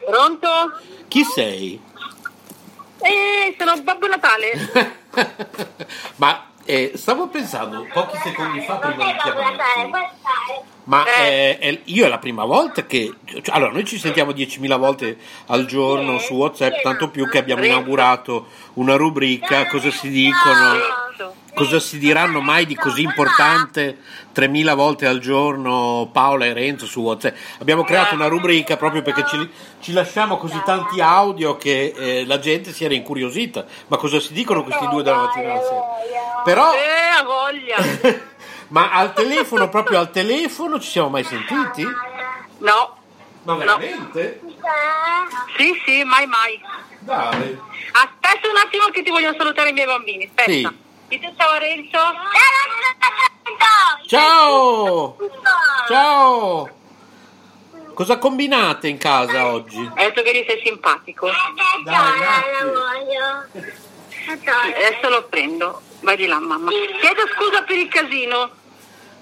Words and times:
Pronto? 0.05 0.47
Chi 1.07 1.23
sei? 1.23 1.81
Eh, 2.99 3.55
sono 3.57 3.81
Babbo 3.81 4.05
Natale. 4.07 4.93
Ma 6.17 6.51
eh, 6.63 6.91
stavo 6.95 7.27
pensando 7.27 7.85
pochi 7.91 8.17
secondi 8.17 8.61
fa 8.61 8.77
prima 8.77 9.05
di 9.05 9.17
chiamarti. 9.17 10.73
Ma 10.85 11.03
eh, 11.05 11.57
è- 11.57 11.81
io 11.85 12.05
è 12.05 12.09
la 12.09 12.19
prima 12.19 12.45
volta 12.45 12.85
che... 12.85 13.13
cioè, 13.25 13.55
allora, 13.55 13.71
noi 13.71 13.85
ci 13.85 13.97
sentiamo 13.97 14.31
10.000 14.31 14.77
volte 14.77 15.17
al 15.47 15.65
giorno 15.65 16.19
su 16.19 16.33
WhatsApp, 16.35 16.81
tanto 16.83 17.09
più 17.09 17.27
che 17.27 17.37
abbiamo 17.39 17.65
inaugurato 17.65 18.47
una 18.73 18.95
rubrica, 18.95 19.65
cosa 19.67 19.89
si 19.89 20.09
dicono, 20.09 20.77
cosa 21.55 21.79
si 21.79 21.97
diranno 21.97 22.39
mai 22.39 22.67
di 22.67 22.75
così 22.75 23.01
importante 23.01 23.97
3.000 24.35 24.75
volte 24.75 25.07
al 25.07 25.19
giorno 25.19 26.07
Paola 26.11 26.45
e 26.45 26.53
Renzo 26.53 26.85
su 26.85 27.01
WhatsApp. 27.01 27.35
Abbiamo 27.59 27.83
creato 27.83 28.13
una 28.13 28.27
rubrica 28.27 28.77
proprio 28.77 29.01
perché 29.01 29.25
ci, 29.25 29.49
ci 29.79 29.91
lasciamo 29.91 30.37
così 30.37 30.61
tanti 30.63 31.01
audio 31.01 31.57
che 31.57 31.93
eh, 31.97 32.25
la 32.27 32.37
gente 32.37 32.71
si 32.71 32.85
era 32.85 32.93
incuriosita. 32.93 33.65
Ma 33.87 33.97
cosa 33.97 34.19
si 34.19 34.33
dicono 34.33 34.63
questi 34.63 34.87
due 34.87 35.01
dalla 35.01 35.21
mattina 35.23 35.53
alla 35.53 35.61
sera? 35.61 35.83
Però... 36.43 36.71
Eh, 36.73 37.17
ha 37.17 37.23
voglia. 37.23 38.33
Ma 38.75 38.91
al 38.91 39.13
telefono, 39.13 39.69
proprio 39.69 39.99
al 39.99 40.11
telefono, 40.11 40.81
ci 40.81 40.89
siamo 40.89 41.07
mai 41.07 41.23
sentiti? 41.23 41.87
No. 42.57 42.97
Ma 43.43 43.55
veramente? 43.55 44.41
Sì, 45.55 45.81
sì, 45.85 46.03
mai 46.03 46.27
mai. 46.27 46.61
Dai. 46.99 47.57
Aspetta 47.93 48.49
un 48.49 48.57
attimo 48.57 48.87
che 48.87 49.01
ti 49.01 49.11
voglio 49.11 49.33
salutare 49.37 49.69
i 49.69 49.71
miei 49.71 49.85
bambini. 49.85 50.25
Aspetta. 50.25 50.51
Sì. 50.51 50.67
Dite 51.07 51.33
ciao 51.37 51.57
Renzo. 51.57 51.99
Ciao! 54.07 55.15
Ciao! 55.87 56.69
Cosa 57.93 58.17
combinate 58.17 58.89
in 58.89 58.97
casa 58.97 59.47
oggi? 59.47 59.89
Hai 59.95 60.07
detto 60.07 60.21
che 60.21 60.35
gli 60.35 60.43
sei 60.45 60.61
simpatico. 60.65 61.29
Adesso 64.65 65.07
lo 65.07 65.23
prendo. 65.29 65.81
Vai 66.01 66.17
di 66.17 66.25
là, 66.25 66.41
mamma. 66.41 66.71
Chiedo 66.71 67.25
scusa 67.37 67.61
per 67.61 67.77
il 67.77 67.87
casino. 67.87 68.63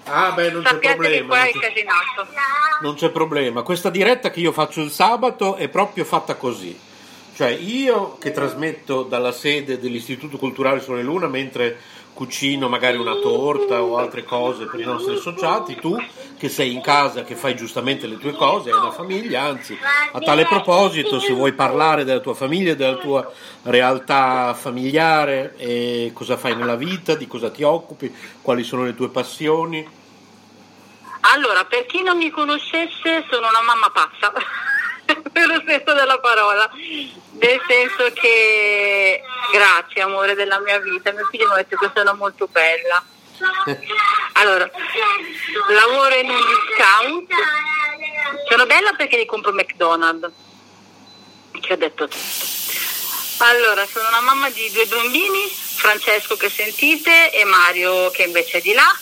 Ah, 0.06 0.32
beh, 0.32 0.50
non 0.50 0.62
c'è 0.62 0.68
Sappiate 0.70 0.96
che 0.96 1.24
problema. 1.24 1.26
qua 1.28 1.38
è 1.38 1.50
Non 1.52 1.60
c'è, 1.60 1.68
casinato. 1.68 2.26
non 2.82 2.94
c'è 2.94 3.10
problema. 3.10 3.62
Questa 3.62 3.90
diretta 3.90 4.30
che 4.30 4.40
io 4.40 4.52
faccio 4.52 4.80
il 4.82 4.90
sabato 4.90 5.56
è 5.56 5.68
proprio 5.68 6.04
fatta 6.04 6.34
così. 6.36 6.78
Cioè, 7.34 7.48
io 7.48 8.16
che 8.18 8.30
trasmetto 8.30 9.02
dalla 9.02 9.32
sede 9.32 9.80
dell'Istituto 9.80 10.36
Culturale 10.36 10.80
Sole 10.80 11.02
Luna 11.02 11.26
mentre 11.26 11.76
cucino 12.14 12.68
magari 12.68 12.96
una 12.96 13.16
torta 13.16 13.82
o 13.82 13.98
altre 13.98 14.24
cose 14.24 14.66
per 14.66 14.80
i 14.80 14.84
nostri 14.84 15.16
associati, 15.16 15.74
tu 15.74 16.00
che 16.38 16.48
sei 16.48 16.72
in 16.72 16.80
casa, 16.80 17.24
che 17.24 17.34
fai 17.34 17.56
giustamente 17.56 18.06
le 18.06 18.18
tue 18.18 18.32
cose, 18.32 18.70
hai 18.70 18.78
una 18.78 18.92
famiglia, 18.92 19.42
anzi, 19.42 19.76
a 20.12 20.18
tale 20.20 20.46
proposito, 20.46 21.18
se 21.18 21.32
vuoi 21.32 21.52
parlare 21.52 22.04
della 22.04 22.20
tua 22.20 22.34
famiglia, 22.34 22.74
della 22.74 22.96
tua 22.96 23.30
realtà 23.62 24.54
familiare, 24.54 25.54
e 25.56 26.12
cosa 26.14 26.36
fai 26.36 26.54
nella 26.54 26.76
vita, 26.76 27.14
di 27.14 27.26
cosa 27.26 27.50
ti 27.50 27.62
occupi, 27.62 28.14
quali 28.40 28.62
sono 28.62 28.84
le 28.84 28.94
tue 28.94 29.08
passioni. 29.08 29.86
Allora, 31.34 31.64
per 31.64 31.86
chi 31.86 32.02
non 32.02 32.18
mi 32.18 32.30
conoscesse, 32.30 33.24
sono 33.30 33.48
una 33.48 33.62
mamma 33.62 33.90
pazza, 33.90 34.32
lo 35.46 35.62
senso 35.66 35.92
della 35.92 36.18
parola, 36.18 36.70
nel 36.72 37.60
senso 37.66 38.12
che 38.12 39.22
grazie 39.52 40.02
amore 40.02 40.34
della 40.34 40.58
mia 40.60 40.78
vita, 40.78 41.12
mio 41.12 41.26
figlio 41.30 41.46
mi 41.46 41.52
ha 41.52 41.56
detto 41.56 41.76
che 41.76 41.90
sono 41.94 42.14
molto 42.14 42.48
bella. 42.48 43.04
Allora, 44.36 44.68
lavoro 45.68 46.14
in 46.16 46.28
un 46.28 46.36
discount, 46.36 47.30
sono 48.48 48.66
bella 48.66 48.92
perché 48.94 49.16
li 49.16 49.26
compro 49.26 49.52
McDonald's, 49.52 50.28
che 51.60 51.72
ho 51.72 51.76
detto 51.76 52.08
tutto. 52.08 52.52
Allora, 53.38 53.86
sono 53.86 54.08
una 54.08 54.20
mamma 54.20 54.50
di 54.50 54.70
due 54.72 54.86
bambini, 54.86 55.48
Francesco 55.48 56.36
che 56.36 56.48
sentite 56.48 57.30
e 57.32 57.44
Mario 57.44 58.10
che 58.10 58.24
invece 58.24 58.58
è 58.58 58.60
di 58.60 58.72
là, 58.72 58.92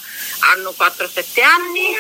hanno 0.41 0.75
4-7 0.77 1.43
anni. 1.43 1.95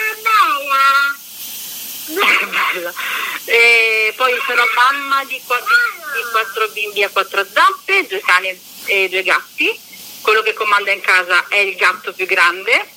E 3.44 4.12
poi 4.16 4.32
sono 4.46 4.62
mamma 4.74 5.24
di 5.24 5.40
quattro, 5.46 5.74
di 6.14 6.30
quattro 6.30 6.68
bimbi 6.68 7.02
a 7.02 7.08
quattro 7.10 7.44
zampe, 7.52 8.06
due 8.06 8.20
cani 8.20 8.60
e 8.86 9.08
due 9.08 9.22
gatti. 9.22 9.78
Quello 10.20 10.42
che 10.42 10.52
comanda 10.52 10.92
in 10.92 11.00
casa 11.00 11.46
è 11.48 11.56
il 11.56 11.74
gatto 11.76 12.12
più 12.12 12.26
grande, 12.26 12.88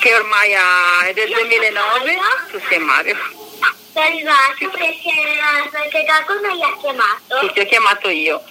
che 0.00 0.14
ormai 0.14 0.54
ha- 0.54 1.00
è 1.06 1.12
del 1.14 1.30
2009. 1.30 2.18
Tu 2.50 2.60
sei 2.68 2.78
Mario. 2.78 3.45
Sono 3.96 4.08
arrivati 4.08 4.68
perché, 4.68 5.70
perché 5.70 6.04
qualcuno 6.04 6.54
gli 6.54 6.60
ha 6.60 6.76
chiamato. 6.78 7.40
Sì, 7.40 7.52
ti 7.54 7.60
ho 7.60 7.64
chiamato 7.64 8.10
io. 8.10 8.42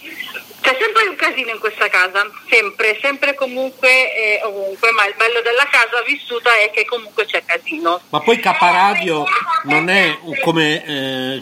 C'è 0.60 0.76
sempre 0.82 1.08
un 1.08 1.16
casino 1.16 1.52
in 1.52 1.60
questa 1.60 1.88
casa, 1.88 2.28
sempre, 2.50 2.98
sempre 3.00 3.36
comunque 3.36 3.88
e 4.16 4.42
ovunque, 4.44 4.90
ma 4.94 5.06
il 5.06 5.14
bello 5.16 5.42
della 5.42 5.68
casa 5.70 6.02
vissuta 6.02 6.50
è 6.58 6.72
che 6.72 6.86
comunque 6.86 7.26
c'è 7.26 7.44
casino. 7.46 8.02
Ma 8.10 8.22
poi 8.22 8.40
K 8.40 8.46
Radio 8.46 9.24
non 9.66 9.88
è 9.90 10.18
come 10.42 10.84
eh, 10.84 11.42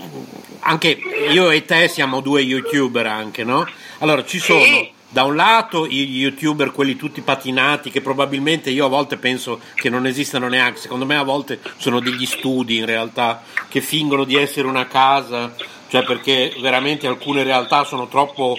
anche 0.59 0.89
io 1.29 1.49
e 1.49 1.63
te 1.63 1.87
siamo 1.87 2.19
due 2.19 2.41
youtuber 2.41 3.07
anche, 3.07 3.45
no? 3.45 3.65
Allora 3.99 4.25
ci 4.25 4.39
sono 4.39 4.59
Sì. 4.59 4.92
Da 5.13 5.25
un 5.25 5.35
lato 5.35 5.85
i 5.85 6.09
youtuber, 6.09 6.71
quelli 6.71 6.95
tutti 6.95 7.21
patinati, 7.21 7.91
che 7.91 8.01
probabilmente 8.01 8.71
io 8.71 8.85
a 8.85 8.89
volte 8.89 9.17
penso 9.17 9.59
che 9.75 9.87
non 9.87 10.07
esistano 10.07 10.47
neanche, 10.47 10.79
secondo 10.79 11.05
me 11.05 11.15
a 11.15 11.21
volte 11.21 11.59
sono 11.77 11.99
degli 11.99 12.25
studi 12.25 12.77
in 12.77 12.87
realtà 12.87 13.43
che 13.69 13.79
fingono 13.79 14.23
di 14.23 14.35
essere 14.35 14.65
una 14.65 14.87
casa, 14.87 15.53
cioè 15.87 16.03
perché 16.03 16.55
veramente 16.59 17.05
alcune 17.05 17.43
realtà 17.43 17.83
sono 17.83 18.07
troppo 18.07 18.57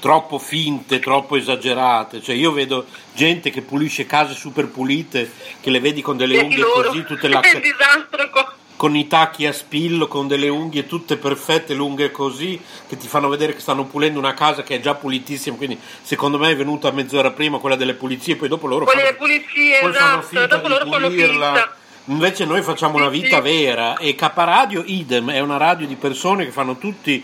troppo 0.00 0.38
finte, 0.38 0.98
troppo 1.00 1.36
esagerate. 1.36 2.22
Cioè 2.22 2.34
io 2.34 2.52
vedo 2.52 2.86
gente 3.12 3.50
che 3.50 3.60
pulisce 3.60 4.06
case 4.06 4.32
super 4.32 4.68
pulite, 4.68 5.30
che 5.60 5.68
le 5.68 5.80
vedi 5.80 6.00
con 6.00 6.16
delle 6.16 6.38
unghie 6.38 6.64
così, 6.64 7.04
tutte 7.04 7.28
la 7.28 7.40
È 7.40 7.54
un 7.54 7.60
disastro 7.60 8.30
qua. 8.30 8.54
Con 8.80 8.96
i 8.96 9.06
tacchi 9.06 9.44
a 9.44 9.52
spillo, 9.52 10.08
con 10.08 10.26
delle 10.26 10.48
unghie 10.48 10.86
tutte 10.86 11.18
perfette, 11.18 11.74
lunghe 11.74 12.10
così, 12.10 12.58
che 12.88 12.96
ti 12.96 13.08
fanno 13.08 13.28
vedere 13.28 13.52
che 13.52 13.60
stanno 13.60 13.84
pulendo 13.84 14.18
una 14.18 14.32
casa 14.32 14.62
che 14.62 14.76
è 14.76 14.80
già 14.80 14.94
pulitissima, 14.94 15.54
quindi 15.54 15.78
secondo 16.00 16.38
me 16.38 16.48
è 16.48 16.56
venuta 16.56 16.90
mezz'ora 16.90 17.30
prima 17.30 17.58
quella 17.58 17.76
delle 17.76 17.92
pulizie, 17.92 18.36
poi 18.36 18.48
dopo 18.48 18.66
loro 18.66 18.86
Quelle 18.86 19.02
fanno, 19.02 19.16
pulizie, 19.18 19.80
poi 19.80 19.92
fanno 19.92 20.20
esatto, 20.20 20.26
finta 20.26 20.46
dopo 20.46 20.62
di 20.66 20.72
loro 20.72 20.86
fanno 20.88 21.08
pulirla. 21.08 21.74
Invece 22.06 22.46
noi 22.46 22.62
facciamo 22.62 22.96
una 22.96 23.10
Sì, 23.12 23.20
vita 23.20 23.36
sì. 23.36 23.42
vera 23.42 23.98
e 23.98 24.14
K 24.14 24.30
Radio 24.34 24.82
idem, 24.86 25.30
è 25.30 25.40
una 25.40 25.58
radio 25.58 25.86
di 25.86 25.96
persone 25.96 26.46
che 26.46 26.50
fanno 26.50 26.78
tutti 26.78 27.22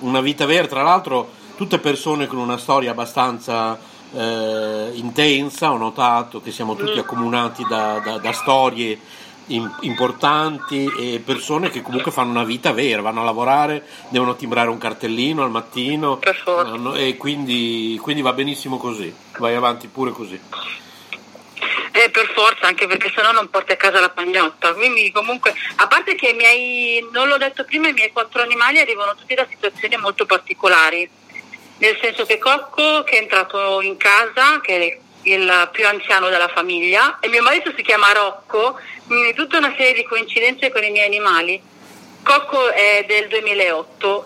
una 0.00 0.20
vita 0.20 0.44
vera, 0.44 0.66
tra 0.66 0.82
l'altro 0.82 1.30
tutte 1.56 1.78
persone 1.78 2.26
con 2.26 2.36
una 2.36 2.58
storia 2.58 2.90
abbastanza 2.90 3.78
eh, 4.14 4.90
intensa, 4.92 5.72
ho 5.72 5.78
notato 5.78 6.42
che 6.42 6.50
siamo 6.50 6.74
Mm. 6.74 6.76
tutti 6.76 6.98
accomunati 6.98 7.64
da, 7.66 7.98
da- 8.04 8.18
da 8.18 8.32
storie 8.32 8.98
importanti 9.48 10.90
e 10.98 11.22
persone 11.24 11.70
che 11.70 11.82
comunque 11.82 12.12
fanno 12.12 12.30
una 12.30 12.44
vita 12.44 12.72
vera, 12.72 13.02
vanno 13.02 13.22
a 13.22 13.24
lavorare, 13.24 13.84
devono 14.08 14.36
timbrare 14.36 14.68
un 14.68 14.78
cartellino 14.78 15.42
al 15.42 15.50
mattino 15.50 16.18
hanno- 16.44 16.94
e 16.94 17.16
quindi, 17.16 17.98
quindi 18.02 18.22
va 18.22 18.32
benissimo 18.32 18.76
così, 18.76 19.14
vai 19.38 19.54
avanti 19.54 19.86
pure 19.88 20.10
così. 20.12 20.40
Eh, 21.92 22.10
per 22.10 22.30
forza, 22.32 22.66
anche 22.66 22.86
perché 22.86 23.10
sennò 23.12 23.32
non 23.32 23.50
porti 23.50 23.72
a 23.72 23.76
casa 23.76 23.98
la 23.98 24.10
pagnotta. 24.10 24.72
Quindi 24.74 25.10
comunque, 25.10 25.52
a 25.76 25.88
parte 25.88 26.14
che 26.14 26.28
i 26.28 26.34
miei, 26.34 27.04
non 27.12 27.26
l'ho 27.26 27.38
detto 27.38 27.64
prima, 27.64 27.88
i 27.88 27.92
miei 27.92 28.12
quattro 28.12 28.40
animali 28.40 28.78
arrivano 28.78 29.16
tutti 29.16 29.34
da 29.34 29.46
situazioni 29.50 29.96
molto 29.96 30.24
particolari. 30.24 31.08
Nel 31.78 31.98
senso 32.00 32.24
che 32.24 32.38
Cocco, 32.38 33.02
che 33.02 33.18
è 33.18 33.22
entrato 33.22 33.80
in 33.80 33.96
casa, 33.96 34.60
che 34.60 34.76
è 34.76 34.98
il 35.22 35.68
più 35.72 35.86
anziano 35.86 36.28
della 36.28 36.48
famiglia, 36.48 37.18
e 37.20 37.28
mio 37.28 37.42
marito 37.42 37.72
si 37.76 37.82
chiama 37.82 38.12
Rocco, 38.12 38.78
quindi 39.06 39.34
tutta 39.34 39.58
una 39.58 39.74
serie 39.76 39.94
di 39.94 40.04
coincidenze 40.04 40.70
con 40.70 40.82
i 40.82 40.90
miei 40.90 41.06
animali. 41.06 41.60
Cocco 42.22 42.70
è 42.70 43.04
del 43.06 43.28
2008, 43.28 44.24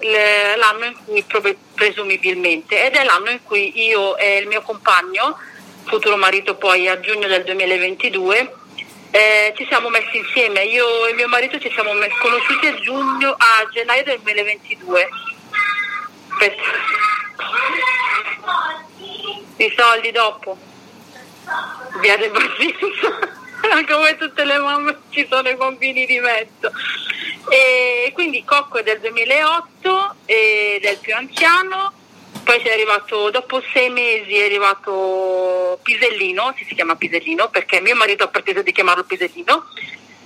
l'anno 0.57 0.85
in 0.87 1.25
cui 1.27 1.57
presumibilmente, 1.75 2.87
ed 2.87 2.95
è 2.95 3.05
l'anno 3.05 3.31
in 3.31 3.43
cui 3.43 3.87
io 3.87 4.17
e 4.17 4.39
il 4.39 4.49
mio 4.49 4.63
compagno, 4.63 5.39
futuro 5.85 6.17
marito 6.17 6.57
poi 6.57 6.89
a 6.89 6.99
giugno 7.01 7.29
del 7.29 7.45
2022, 7.45 8.61
eh, 9.13 9.53
ci 9.57 9.67
siamo 9.67 9.91
messi 9.91 10.17
insieme. 10.17 10.65
Io 10.65 11.07
e 11.07 11.13
mio 11.13 11.29
marito 11.29 11.61
ci 11.61 11.71
siamo 11.71 11.91
conosciuti 12.19 12.67
a, 12.67 12.75
giugno, 12.81 13.37
a 13.37 13.69
gennaio 13.71 14.05
del 14.05 14.21
2022. 14.21 15.09
Aspetta. 16.31 16.63
I 19.57 19.75
soldi 19.77 20.11
dopo. 20.11 20.57
Via 22.01 22.17
del 22.17 22.31
Basilico. 22.31 23.41
Come 23.89 24.17
tutte 24.17 24.45
le 24.45 24.59
mamme 24.59 24.99
ci 25.11 25.27
sono 25.31 25.49
i 25.49 25.55
bambini 25.55 26.07
di 26.07 26.19
mezzo. 26.19 26.71
E 27.49 28.11
quindi 28.15 28.45
Cocco 28.45 28.79
è 28.79 28.83
del 28.83 29.01
2008 29.01 30.15
ed 30.27 30.85
è 30.85 30.91
il 30.91 30.99
più 30.99 31.15
anziano 31.15 32.01
poi 32.43 32.59
è 32.59 32.73
arrivato, 32.73 33.31
dopo 33.31 33.63
sei 33.73 33.89
mesi 33.89 34.35
è 34.35 34.45
arrivato 34.45 35.79
Pisellino, 35.83 36.53
si, 36.57 36.65
si 36.65 36.75
chiama 36.75 36.97
Pisellino 36.97 37.49
perché 37.49 37.81
mio 37.81 37.95
marito 37.95 38.25
ha 38.25 38.29
preteso 38.29 38.63
di 38.63 38.73
chiamarlo 38.73 39.05
Pisellino, 39.05 39.69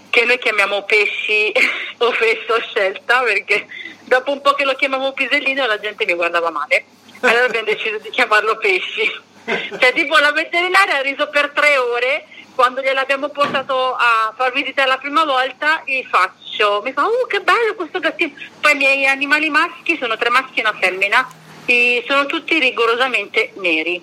che 0.09 0.25
noi 0.25 0.39
chiamiamo 0.39 0.83
pesci 0.85 1.53
o 1.99 2.13
fesso 2.13 2.59
scelta 2.69 3.21
perché 3.21 3.67
dopo 4.05 4.33
un 4.33 4.41
po' 4.41 4.55
che 4.55 4.65
lo 4.65 4.75
chiamavo 4.75 5.13
Pisellino 5.13 5.67
la 5.67 5.79
gente 5.79 6.07
mi 6.07 6.15
guardava 6.15 6.51
male. 6.51 6.85
Allora 7.21 7.45
abbiamo 7.45 7.67
deciso 7.67 7.99
di 7.99 8.11
chiamarlo 8.11 8.57
pesci. 8.57 9.35
Cioè 9.79 9.93
tipo 9.93 10.17
la 10.19 10.33
veterinaria 10.33 10.97
ha 10.99 11.03
riso 11.03 11.29
per 11.29 11.51
tre 11.51 11.77
ore 11.77 12.27
quando 12.55 12.81
gliel'abbiamo 12.81 13.29
portato 13.29 13.95
a 13.95 14.33
far 14.35 14.53
visitare 14.53 14.89
la 14.89 14.97
prima 14.97 15.25
volta 15.25 15.83
gli 15.85 16.03
faccio, 16.05 16.81
mi 16.83 16.93
fa, 16.93 17.07
oh 17.07 17.27
che 17.27 17.41
bello 17.41 17.75
questo 17.75 18.01
gattino. 18.01 18.33
Poi 18.61 18.73
i 18.73 18.77
miei 18.77 19.07
animali 19.07 19.51
maschi 19.51 19.97
sono 19.99 20.17
tre 20.17 20.31
maschi 20.31 20.61
e 20.61 20.63
una 20.63 20.77
femmina 20.79 21.29
e 21.67 22.03
sono 22.09 22.27
tutti 22.27 22.59
rigorosamente 22.59 23.53
neri, 23.57 24.03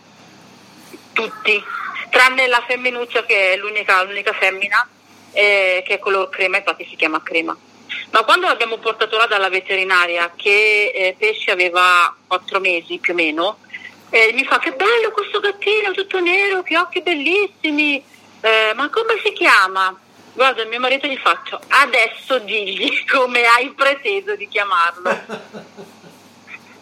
tutti, 1.14 1.64
tranne 2.10 2.48
la 2.48 2.64
femminuccia 2.66 3.26
che 3.26 3.54
è 3.54 3.58
l'unica, 3.58 4.04
l'unica 4.04 4.34
femmina 4.34 4.88
eh, 5.32 5.84
che 5.86 5.96
è 5.96 6.00
color 6.00 6.30
crema, 6.30 6.58
infatti 6.58 6.86
si 6.88 6.96
chiama 6.96 7.22
crema. 7.24 7.58
Ma 8.12 8.24
quando 8.24 8.48
l'abbiamo 8.48 8.78
portato 8.78 9.18
là 9.18 9.26
dalla 9.26 9.50
veterinaria, 9.50 10.32
che 10.36 10.92
eh, 10.94 11.16
Pesce 11.18 11.52
aveva 11.52 12.16
quattro 12.28 12.60
mesi 12.60 13.00
più 13.00 13.14
o 13.14 13.16
meno, 13.16 13.58
eh, 14.14 14.32
mi 14.32 14.46
fa 14.46 14.60
che 14.60 14.74
bello 14.74 15.10
questo 15.12 15.40
gattino 15.40 15.92
tutto 15.92 16.20
nero, 16.20 16.62
che 16.62 16.78
occhi 16.78 17.02
bellissimi, 17.02 17.96
eh, 18.42 18.72
ma 18.76 18.88
come 18.90 19.20
si 19.24 19.34
chiama? 19.34 20.00
Guarda, 20.34 20.66
mio 20.66 20.80
marito 20.80 21.08
gli 21.08 21.18
faccio, 21.18 21.60
adesso 21.70 22.38
digli 22.38 23.06
come 23.10 23.44
hai 23.44 23.72
preteso 23.72 24.36
di 24.36 24.48
chiamarlo. 24.48 25.82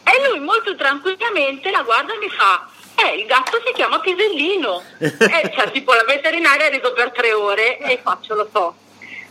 E 0.03 0.27
lui 0.27 0.39
molto 0.41 0.75
tranquillamente 0.75 1.71
la 1.71 1.83
guarda 1.83 2.13
e 2.13 2.17
mi 2.17 2.27
fa, 2.27 2.67
eh, 2.95 3.19
il 3.19 3.25
gatto 3.27 3.61
si 3.65 3.71
chiama 3.71 4.01
Pisellino. 4.01 4.83
e 5.00 5.51
cioè, 5.55 5.71
tipo 5.71 5.93
la 5.93 6.03
veterinaria 6.03 6.65
ha 6.65 6.69
riso 6.69 6.91
per 6.91 7.11
tre 7.11 7.31
ore 7.31 7.77
e 7.77 7.97
faccio, 8.03 8.35
lo 8.35 8.50
so. 8.51 8.75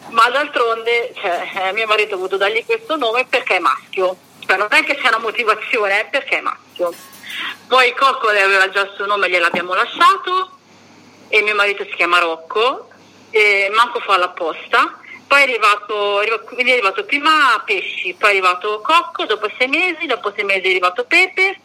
Ma 0.08 0.30
d'altronde, 0.30 1.12
cioè, 1.20 1.50
eh, 1.54 1.72
mio 1.72 1.86
marito 1.86 2.14
ha 2.14 2.16
voluto 2.16 2.38
dargli 2.38 2.64
questo 2.64 2.96
nome 2.96 3.26
perché 3.26 3.56
è 3.56 3.58
maschio. 3.58 4.16
Cioè, 4.46 4.56
non 4.56 4.68
è 4.70 4.82
che 4.84 4.96
c'è 4.96 5.08
una 5.08 5.18
motivazione, 5.18 6.00
è 6.00 6.08
perché 6.08 6.38
è 6.38 6.40
maschio. 6.40 6.94
Poi 7.66 7.94
Coccole 7.94 8.42
aveva 8.42 8.68
già 8.70 8.82
il 8.82 8.92
suo 8.96 9.06
nome, 9.06 9.30
gliel'abbiamo 9.30 9.74
lasciato 9.74 10.58
e 11.28 11.42
mio 11.42 11.54
marito 11.54 11.84
si 11.84 11.94
chiama 11.94 12.18
Rocco, 12.18 12.88
e 13.30 13.70
manco 13.72 14.00
fa 14.00 14.16
l'apposta 14.16 15.00
poi 15.30 15.38
è 15.38 15.42
arrivato, 15.44 16.20
quindi 16.44 16.70
è 16.70 16.72
arrivato 16.72 17.04
prima 17.04 17.62
Pesci, 17.64 18.14
poi 18.14 18.30
è 18.30 18.32
arrivato 18.32 18.80
Cocco, 18.80 19.26
dopo 19.26 19.48
sei 19.56 19.68
mesi, 19.68 20.06
dopo 20.06 20.32
sei 20.34 20.42
mesi 20.42 20.66
è 20.66 20.70
arrivato 20.70 21.04
Pepe 21.04 21.60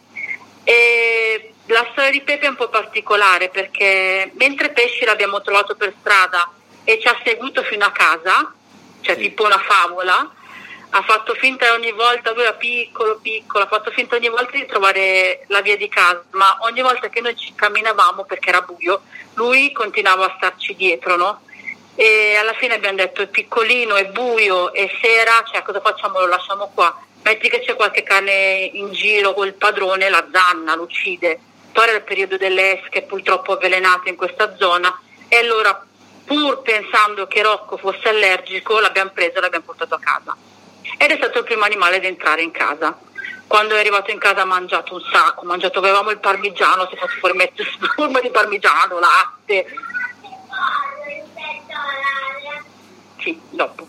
e 0.62 1.52
la 1.66 1.84
storia 1.90 2.12
di 2.12 2.20
Pepe 2.22 2.46
è 2.46 2.48
un 2.48 2.54
po' 2.54 2.68
particolare 2.68 3.48
perché 3.48 4.30
mentre 4.34 4.70
Pesci 4.70 5.04
l'abbiamo 5.04 5.42
trovato 5.42 5.74
per 5.74 5.92
strada 5.98 6.48
e 6.84 7.00
ci 7.00 7.08
ha 7.08 7.20
seguito 7.24 7.64
fino 7.64 7.84
a 7.84 7.90
casa, 7.90 8.54
cioè 9.00 9.16
sì. 9.16 9.22
tipo 9.22 9.44
una 9.44 9.58
favola, 9.58 10.32
ha 10.96 11.02
fatto 11.02 11.34
finta 11.34 11.72
ogni 11.72 11.92
volta, 11.92 12.32
lui 12.32 12.42
era 12.42 12.54
piccolo, 12.54 13.18
piccolo, 13.20 13.64
ha 13.64 13.68
fatto 13.68 13.90
finta 13.90 14.16
ogni 14.16 14.30
volta 14.30 14.52
di 14.52 14.64
trovare 14.64 15.44
la 15.48 15.60
via 15.60 15.76
di 15.76 15.88
casa, 15.88 16.24
ma 16.30 16.56
ogni 16.62 16.80
volta 16.80 17.10
che 17.10 17.20
noi 17.20 17.36
ci 17.36 17.54
camminavamo 17.54 18.24
perché 18.24 18.48
era 18.48 18.62
buio, 18.62 19.02
lui 19.34 19.72
continuava 19.72 20.24
a 20.24 20.34
starci 20.36 20.74
dietro, 20.74 21.16
no? 21.16 21.40
e 21.94 22.36
alla 22.36 22.54
fine 22.54 22.74
abbiamo 22.74 22.96
detto 22.96 23.22
è 23.22 23.26
piccolino, 23.26 23.94
è 23.96 24.06
buio, 24.06 24.72
è 24.72 24.88
sera, 25.00 25.42
cioè 25.50 25.62
cosa 25.62 25.80
facciamo? 25.80 26.20
Lo 26.20 26.26
lasciamo 26.26 26.70
qua. 26.72 26.94
Metti 27.22 27.48
che 27.48 27.60
c'è 27.60 27.74
qualche 27.74 28.02
cane 28.02 28.70
in 28.72 28.92
giro 28.92 29.32
col 29.34 29.54
padrone, 29.54 30.08
la 30.08 30.26
zanna, 30.30 30.74
lo 30.76 30.82
uccide. 30.82 31.40
Poi 31.72 31.84
era 31.84 31.96
il 31.96 32.02
periodo 32.02 32.36
delle 32.36 32.80
esche 32.80 33.02
purtroppo 33.02 33.52
avvelenate 33.52 34.10
in 34.10 34.16
questa 34.16 34.56
zona 34.56 34.98
e 35.28 35.36
allora 35.36 35.84
pur 36.24 36.62
pensando 36.62 37.26
che 37.26 37.42
Rocco 37.42 37.76
fosse 37.76 38.08
allergico 38.08 38.78
l'abbiamo 38.78 39.10
preso 39.10 39.38
e 39.38 39.40
l'abbiamo 39.40 39.64
portato 39.64 39.94
a 39.94 39.98
casa. 39.98 40.36
Ed 40.98 41.10
è 41.10 41.16
stato 41.16 41.38
il 41.38 41.44
primo 41.44 41.64
animale 41.64 41.96
ad 41.96 42.04
entrare 42.04 42.42
in 42.42 42.50
casa. 42.50 42.98
Quando 43.46 43.76
è 43.76 43.78
arrivato 43.78 44.10
in 44.10 44.18
casa 44.18 44.42
ha 44.42 44.44
mangiato 44.44 44.94
un 44.94 45.02
sacco, 45.12 45.44
mangiato, 45.44 45.78
avevamo 45.78 46.10
il 46.10 46.18
parmigiano, 46.18 46.86
si 46.88 46.94
è 46.94 46.98
fatto 46.98 47.14
fuori 47.20 47.36
mezzo 47.36 47.62
spurma 47.62 48.20
di 48.20 48.30
parmigiano, 48.30 48.98
latte, 48.98 49.66
sì, 53.18 53.40
dopo. 53.50 53.86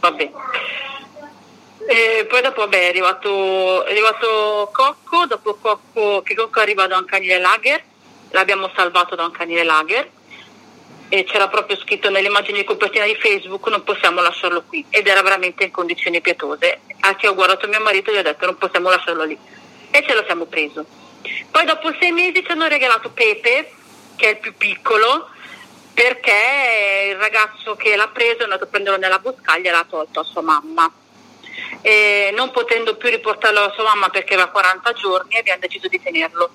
Vabbè. 0.00 0.30
E 1.86 2.26
poi 2.28 2.42
dopo 2.42 2.60
vabbè, 2.60 2.80
è, 2.80 2.88
arrivato, 2.88 3.84
è 3.84 3.90
arrivato 3.90 4.70
Cocco, 4.72 5.26
dopo 5.26 5.54
Cocco, 5.54 6.22
che 6.22 6.34
Cocco 6.34 6.60
arriva 6.60 6.86
da 6.86 6.98
un 6.98 7.04
canile 7.04 7.38
lager, 7.38 7.82
l'abbiamo 8.30 8.70
salvato 8.74 9.14
da 9.14 9.24
un 9.24 9.32
canile 9.32 9.64
lager 9.64 10.10
e 11.12 11.24
c'era 11.24 11.48
proprio 11.48 11.76
scritto 11.76 12.08
nelle 12.08 12.28
immagini 12.28 12.60
di 12.60 12.64
copertina 12.64 13.04
di 13.04 13.16
Facebook 13.16 13.66
non 13.66 13.82
possiamo 13.82 14.20
lasciarlo 14.20 14.62
qui 14.62 14.86
ed 14.90 15.08
era 15.08 15.22
veramente 15.22 15.64
in 15.64 15.72
condizioni 15.72 16.20
pietose. 16.20 16.82
Anche 17.00 17.26
ho 17.26 17.34
guardato 17.34 17.66
mio 17.66 17.80
marito 17.80 18.10
e 18.10 18.14
gli 18.14 18.18
ho 18.18 18.22
detto 18.22 18.46
non 18.46 18.56
possiamo 18.56 18.88
lasciarlo 18.88 19.24
lì 19.24 19.36
e 19.90 20.04
ce 20.06 20.14
lo 20.14 20.22
siamo 20.24 20.44
preso. 20.44 20.86
Poi 21.50 21.64
dopo 21.64 21.92
sei 21.98 22.12
mesi 22.12 22.44
ci 22.44 22.52
hanno 22.52 22.68
regalato 22.68 23.10
Pepe, 23.10 23.72
che 24.14 24.26
è 24.26 24.30
il 24.30 24.38
più 24.38 24.54
piccolo, 24.56 25.28
perché 25.92 27.08
il 27.10 27.16
ragazzo 27.16 27.74
che 27.74 27.96
l'ha 27.96 28.08
preso 28.08 28.38
è 28.38 28.44
andato 28.44 28.64
a 28.64 28.68
prenderlo 28.68 28.98
nella 28.98 29.18
boscaglia 29.18 29.70
e 29.70 29.72
l'ha 29.72 29.86
tolto 29.88 30.20
a 30.20 30.24
sua 30.24 30.42
mamma. 30.42 30.90
E 31.82 32.32
non 32.36 32.52
potendo 32.52 32.94
più 32.96 33.10
riportarlo 33.10 33.60
a 33.60 33.72
sua 33.72 33.82
mamma 33.82 34.10
perché 34.10 34.34
aveva 34.34 34.50
40 34.50 34.92
giorni 34.92 35.36
abbiamo 35.36 35.60
deciso 35.60 35.88
di 35.88 36.00
tenerlo. 36.00 36.50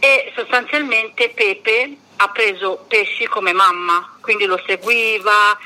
E 0.00 0.32
sostanzialmente 0.34 1.30
Pepe 1.30 1.96
ha 2.16 2.28
preso 2.30 2.84
pesci 2.88 3.26
come 3.26 3.52
mamma, 3.52 4.16
quindi 4.20 4.46
lo 4.46 4.60
seguiva, 4.66 5.58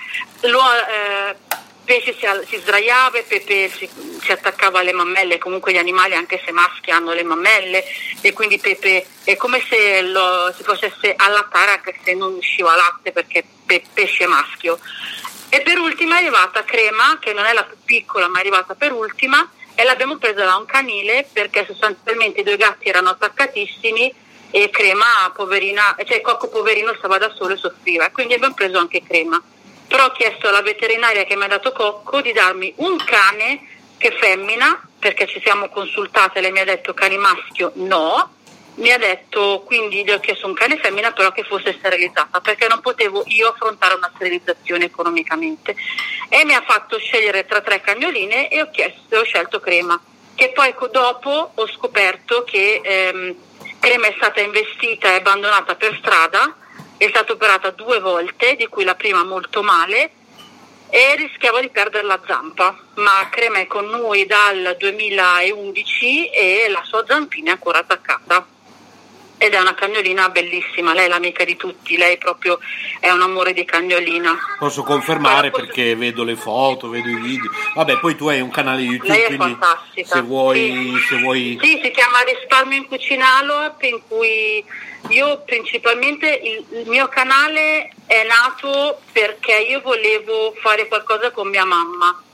lo, 0.42 0.61
eh, 0.73 1.37
pesce 1.85 2.14
si, 2.14 2.26
si 2.47 2.57
sdraiava 2.59 3.19
e 3.19 3.23
Pepe 3.23 3.69
si, 3.69 3.88
si, 4.21 4.30
attaccava 4.33 4.78
alle 4.78 4.92
mammelle, 4.92 5.38
comunque 5.38 5.73
gli 5.73 5.76
animali 5.76 6.14
anche 6.14 6.40
se 6.45 6.52
maschi 6.52 6.90
hanno 6.90 7.12
le 7.12 7.25
mammelle 7.25 7.85
e 8.21 8.33
quindi 8.33 8.59
Pepe 8.59 9.07
è 9.25 9.37
come 9.37 9.61
se 9.69 10.02
lo, 10.02 10.52
si 10.57 10.62
facesse 10.62 11.14
allattare 11.16 11.73
anche 11.73 11.99
se 12.02 12.14
non 12.14 12.35
usciva 12.35 12.76
latte 12.76 13.12
perché 13.12 13.45
pe, 13.66 13.83
pesce 13.92 14.26
maschio. 14.26 14.78
E 15.49 15.62
per 15.62 15.78
ultima 15.78 16.14
è 16.14 16.19
arrivata 16.19 16.62
Crema, 16.62 17.19
che 17.21 17.33
non 17.33 17.45
è 17.45 17.52
la 17.52 17.64
più 17.64 17.76
piccola 17.85 18.28
ma 18.28 18.38
è 18.38 18.40
arrivata 18.40 18.75
per 18.75 18.92
ultima 18.92 19.50
e 19.75 19.83
l'abbiamo 19.83 20.16
presa 20.16 20.45
da 20.45 20.57
un 20.57 20.66
canile 20.66 21.26
perché 21.33 21.64
sostanzialmente 21.66 22.40
i 22.40 22.45
due 22.45 22.57
gatti 22.57 22.88
erano 22.88 23.11
attaccatissimi 23.11 24.14
e 24.50 24.71
Crema 24.71 25.30
poverina, 25.35 25.97
cioè 26.04 26.21
Cocco 26.21 26.49
poverino 26.49 26.95
stava 26.99 27.19
da 27.19 27.33
solo 27.35 27.54
e 27.54 27.57
soffriva, 27.57 28.11
quindi 28.11 28.35
abbiamo 28.35 28.54
preso 28.54 28.78
anche 28.78 29.02
Crema. 29.02 29.40
Però 29.87 30.07
ho 30.07 30.12
chiesto 30.12 30.49
alla 30.49 30.62
veterinaria 30.62 31.25
che 31.25 31.37
mi 31.37 31.45
ha 31.45 31.49
dato 31.49 31.73
cocco 31.73 32.21
di 32.21 32.33
darmi 32.33 32.73
un 32.76 32.97
cane 33.04 33.66
che 33.99 34.12
femmina, 34.12 34.80
perché 34.99 35.26
ci 35.26 35.40
siamo 35.42 35.69
consultate, 35.69 36.40
lei 36.40 36.52
mi 36.52 36.61
ha 36.61 36.64
detto 36.64 36.95
cane 36.95 37.16
maschio 37.16 37.73
no, 37.75 38.35
mi 38.76 38.92
ha 38.92 38.99
detto 38.99 39.62
quindi 39.66 40.04
gli 40.04 40.11
ho 40.11 40.21
chiesto 40.21 40.47
un 40.47 40.54
cane 40.54 40.78
femmina 40.78 41.11
però 41.11 41.33
che 41.33 41.42
fosse 41.42 41.73
sterilizzata 41.73 42.40
perché 42.40 42.66
non 42.69 42.80
potevo 42.80 43.25
io 43.26 43.49
affrontare 43.49 43.95
una 43.95 44.11
sterilizzazione 44.14 44.87
economicamente. 44.87 45.75
E 46.28 46.45
mi 46.45 46.54
ha 46.54 46.62
fatto 46.62 46.99
scegliere 46.99 47.45
tra 47.45 47.61
tre 47.61 47.80
cagnoline 47.80 48.49
e 48.49 48.62
ho, 48.62 48.71
chiesto, 48.71 49.19
ho 49.19 49.25
scelto 49.25 49.61
crema 49.61 50.00
che 50.35 50.52
poi 50.54 50.75
dopo 50.90 51.52
ho 51.54 51.69
scoperto 51.69 52.45
che 52.45 52.80
ehm, 52.83 53.35
crema 53.80 54.06
è 54.06 54.14
stata 54.16 54.40
investita 54.40 55.08
e 55.08 55.16
abbandonata 55.16 55.75
per 55.75 55.96
strada 55.99 56.54
è 56.96 57.08
stata 57.08 57.32
operata 57.32 57.70
due 57.70 57.99
volte, 57.99 58.56
di 58.56 58.66
cui 58.66 58.84
la 58.84 58.94
prima 58.94 59.25
molto 59.25 59.62
male, 59.62 60.10
e 60.90 61.16
rischiava 61.16 61.60
di 61.60 61.70
perdere 61.70 62.04
la 62.04 62.20
zampa, 62.26 62.76
ma 62.96 63.26
Crema 63.30 63.58
è 63.58 63.66
con 63.66 63.87
noi 63.87 64.26
dal 64.26 64.76
2011 64.78 66.28
e 66.28 66.68
la 66.68 66.82
sua 66.84 67.02
zampina 67.06 67.50
è 67.50 67.52
ancora 67.54 67.78
attaccata. 67.78 68.46
Ed 69.42 69.54
è 69.54 69.59
una 69.59 69.73
cagnolina 69.73 70.28
bellissima, 70.28 70.92
lei 70.92 71.06
è 71.06 71.09
l'amica 71.09 71.44
di 71.44 71.56
tutti, 71.56 71.97
lei 71.97 72.18
proprio 72.18 72.59
è 73.00 73.09
un 73.11 73.23
amore 73.23 73.54
di 73.54 73.64
cagnolina. 73.64 74.38
Posso 74.59 74.82
confermare 74.82 75.50
posso... 75.50 75.64
perché 75.64 75.97
vedo 75.97 76.25
le 76.25 76.37
foto, 76.37 76.90
vedo 76.90 77.09
i 77.09 77.14
video. 77.16 77.50
Vabbè, 77.75 78.00
poi 78.00 78.16
tu 78.16 78.28
hai 78.28 78.42
un 78.42 78.50
canale 78.50 78.82
YouTube, 78.82 79.09
lei 79.09 79.23
è 79.23 79.26
quindi 79.28 79.56
fantastica. 79.59 80.16
se 80.16 80.20
vuoi, 80.20 80.59
sì. 80.94 81.06
se 81.09 81.20
vuoi... 81.23 81.59
Sì, 81.62 81.80
si 81.82 81.90
chiama 81.90 82.20
Risparmio 82.20 82.76
in 82.76 82.87
Cucina 82.87 83.38
Aloap 83.38 83.82
in 83.85 84.02
cui 84.06 84.62
io 85.09 85.42
principalmente 85.47 86.28
il, 86.28 86.78
il 86.80 86.88
mio 86.88 87.09
canale 87.09 87.90
è 88.04 88.26
nato 88.26 89.00
perché 89.11 89.56
io 89.56 89.80
volevo 89.80 90.54
fare 90.61 90.87
qualcosa 90.87 91.30
con 91.30 91.49
mia 91.49 91.64
mamma 91.64 92.25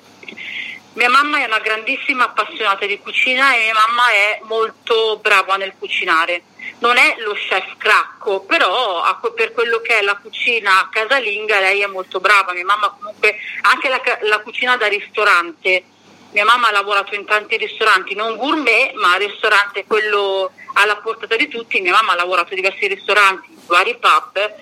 mia 0.94 1.10
mamma 1.10 1.42
è 1.42 1.44
una 1.44 1.58
grandissima 1.58 2.24
appassionata 2.24 2.86
di 2.86 2.98
cucina 2.98 3.54
e 3.54 3.64
mia 3.64 3.74
mamma 3.74 4.10
è 4.10 4.40
molto 4.44 5.18
brava 5.20 5.56
nel 5.56 5.74
cucinare. 5.78 6.42
Non 6.78 6.96
è 6.96 7.16
lo 7.18 7.32
chef 7.32 7.76
cracco, 7.76 8.40
però 8.40 9.02
per 9.34 9.52
quello 9.52 9.80
che 9.80 9.98
è 9.98 10.02
la 10.02 10.16
cucina 10.16 10.88
casalinga 10.90 11.60
lei 11.60 11.80
è 11.80 11.86
molto 11.86 12.20
brava. 12.20 12.52
Mia 12.52 12.64
mamma 12.64 12.94
comunque 12.98 13.36
anche 13.62 13.88
la, 13.88 14.00
la 14.22 14.40
cucina 14.40 14.76
da 14.76 14.86
ristorante. 14.86 15.84
Mia 16.32 16.44
mamma 16.44 16.68
ha 16.68 16.72
lavorato 16.72 17.14
in 17.14 17.24
tanti 17.24 17.56
ristoranti, 17.56 18.14
non 18.14 18.36
gourmet, 18.36 18.92
ma 18.94 19.16
ristorante 19.16 19.86
quello 19.86 20.50
alla 20.74 20.96
portata 20.96 21.36
di 21.36 21.48
tutti. 21.48 21.80
Mia 21.80 21.92
mamma 21.92 22.12
ha 22.12 22.16
lavorato 22.16 22.52
in 22.52 22.60
diversi 22.60 22.86
ristoranti, 22.86 23.56
vari 23.66 23.96
pub 23.96 24.54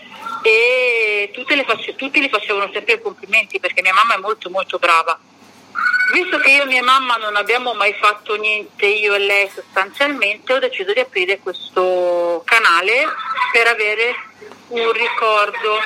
e 0.43 1.31
face, 1.65 1.97
tutti 1.97 2.21
le 2.21 2.29
facevano 2.29 2.71
sempre 2.73 3.01
complimenti 3.01 3.59
perché 3.59 3.81
mia 3.83 3.95
mamma 3.95 4.15
è 4.15 4.19
molto 4.19 4.51
molto 4.51 4.79
brava 4.79 5.19
Visto 6.13 6.39
che 6.39 6.51
io 6.51 6.63
e 6.63 6.67
mia 6.67 6.83
mamma 6.83 7.17
non 7.17 7.35
abbiamo 7.37 7.73
mai 7.75 7.95
fatto 7.95 8.35
niente, 8.37 8.87
io 8.87 9.15
e 9.15 9.19
lei 9.19 9.49
sostanzialmente, 9.49 10.53
ho 10.53 10.59
deciso 10.59 10.93
di 10.93 11.01
aprire 11.01 11.39
questo 11.39 12.43
canale 12.45 13.07
per 13.53 13.67
avere 13.69 14.15
un 14.69 14.93
ricordo. 14.93 15.79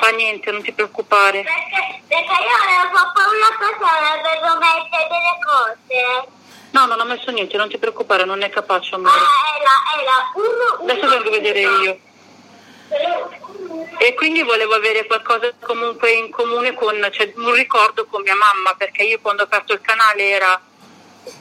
Fa 0.00 0.08
niente, 0.10 0.50
non 0.50 0.62
ti 0.62 0.72
preoccupare. 0.72 1.42
Perché, 1.42 2.02
perché 2.08 2.32
io 2.42 2.56
avevo 2.56 3.12
paura 3.12 3.76
cosa 3.76 4.12
avevo 4.12 4.58
mettere 4.58 5.08
delle 5.08 5.38
cose. 5.44 6.28
No, 6.70 6.86
non 6.86 6.98
ho 6.98 7.04
messo 7.04 7.30
niente, 7.30 7.56
non 7.56 7.68
ti 7.68 7.78
preoccupare, 7.78 8.24
non 8.24 8.42
è 8.42 8.50
capace 8.50 8.94
amore. 8.94 9.14
Ah, 9.16 9.58
era, 9.60 10.02
era 10.02 10.30
uno, 10.34 10.90
Adesso 10.90 11.08
vengo 11.08 11.28
a 11.28 11.30
vedere 11.30 11.60
io 11.60 11.98
e 13.98 14.14
quindi 14.14 14.42
volevo 14.42 14.74
avere 14.74 15.06
qualcosa 15.06 15.52
comunque 15.60 16.12
in 16.12 16.30
comune 16.30 16.74
con, 16.74 17.08
cioè 17.10 17.32
un 17.36 17.52
ricordo 17.54 18.06
con 18.06 18.22
mia 18.22 18.34
mamma 18.34 18.74
perché 18.74 19.02
io 19.02 19.18
quando 19.20 19.42
ho 19.42 19.46
aperto 19.46 19.72
il 19.72 19.80
canale 19.80 20.28
era 20.28 20.60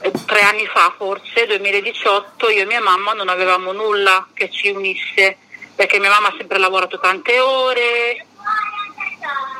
eh, 0.02 0.12
tre 0.26 0.42
anni 0.42 0.66
fa 0.68 0.94
forse, 0.98 1.46
2018, 1.46 2.50
io 2.50 2.62
e 2.62 2.66
mia 2.66 2.82
mamma 2.82 3.14
non 3.14 3.28
avevamo 3.28 3.72
nulla 3.72 4.28
che 4.34 4.50
ci 4.50 4.70
unisse 4.70 5.38
perché 5.76 6.00
mia 6.00 6.10
mamma 6.10 6.30
ha 6.30 6.36
sempre 6.38 6.60
lavorato 6.60 7.00
tante 7.00 7.40
ore. 7.40 8.26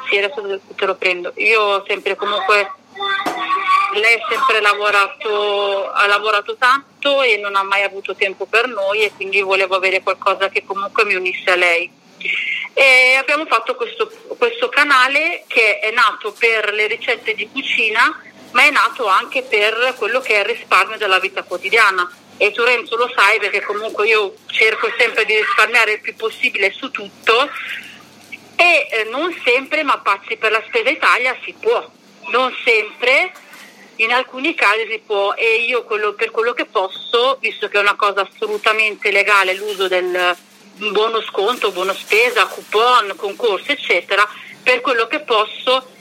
Sì, 0.10 0.18
adesso 0.18 0.60
te 0.76 0.86
lo 0.86 0.96
prendo. 0.96 1.34
Io 1.38 1.62
ho 1.62 1.84
sempre 1.88 2.16
comunque 2.16 2.72
lei 3.94 4.16
ha 4.16 4.28
sempre 4.30 4.62
lavorato, 4.62 5.92
ha 5.92 6.06
lavorato 6.08 6.56
tanto 6.56 7.22
e 7.22 7.38
non 7.38 7.56
ha 7.56 7.64
mai 7.64 7.84
avuto 7.84 8.16
tempo 8.16 8.46
per 8.46 8.68
noi 8.68 9.04
e 9.04 9.12
quindi 9.16 9.42
volevo 9.42 9.76
avere 9.76 10.02
qualcosa 10.02 10.50
che 10.50 10.64
comunque 10.66 11.06
mi 11.06 11.16
unisse 11.16 11.52
a 11.52 11.56
lei. 11.56 11.90
E 12.74 13.16
abbiamo 13.16 13.46
fatto 13.46 13.76
questo, 13.76 14.12
questo 14.38 14.70
canale 14.70 15.44
che 15.48 15.80
è 15.80 15.92
nato 15.92 16.32
per 16.32 16.74
le 16.74 16.88
ricette 16.88 17.36
di 17.36 17.50
cucina, 17.50 18.22
ma 18.52 18.64
è 18.64 18.72
nato 18.72 19.08
anche 19.08 19.44
per 19.44 19.96
quello 19.98 20.22
che 20.22 20.36
è 20.36 20.40
il 20.40 20.56
risparmio 20.56 20.98
della 20.98 21.20
vita 21.20 21.44
quotidiana. 21.44 22.10
E 22.38 22.52
tu 22.52 22.64
Renzo 22.64 22.96
lo 22.96 23.12
sai 23.14 23.40
perché 23.40 23.62
comunque 23.62 24.08
io 24.08 24.36
cerco 24.48 24.92
sempre 24.98 25.26
di 25.26 25.36
risparmiare 25.36 25.94
il 25.94 26.02
più 26.02 26.16
possibile 26.16 26.72
su 26.72 26.90
tutto 26.90 27.50
e 28.56 28.88
eh, 28.90 29.04
non 29.10 29.36
sempre, 29.44 29.84
ma 29.84 30.00
pazzi 30.00 30.38
per 30.38 30.52
la 30.52 30.64
spesa 30.66 30.90
Italia 30.90 31.38
si 31.44 31.54
può. 31.60 31.90
Non 32.30 32.56
sempre, 32.64 33.32
in 33.98 34.12
alcuni 34.12 34.56
casi 34.56 34.88
si 34.90 35.00
può 35.06 35.34
e 35.34 35.66
io 35.68 35.84
quello, 35.84 36.14
per 36.14 36.32
quello 36.32 36.54
che 36.54 36.66
posso, 36.66 37.38
visto 37.40 37.68
che 37.68 37.78
è 37.78 37.82
una 37.82 37.96
cosa 37.96 38.22
assolutamente 38.22 39.12
legale 39.12 39.54
l'uso 39.54 39.88
del 39.88 40.36
buono 40.92 41.22
sconto, 41.22 41.72
buona 41.72 41.94
spesa, 41.94 42.48
coupon, 42.48 43.14
concorsi, 43.16 43.72
eccetera, 43.72 44.28
per 44.62 44.82
quello 44.82 45.08
che 45.08 45.20
posso 45.20 45.92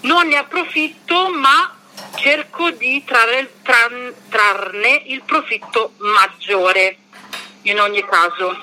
non 0.00 0.28
ne 0.28 0.36
approfitto 0.36 1.28
ma 1.30 1.74
cerco 2.16 2.70
di 2.70 3.02
trarre, 3.04 3.54
tran, 3.62 4.14
trarne 4.28 5.02
il 5.06 5.22
profitto 5.22 5.94
maggiore 5.98 6.98
in 7.62 7.80
ogni 7.80 8.04
caso. 8.04 8.56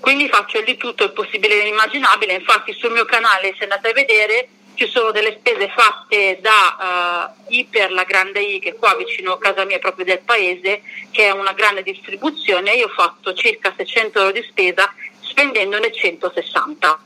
Quindi 0.00 0.28
faccio 0.28 0.60
di 0.62 0.76
tutto 0.76 1.04
il 1.04 1.12
possibile 1.12 1.60
e 1.60 1.64
l'immaginabile, 1.64 2.34
infatti 2.34 2.72
sul 2.72 2.92
mio 2.92 3.04
canale 3.04 3.54
se 3.56 3.64
andate 3.64 3.90
a 3.90 3.92
vedere 3.92 4.48
ci 4.78 4.88
sono 4.88 5.10
delle 5.10 5.36
spese 5.40 5.68
fatte 5.74 6.38
da 6.40 7.34
uh, 7.36 7.52
Iper, 7.52 7.90
la 7.90 8.04
grande 8.04 8.40
I, 8.40 8.60
che 8.60 8.70
è 8.70 8.74
qua 8.76 8.94
vicino 8.94 9.32
a 9.32 9.38
casa 9.38 9.64
mia, 9.64 9.80
proprio 9.80 10.04
del 10.04 10.20
paese, 10.20 10.82
che 11.10 11.24
è 11.26 11.30
una 11.32 11.52
grande 11.52 11.82
distribuzione. 11.82 12.74
Io 12.74 12.86
ho 12.86 12.90
fatto 12.90 13.34
circa 13.34 13.74
600 13.76 14.18
euro 14.20 14.30
di 14.30 14.42
spesa 14.48 14.94
spendendone 15.20 15.92
160 15.92 17.00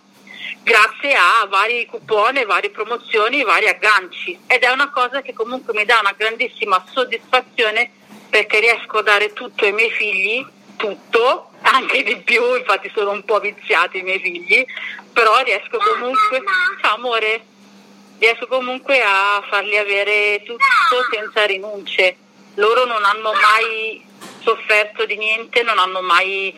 grazie 0.62 1.14
a 1.14 1.47
vari 1.49 1.87
coupon, 1.87 2.45
varie 2.47 2.71
promozioni, 2.71 3.43
vari 3.43 3.69
agganci. 3.69 4.38
Ed 4.47 4.62
è 4.62 4.71
una 4.71 4.91
cosa 4.91 5.23
che 5.23 5.33
comunque 5.33 5.73
mi 5.73 5.87
dà 5.87 5.99
una 6.00 6.14
grandissima 6.14 6.85
soddisfazione 6.93 7.91
perché 8.29 8.61
riesco 8.61 8.99
a 8.99 9.02
dare 9.02 9.33
tutto 9.33 9.64
ai 9.64 9.73
miei 9.73 9.91
figli, 9.91 10.47
tutto, 10.76 11.50
anche 11.62 12.02
di 12.02 12.17
più, 12.19 12.55
infatti 12.55 12.91
sono 12.95 13.12
un 13.12 13.25
po' 13.25 13.41
viziati 13.41 13.99
i 13.99 14.02
miei 14.02 14.21
figli, 14.21 14.64
però 15.12 15.38
riesco 15.43 15.79
comunque, 15.79 16.43
ciao 16.81 16.95
amore, 16.95 17.45
riesco 18.19 18.47
comunque 18.47 19.02
a 19.02 19.42
farli 19.49 19.76
avere 19.76 20.42
tutto 20.45 20.62
senza 21.11 21.45
rinunce. 21.45 22.16
Loro 22.54 22.85
non 22.85 23.04
hanno 23.04 23.33
mai 23.33 24.04
sofferto 24.40 25.04
di 25.07 25.16
niente, 25.16 25.62
non 25.62 25.78
hanno 25.78 26.02
mai 26.02 26.54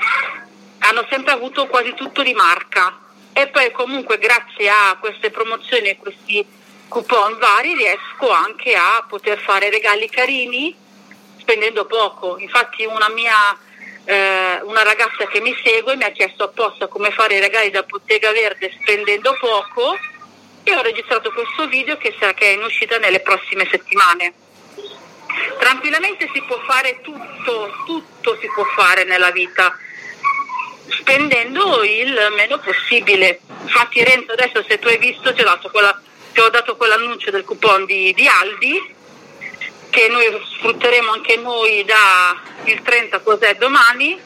hanno 0.79 1.07
sempre 1.09 1.33
avuto 1.33 1.67
quasi 1.67 1.95
tutto 1.95 2.23
di 2.23 2.35
marca 2.35 2.99
e 3.33 3.49
poi 3.49 3.71
comunque 3.73 4.19
grazie 4.19 4.69
a 4.69 4.97
queste 5.01 5.31
promozioni 5.31 5.89
e 5.89 5.97
questi 5.97 6.47
coupon 6.89 7.39
vari 7.39 7.75
riesco 7.75 8.31
anche 8.31 8.75
a 8.75 9.05
poter 9.09 9.39
fare 9.39 9.71
regali 9.71 10.09
carini 10.09 10.77
spendendo 11.39 11.87
poco. 11.87 12.39
Infatti 12.39 12.85
una 12.85 13.09
mia 13.09 13.59
eh, 14.05 14.61
una 14.63 14.83
ragazza 14.83 15.27
che 15.27 15.41
mi 15.41 15.55
segue 15.65 15.97
mi 15.97 16.05
ha 16.05 16.11
chiesto 16.11 16.45
apposta 16.45 16.89
come 16.89 17.11
fare 17.11 17.37
i 17.37 17.41
regali 17.41 17.71
da 17.71 17.83
Bottega 17.83 18.31
Verde 18.33 18.71
spendendo 18.81 19.35
poco 19.41 19.97
e 20.65 20.75
ho 20.75 20.83
registrato 20.83 21.31
questo 21.31 21.69
video 21.69 21.97
che 21.99 22.15
sarà 22.19 22.33
che 22.33 22.47
è 22.47 22.55
in 22.55 22.63
uscita 22.63 22.99
nelle 22.99 23.21
prossime 23.21 23.69
settimane. 23.71 24.33
Tranquillamente 25.59 26.29
si 26.33 26.43
può 26.43 26.59
fare 26.67 27.01
tutto, 27.03 27.73
tutto 27.85 28.39
si 28.41 28.49
può 28.55 28.65
fare 28.65 29.05
nella 29.05 29.31
vita, 29.31 29.77
spendendo 30.89 31.83
il 31.85 32.33
meno 32.35 32.59
possibile. 32.59 33.41
Infatti 33.63 34.03
Renzo 34.03 34.33
adesso 34.33 34.65
se 34.67 34.79
tu 34.79 34.89
hai 34.89 34.99
visto 34.99 35.35
ti 35.35 35.43
ho 35.43 35.45
dato, 35.45 35.71
quella, 35.71 36.01
ti 36.33 36.41
ho 36.41 36.49
dato 36.49 36.77
quell'annuncio 36.77 37.31
del 37.31 37.45
coupon 37.45 37.85
di, 37.85 38.15
di 38.15 38.27
Aldi 38.27 38.93
che 39.91 40.09
noi 40.09 40.27
sfrutteremo 40.57 41.13
anche 41.13 41.37
noi 41.37 41.85
da 41.85 42.41
il 42.65 42.83
30 42.83 43.21
cos'è 43.21 43.55
domani 43.55 44.19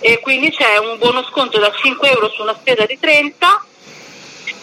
e 0.00 0.18
quindi 0.18 0.50
c'è 0.50 0.76
un 0.78 0.98
buono 0.98 1.22
sconto 1.24 1.58
da 1.58 1.72
5 1.72 2.10
euro 2.10 2.28
su 2.30 2.42
una 2.42 2.56
spesa 2.58 2.84
di 2.84 2.98
30 2.98 3.64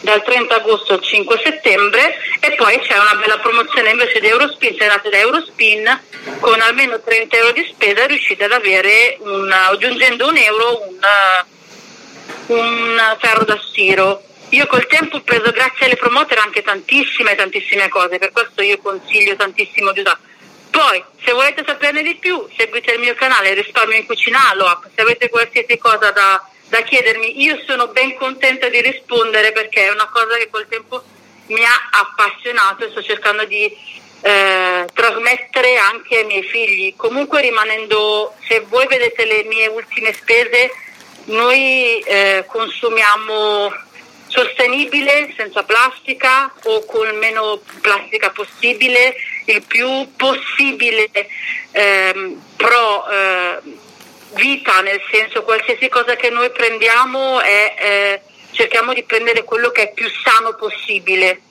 dal 0.04 0.22
30 0.22 0.56
agosto 0.56 0.94
al 0.94 1.02
5 1.02 1.42
settembre 1.44 2.18
e 2.42 2.52
poi 2.56 2.78
c'è 2.80 2.98
una 2.98 3.16
bella 3.16 3.40
promozione 3.40 3.92
invece 3.92 4.20
di 4.20 4.28
Eurospin, 4.28 4.76
se 4.78 4.84
andate 4.84 5.10
da 5.10 5.18
Eurospin 5.18 6.02
con 6.40 6.60
almeno 6.60 7.02
30 7.02 7.38
euro 7.38 7.52
di 7.54 7.66
spesa 7.74 8.06
riuscite 8.06 8.44
ad 8.44 8.52
avere 8.52 9.18
un, 9.20 9.50
aggiungendo 9.50 10.28
un 10.28 10.38
euro 10.38 10.82
un, 10.88 11.00
un 12.48 13.18
ferro 13.20 13.46
da 13.46 13.60
stiro. 13.66 14.24
Io 14.50 14.68
col 14.68 14.86
tempo 14.88 15.18
ho 15.18 15.22
preso 15.22 15.50
grazie 15.52 15.86
alle 15.86 15.96
promoter 15.96 16.38
anche 16.38 16.62
tantissime 16.62 17.36
tantissime 17.36 17.88
cose, 17.88 18.20
per 18.20 18.32
questo 18.32 18.62
io 18.62 18.78
consiglio 18.80 19.36
tantissimo 19.36 19.92
di 19.94 20.02
usare. 20.02 20.20
Poi, 20.70 21.04
se 21.24 21.32
volete 21.32 21.64
saperne 21.66 22.02
di 22.04 22.16
più, 22.16 22.46
seguite 22.58 22.94
il 22.94 23.00
mio 23.00 23.14
canale 23.14 23.54
Risparmio 23.54 23.96
in 23.96 24.06
Cucina 24.06 24.50
Aloap, 24.50 24.90
se 24.94 25.02
avete 25.02 25.30
qualsiasi 25.30 25.78
cosa 25.78 26.12
da 26.12 26.44
da 26.74 26.82
chiedermi. 26.82 27.44
Io 27.44 27.62
sono 27.68 27.90
ben 27.90 28.16
contenta 28.16 28.68
di 28.68 28.82
rispondere 28.82 29.52
perché 29.52 29.86
è 29.86 29.92
una 29.92 30.10
cosa 30.12 30.38
che 30.38 30.50
col 30.50 30.66
tempo 30.68 31.04
mi 31.48 31.64
ha 31.64 31.90
appassionato 31.92 32.84
e 32.84 32.90
sto 32.90 33.04
cercando 33.04 33.46
di 33.46 33.66
eh, 34.22 34.88
trasmettere 34.92 35.78
anche 35.78 36.18
ai 36.18 36.26
miei 36.26 36.42
figli. 36.42 36.96
Comunque 36.96 37.42
rimanendo, 37.42 38.34
se 38.48 38.62
voi 38.62 38.88
vedete 38.88 39.24
le 39.26 39.44
mie 39.44 39.68
ultime 39.68 40.14
spese, 40.14 40.72
noi 41.26 42.00
eh, 42.00 42.44
consumiamo 42.48 43.72
sostenibile, 44.26 45.32
senza 45.38 45.62
plastica 45.62 46.52
o 46.64 46.86
con 46.86 47.08
meno 47.20 47.62
plastica 47.82 48.32
possibile 48.32 49.14
il 49.46 49.62
più 49.62 50.12
possibile 50.16 51.12
ehm, 51.72 52.42
pro 52.58 53.08
eh, 53.12 53.60
vita, 54.34 54.82
nel 54.82 55.02
senso 55.12 55.44
qualsiasi 55.44 55.90
cosa 55.90 56.16
che 56.16 56.30
noi 56.30 56.50
prendiamo 56.52 57.40
è, 57.40 57.76
eh, 57.78 58.22
cerchiamo 58.52 58.94
di 58.94 59.04
prendere 59.04 59.44
quello 59.44 59.72
che 59.72 59.90
è 59.90 59.94
più 59.94 60.08
sano 60.10 60.56
possibile, 60.56 61.42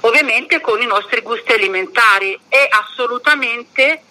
ovviamente 0.00 0.60
con 0.60 0.80
i 0.80 0.86
nostri 0.86 1.20
gusti 1.20 1.52
alimentari. 1.52 2.38
È 2.48 2.68
assolutamente 2.70 4.02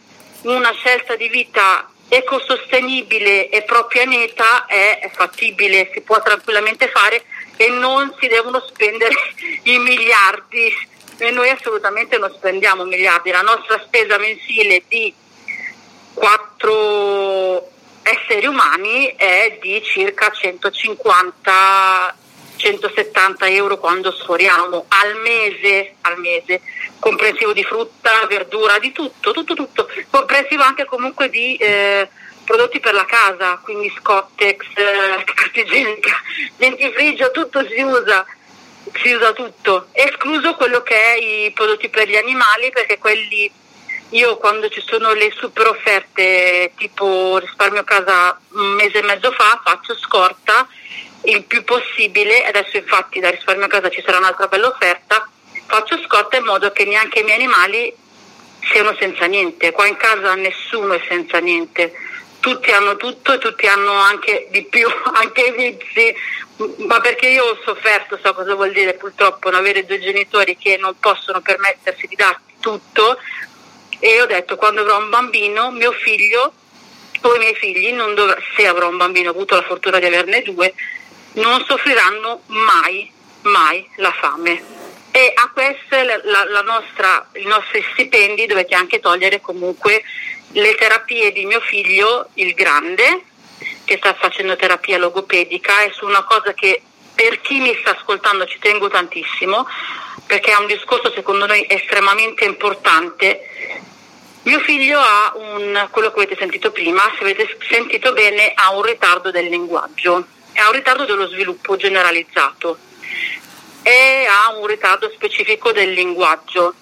una 0.44 0.72
scelta 0.74 1.16
di 1.16 1.30
vita 1.30 1.90
ecosostenibile 2.08 3.50
e 3.50 3.62
pro 3.62 3.88
pianeta 3.88 4.66
è 4.66 5.10
fattibile, 5.14 5.90
si 5.94 6.02
può 6.02 6.22
tranquillamente 6.22 6.90
fare 6.90 7.24
e 7.56 7.70
non 7.70 8.14
si 8.20 8.28
devono 8.28 8.60
spendere 8.68 9.14
i 9.64 9.78
miliardi 9.80 10.90
e 11.18 11.32
noi 11.32 11.50
assolutamente 11.50 12.18
non 12.18 12.34
spendiamo 12.36 12.84
miliardi, 12.84 13.30
la 13.30 13.42
nostra 13.42 13.80
spesa 13.86 14.18
mensile 14.18 14.84
di 14.88 15.14
4 16.16 17.70
esseri 18.04 18.46
umani 18.46 19.14
è 19.16 19.58
di 19.62 19.82
circa 19.84 20.32
150 20.32 22.16
170 22.62 23.48
euro 23.48 23.80
quando 23.80 24.12
sforiamo 24.12 24.86
al 24.88 25.16
mese, 25.16 25.96
al 26.02 26.20
mese, 26.20 26.62
comprensivo 27.00 27.54
di 27.54 27.64
frutta, 27.64 28.28
verdura, 28.28 28.78
di 28.78 28.92
tutto, 28.92 29.32
tutto, 29.32 29.56
tutto, 29.56 29.90
comprensivo 30.12 30.62
anche 30.62 30.86
comunque 30.86 31.30
di 31.30 31.56
eh, 31.56 32.08
prodotti 32.46 32.80
per 32.80 32.94
la 32.94 33.06
casa, 33.06 33.60
quindi 33.64 33.92
Scottex, 33.98 34.60
eh, 34.76 35.24
carta 35.24 35.60
igienica, 35.60 36.22
dentifricio, 36.56 37.32
tutto 37.32 37.66
si 37.68 37.82
usa, 37.82 38.26
si 39.02 39.12
usa 39.12 39.34
tutto, 39.34 39.88
escluso 39.94 40.54
quello 40.54 40.84
che 40.84 40.96
è 40.96 41.18
i 41.18 41.52
prodotti 41.52 41.90
per 41.90 42.08
gli 42.08 42.16
animali 42.16 42.70
perché 42.70 43.00
quelli 43.00 43.52
io 44.12 44.38
quando 44.38 44.68
ci 44.70 44.84
sono 44.86 45.14
le 45.14 45.32
super 45.36 45.68
offerte 45.68 46.74
tipo 46.76 47.38
risparmio 47.38 47.84
casa 47.84 48.38
un 48.54 48.74
mese 48.74 49.00
e 49.00 49.04
mezzo 49.04 49.32
fa 49.32 49.62
faccio 49.64 49.96
scorta 49.98 50.68
il 51.24 51.44
più 51.44 51.64
possibile, 51.64 52.46
adesso 52.46 52.78
infatti 52.78 53.20
da 53.20 53.30
risparmio 53.30 53.68
casa 53.68 53.90
ci 53.90 54.02
sarà 54.04 54.18
un'altra 54.18 54.48
bella 54.48 54.68
offerta, 54.68 55.30
faccio 55.68 56.00
scorta 56.06 56.38
in 56.38 56.46
modo 56.46 56.72
che 56.72 56.86
neanche 56.86 57.20
i 57.20 57.24
miei 57.24 57.38
animali 57.38 57.94
siano 58.72 58.96
senza 59.00 59.26
niente, 59.26 59.72
qua 59.72 59.86
in 59.86 59.98
casa 59.98 60.34
nessuno 60.36 60.94
è 60.94 61.02
senza 61.08 61.40
niente, 61.40 61.94
tutti 62.40 62.72
hanno 62.72 62.96
tutto 62.98 63.34
e 63.34 63.38
tutti 63.38 63.68
hanno 63.68 63.94
anche 63.94 64.48
di 64.50 64.64
più, 64.66 64.88
anche 65.14 65.42
i 65.42 65.52
vizi, 65.52 66.16
ma 66.88 67.00
perché 67.00 67.28
io 67.28 67.44
ho 67.44 67.60
sofferto, 67.64 68.20
so 68.22 68.34
cosa 68.34 68.56
vuol 68.56 68.72
dire 68.72 68.94
purtroppo 68.96 69.50
non 69.50 69.60
avere 69.60 69.86
due 69.86 70.00
genitori 70.00 70.58
che 70.58 70.78
non 70.78 70.96
possono 71.00 71.40
permettersi 71.42 72.08
di 72.08 72.16
darti 72.16 72.56
tutto 72.60 73.18
e 74.04 74.20
ho 74.20 74.26
detto 74.26 74.56
quando 74.56 74.82
avrò 74.82 74.98
un 74.98 75.10
bambino, 75.10 75.70
mio 75.70 75.92
figlio 75.92 76.54
o 77.22 77.36
i 77.36 77.38
miei 77.38 77.54
figli, 77.54 77.94
dovrà, 77.94 78.36
se 78.56 78.66
avrò 78.66 78.90
un 78.90 78.98
bambino, 78.98 79.30
ho 79.30 79.34
avuto 79.34 79.56
la 79.56 79.62
fortuna 79.62 80.00
di 80.00 80.06
averne 80.06 80.42
due, 80.42 80.74
non 81.34 81.64
soffriranno 81.68 82.42
mai, 82.48 83.12
mai 83.42 83.88
la 83.98 84.12
fame. 84.12 84.80
E 85.12 85.32
a 85.36 85.52
queste 85.54 86.04
la, 86.04 86.20
la, 86.24 86.46
la 86.46 86.62
nostra, 86.62 87.30
i 87.34 87.46
nostri 87.46 87.86
stipendi 87.92 88.48
dovete 88.48 88.74
anche 88.74 89.00
togliere 89.00 89.40
comunque 89.40 90.02
le 90.54 90.74
terapie 90.74 91.32
di 91.32 91.46
mio 91.46 91.60
figlio, 91.60 92.30
il 92.36 92.56
grande, 92.56 93.26
che 93.86 93.98
sta 93.98 94.16
facendo 94.16 94.56
terapia 94.56 94.98
logopedica, 94.98 95.82
è 95.82 95.92
su 95.94 96.06
una 96.06 96.24
cosa 96.24 96.54
che 96.56 96.82
per 97.14 97.40
chi 97.42 97.60
mi 97.60 97.78
sta 97.82 97.96
ascoltando 97.96 98.48
ci 98.48 98.58
tengo 98.58 98.90
tantissimo, 98.90 99.68
perché 100.26 100.54
è 100.54 100.58
un 100.58 100.66
discorso 100.66 101.12
secondo 101.12 101.46
noi 101.46 101.68
estremamente 101.70 102.46
importante. 102.46 103.90
Mio 104.44 104.60
figlio 104.62 105.00
ha 105.00 105.34
un, 105.36 105.88
quello 105.92 106.12
che 106.12 106.22
avete 106.22 106.36
sentito 106.38 106.72
prima, 106.72 107.02
se 107.18 107.24
avete 107.24 107.58
sentito 107.70 108.12
bene, 108.14 108.54
ha 108.56 108.72
un 108.72 108.82
ritardo 108.82 109.32
del 109.32 109.48
linguaggio 109.48 110.26
ha 110.60 110.68
un 110.68 110.74
ritardo 110.74 111.06
dello 111.06 111.28
sviluppo 111.28 111.78
generalizzato 111.78 112.78
e 113.84 114.28
ha 114.28 114.56
un 114.58 114.66
ritardo 114.66 115.10
specifico 115.14 115.72
del 115.72 115.94
linguaggio. 115.94 116.74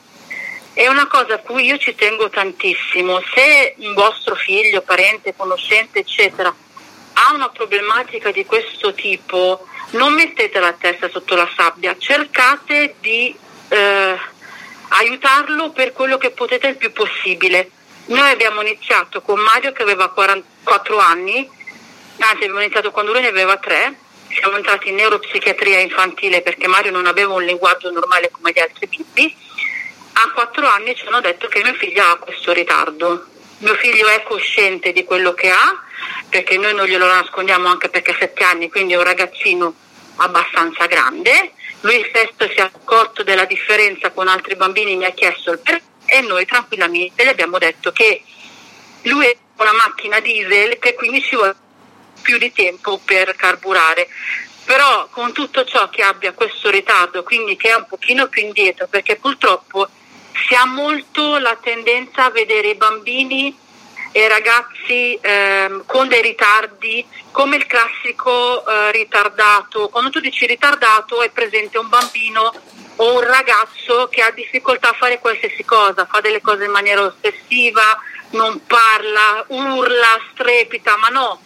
È 0.74 0.88
una 0.88 1.08
cosa 1.08 1.36
a 1.36 1.40
cui 1.40 1.66
io 1.66 1.78
ci 1.78 1.96
tengo 1.96 2.30
tantissimo. 2.30 3.22
Se 3.34 3.76
un 3.78 3.94
vostro 3.94 4.36
figlio, 4.36 4.82
parente, 4.82 5.36
conoscente, 5.36 6.00
eccetera, 6.00 6.54
ha 7.14 7.34
una 7.34 7.50
problematica 7.50 8.32
di 8.32 8.46
questo 8.46 8.94
tipo, 8.94 9.66
non 9.92 10.14
mettete 10.14 10.60
la 10.60 10.74
testa 10.74 11.10
sotto 11.10 11.36
la 11.36 11.50
sabbia, 11.56 11.96
cercate 11.98 12.96
di 13.00 13.36
eh, 13.70 14.20
aiutarlo 14.90 15.72
per 15.72 15.94
quello 15.94 16.18
che 16.18 16.32
potete 16.32 16.68
il 16.68 16.78
più 16.78 16.92
possibile. 16.92 17.72
Noi 18.06 18.30
abbiamo 18.30 18.62
iniziato 18.62 19.22
con 19.22 19.40
Mario 19.40 19.72
che 19.72 19.84
aveva 19.84 20.10
44 20.10 20.98
anni 20.98 21.58
anzi 22.26 22.44
abbiamo 22.44 22.62
iniziato 22.62 22.92
quando 22.92 23.12
lui 23.12 23.22
ne 23.22 23.28
aveva 23.28 23.58
tre, 23.58 23.98
siamo 24.30 24.58
entrati 24.58 24.90
in 24.90 24.96
neuropsichiatria 24.96 25.80
infantile 25.80 26.42
perché 26.42 26.68
Mario 26.68 26.92
non 26.92 27.08
aveva 27.08 27.34
un 27.34 27.44
linguaggio 27.44 27.90
normale 27.92 28.30
come 28.30 28.52
gli 28.52 28.60
altri 28.60 28.88
bimbi, 28.88 29.36
a 30.14 30.32
quattro 30.32 30.68
anni 30.68 30.96
ci 30.96 31.06
hanno 31.08 31.22
detto 31.22 31.48
che 31.48 31.64
mio 31.64 31.74
figlio 31.74 32.04
ha 32.04 32.18
questo 32.18 32.52
ritardo. 32.52 33.26
Mio 33.60 33.76
figlio 33.76 34.08
è 34.08 34.24
cosciente 34.24 34.92
di 34.92 35.04
quello 35.04 35.34
che 35.34 35.50
ha, 35.50 35.82
perché 36.30 36.58
noi 36.58 36.74
non 36.74 36.86
glielo 36.86 37.08
nascondiamo 37.08 37.68
anche 37.68 37.90
perché 37.90 38.12
ha 38.12 38.18
sette 38.18 38.44
anni, 38.44 38.70
quindi 38.70 38.94
è 38.94 38.98
un 38.98 39.04
ragazzino 39.04 39.74
abbastanza 40.18 40.86
grande. 40.86 41.54
Lui 41.82 42.06
stesso 42.10 42.52
si 42.52 42.58
è 42.58 42.62
accorto 42.62 43.24
della 43.24 43.46
differenza 43.46 44.12
con 44.12 44.28
altri 44.28 44.56
bambini, 44.56 44.96
mi 44.96 45.06
ha 45.06 45.12
chiesto 45.12 45.52
il 45.52 45.60
perché 45.60 45.88
e 46.10 46.22
noi 46.22 46.46
tranquillamente 46.46 47.24
gli 47.24 47.28
abbiamo 47.28 47.58
detto 47.58 47.92
che 47.92 48.24
lui 49.04 49.26
è 49.26 49.38
una 49.58 49.74
macchina 49.74 50.20
diesel 50.20 50.80
che 50.80 50.96
quindi 50.96 51.22
ci 51.22 51.36
vuole 51.36 51.56
più 52.22 52.38
di 52.38 52.52
tempo 52.52 53.00
per 53.04 53.36
carburare. 53.36 54.08
Però 54.66 55.08
con 55.10 55.34
tutto 55.34 55.66
ciò 55.66 55.90
che 55.90 56.04
abbia 56.04 56.34
questo 56.34 56.70
ritardo, 56.70 57.24
quindi 57.24 57.56
che 57.56 57.70
è 57.70 57.76
un 57.76 57.86
pochino 57.88 58.28
più 58.28 58.44
indietro, 58.44 58.88
perché 58.88 59.16
purtroppo 59.16 59.88
si 60.48 60.54
ha 60.54 60.66
molto 60.66 61.40
la 61.40 61.58
tendenza 61.62 62.26
a 62.26 62.30
vedere 62.30 62.70
i 62.70 62.76
bambini 62.76 63.58
e 64.12 64.28
ragazzi 64.28 65.18
ehm, 65.22 65.84
con 65.86 66.08
dei 66.08 66.22
ritardi 66.22 67.06
come 67.32 67.58
il 67.58 67.66
classico 67.68 68.66
eh, 68.66 68.92
ritardato. 68.92 69.90
Quando 69.90 70.10
tu 70.10 70.20
dici 70.20 70.46
ritardato 70.46 71.22
è 71.22 71.30
presente 71.30 71.78
un 71.78 71.90
bambino 71.90 72.54
o 72.98 73.14
un 73.14 73.22
ragazzo 73.22 74.08
che 74.10 74.22
ha 74.22 74.32
difficoltà 74.32 74.90
a 74.90 74.94
fare 74.94 75.20
qualsiasi 75.20 75.64
cosa, 75.64 76.06
fa 76.06 76.20
delle 76.22 76.42
cose 76.42 76.66
in 76.66 76.72
maniera 76.72 77.04
ossessiva, 77.04 77.98
non 78.32 78.66
parla, 78.66 79.46
urla, 79.48 80.20
strepita, 80.32 80.98
ma 80.98 81.08
no, 81.08 81.42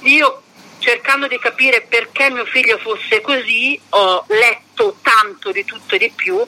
io 0.00 0.42
cercando 0.78 1.26
di 1.26 1.38
capire 1.38 1.86
perché 1.88 2.28
mio 2.30 2.44
figlio 2.44 2.76
fosse 2.76 3.22
così 3.22 3.80
ho 3.90 4.24
letto 4.28 4.96
tanto 5.00 5.50
di 5.50 5.64
tutto 5.64 5.94
e 5.94 5.98
di 5.98 6.10
più 6.10 6.44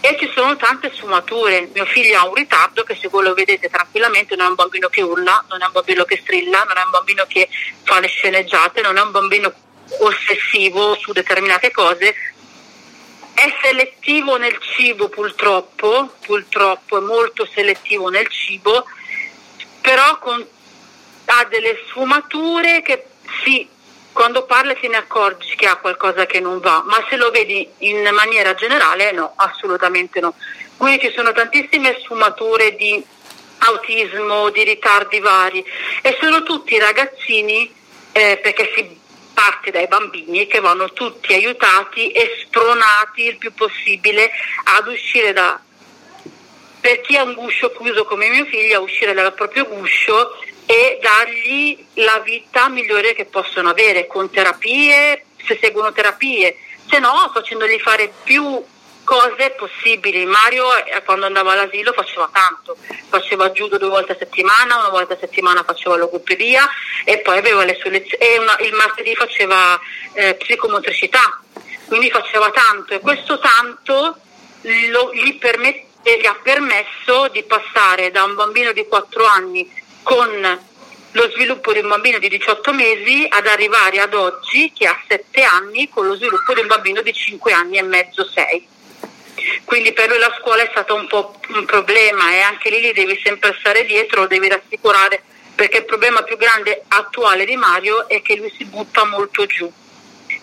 e 0.00 0.16
ci 0.18 0.30
sono 0.34 0.56
tante 0.56 0.92
sfumature. 0.94 1.68
Mio 1.72 1.84
figlio 1.86 2.18
ha 2.18 2.26
un 2.26 2.34
ritardo 2.34 2.82
che 2.84 2.96
se 2.96 3.08
voi 3.08 3.24
lo 3.24 3.34
vedete 3.34 3.68
tranquillamente 3.68 4.36
non 4.36 4.46
è 4.46 4.48
un 4.50 4.54
bambino 4.54 4.88
che 4.88 5.02
urla, 5.02 5.44
non 5.48 5.62
è 5.62 5.66
un 5.66 5.72
bambino 5.72 6.04
che 6.04 6.18
strilla, 6.22 6.62
non 6.64 6.76
è 6.76 6.82
un 6.82 6.90
bambino 6.90 7.24
che 7.26 7.48
fa 7.82 8.00
le 8.00 8.08
sceneggiate, 8.08 8.80
non 8.82 8.96
è 8.96 9.00
un 9.00 9.10
bambino 9.10 9.52
ossessivo 10.00 10.96
su 10.96 11.12
determinate 11.12 11.70
cose. 11.70 12.14
È 13.34 13.54
selettivo 13.62 14.36
nel 14.38 14.58
cibo 14.60 15.08
purtroppo, 15.08 16.14
purtroppo 16.24 16.98
è 16.98 17.00
molto 17.00 17.46
selettivo 17.52 18.08
nel 18.08 18.28
cibo, 18.28 18.84
però 19.80 20.18
con 20.18 20.46
ha 21.26 21.44
delle 21.44 21.82
sfumature 21.88 22.82
che 22.82 23.06
sì, 23.44 23.68
quando 24.16 24.46
parla 24.46 24.72
te 24.72 24.88
ne 24.88 24.96
accorgi 24.96 25.54
che 25.56 25.66
ha 25.66 25.76
qualcosa 25.76 26.24
che 26.24 26.40
non 26.40 26.58
va, 26.58 26.82
ma 26.86 27.04
se 27.10 27.16
lo 27.16 27.30
vedi 27.30 27.68
in 27.80 28.08
maniera 28.14 28.54
generale 28.54 29.12
no, 29.12 29.34
assolutamente 29.36 30.20
no. 30.20 30.32
Quindi 30.78 31.00
ci 31.00 31.12
sono 31.14 31.32
tantissime 31.32 31.98
sfumature 32.00 32.74
di 32.76 33.04
autismo, 33.58 34.48
di 34.48 34.64
ritardi 34.64 35.20
vari 35.20 35.62
e 36.00 36.16
sono 36.18 36.42
tutti 36.44 36.78
ragazzini 36.78 37.70
eh, 38.12 38.40
perché 38.42 38.72
si 38.74 38.98
parte 39.34 39.70
dai 39.70 39.86
bambini 39.86 40.46
che 40.46 40.60
vanno 40.60 40.90
tutti 40.94 41.34
aiutati 41.34 42.10
e 42.12 42.38
spronati 42.40 43.26
il 43.26 43.36
più 43.36 43.52
possibile 43.52 44.30
ad 44.78 44.86
uscire 44.88 45.34
da 45.34 45.60
per 46.80 47.02
chi 47.02 47.18
ha 47.18 47.22
un 47.22 47.34
guscio 47.34 47.70
chiuso 47.72 48.06
come 48.06 48.30
mio 48.30 48.46
figlio 48.46 48.78
a 48.78 48.80
uscire 48.80 49.12
dal 49.12 49.34
proprio 49.34 49.66
guscio 49.66 50.38
e 50.66 50.98
dargli 51.00 51.86
la 51.94 52.18
vita 52.18 52.68
migliore 52.68 53.14
che 53.14 53.24
possono 53.24 53.70
avere 53.70 54.06
con 54.06 54.28
terapie, 54.30 55.24
se 55.46 55.58
seguono 55.60 55.92
terapie, 55.92 56.58
se 56.90 56.98
no 56.98 57.30
facendogli 57.32 57.78
fare 57.78 58.12
più 58.24 58.62
cose 59.04 59.50
possibili. 59.56 60.26
Mario 60.26 60.74
eh, 60.84 61.02
quando 61.04 61.26
andava 61.26 61.52
all'asilo 61.52 61.92
faceva 61.92 62.28
tanto, 62.32 62.76
faceva 63.08 63.50
judo 63.50 63.78
due 63.78 63.88
volte 63.88 64.12
a 64.12 64.16
settimana, 64.18 64.78
una 64.78 64.88
volta 64.88 65.14
a 65.14 65.18
settimana 65.18 65.62
faceva 65.62 65.96
logopedia 65.96 66.68
e 67.04 67.18
poi 67.18 67.38
aveva 67.38 67.64
le 67.64 67.76
sue 67.80 67.90
lezioni 67.90 68.24
e 68.24 68.38
una, 68.38 68.56
il 68.60 68.74
martedì 68.74 69.14
faceva 69.14 69.80
eh, 70.12 70.34
psicomotricità, 70.34 71.40
quindi 71.86 72.10
faceva 72.10 72.50
tanto 72.50 72.94
e 72.94 73.00
questo 73.00 73.38
tanto 73.38 74.16
lo, 74.90 75.14
gli 75.14 75.38
permetteva 75.38 75.84
e 76.06 76.20
gli 76.20 76.26
ha 76.26 76.38
permesso 76.40 77.26
di 77.32 77.42
passare 77.42 78.12
da 78.12 78.22
un 78.22 78.36
bambino 78.36 78.70
di 78.70 78.86
4 78.86 79.24
anni 79.24 79.68
con 80.06 80.60
lo 81.10 81.30
sviluppo 81.32 81.72
di 81.72 81.80
un 81.80 81.88
bambino 81.88 82.20
di 82.20 82.28
18 82.28 82.72
mesi 82.72 83.26
ad 83.28 83.44
arrivare 83.48 83.98
ad 83.98 84.14
oggi 84.14 84.70
che 84.72 84.86
ha 84.86 84.96
7 85.08 85.42
anni 85.42 85.88
con 85.88 86.06
lo 86.06 86.14
sviluppo 86.14 86.54
di 86.54 86.60
un 86.60 86.68
bambino 86.68 87.02
di 87.02 87.12
5 87.12 87.52
anni 87.52 87.78
e 87.78 87.82
mezzo, 87.82 88.24
6. 88.24 88.68
Quindi 89.64 89.92
per 89.92 90.08
lui 90.08 90.18
la 90.18 90.32
scuola 90.38 90.62
è 90.62 90.68
stato 90.70 90.94
un 90.94 91.08
po' 91.08 91.40
un 91.48 91.64
problema 91.64 92.32
e 92.32 92.38
anche 92.38 92.70
lì 92.70 92.82
gli 92.82 92.92
devi 92.92 93.20
sempre 93.24 93.56
stare 93.58 93.84
dietro, 93.84 94.20
lo 94.20 94.26
devi 94.28 94.46
rassicurare 94.46 95.24
perché 95.56 95.78
il 95.78 95.86
problema 95.86 96.22
più 96.22 96.36
grande 96.36 96.84
attuale 96.86 97.44
di 97.44 97.56
Mario 97.56 98.06
è 98.06 98.22
che 98.22 98.36
lui 98.36 98.52
si 98.56 98.64
butta 98.64 99.04
molto 99.06 99.44
giù 99.46 99.68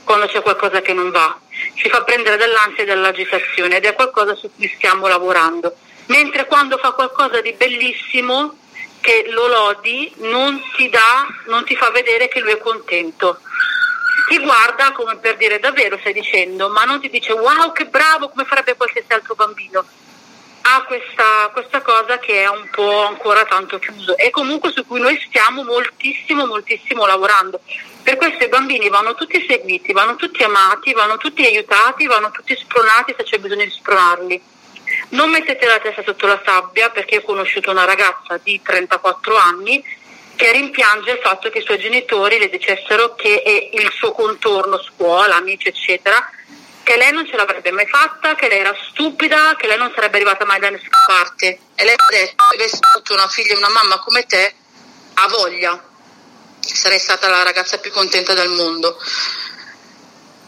quando 0.04 0.26
c'è 0.26 0.42
qualcosa 0.42 0.82
che 0.82 0.92
non 0.92 1.10
va, 1.10 1.40
ci 1.76 1.88
fa 1.88 2.04
prendere 2.04 2.36
dell'ansia 2.36 2.84
e 2.84 2.86
dell'agitazione 2.86 3.78
ed 3.78 3.86
è 3.86 3.94
qualcosa 3.94 4.36
su 4.36 4.52
cui 4.54 4.70
stiamo 4.76 5.08
lavorando. 5.08 5.74
Mentre 6.08 6.48
quando 6.48 6.78
fa 6.78 6.92
qualcosa 6.92 7.40
di 7.40 7.54
bellissimo 7.54 8.58
che 9.04 9.26
lo 9.32 9.48
lodi 9.48 10.12
non 10.20 10.64
ti 10.78 10.90
dà, 10.90 11.28
non 11.48 11.66
ti 11.66 11.76
fa 11.76 11.92
vedere 11.92 12.30
che 12.30 12.40
lui 12.40 12.54
è 12.54 12.58
contento. 12.58 13.38
Ti 14.30 14.40
guarda 14.40 14.94
come 14.94 15.18
per 15.18 15.36
dire 15.36 15.60
davvero 15.60 15.98
stai 16.00 16.14
dicendo, 16.14 16.70
ma 16.70 16.86
non 16.86 17.02
ti 17.02 17.10
dice 17.10 17.34
wow 17.34 17.74
che 17.74 17.86
bravo 17.86 18.30
come 18.30 18.46
farebbe 18.46 18.78
qualsiasi 18.78 19.12
altro 19.12 19.36
bambino. 19.36 19.86
Ha 20.62 20.84
questa, 20.84 21.50
questa 21.52 21.82
cosa 21.82 22.18
che 22.20 22.44
è 22.44 22.48
un 22.48 22.70
po' 22.72 23.04
ancora 23.04 23.44
tanto 23.44 23.78
chiuso 23.80 24.16
e 24.16 24.30
comunque 24.30 24.72
su 24.72 24.88
cui 24.88 25.02
noi 25.02 25.22
stiamo 25.28 25.64
moltissimo, 25.64 26.46
moltissimo 26.46 27.06
lavorando. 27.06 27.60
Per 28.02 28.16
questo 28.16 28.46
i 28.46 28.50
bambini 28.50 28.88
vanno 28.88 29.16
tutti 29.16 29.46
seguiti, 29.46 29.92
vanno 29.92 30.16
tutti 30.16 30.42
amati, 30.44 30.94
vanno 30.94 31.18
tutti 31.18 31.44
aiutati, 31.44 32.08
vanno 32.08 32.32
tutti 32.32 32.56
spronati 32.56 33.14
se 33.18 33.24
c'è 33.24 33.38
bisogno 33.40 33.66
di 33.66 33.72
spronarli 33.72 34.52
non 35.14 35.30
mettete 35.30 35.66
la 35.66 35.80
testa 35.80 36.04
sotto 36.04 36.28
la 36.28 36.42
sabbia 36.44 36.90
perché 36.90 37.18
ho 37.18 37.22
conosciuto 37.22 37.72
una 37.72 37.86
ragazza 37.86 38.40
di 38.42 38.62
34 38.62 39.36
anni 39.36 39.84
che 40.36 40.52
rimpiange 40.52 41.12
il 41.12 41.20
fatto 41.22 41.50
che 41.50 41.60
i 41.60 41.64
suoi 41.64 41.80
genitori 41.80 42.40
le 42.40 42.50
dicessero 42.50 43.14
che 43.16 43.70
il 43.72 43.92
suo 43.96 44.12
contorno, 44.12 44.82
scuola, 44.82 45.36
amici, 45.36 45.68
eccetera, 45.68 46.18
che 46.82 46.98
lei 46.98 47.12
non 47.12 47.28
ce 47.28 47.36
l'avrebbe 47.36 47.72
mai 47.72 47.88
fatta, 47.88 48.34
che 48.36 48.48
lei 48.48 48.60
era 48.60 48.76
stupida, 48.90 49.56
che 49.56 49.68
lei 49.68 49.78
non 49.78 49.92
sarebbe 49.94 50.18
arrivata 50.18 50.44
mai 50.46 50.60
da 50.60 50.70
nessuna 50.70 51.04
parte. 51.06 51.60
E 51.76 51.84
lei 51.84 51.94
ha 51.96 52.06
detto, 52.10 52.44
se 52.50 52.56
avessi 52.56 52.80
avuto 52.82 53.14
una 53.14 53.28
figlia 53.28 53.54
e 53.54 53.58
una 53.58 53.70
mamma 53.70 54.00
come 54.00 54.26
te, 54.26 54.54
ha 55.14 55.28
voglia, 55.28 55.82
sarei 56.60 57.00
stata 57.00 57.30
la 57.30 57.44
ragazza 57.44 57.78
più 57.78 57.92
contenta 57.92 58.34
del 58.34 58.50
mondo. 58.50 59.00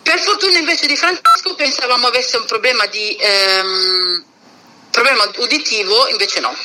Per 0.02 0.20
fortuna 0.20 0.58
invece 0.58 0.88
di 0.88 0.98
Francesco 0.98 1.54
pensavamo 1.56 2.08
avesse 2.08 2.38
un 2.38 2.46
problema 2.46 2.88
di... 2.88 3.16
Ehm, 3.20 4.26
problema 4.96 5.30
uditivo 5.38 6.08
invece 6.08 6.40
no. 6.40 6.56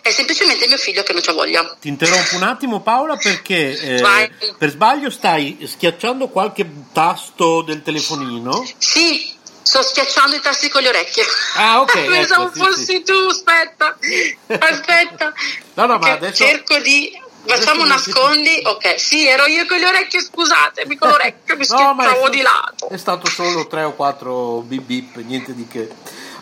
È 0.00 0.10
semplicemente 0.10 0.66
mio 0.66 0.78
figlio 0.78 1.02
che 1.02 1.12
non 1.12 1.20
c'ha 1.20 1.32
voglia. 1.32 1.76
Ti 1.78 1.88
interrompo 1.88 2.36
un 2.36 2.44
attimo 2.44 2.80
Paola 2.80 3.16
perché 3.16 3.78
eh, 3.78 4.30
per 4.56 4.70
sbaglio 4.70 5.10
stai 5.10 5.58
schiacciando 5.66 6.28
qualche 6.28 6.66
tasto 6.92 7.62
del 7.62 7.82
telefonino? 7.82 8.66
Sì, 8.78 9.34
sto 9.60 9.82
schiacciando 9.82 10.36
i 10.36 10.40
tasti 10.40 10.70
con 10.70 10.82
le 10.82 10.88
orecchie. 10.88 11.24
Ah, 11.56 11.80
ok. 11.80 11.92
Pensavo 12.08 12.46
ecco, 12.46 12.64
fossi 12.64 12.84
sì, 12.84 13.02
tu, 13.02 13.12
aspetta. 13.12 13.98
Aspetta. 14.46 15.32
no, 15.74 15.86
no, 15.86 15.98
ma 15.98 16.12
adesso... 16.12 16.44
Cerco 16.44 16.78
di... 16.78 17.26
Facciamo 17.44 17.86
nascondi, 17.86 18.60
ok, 18.62 19.00
sì, 19.00 19.26
ero 19.26 19.46
io 19.46 19.64
con 19.64 19.78
le 19.78 19.86
orecchie, 19.86 20.20
scusatemi, 20.20 20.96
con 20.96 21.08
l'orecchio 21.08 21.56
mi 21.56 21.64
no, 21.68 21.94
schiacciavo 21.94 22.28
di 22.28 22.42
lato. 22.42 22.88
È 22.90 22.96
stato 22.98 23.26
solo 23.26 23.66
3 23.66 23.84
o 23.84 23.94
4 23.94 24.60
bip 24.66 24.82
bip, 24.82 25.16
niente 25.16 25.54
di 25.54 25.66
che. 25.66 25.88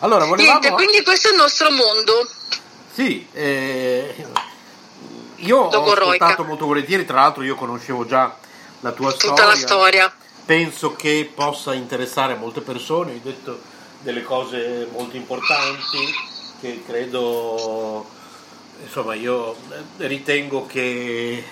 Allora, 0.01 0.25
volevamo... 0.25 0.59
Niente, 0.59 0.77
quindi 0.77 1.03
questo 1.03 1.29
è 1.29 1.31
il 1.31 1.37
nostro 1.37 1.71
mondo. 1.71 2.29
Sì, 2.93 3.27
eh, 3.33 4.15
io 5.37 5.59
ho 5.59 5.69
ascoltato 5.69 6.45
molto 6.45 6.67
volentieri, 6.67 7.05
tra 7.05 7.21
l'altro 7.21 7.43
io 7.43 7.55
conoscevo 7.55 8.07
già 8.07 8.37
la 8.81 8.93
tua 8.93 9.13
Tutta 9.13 9.27
storia. 9.27 9.45
la 9.47 9.57
storia. 9.57 10.17
Penso 10.45 10.95
che 10.95 11.31
possa 11.35 11.75
interessare 11.75 12.37
molte 12.37 12.61
persone, 12.61 13.13
hai 13.13 13.21
detto 13.23 13.61
delle 14.01 14.23
cose 14.23 14.89
molto 14.93 15.17
importanti 15.17 16.15
che 16.61 16.83
credo, 16.87 18.07
insomma, 18.83 19.15
io 19.15 19.57
ritengo 19.99 20.67
che 20.67 21.45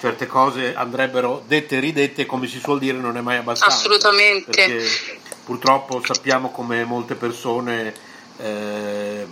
certe 0.00 0.26
cose 0.26 0.74
andrebbero 0.74 1.42
dette 1.46 1.76
e 1.76 1.80
ridette, 1.80 2.26
come 2.26 2.46
si 2.46 2.58
suol 2.58 2.78
dire, 2.78 2.98
non 2.98 3.16
è 3.16 3.20
mai 3.20 3.36
abbastanza. 3.38 3.76
Assolutamente. 3.76 4.50
Perché 4.50 5.20
purtroppo 5.48 6.02
sappiamo 6.04 6.50
come 6.50 6.84
molte 6.84 7.14
persone 7.14 7.94
eh, 8.36 9.26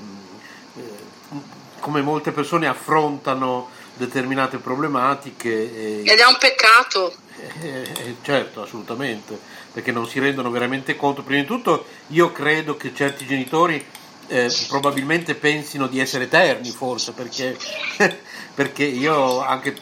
come 1.79 2.01
molte 2.01 2.33
persone 2.33 2.67
affrontano 2.67 3.69
determinate 3.97 4.57
problematiche 4.57 6.01
eh, 6.01 6.11
ed 6.11 6.19
è 6.19 6.25
un 6.25 6.39
peccato. 6.39 7.15
Eh, 7.61 7.83
eh, 7.83 8.17
certo 8.23 8.63
assolutamente 8.63 9.39
perché 9.71 9.93
non 9.93 10.09
si 10.09 10.19
rendono 10.19 10.51
veramente 10.51 10.97
conto. 10.97 11.23
Prima 11.23 11.43
di 11.43 11.47
tutto 11.47 11.85
io 12.09 12.33
credo 12.33 12.79
che 12.79 12.95
certi 12.95 13.27
genitori 13.27 13.85
eh, 14.29 14.51
probabilmente 14.69 15.35
pensino 15.35 15.87
di 15.87 16.01
essere 16.01 16.25
eterni 16.25 16.71
forse 16.71 17.13
perché, 17.13 17.59
perché 18.55 18.85
io 18.85 19.43
anche 19.43 19.77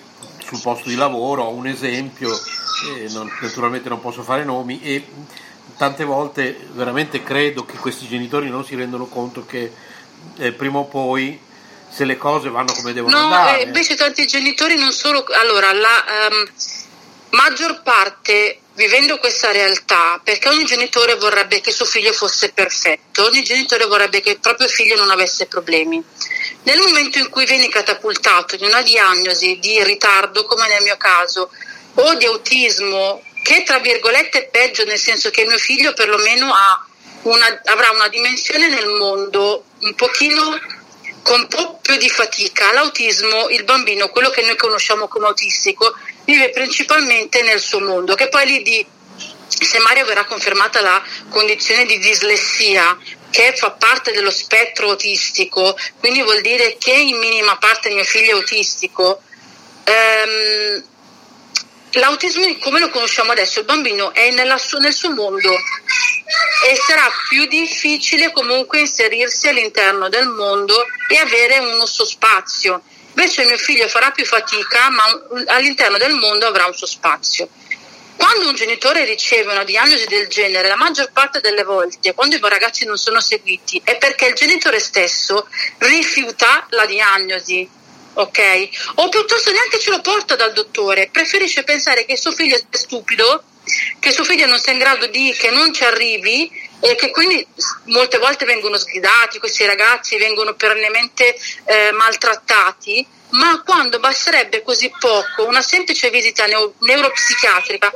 sul 0.45 0.61
posto 0.61 0.89
di 0.89 0.97
lavoro 0.97 1.45
ho 1.45 1.53
un 1.53 1.69
esempio 1.69 2.29
non, 3.13 3.31
naturalmente 3.41 3.89
non 3.89 4.01
posso 4.01 4.23
fare 4.23 4.45
nomi 4.45 4.83
e 4.83 5.07
tante 5.77 6.05
volte 6.05 6.57
veramente 6.73 7.23
credo 7.23 7.65
che 7.65 7.77
questi 7.77 8.07
genitori 8.07 8.49
non 8.49 8.65
si 8.65 8.77
rendono 8.77 9.07
conto 9.07 9.45
che 9.45 9.73
eh, 10.39 10.53
prima 10.53 10.79
o 10.79 10.85
poi 10.85 11.41
se 11.95 12.05
le 12.05 12.17
cose 12.17 12.49
vanno 12.49 12.73
come 12.73 12.93
devono 12.93 13.17
no, 13.17 13.25
andare. 13.25 13.61
Eh, 13.61 13.65
invece 13.65 13.95
tanti 13.95 14.27
genitori 14.27 14.77
non 14.77 14.93
solo... 14.93 15.25
Allora, 15.41 15.73
la 15.73 16.05
um, 16.31 16.51
maggior 17.31 17.83
parte, 17.83 18.59
vivendo 18.75 19.19
questa 19.19 19.53
realtà, 19.53 20.21
perché 20.23 20.49
ogni 20.49 20.65
genitore 20.65 21.15
vorrebbe 21.15 21.61
che 21.61 21.71
suo 21.71 21.85
figlio 21.85 22.13
fosse 22.13 22.51
perfetto, 22.51 23.25
ogni 23.25 23.45
genitore 23.45 23.87
vorrebbe 23.87 24.21
che 24.21 24.31
il 24.31 24.41
proprio 24.41 24.67
figlio 24.67 24.97
non 24.97 25.11
avesse 25.11 25.47
problemi. 25.47 26.03
Nel 26.65 26.81
momento 26.81 27.19
in 27.19 27.29
cui 27.29 27.45
vieni 27.45 27.69
catapultato 27.69 28.57
di 28.57 28.65
una 28.65 28.83
diagnosi 28.83 29.59
di 29.61 29.83
ritardo, 29.85 30.45
come 30.47 30.67
nel 30.67 30.83
mio 30.83 30.97
caso, 30.97 31.51
o 31.95 32.15
di 32.15 32.25
autismo 32.25 33.23
che 33.45 33.63
tra 33.63 33.79
virgolette 33.79 34.39
è 34.39 34.49
peggio, 34.49 34.87
nel 34.87 34.99
senso 34.99 35.29
che 35.29 35.45
mio 35.45 35.59
figlio 35.59 35.93
perlomeno 35.93 36.51
una, 37.25 37.61
avrà 37.67 37.91
una 37.91 38.09
dimensione 38.09 38.69
nel 38.69 38.89
mondo 38.89 39.67
un 39.81 39.95
pochino 39.95 40.59
con 41.23 41.41
un 41.41 41.49
po' 41.49 41.79
più 41.83 41.97
di 41.97 42.09
fatica. 42.09 42.73
L'autismo, 42.73 43.51
il 43.51 43.65
bambino, 43.65 44.09
quello 44.09 44.31
che 44.31 44.41
noi 44.41 44.57
conosciamo 44.57 45.09
come 45.09 45.27
autistico, 45.27 45.95
vive 46.25 46.49
principalmente 46.51 47.43
nel 47.43 47.61
suo 47.61 47.81
mondo, 47.81 48.15
che 48.15 48.29
poi 48.29 48.47
lì 48.47 48.63
di 48.63 48.87
se 49.47 49.79
Mario 49.81 50.07
verrà 50.07 50.25
confermata 50.25 50.81
la 50.81 51.03
condizione 51.29 51.85
di 51.85 51.99
dislessia, 51.99 52.99
che 53.31 53.53
fa 53.55 53.73
parte 53.73 54.13
dello 54.13 54.31
spettro 54.31 54.89
autistico, 54.89 55.77
quindi 56.01 56.23
vuol 56.23 56.41
dire 56.41 56.77
che 56.79 56.93
in 56.93 57.19
minima 57.19 57.59
parte 57.59 57.91
mio 57.91 58.05
figlio 58.05 58.31
è 58.31 58.39
autistico, 58.39 59.21
ehm, 59.85 60.93
l'autismo 61.95 62.45
come 62.61 62.81
lo 62.81 62.89
conosciamo 62.91 63.33
adesso, 63.33 63.61
il 63.61 63.65
bambino 63.65 64.13
è 64.13 64.33
sua, 64.59 64.79
nel 64.79 64.93
suo 64.93 65.11
mondo 65.11 65.51
e 65.51 66.77
sarà 66.87 67.11
più 67.29 67.47
difficile 67.47 68.33
comunque 68.33 68.81
inserirsi 68.81 69.49
all'interno 69.49 70.09
del 70.09 70.29
mondo 70.29 70.75
e 71.09 71.17
avere 71.17 71.59
uno 71.59 71.87
suo 71.87 72.05
spazio. 72.05 72.83
Invece 73.09 73.45
mio 73.45 73.59
figlio 73.59 73.87
farà 73.89 74.11
più 74.11 74.25
fatica, 74.25 74.91
ma 74.91 75.05
all'interno 75.47 75.99
del 75.99 76.15
mondo 76.15 76.47
avrà 76.47 76.67
un 76.67 76.75
suo 76.75 76.87
spazio. 76.87 77.49
Quando 78.17 78.49
un 78.49 78.55
genitore 78.55 79.05
riceve 79.05 79.53
una 79.53 79.65
diagnosi 79.65 80.07
del 80.07 80.29
genere, 80.29 80.69
la 80.69 80.77
maggior 80.77 81.11
parte 81.13 81.41
delle 81.41 81.63
volte, 81.63 82.15
quando 82.15 82.37
i 82.37 82.41
ragazzi 82.41 82.85
non 82.85 82.97
sono 82.97 83.21
seguiti, 83.21 83.81
è 83.85 83.99
perché 83.99 84.27
il 84.27 84.35
genitore 84.35 84.81
stesso 84.81 85.47
rifiuta 85.79 86.67
la 86.71 86.87
diagnosi 86.87 87.69
ok? 88.15 88.69
O 88.97 89.09
piuttosto 89.09 89.51
neanche 89.51 89.79
ce 89.79 89.91
lo 89.91 90.01
porta 90.01 90.37
dal 90.37 90.53
dottore, 90.53 91.09
preferisce 91.11 91.65
pensare 91.65 92.05
che 92.05 92.17
suo 92.17 92.33
figlio 92.33 92.57
è 92.57 92.63
stupido, 92.71 93.43
che 93.99 94.11
suo 94.11 94.25
figlio 94.25 94.47
non 94.47 94.59
sia 94.59 94.73
in 94.73 94.79
grado 94.79 95.07
di, 95.07 95.35
che 95.39 95.51
non 95.51 95.73
ci 95.73 95.85
arrivi 95.85 96.51
e 96.81 96.95
che 96.97 97.11
quindi 97.11 97.47
molte 97.85 98.19
volte 98.19 98.45
vengono 98.45 98.79
sgridati, 98.79 99.39
questi 99.39 99.65
ragazzi 99.65 100.17
vengono 100.19 100.55
perennemente 100.55 101.35
eh, 101.65 101.91
maltrattati, 101.93 103.07
ma 103.31 103.63
quando 103.65 103.99
basterebbe 103.99 104.63
così 104.63 104.93
poco, 104.99 105.47
una 105.47 105.63
semplice 105.63 106.11
visita 106.11 106.47
neo- 106.47 106.75
neuropsichiatrica, 106.81 107.91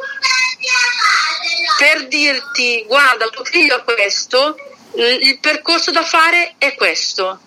per 1.78 2.08
dirti 2.08 2.84
guarda 2.86 3.26
tuo 3.26 3.44
figlio 3.44 3.76
ha 3.76 3.82
questo, 3.82 4.56
il 4.94 5.38
percorso 5.38 5.90
da 5.90 6.02
fare 6.02 6.54
è 6.58 6.74
questo 6.74 7.40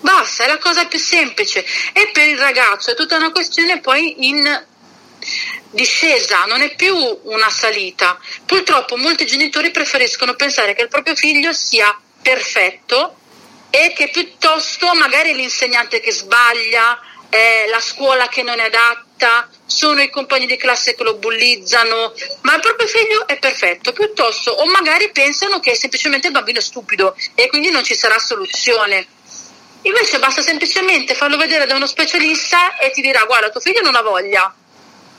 Basta, 0.00 0.44
è 0.44 0.46
la 0.46 0.58
cosa 0.58 0.86
più 0.86 0.98
semplice. 0.98 1.64
E 1.92 2.10
per 2.12 2.28
il 2.28 2.38
ragazzo 2.38 2.90
è 2.90 2.94
tutta 2.94 3.16
una 3.16 3.32
questione 3.32 3.80
poi 3.80 4.26
in 4.26 4.64
discesa, 5.70 6.44
non 6.44 6.62
è 6.62 6.74
più 6.74 6.96
una 7.24 7.50
salita. 7.50 8.18
Purtroppo 8.44 8.96
molti 8.96 9.26
genitori 9.26 9.70
preferiscono 9.70 10.34
pensare 10.34 10.74
che 10.74 10.82
il 10.82 10.88
proprio 10.88 11.14
figlio 11.14 11.52
sia 11.52 11.98
perfetto 12.22 13.16
e 13.70 13.92
che 13.94 14.08
piuttosto 14.08 14.92
magari 14.94 15.34
l'insegnante 15.34 16.00
che 16.00 16.12
sbaglia, 16.12 16.98
eh, 17.28 17.66
la 17.68 17.80
scuola 17.80 18.28
che 18.28 18.42
non 18.42 18.58
è 18.58 18.64
adatta, 18.64 19.48
sono 19.66 20.00
i 20.00 20.10
compagni 20.10 20.46
di 20.46 20.56
classe 20.56 20.94
che 20.94 21.02
lo 21.02 21.16
bullizzano, 21.16 22.14
ma 22.42 22.54
il 22.54 22.60
proprio 22.60 22.86
figlio 22.86 23.26
è 23.26 23.38
perfetto, 23.38 23.92
piuttosto, 23.92 24.52
o 24.52 24.66
magari 24.66 25.10
pensano 25.10 25.60
che 25.60 25.72
è 25.72 25.74
semplicemente 25.74 26.28
il 26.28 26.32
bambino 26.32 26.60
stupido 26.60 27.16
e 27.34 27.48
quindi 27.48 27.70
non 27.70 27.84
ci 27.84 27.94
sarà 27.94 28.18
soluzione. 28.18 29.06
Invece 29.86 30.18
basta 30.18 30.42
semplicemente 30.42 31.14
farlo 31.14 31.36
vedere 31.36 31.64
da 31.64 31.76
uno 31.76 31.86
specialista 31.86 32.76
e 32.76 32.90
ti 32.90 33.00
dirà 33.00 33.24
guarda 33.24 33.50
tuo 33.50 33.60
figlio 33.60 33.82
non 33.82 33.94
ha 33.94 34.02
voglia 34.02 34.52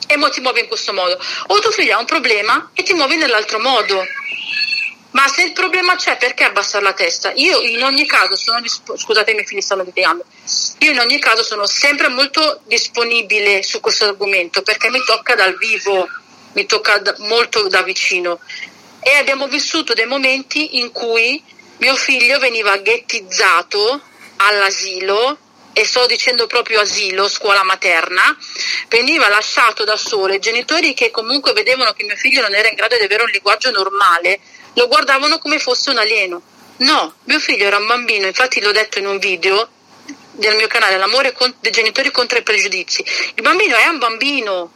e 0.05 0.17
mo 0.17 0.29
ti 0.29 0.41
muovi 0.41 0.61
in 0.61 0.67
questo 0.67 0.93
modo, 0.93 1.17
o 1.47 1.59
tuo 1.59 1.71
figlio 1.71 1.95
ha 1.95 1.99
un 1.99 2.05
problema 2.05 2.71
e 2.73 2.83
ti 2.83 2.93
muovi 2.93 3.15
nell'altro 3.15 3.59
modo. 3.59 4.05
Ma 5.11 5.25
se 5.29 5.43
il 5.43 5.53
problema 5.53 5.95
c'è, 5.95 6.17
perché 6.17 6.43
abbassare 6.43 6.83
la 6.83 6.93
testa? 6.93 7.31
Io 7.33 7.61
in 7.61 7.81
ogni 7.81 8.05
caso 8.05 8.35
sono 8.35 8.59
disp- 8.59 8.95
scusate, 8.97 9.31
i 9.31 9.33
miei 9.35 9.45
figli 9.45 9.61
stanno 9.61 9.83
litigando. 9.83 10.25
Io 10.79 10.91
in 10.91 10.99
ogni 10.99 11.17
caso 11.19 11.43
sono 11.43 11.65
sempre 11.65 12.09
molto 12.09 12.61
disponibile 12.65 13.63
su 13.63 13.79
questo 13.79 14.05
argomento 14.05 14.61
perché 14.61 14.89
mi 14.89 15.01
tocca 15.05 15.33
dal 15.33 15.57
vivo, 15.57 16.07
mi 16.53 16.65
tocca 16.65 16.97
da, 16.99 17.15
molto 17.19 17.67
da 17.69 17.83
vicino. 17.83 18.39
E 18.99 19.15
abbiamo 19.15 19.47
vissuto 19.47 19.93
dei 19.93 20.05
momenti 20.05 20.77
in 20.77 20.91
cui 20.91 21.41
mio 21.77 21.95
figlio 21.95 22.37
veniva 22.39 22.75
ghettizzato 22.77 24.01
all'asilo 24.37 25.37
e 25.73 25.85
sto 25.85 26.07
dicendo 26.07 26.47
proprio 26.47 26.79
asilo, 26.79 27.27
scuola 27.27 27.63
materna, 27.63 28.35
veniva 28.87 29.27
lasciato 29.29 29.83
da 29.83 29.95
solo. 29.95 30.33
I 30.33 30.39
genitori 30.39 30.95
che 30.95 31.11
comunque 31.11 31.53
vedevano 31.53 31.93
che 31.93 32.03
mio 32.03 32.15
figlio 32.15 32.41
non 32.41 32.55
era 32.55 32.67
in 32.67 32.75
grado 32.75 32.97
di 32.97 33.03
avere 33.03 33.23
un 33.23 33.29
linguaggio 33.29 33.69
normale 33.69 34.39
lo 34.77 34.87
guardavano 34.87 35.39
come 35.39 35.59
fosse 35.59 35.89
un 35.89 35.97
alieno. 35.97 36.41
No, 36.77 37.15
mio 37.25 37.39
figlio 37.39 37.65
era 37.65 37.77
un 37.77 37.87
bambino, 37.87 38.27
infatti 38.27 38.61
l'ho 38.61 38.71
detto 38.71 38.99
in 38.99 39.07
un 39.07 39.17
video 39.17 39.69
del 40.31 40.55
mio 40.55 40.67
canale, 40.67 40.97
l'amore 40.97 41.35
dei 41.59 41.71
genitori 41.71 42.11
contro 42.11 42.37
i 42.37 42.43
pregiudizi. 42.43 43.03
Il 43.33 43.41
bambino 43.41 43.75
è 43.75 43.87
un 43.87 43.97
bambino, 43.97 44.71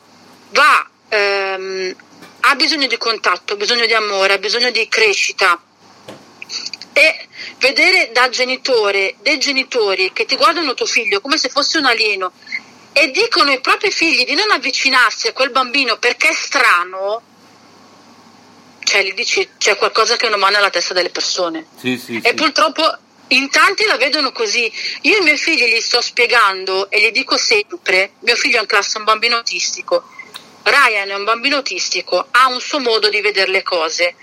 va, 0.49 0.89
ehm, 1.09 1.95
ha 2.41 2.55
bisogno 2.55 2.87
di 2.87 2.97
contatto, 2.97 3.53
ha 3.53 3.55
bisogno 3.55 3.85
di 3.85 3.93
amore, 3.93 4.33
ha 4.33 4.37
bisogno 4.39 4.71
di 4.71 4.87
crescita. 4.87 5.61
E 6.93 7.27
vedere 7.59 8.11
da 8.11 8.27
genitore 8.29 9.15
dei 9.21 9.39
genitori 9.39 10.11
che 10.13 10.25
ti 10.25 10.35
guardano 10.35 10.73
tuo 10.73 10.85
figlio 10.85 11.21
come 11.21 11.37
se 11.37 11.47
fosse 11.49 11.77
un 11.77 11.85
alieno 11.85 12.31
e 12.93 13.11
dicono 13.11 13.51
ai 13.51 13.61
propri 13.61 13.91
figli 13.91 14.25
di 14.25 14.35
non 14.35 14.51
avvicinarsi 14.51 15.27
a 15.27 15.33
quel 15.33 15.51
bambino 15.51 15.97
perché 15.97 16.29
è 16.29 16.33
strano, 16.33 17.21
cioè 18.83 19.03
gli 19.03 19.13
dici 19.13 19.47
c'è 19.57 19.77
qualcosa 19.77 20.17
che 20.17 20.27
non 20.27 20.39
va 20.39 20.49
nella 20.49 20.69
testa 20.69 20.93
delle 20.93 21.09
persone. 21.09 21.67
Sì, 21.79 21.97
sì, 21.97 22.19
e 22.21 22.29
sì. 22.29 22.33
purtroppo 22.33 22.83
in 23.29 23.49
tanti 23.49 23.85
la 23.85 23.97
vedono 23.97 24.31
così. 24.31 24.71
Io 25.01 25.17
ai 25.17 25.23
miei 25.23 25.37
figli 25.37 25.73
gli 25.73 25.79
sto 25.79 26.01
spiegando 26.01 26.89
e 26.89 27.01
gli 27.01 27.11
dico 27.11 27.37
sempre, 27.37 28.13
mio 28.19 28.35
figlio 28.35 28.57
è 28.57 28.61
in 28.61 28.67
classe 28.67 28.97
un 28.97 29.05
bambino 29.05 29.37
autistico. 29.37 30.03
Ryan 30.63 31.09
è 31.09 31.15
un 31.15 31.23
bambino 31.23 31.57
autistico, 31.57 32.27
ha 32.29 32.47
un 32.47 32.59
suo 32.59 32.79
modo 32.79 33.09
di 33.09 33.21
vedere 33.21 33.51
le 33.51 33.63
cose. 33.63 34.15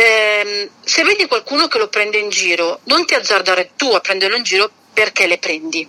Ehm, 0.00 0.68
se 0.84 1.02
vedi 1.02 1.26
qualcuno 1.26 1.66
che 1.66 1.76
lo 1.76 1.88
prende 1.88 2.18
in 2.18 2.28
giro, 2.28 2.78
non 2.84 3.04
ti 3.04 3.14
azzardare 3.14 3.72
tu 3.74 3.88
a 3.88 3.98
prenderlo 3.98 4.36
in 4.36 4.44
giro 4.44 4.70
perché 4.92 5.26
le 5.26 5.38
prendi. 5.38 5.88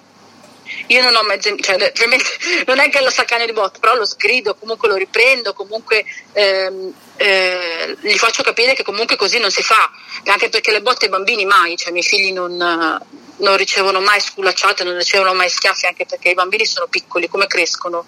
Io 0.87 1.01
non 1.01 1.15
ho 1.15 1.23
mezzo, 1.23 1.55
cioè, 1.59 1.77
non 2.65 2.79
è 2.79 2.89
che 2.89 3.01
lo 3.01 3.09
saccagno 3.09 3.45
di 3.45 3.53
botto, 3.53 3.79
però 3.79 3.95
lo 3.95 4.05
sgrido, 4.05 4.55
comunque 4.55 4.87
lo 4.87 4.95
riprendo, 4.95 5.53
comunque 5.53 6.05
ehm, 6.33 6.93
eh, 7.17 7.97
gli 8.01 8.17
faccio 8.17 8.43
capire 8.43 8.73
che 8.73 8.83
comunque 8.83 9.15
così 9.15 9.39
non 9.39 9.51
si 9.51 9.61
fa, 9.61 9.91
anche 10.25 10.49
perché 10.49 10.71
le 10.71 10.81
botte 10.81 11.05
ai 11.05 11.11
bambini 11.11 11.45
mai, 11.45 11.75
cioè 11.77 11.89
i 11.89 11.93
miei 11.93 12.05
figli 12.05 12.31
non, 12.31 12.55
non 13.39 13.57
ricevono 13.57 13.99
mai 13.99 14.19
sculacciate, 14.19 14.83
non 14.83 14.97
ricevono 14.97 15.33
mai 15.33 15.49
schiaffi, 15.49 15.85
anche 15.85 16.05
perché 16.05 16.29
i 16.29 16.33
bambini 16.33 16.65
sono 16.65 16.87
piccoli, 16.87 17.27
come 17.27 17.47
crescono? 17.47 18.05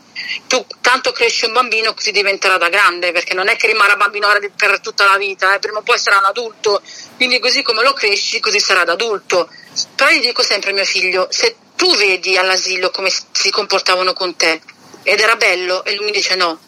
Tu 0.48 0.66
tanto 0.82 1.12
cresci 1.12 1.46
un 1.46 1.54
bambino 1.54 1.94
così 1.94 2.12
diventerà 2.12 2.58
da 2.58 2.70
grande, 2.70 3.12
perché 3.12 3.34
non 3.34 3.50
è 3.50 3.56
che 3.56 3.68
rimarrà 3.68 3.96
bambino 3.96 4.28
per 4.56 4.80
tutta 4.80 5.06
la 5.06 5.18
vita, 5.18 5.56
eh, 5.56 5.60
prima 5.60 5.80
o 5.80 5.82
poi 5.82 5.98
sarà 5.98 6.18
un 6.18 6.26
adulto, 6.26 6.82
quindi 7.16 7.40
così 7.40 7.62
come 7.62 7.84
lo 7.84 7.94
cresci, 7.94 8.40
così 8.40 8.60
sarà 8.60 8.84
da 8.84 8.94
adulto. 8.94 9.50
Però 9.96 10.10
gli 10.10 10.20
dico 10.20 10.42
sempre 10.42 10.72
a 10.72 10.74
mio 10.74 10.86
figlio, 10.86 11.28
se 11.30 11.56
tu 11.82 11.96
vedi 11.96 12.38
all'asilo 12.38 12.92
come 12.92 13.12
si 13.32 13.50
comportavano 13.50 14.14
con 14.14 14.36
te? 14.36 14.62
Ed 15.02 15.20
era 15.20 15.36
bello? 15.36 15.84
E 15.84 15.96
lui 15.96 16.06
mi 16.06 16.12
dice 16.12 16.36
no. 16.36 16.60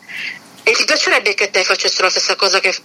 E 0.63 0.71
ti 0.71 0.85
piacerebbe 0.85 1.35
che 1.35 1.51
te 1.51 1.63
facessero 1.63 2.05
la 2.05 2.09
stessa 2.09 2.35
cosa 2.35 2.59
che 2.59 2.75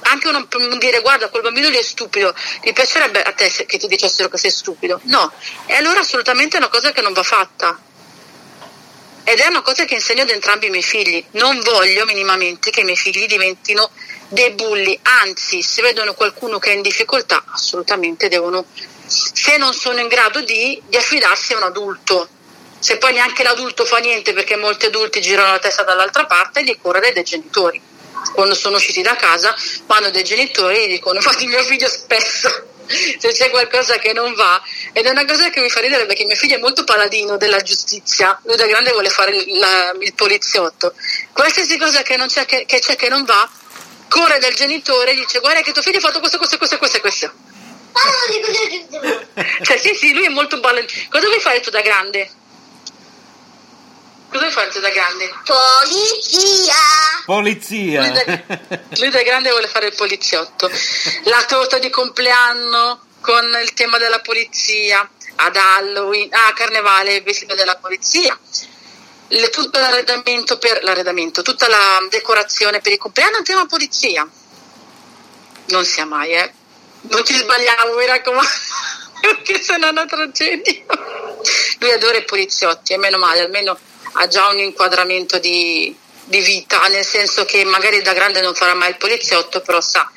anche 0.00 0.30
non, 0.30 0.46
non 0.50 0.78
dire 0.78 1.00
guarda 1.00 1.30
quel 1.30 1.40
bambino 1.40 1.70
lì 1.70 1.78
è 1.78 1.82
stupido. 1.82 2.34
Ti 2.60 2.74
piacerebbe 2.74 3.22
a 3.22 3.32
te 3.32 3.48
che 3.66 3.78
ti 3.78 3.86
dicessero 3.86 4.28
che 4.28 4.36
sei 4.36 4.50
stupido. 4.50 5.00
No. 5.04 5.32
E 5.64 5.72
allora 5.72 6.00
assolutamente 6.00 6.56
è 6.56 6.60
una 6.60 6.68
cosa 6.68 6.92
che 6.92 7.00
non 7.00 7.14
va 7.14 7.22
fatta 7.22 7.80
ed 9.24 9.38
è 9.38 9.46
una 9.46 9.62
cosa 9.62 9.84
che 9.84 9.94
insegno 9.94 10.22
ad 10.22 10.30
entrambi 10.30 10.66
i 10.66 10.70
miei 10.70 10.82
figli 10.82 11.24
non 11.32 11.60
voglio 11.60 12.04
minimamente 12.04 12.70
che 12.70 12.80
i 12.80 12.84
miei 12.84 12.96
figli 12.96 13.26
diventino 13.26 13.90
dei 14.28 14.50
bulli 14.50 14.98
anzi 15.02 15.62
se 15.62 15.82
vedono 15.82 16.14
qualcuno 16.14 16.58
che 16.58 16.70
è 16.70 16.74
in 16.74 16.82
difficoltà 16.82 17.44
assolutamente 17.46 18.28
devono 18.28 18.64
se 19.12 19.56
non 19.58 19.74
sono 19.74 20.00
in 20.00 20.08
grado 20.08 20.40
di, 20.40 20.80
di 20.86 20.96
affidarsi 20.96 21.52
a 21.52 21.58
un 21.58 21.64
adulto. 21.64 22.28
Se 22.78 22.98
poi 22.98 23.12
neanche 23.12 23.42
l'adulto 23.42 23.84
fa 23.84 23.98
niente 23.98 24.32
perché 24.32 24.56
molti 24.56 24.86
adulti 24.86 25.20
girano 25.20 25.52
la 25.52 25.58
testa 25.58 25.82
dall'altra 25.82 26.26
parte, 26.26 26.62
di 26.62 26.76
correre 26.80 27.12
dai 27.12 27.22
genitori. 27.22 27.80
Quando 28.34 28.54
sono 28.54 28.76
usciti 28.76 29.02
da 29.02 29.14
casa, 29.14 29.54
vanno 29.86 30.10
dai 30.10 30.24
genitori 30.24 30.84
e 30.84 30.88
dicono: 30.88 31.16
Infatti, 31.20 31.46
mio 31.46 31.62
figlio 31.62 31.88
spesso 31.88 32.70
se 32.86 33.32
c'è 33.32 33.50
qualcosa 33.50 33.96
che 33.98 34.12
non 34.12 34.34
va 34.34 34.62
ed 34.92 35.06
è 35.06 35.10
una 35.10 35.24
cosa 35.24 35.50
che 35.50 35.60
mi 35.60 35.70
fa 35.70 35.80
ridere 35.80 36.06
perché 36.06 36.24
mio 36.24 36.36
figlio 36.36 36.56
è 36.56 36.60
molto 36.60 36.84
paladino 36.84 37.36
della 37.36 37.60
giustizia 37.62 38.38
lui 38.44 38.56
da 38.56 38.66
grande 38.66 38.92
vuole 38.92 39.08
fare 39.10 39.36
il, 39.36 39.58
la, 39.58 39.94
il 39.98 40.14
poliziotto 40.14 40.94
qualsiasi 41.32 41.78
cosa 41.78 42.02
che, 42.02 42.16
c'è 42.26 42.44
che, 42.44 42.64
che, 42.66 42.78
c'è 42.80 42.96
che 42.96 43.08
non 43.08 43.24
va 43.24 43.48
corre 44.08 44.38
dal 44.38 44.54
genitore 44.54 45.12
e 45.12 45.14
dice 45.14 45.40
guarda 45.40 45.60
che 45.62 45.72
tuo 45.72 45.82
figlio 45.82 45.98
ha 45.98 46.00
fatto 46.00 46.18
questo 46.18 46.38
questo 46.38 46.58
questo 46.58 46.78
questo 46.78 47.00
questo 47.00 47.32
cioè, 49.62 49.78
sì, 49.78 49.94
sì, 49.94 50.14
lui 50.14 50.24
è 50.24 50.30
molto 50.30 50.58
ballantino. 50.58 51.08
Cosa 51.10 51.26
vuoi 51.26 51.40
fare 51.40 51.60
tu 51.60 51.68
da 51.68 51.82
grande? 51.82 52.28
Cosa 54.32 54.48
vuoi 54.48 54.50
fare 54.50 54.80
da 54.80 54.88
grande? 54.88 55.30
Polizia! 55.44 56.74
Polizia! 57.26 58.00
Lui 58.00 58.12
da, 58.12 58.40
lui 58.98 59.10
da 59.10 59.22
grande 59.22 59.50
vuole 59.50 59.68
fare 59.68 59.88
il 59.88 59.94
poliziotto. 59.94 60.70
La 61.24 61.44
torta 61.44 61.78
di 61.78 61.90
compleanno 61.90 63.00
con 63.20 63.44
il 63.62 63.74
tema 63.74 63.98
della 63.98 64.20
polizia. 64.20 65.06
Ad 65.34 65.56
Halloween, 65.56 66.28
ah, 66.32 66.52
carnevale, 66.54 67.20
vestito 67.20 67.54
della 67.54 67.76
polizia. 67.76 68.38
Le, 69.28 69.50
tutto 69.50 69.78
l'arredamento 69.78 70.56
per 70.56 70.82
l'arredamento, 70.82 71.42
tutta 71.42 71.68
la 71.68 72.06
decorazione 72.08 72.80
per 72.80 72.92
il 72.92 72.98
compleanno 72.98 73.36
è 73.36 73.38
un 73.38 73.44
tema 73.44 73.66
polizia. 73.66 74.26
Non 75.66 75.84
sia 75.84 76.06
mai, 76.06 76.32
eh 76.32 76.52
non 77.02 77.24
ci 77.24 77.34
sbagliamo, 77.34 77.94
mi 77.96 78.06
raccomando, 78.06 78.48
perché 79.20 79.60
se 79.60 79.76
no 79.76 79.86
è 79.86 79.90
una 79.90 80.06
tragedia. 80.06 80.84
Lui 81.78 81.90
adora 81.90 82.16
i 82.16 82.24
poliziotti, 82.24 82.92
e 82.92 82.98
meno 82.98 83.18
male, 83.18 83.40
almeno 83.40 83.76
ha 84.12 84.26
già 84.26 84.48
un 84.48 84.58
inquadramento 84.58 85.38
di, 85.38 85.94
di 86.24 86.40
vita, 86.40 86.86
nel 86.88 87.04
senso 87.04 87.44
che 87.44 87.64
magari 87.64 88.02
da 88.02 88.12
grande 88.12 88.40
non 88.40 88.54
farà 88.54 88.74
mai 88.74 88.90
il 88.90 88.96
poliziotto, 88.96 89.60
però 89.60 89.80
sa 89.80 90.10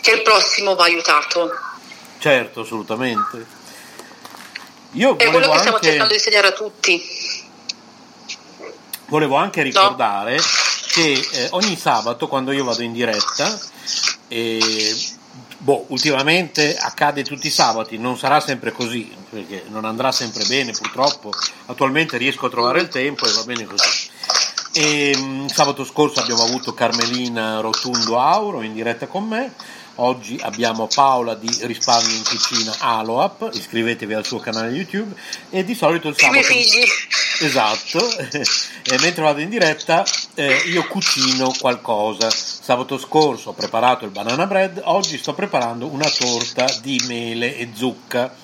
che 0.00 0.12
il 0.12 0.22
prossimo 0.22 0.74
va 0.74 0.84
aiutato. 0.84 1.50
Certo, 2.18 2.60
assolutamente. 2.60 3.58
Io 4.92 5.16
è 5.16 5.30
quello 5.30 5.50
che 5.50 5.58
stiamo 5.58 5.76
anche, 5.76 5.88
cercando 5.88 6.08
di 6.08 6.18
insegnare 6.18 6.46
a 6.48 6.52
tutti. 6.52 7.02
Volevo 9.06 9.36
anche 9.36 9.62
ricordare 9.62 10.36
no. 10.36 10.42
che 10.88 11.28
eh, 11.32 11.48
ogni 11.50 11.76
sabato 11.76 12.28
quando 12.28 12.52
io 12.52 12.64
vado 12.64 12.82
in 12.82 12.92
diretta 12.92 13.58
eh, 14.28 14.96
Boh, 15.62 15.84
ultimamente 15.88 16.74
accade 16.74 17.22
tutti 17.22 17.48
i 17.48 17.50
sabati, 17.50 17.98
non 17.98 18.16
sarà 18.16 18.40
sempre 18.40 18.72
così, 18.72 19.14
perché 19.28 19.64
non 19.68 19.84
andrà 19.84 20.10
sempre 20.10 20.42
bene 20.46 20.72
purtroppo. 20.72 21.30
Attualmente 21.66 22.16
riesco 22.16 22.46
a 22.46 22.50
trovare 22.50 22.80
il 22.80 22.88
tempo 22.88 23.26
e 23.26 23.32
va 23.32 23.42
bene 23.44 23.64
così. 23.64 24.08
E, 24.72 25.14
um, 25.18 25.48
sabato 25.48 25.84
scorso 25.84 26.20
abbiamo 26.20 26.44
avuto 26.44 26.72
Carmelina 26.72 27.60
Rotundo 27.60 28.18
Auro 28.18 28.62
in 28.62 28.72
diretta 28.72 29.06
con 29.06 29.28
me. 29.28 29.52
Oggi 30.02 30.38
abbiamo 30.40 30.88
Paola 30.92 31.34
di 31.34 31.54
Risparmio 31.60 32.16
in 32.16 32.24
Cucina 32.24 32.74
Aloap, 32.78 33.50
iscrivetevi 33.52 34.14
al 34.14 34.24
suo 34.24 34.38
canale 34.38 34.70
YouTube 34.70 35.14
e 35.50 35.62
di 35.62 35.74
solito 35.74 36.08
il 36.08 36.16
sabato... 36.16 36.38
I 36.38 36.40
miei 36.40 36.64
figli. 36.64 36.84
Esatto, 37.40 38.16
e 38.18 38.98
mentre 39.00 39.22
vado 39.22 39.40
in 39.40 39.50
diretta 39.50 40.02
eh, 40.34 40.62
io 40.68 40.86
cucino 40.86 41.52
qualcosa. 41.58 42.30
Sabato 42.30 42.96
scorso 42.96 43.50
ho 43.50 43.52
preparato 43.52 44.06
il 44.06 44.10
banana 44.10 44.46
bread, 44.46 44.80
oggi 44.84 45.18
sto 45.18 45.34
preparando 45.34 45.86
una 45.86 46.08
torta 46.08 46.64
di 46.80 46.98
mele 47.06 47.58
e 47.58 47.68
zucca. 47.74 48.34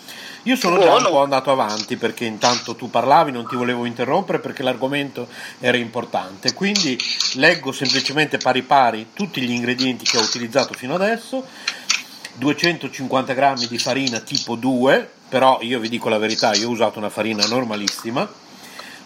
Io 0.46 0.54
sono 0.54 0.78
già 0.78 0.94
un 0.94 1.02
po' 1.02 1.22
andato 1.24 1.50
avanti 1.50 1.96
perché 1.96 2.24
intanto 2.24 2.76
tu 2.76 2.88
parlavi, 2.88 3.32
non 3.32 3.48
ti 3.48 3.56
volevo 3.56 3.84
interrompere 3.84 4.38
perché 4.38 4.62
l'argomento 4.62 5.26
era 5.58 5.76
importante. 5.76 6.54
Quindi 6.54 6.96
leggo 7.34 7.72
semplicemente 7.72 8.38
pari 8.38 8.62
pari 8.62 9.08
tutti 9.12 9.40
gli 9.40 9.50
ingredienti 9.50 10.04
che 10.04 10.18
ho 10.18 10.22
utilizzato 10.22 10.72
fino 10.72 10.94
adesso. 10.94 11.44
250 12.34 13.32
grammi 13.32 13.66
di 13.66 13.76
farina 13.76 14.20
tipo 14.20 14.54
2, 14.54 15.10
però 15.28 15.58
io 15.62 15.80
vi 15.80 15.88
dico 15.88 16.08
la 16.08 16.18
verità, 16.18 16.54
io 16.54 16.68
ho 16.68 16.70
usato 16.70 16.98
una 17.00 17.10
farina 17.10 17.44
normalissima, 17.46 18.30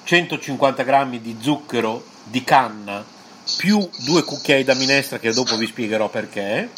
150 0.05 0.83
grammi 0.83 1.23
di 1.23 1.39
zucchero 1.41 2.05
di 2.25 2.45
canna 2.45 3.03
più 3.57 3.89
due 4.05 4.25
cucchiai 4.25 4.63
da 4.63 4.75
minestra 4.75 5.19
che 5.19 5.33
dopo 5.33 5.57
vi 5.57 5.67
spiegherò 5.67 6.11
perché, 6.11 6.69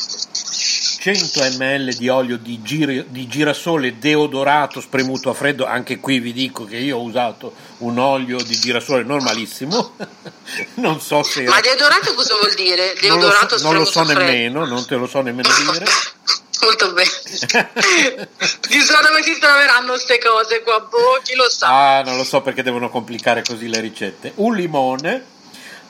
100 1.03 1.57
ml 1.59 1.97
di 1.97 2.09
olio 2.09 2.38
di, 2.38 2.62
gir- 2.62 3.07
di, 3.07 3.27
girasole 3.27 3.99
deodorato 3.99 4.81
spremuto 4.81 5.31
a 5.31 5.35
freddo, 5.35 5.67
anche 5.67 5.99
qui 5.99 6.21
vi 6.21 6.33
dico 6.33 6.65
che 6.65 6.77
io 6.77 6.99
ho 6.99 7.03
usato 7.03 7.53
un 7.79 7.99
olio 7.99 8.41
di 8.41 8.55
girasole 8.55 9.03
normalissimo, 9.03 9.97
non 10.75 11.01
so 11.01 11.25
se... 11.25 11.43
Ma 11.43 11.59
deodorato 11.59 12.15
cosa 12.15 12.37
vuol 12.37 12.55
dire? 12.55 12.95
Deodorato 13.01 13.61
non 13.62 13.75
lo 13.75 13.85
so, 13.85 14.05
non 14.05 14.05
lo 14.05 14.15
so 14.15 14.21
nemmeno, 14.21 14.65
non 14.65 14.87
te 14.87 14.95
lo 14.95 15.09
so 15.09 15.23
nemmeno 15.23 15.49
dire. 15.73 15.85
Molto 16.62 16.93
bene. 16.93 17.11
Chissà 18.61 19.01
dove 19.01 19.25
si 19.25 19.37
troveranno 19.41 19.95
queste 19.95 20.21
cose 20.21 20.62
qua, 20.62 20.79
boh, 20.79 21.21
chi 21.25 21.35
lo 21.35 21.51
sa. 21.51 21.97
Ah, 21.97 22.03
non 22.05 22.17
lo 22.17 22.23
so 22.23 22.43
perché 22.43 22.62
devono 22.62 22.88
complicare 22.88 23.43
così 23.43 23.67
le 23.67 23.81
ricette. 23.81 24.35
Un 24.37 24.55
limone, 24.55 25.25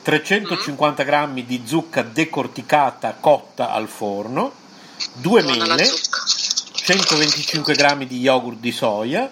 350 0.01 1.03
mm. 1.03 1.05
grammi 1.05 1.45
di 1.45 1.61
zucca 1.67 2.01
decorticata 2.01 3.15
cotta 3.19 3.69
al 3.69 3.87
forno, 3.87 4.61
due 5.13 5.41
mele, 5.43 5.85
125 6.73 7.73
grammi 7.73 8.07
di 8.07 8.19
yogurt 8.19 8.59
di 8.59 8.71
soia, 8.71 9.29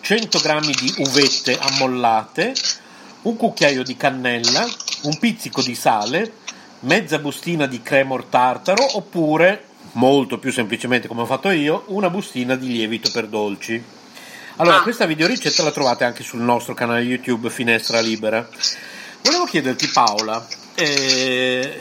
100 0.00 0.38
grammi 0.40 0.72
di 0.72 0.94
uvette 0.98 1.58
ammollate, 1.58 2.54
un 3.22 3.36
cucchiaio 3.36 3.82
di 3.82 3.96
cannella, 3.96 4.66
un 5.02 5.18
pizzico 5.18 5.62
di 5.62 5.74
sale, 5.74 6.32
mezza 6.80 7.18
bustina 7.18 7.66
di 7.66 7.82
cremor 7.82 8.24
tartaro 8.24 8.96
oppure 8.96 9.66
molto 9.92 10.38
più 10.38 10.52
semplicemente 10.52 11.08
come 11.08 11.22
ho 11.22 11.26
fatto 11.26 11.50
io, 11.50 11.84
una 11.88 12.10
bustina 12.10 12.56
di 12.56 12.68
lievito 12.68 13.10
per 13.12 13.26
dolci. 13.26 13.82
Allora, 14.56 14.78
ah. 14.78 14.82
questa 14.82 15.06
videoricetta 15.06 15.62
la 15.62 15.70
trovate 15.70 16.04
anche 16.04 16.22
sul 16.22 16.40
nostro 16.40 16.74
canale 16.74 17.00
YouTube 17.00 17.50
Finestra 17.50 18.00
Libera. 18.00 18.46
Volevo 19.22 19.44
chiederti 19.44 19.88
Paola, 19.88 20.46
eh, 20.74 21.80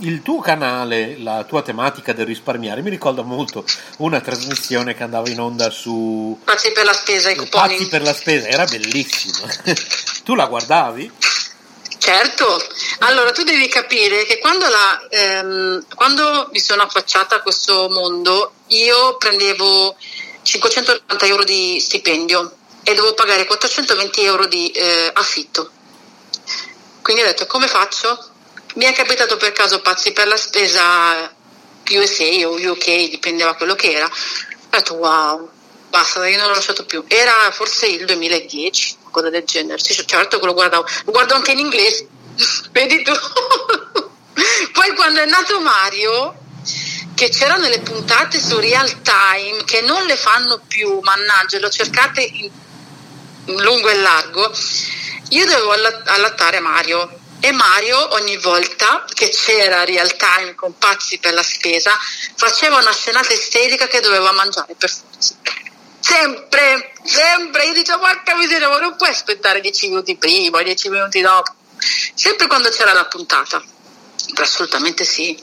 il 0.00 0.22
tuo 0.22 0.40
canale, 0.40 1.16
la 1.18 1.44
tua 1.44 1.62
tematica 1.62 2.12
del 2.12 2.26
risparmiare 2.26 2.82
mi 2.82 2.90
ricorda 2.90 3.22
molto 3.22 3.64
una 3.98 4.20
trasmissione 4.20 4.94
che 4.94 5.02
andava 5.02 5.28
in 5.28 5.40
onda 5.40 5.70
su 5.70 6.38
Pazzi 6.44 6.72
per 6.72 6.84
la 6.84 6.92
spesa, 6.92 7.30
i 7.30 7.36
cuponi. 7.36 7.76
Pazzi 7.76 7.88
per 7.88 8.02
la 8.02 8.14
spesa, 8.14 8.48
era 8.48 8.64
bellissima. 8.64 9.46
tu 10.24 10.34
la 10.34 10.46
guardavi? 10.46 11.12
Certo, 11.98 12.60
allora 13.00 13.30
tu 13.30 13.44
devi 13.44 13.68
capire 13.68 14.24
che 14.24 14.38
quando, 14.38 14.66
la, 14.68 15.06
ehm, 15.08 15.84
quando 15.94 16.48
mi 16.50 16.58
sono 16.58 16.82
affacciata 16.82 17.36
a 17.36 17.40
questo 17.42 17.88
mondo 17.90 18.54
io 18.68 19.16
prendevo 19.18 19.96
580 20.42 21.26
euro 21.26 21.44
di 21.44 21.78
stipendio 21.78 22.56
e 22.82 22.94
dovevo 22.94 23.14
pagare 23.14 23.46
420 23.46 24.24
euro 24.24 24.46
di 24.46 24.68
eh, 24.70 25.10
affitto. 25.14 25.70
Quindi 27.02 27.22
ho 27.22 27.26
detto 27.26 27.46
come 27.46 27.68
faccio? 27.68 28.31
Mi 28.74 28.84
è 28.84 28.92
capitato 28.94 29.36
per 29.36 29.52
caso 29.52 29.80
pazzi 29.80 30.12
per 30.12 30.26
la 30.26 30.36
spesa 30.36 31.30
USA 31.90 32.48
o 32.48 32.54
UK, 32.54 33.10
dipendeva 33.10 33.54
quello 33.54 33.74
che 33.74 33.92
era. 33.92 34.06
Ho 34.06 34.10
detto 34.70 34.94
wow, 34.94 35.50
basta, 35.90 36.26
io 36.26 36.38
non 36.38 36.48
l'ho 36.48 36.54
lasciato 36.54 36.86
più. 36.86 37.04
Era 37.06 37.50
forse 37.50 37.86
il 37.86 38.06
2010 38.06 38.96
qualcosa 39.00 39.28
del 39.28 39.44
genere. 39.44 39.78
Sì, 39.78 39.94
certo 40.06 40.38
che 40.38 40.46
lo 40.46 40.54
guardavo, 40.54 40.86
lo 41.04 41.12
guardo 41.12 41.34
anche 41.34 41.52
in 41.52 41.58
inglese, 41.58 42.08
vedi 42.72 43.02
tu. 43.02 43.12
Poi 44.72 44.94
quando 44.94 45.20
è 45.20 45.26
nato 45.26 45.60
Mario, 45.60 46.34
che 47.14 47.28
c'erano 47.28 47.68
le 47.68 47.80
puntate 47.80 48.40
su 48.40 48.58
real 48.58 49.02
time, 49.02 49.64
che 49.64 49.82
non 49.82 50.06
le 50.06 50.16
fanno 50.16 50.62
più, 50.66 50.98
mannaggia, 51.02 51.58
le 51.58 51.66
ho 51.66 51.70
cercate 51.70 52.22
in 52.22 52.50
lungo 53.44 53.90
e 53.90 53.96
largo, 53.96 54.50
io 55.28 55.44
dovevo 55.44 55.72
allattare 55.72 56.60
Mario. 56.60 57.20
E 57.44 57.50
Mario 57.50 58.14
ogni 58.14 58.36
volta 58.36 59.04
che 59.12 59.28
c'era 59.28 59.82
real 59.82 60.14
time 60.14 60.54
con 60.54 60.78
pazzi 60.78 61.18
per 61.18 61.34
la 61.34 61.42
spesa 61.42 61.90
faceva 62.36 62.78
una 62.78 62.92
scenata 62.92 63.32
isterica 63.32 63.88
che 63.88 63.98
doveva 63.98 64.30
mangiare 64.30 64.76
per 64.76 64.88
forza. 64.88 65.34
Sempre, 65.98 66.92
sempre, 67.02 67.64
io 67.64 67.72
dicevo 67.72 67.98
porca 67.98 68.36
miseria, 68.36 68.68
ma 68.68 68.78
non 68.78 68.94
puoi 68.94 69.08
aspettare 69.08 69.60
10 69.60 69.88
minuti 69.88 70.16
prima, 70.16 70.62
10 70.62 70.88
minuti 70.90 71.20
dopo, 71.20 71.52
sempre 72.14 72.46
quando 72.46 72.68
c'era 72.68 72.92
la 72.92 73.06
puntata, 73.06 73.60
assolutamente 74.36 75.04
sì. 75.04 75.36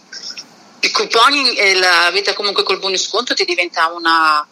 I 0.79 0.91
couponi 0.91 1.53
e 1.55 1.75
la 1.75 2.09
vita 2.11 2.33
comunque 2.33 2.63
col 2.63 2.79
bonus 2.79 3.07
sconto 3.07 3.33
ti 3.33 3.43
diventa 3.43 3.87
una, 3.87 4.47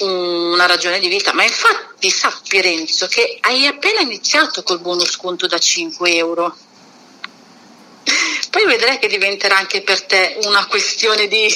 una 0.00 0.66
ragione 0.66 0.98
di 1.00 1.08
vita, 1.08 1.32
ma 1.32 1.44
infatti 1.44 2.10
sappi 2.10 2.60
Renzo 2.60 3.06
che 3.06 3.38
hai 3.40 3.66
appena 3.66 4.00
iniziato 4.00 4.62
col 4.62 4.80
bonus 4.80 5.10
sconto 5.10 5.46
da 5.46 5.58
5 5.58 6.14
euro. 6.14 6.56
Poi 8.50 8.64
vedrai 8.64 8.98
che 8.98 9.08
diventerà 9.08 9.58
anche 9.58 9.82
per 9.82 10.02
te 10.04 10.38
una 10.44 10.66
questione 10.66 11.28
di 11.28 11.46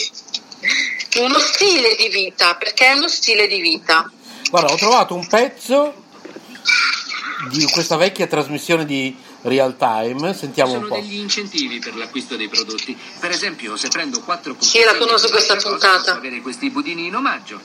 uno 1.18 1.38
stile 1.38 1.94
di 1.96 2.08
vita, 2.08 2.54
perché 2.56 2.86
è 2.86 2.92
uno 2.92 3.08
stile 3.08 3.46
di 3.46 3.60
vita. 3.60 4.10
Guarda, 4.50 4.72
ho 4.72 4.76
trovato 4.76 5.14
un 5.14 5.26
pezzo 5.26 5.94
di 7.50 7.64
questa 7.70 7.96
vecchia 7.96 8.26
trasmissione 8.26 8.84
di 8.84 9.16
real 9.42 9.76
time, 9.76 10.34
sentiamo 10.34 10.74
un 10.74 10.80
po'. 10.80 10.94
Sono 10.94 11.00
degli 11.00 11.18
incentivi 11.18 11.78
per 11.78 11.96
l'acquisto 11.96 12.36
dei 12.36 12.48
prodotti. 12.48 12.96
Per 13.18 13.30
esempio, 13.30 13.76
se 13.76 13.88
prendo 13.88 14.20
4 14.20 14.56
Sì, 14.60 14.84
la 14.84 14.96
conosco 14.96 15.28
questa 15.30 15.56
puntata. 15.56 15.98
Posso 15.98 16.10
avere 16.12 16.40
questi 16.40 16.70
budini 16.70 17.06
in 17.06 17.16
omaggio. 17.16 17.60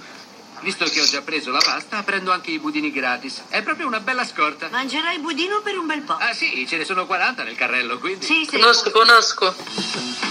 Visto 0.62 0.86
che 0.86 1.02
ho 1.02 1.06
già 1.06 1.22
preso 1.22 1.52
la 1.52 1.62
pasta, 1.64 2.02
prendo 2.04 2.32
anche 2.32 2.52
i 2.52 2.60
budini 2.60 2.92
gratis. 2.92 3.44
È 3.50 3.62
proprio 3.62 3.88
una 3.88 4.00
bella 4.00 4.26
scorta. 4.26 4.68
Mangerai 4.70 5.20
budino 5.20 5.62
per 5.62 5.78
un 5.78 5.86
bel 5.86 6.02
po'. 6.02 6.18
Ah 6.18 6.34
sì, 6.34 6.66
ce 6.68 6.78
ne 6.78 6.84
sono 6.84 7.06
40 7.06 7.44
nel 7.44 7.56
carrello, 7.56 8.00
quindi. 8.00 8.26
Sì, 8.26 8.46
sì. 8.50 8.58
Conosco, 8.58 8.92
conosco. 8.92 9.56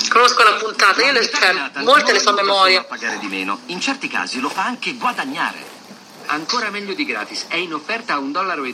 Conosco 0.08 0.42
la 0.42 0.54
puntata, 0.54 1.04
io 1.04 1.12
le 1.12 1.30
cioè, 1.30 1.70
molte 1.82 2.12
le 2.12 2.20
so 2.20 2.30
a 2.30 2.34
memoria. 2.34 2.84
pagare 2.84 3.18
di 3.18 3.26
meno. 3.26 3.60
In 3.66 3.80
certi 3.80 4.08
casi 4.08 4.40
lo 4.40 4.48
fa 4.48 4.64
anche 4.64 4.94
guadagnare. 4.94 5.74
Ancora 6.26 6.70
meglio 6.70 6.94
di 6.94 7.04
gratis, 7.04 7.46
è 7.48 7.56
in 7.56 7.72
offerta 7.72 8.14
a 8.14 8.18
1,19 8.18 8.30
dollaro. 8.30 8.64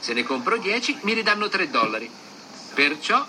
Se 0.00 0.12
ne 0.12 0.22
compro 0.22 0.56
10 0.58 0.98
mi 1.02 1.14
ridanno 1.14 1.48
3 1.48 1.70
dollari. 1.70 2.10
Perciò 2.74 3.26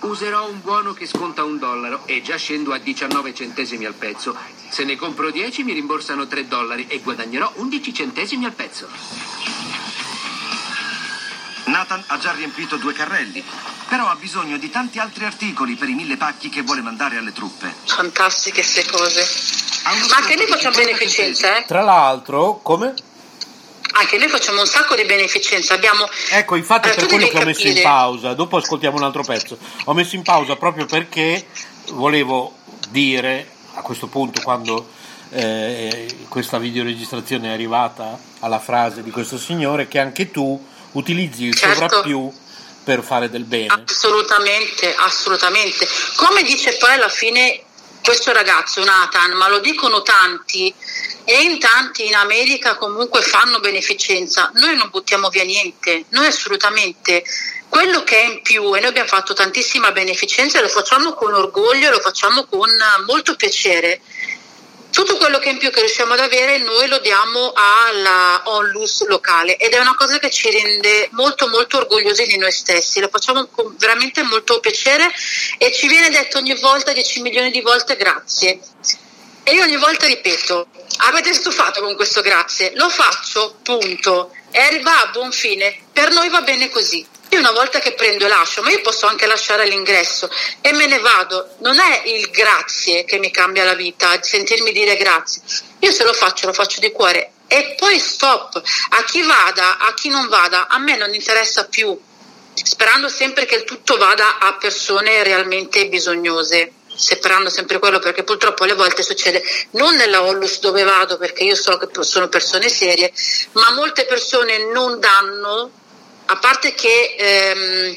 userò 0.00 0.48
un 0.48 0.60
buono 0.60 0.92
che 0.92 1.06
sconta 1.06 1.44
un 1.44 1.58
dollaro 1.58 2.02
e 2.06 2.22
già 2.22 2.36
scendo 2.36 2.72
a 2.72 2.78
19 2.78 3.34
centesimi 3.34 3.84
al 3.84 3.94
pezzo. 3.94 4.36
Se 4.68 4.84
ne 4.84 4.96
compro 4.96 5.30
10 5.30 5.62
mi 5.64 5.72
rimborsano 5.72 6.26
3 6.26 6.48
dollari 6.48 6.86
e 6.88 7.00
guadagnerò 7.00 7.52
11 7.56 7.94
centesimi 7.94 8.44
al 8.44 8.52
pezzo. 8.52 8.88
Nathan 11.64 12.02
ha 12.06 12.18
già 12.18 12.32
riempito 12.32 12.76
due 12.76 12.92
carrelli, 12.92 13.42
però 13.88 14.08
ha 14.08 14.14
bisogno 14.14 14.56
di 14.56 14.70
tanti 14.70 14.98
altri 14.98 15.24
articoli 15.24 15.74
per 15.74 15.88
i 15.88 15.94
mille 15.94 16.16
pacchi 16.16 16.48
che 16.48 16.62
vuole 16.62 16.80
mandare 16.80 17.16
alle 17.16 17.32
truppe. 17.32 17.74
Fantastiche 17.84 18.62
queste 18.62 18.86
cose. 18.86 19.26
Ma 20.08 20.16
anche 20.16 20.36
noi 20.36 20.46
facciamo 20.46 20.76
beneficenza, 20.76 21.56
eh? 21.56 21.64
Tra 21.64 21.82
l'altro, 21.82 22.60
come? 22.62 22.94
Anche 23.98 24.18
noi 24.18 24.28
facciamo 24.28 24.60
un 24.60 24.66
sacco 24.66 24.94
di 24.94 25.04
beneficenza. 25.04 25.74
Abbiamo... 25.74 26.08
Ecco, 26.30 26.56
infatti 26.56 26.88
allora, 26.88 27.00
per 27.00 27.08
quello 27.08 27.28
che 27.28 27.38
ho 27.38 27.44
messo 27.44 27.66
in 27.66 27.80
pausa, 27.82 28.34
dopo 28.34 28.56
ascoltiamo 28.56 28.96
un 28.96 29.04
altro 29.04 29.22
pezzo. 29.22 29.58
Ho 29.84 29.94
messo 29.94 30.16
in 30.16 30.22
pausa 30.22 30.56
proprio 30.56 30.86
perché 30.86 31.46
volevo 31.92 32.56
dire 32.88 33.48
a 33.74 33.80
questo 33.80 34.06
punto 34.06 34.40
quando 34.42 34.88
eh, 35.30 36.06
questa 36.28 36.58
videoregistrazione 36.58 37.48
è 37.48 37.52
arrivata 37.52 38.18
alla 38.40 38.58
frase 38.58 39.02
di 39.02 39.10
questo 39.10 39.38
signore 39.38 39.88
che 39.88 39.98
anche 39.98 40.30
tu 40.30 40.64
utilizzi 40.92 41.44
il 41.44 41.54
certo. 41.54 41.74
sovrappiù 41.74 42.32
per 42.84 43.02
fare 43.02 43.28
del 43.28 43.44
bene. 43.44 43.82
Assolutamente, 43.86 44.94
assolutamente. 44.94 45.88
Come 46.16 46.42
dice 46.42 46.76
poi 46.76 46.92
alla 46.92 47.08
fine 47.08 47.62
questo 48.04 48.32
ragazzo 48.32 48.84
Nathan, 48.84 49.32
ma 49.32 49.48
lo 49.48 49.58
dicono 49.58 50.02
tanti 50.02 50.72
e 51.28 51.42
in 51.42 51.58
tanti 51.58 52.06
in 52.06 52.14
America 52.14 52.76
comunque 52.76 53.20
fanno 53.20 53.58
beneficenza, 53.58 54.52
noi 54.54 54.76
non 54.76 54.90
buttiamo 54.90 55.28
via 55.28 55.42
niente, 55.42 56.04
noi 56.10 56.26
assolutamente. 56.26 57.24
Quello 57.68 58.04
che 58.04 58.16
è 58.16 58.24
in 58.26 58.42
più 58.42 58.76
e 58.76 58.80
noi 58.80 58.90
abbiamo 58.90 59.08
fatto 59.08 59.34
tantissima 59.34 59.90
beneficenza 59.90 60.60
lo 60.60 60.68
facciamo 60.68 61.14
con 61.14 61.34
orgoglio, 61.34 61.90
lo 61.90 61.98
facciamo 61.98 62.44
con 62.46 62.70
molto 63.06 63.34
piacere. 63.34 64.00
Tutto 64.92 65.16
quello 65.16 65.40
che 65.40 65.50
in 65.50 65.58
più 65.58 65.70
che 65.70 65.80
riusciamo 65.80 66.12
ad 66.12 66.20
avere 66.20 66.58
noi 66.58 66.86
lo 66.86 67.00
diamo 67.00 67.52
alla 67.54 68.42
onlus 68.44 69.04
locale 69.08 69.56
ed 69.56 69.72
è 69.72 69.78
una 69.80 69.96
cosa 69.96 70.18
che 70.20 70.30
ci 70.30 70.48
rende 70.48 71.08
molto 71.10 71.48
molto 71.48 71.78
orgogliosi 71.78 72.24
di 72.24 72.38
noi 72.38 72.52
stessi, 72.52 73.00
lo 73.00 73.08
facciamo 73.10 73.46
con 73.48 73.74
veramente 73.76 74.22
molto 74.22 74.60
piacere 74.60 75.12
e 75.58 75.72
ci 75.72 75.88
viene 75.88 76.08
detto 76.08 76.38
ogni 76.38 76.54
volta 76.54 76.92
10 76.92 77.20
milioni 77.20 77.50
di 77.50 77.60
volte 77.62 77.96
grazie. 77.96 78.60
E 79.48 79.52
io 79.52 79.62
ogni 79.62 79.76
volta 79.76 80.06
ripeto, 80.06 80.66
avete 80.98 81.32
stufato 81.32 81.80
con 81.80 81.94
questo 81.96 82.20
grazie, 82.20 82.72
lo 82.74 82.88
faccio, 82.88 83.58
punto, 83.62 84.32
e 84.50 84.80
va 84.80 85.02
a 85.02 85.06
buon 85.08 85.32
fine, 85.32 85.76
per 85.92 86.12
noi 86.12 86.28
va 86.28 86.40
bene 86.42 86.70
così. 86.70 87.06
Io 87.30 87.40
una 87.40 87.50
volta 87.50 87.80
che 87.80 87.94
prendo 87.94 88.24
e 88.24 88.28
lascio, 88.28 88.62
ma 88.62 88.70
io 88.70 88.80
posso 88.80 89.06
anche 89.06 89.26
lasciare 89.26 89.64
all'ingresso 89.64 90.30
e 90.60 90.72
me 90.72 90.86
ne 90.86 91.00
vado. 91.00 91.56
Non 91.58 91.78
è 91.78 92.02
il 92.06 92.30
grazie 92.30 93.04
che 93.04 93.18
mi 93.18 93.32
cambia 93.32 93.64
la 93.64 93.74
vita, 93.74 94.22
sentirmi 94.22 94.70
dire 94.70 94.96
grazie. 94.96 95.42
Io 95.80 95.90
se 95.90 96.04
lo 96.04 96.12
faccio, 96.12 96.46
lo 96.46 96.52
faccio 96.52 96.78
di 96.78 96.92
cuore 96.92 97.32
e 97.48 97.74
poi 97.76 97.98
stop. 97.98 98.62
A 98.90 99.04
chi 99.04 99.22
vada, 99.22 99.78
a 99.78 99.92
chi 99.94 100.08
non 100.08 100.28
vada, 100.28 100.68
a 100.68 100.78
me 100.78 100.96
non 100.96 101.12
interessa 101.14 101.66
più, 101.66 101.98
sperando 102.54 103.08
sempre 103.08 103.44
che 103.44 103.56
il 103.56 103.64
tutto 103.64 103.96
vada 103.96 104.38
a 104.38 104.54
persone 104.54 105.24
realmente 105.24 105.88
bisognose 105.88 106.72
sperando 106.96 107.50
sempre 107.50 107.78
quello 107.78 107.98
perché 107.98 108.24
purtroppo 108.24 108.64
alle 108.64 108.74
volte 108.74 109.02
succede 109.02 109.42
non 109.72 109.94
nella 109.94 110.22
Ollus 110.22 110.60
dove 110.60 110.82
vado 110.82 111.18
perché 111.18 111.44
io 111.44 111.54
so 111.54 111.76
che 111.76 111.88
sono 112.02 112.28
persone 112.28 112.68
serie 112.68 113.12
ma 113.52 113.70
molte 113.72 114.04
persone 114.06 114.70
non 114.72 114.98
danno 114.98 115.70
a 116.28 116.36
parte 116.38 116.74
che 116.74 117.14
ehm, 117.16 117.96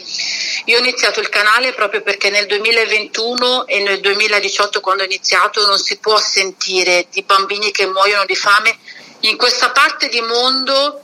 io 0.65 0.77
ho 0.77 0.79
iniziato 0.79 1.19
il 1.19 1.29
canale 1.29 1.73
proprio 1.73 2.01
perché 2.01 2.29
nel 2.29 2.45
2021 2.45 3.65
e 3.65 3.81
nel 3.81 3.99
2018 4.01 4.81
quando 4.81 5.01
ho 5.01 5.05
iniziato 5.05 5.65
non 5.65 5.79
si 5.79 5.97
può 5.97 6.19
sentire 6.19 7.07
di 7.09 7.23
bambini 7.23 7.71
che 7.71 7.87
muoiono 7.87 8.25
di 8.25 8.35
fame 8.35 8.77
in 9.21 9.35
questa 9.35 9.71
parte 9.71 10.09
di 10.09 10.21
mondo 10.21 11.03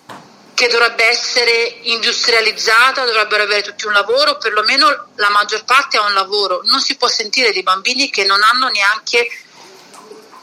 che 0.56 0.68
dovrebbe 0.70 1.06
essere 1.06 1.80
industrializzata, 1.84 3.06
dovrebbero 3.06 3.44
avere 3.44 3.62
tutti 3.62 3.86
un 3.86 3.94
lavoro, 3.94 4.38
perlomeno 4.38 5.10
la 5.16 5.30
maggior 5.30 5.66
parte 5.66 5.98
ha 5.98 6.06
un 6.06 6.14
lavoro. 6.14 6.62
Non 6.64 6.80
si 6.80 6.96
può 6.96 7.08
sentire 7.08 7.52
di 7.52 7.62
bambini 7.62 8.10
che 8.10 8.24
non 8.24 8.42
hanno 8.42 8.70
neanche 8.70 9.28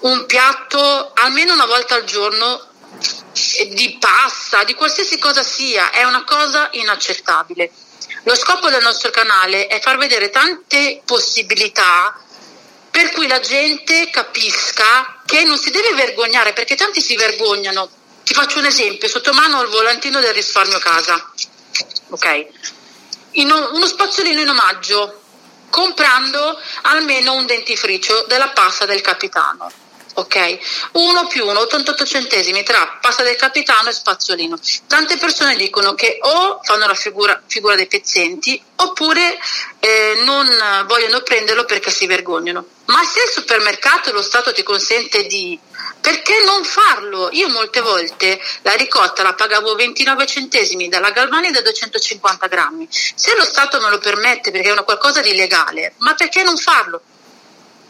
un 0.00 0.26
piatto 0.26 1.12
almeno 1.14 1.54
una 1.54 1.66
volta 1.66 1.94
al 1.94 2.04
giorno 2.04 2.68
di 3.70 3.96
pasta, 3.98 4.64
di 4.64 4.74
qualsiasi 4.74 5.18
cosa 5.18 5.42
sia, 5.42 5.90
è 5.90 6.04
una 6.04 6.24
cosa 6.24 6.68
inaccettabile. 6.72 7.72
Lo 8.24 8.36
scopo 8.36 8.68
del 8.68 8.82
nostro 8.82 9.10
canale 9.10 9.66
è 9.66 9.80
far 9.80 9.96
vedere 9.96 10.28
tante 10.28 11.00
possibilità 11.04 12.14
per 12.90 13.10
cui 13.12 13.26
la 13.26 13.40
gente 13.40 14.10
capisca 14.10 15.22
che 15.24 15.42
non 15.44 15.56
si 15.56 15.70
deve 15.70 15.94
vergognare, 15.94 16.52
perché 16.52 16.76
tanti 16.76 17.00
si 17.00 17.16
vergognano 17.16 17.88
ti 18.32 18.38
faccio 18.38 18.60
un 18.60 18.64
esempio, 18.64 19.08
sotto 19.08 19.34
mano 19.34 19.58
ho 19.58 19.62
il 19.62 19.68
volantino 19.68 20.18
del 20.20 20.32
risparmio 20.32 20.78
casa, 20.78 21.30
ok? 22.08 22.46
In 23.32 23.50
uno 23.50 23.86
spazzolino 23.86 24.40
in 24.40 24.48
omaggio, 24.48 25.20
comprando 25.68 26.58
almeno 26.82 27.34
un 27.34 27.44
dentifricio 27.44 28.24
della 28.28 28.48
pasta 28.48 28.86
del 28.86 29.02
capitano 29.02 29.70
ok? 30.14 30.58
1 30.92 31.26
più 31.26 31.46
1, 31.46 31.60
88 31.60 32.04
centesimi 32.04 32.62
tra 32.62 32.98
pasta 33.00 33.22
del 33.22 33.36
capitano 33.36 33.88
e 33.88 33.92
spazzolino. 33.92 34.58
Tante 34.86 35.16
persone 35.16 35.56
dicono 35.56 35.94
che 35.94 36.18
o 36.20 36.60
fanno 36.62 36.86
la 36.86 36.94
figura, 36.94 37.40
figura 37.46 37.74
dei 37.74 37.86
pezzenti 37.86 38.62
oppure 38.76 39.38
eh, 39.78 40.22
non 40.24 40.48
vogliono 40.86 41.20
prenderlo 41.22 41.64
perché 41.64 41.90
si 41.90 42.06
vergognano. 42.06 42.64
Ma 42.86 43.02
se 43.04 43.22
il 43.22 43.30
supermercato 43.30 44.12
lo 44.12 44.22
Stato 44.22 44.52
ti 44.52 44.62
consente 44.62 45.26
di... 45.26 45.58
Perché 46.00 46.42
non 46.44 46.64
farlo? 46.64 47.28
Io 47.30 47.48
molte 47.48 47.80
volte 47.80 48.40
la 48.62 48.72
ricotta 48.72 49.22
la 49.22 49.34
pagavo 49.34 49.74
29 49.76 50.26
centesimi 50.26 50.88
dalla 50.88 51.10
Galvani 51.10 51.52
da 51.52 51.62
250 51.62 52.46
grammi. 52.48 52.88
Se 52.90 53.34
lo 53.36 53.44
Stato 53.44 53.80
me 53.80 53.88
lo 53.88 53.98
permette 53.98 54.50
perché 54.50 54.68
è 54.68 54.72
una 54.72 54.82
qualcosa 54.82 55.20
di 55.20 55.34
legale, 55.34 55.94
ma 55.98 56.14
perché 56.14 56.42
non 56.42 56.56
farlo? 56.56 57.02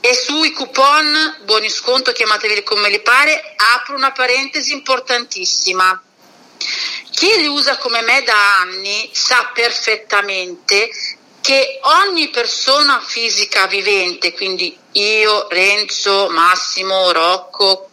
E 0.04 0.14
sui 0.14 0.50
coupon, 0.50 1.42
buoni 1.44 1.70
sconto, 1.70 2.10
chiamatevi 2.10 2.64
come 2.64 2.90
li 2.90 3.00
pare, 3.02 3.54
apro 3.76 3.94
una 3.94 4.10
parentesi 4.10 4.72
importantissima. 4.72 6.02
Chi 7.12 7.36
li 7.36 7.46
usa 7.46 7.76
come 7.76 8.00
me 8.00 8.20
da 8.24 8.58
anni 8.58 9.08
sa 9.12 9.52
perfettamente 9.54 10.90
che 11.40 11.78
ogni 11.82 12.30
persona 12.30 13.00
fisica 13.00 13.68
vivente, 13.68 14.32
quindi 14.32 14.76
io, 14.90 15.46
Renzo, 15.48 16.28
Massimo, 16.30 17.12
Rocco, 17.12 17.90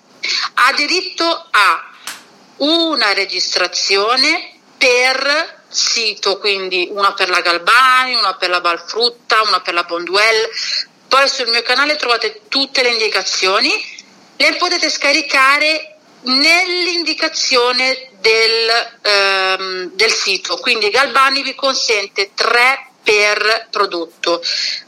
ha 0.56 0.74
diritto 0.74 1.48
a 1.52 1.92
una 2.58 3.14
registrazione 3.14 4.62
per 4.80 5.58
sito, 5.70 6.40
quindi 6.40 6.88
una 6.92 7.14
per 7.14 7.30
la 7.30 7.42
Galbani, 7.42 8.16
una 8.16 8.36
per 8.36 8.50
la 8.50 8.62
Balfrutta, 8.62 9.44
una 9.44 9.62
per 9.62 9.76
la 9.76 9.84
Bondwell, 9.84 10.50
poi 11.10 11.28
sul 11.28 11.50
mio 11.50 11.62
canale 11.64 11.98
trovate 11.98 12.44
tutte 12.48 12.82
le 12.82 12.92
indicazioni, 12.92 13.72
le 14.38 14.56
potete 14.56 14.90
scaricare 14.90 15.98
nell'indicazione 16.22 18.12
del, 18.22 19.00
ehm, 19.02 19.92
del 19.94 20.12
sito, 20.12 20.58
quindi 20.58 20.90
Galbani 20.90 21.42
vi 21.42 21.56
consente 21.56 22.32
3 22.34 22.92
per 23.04 23.68
prodotto. 23.72 24.42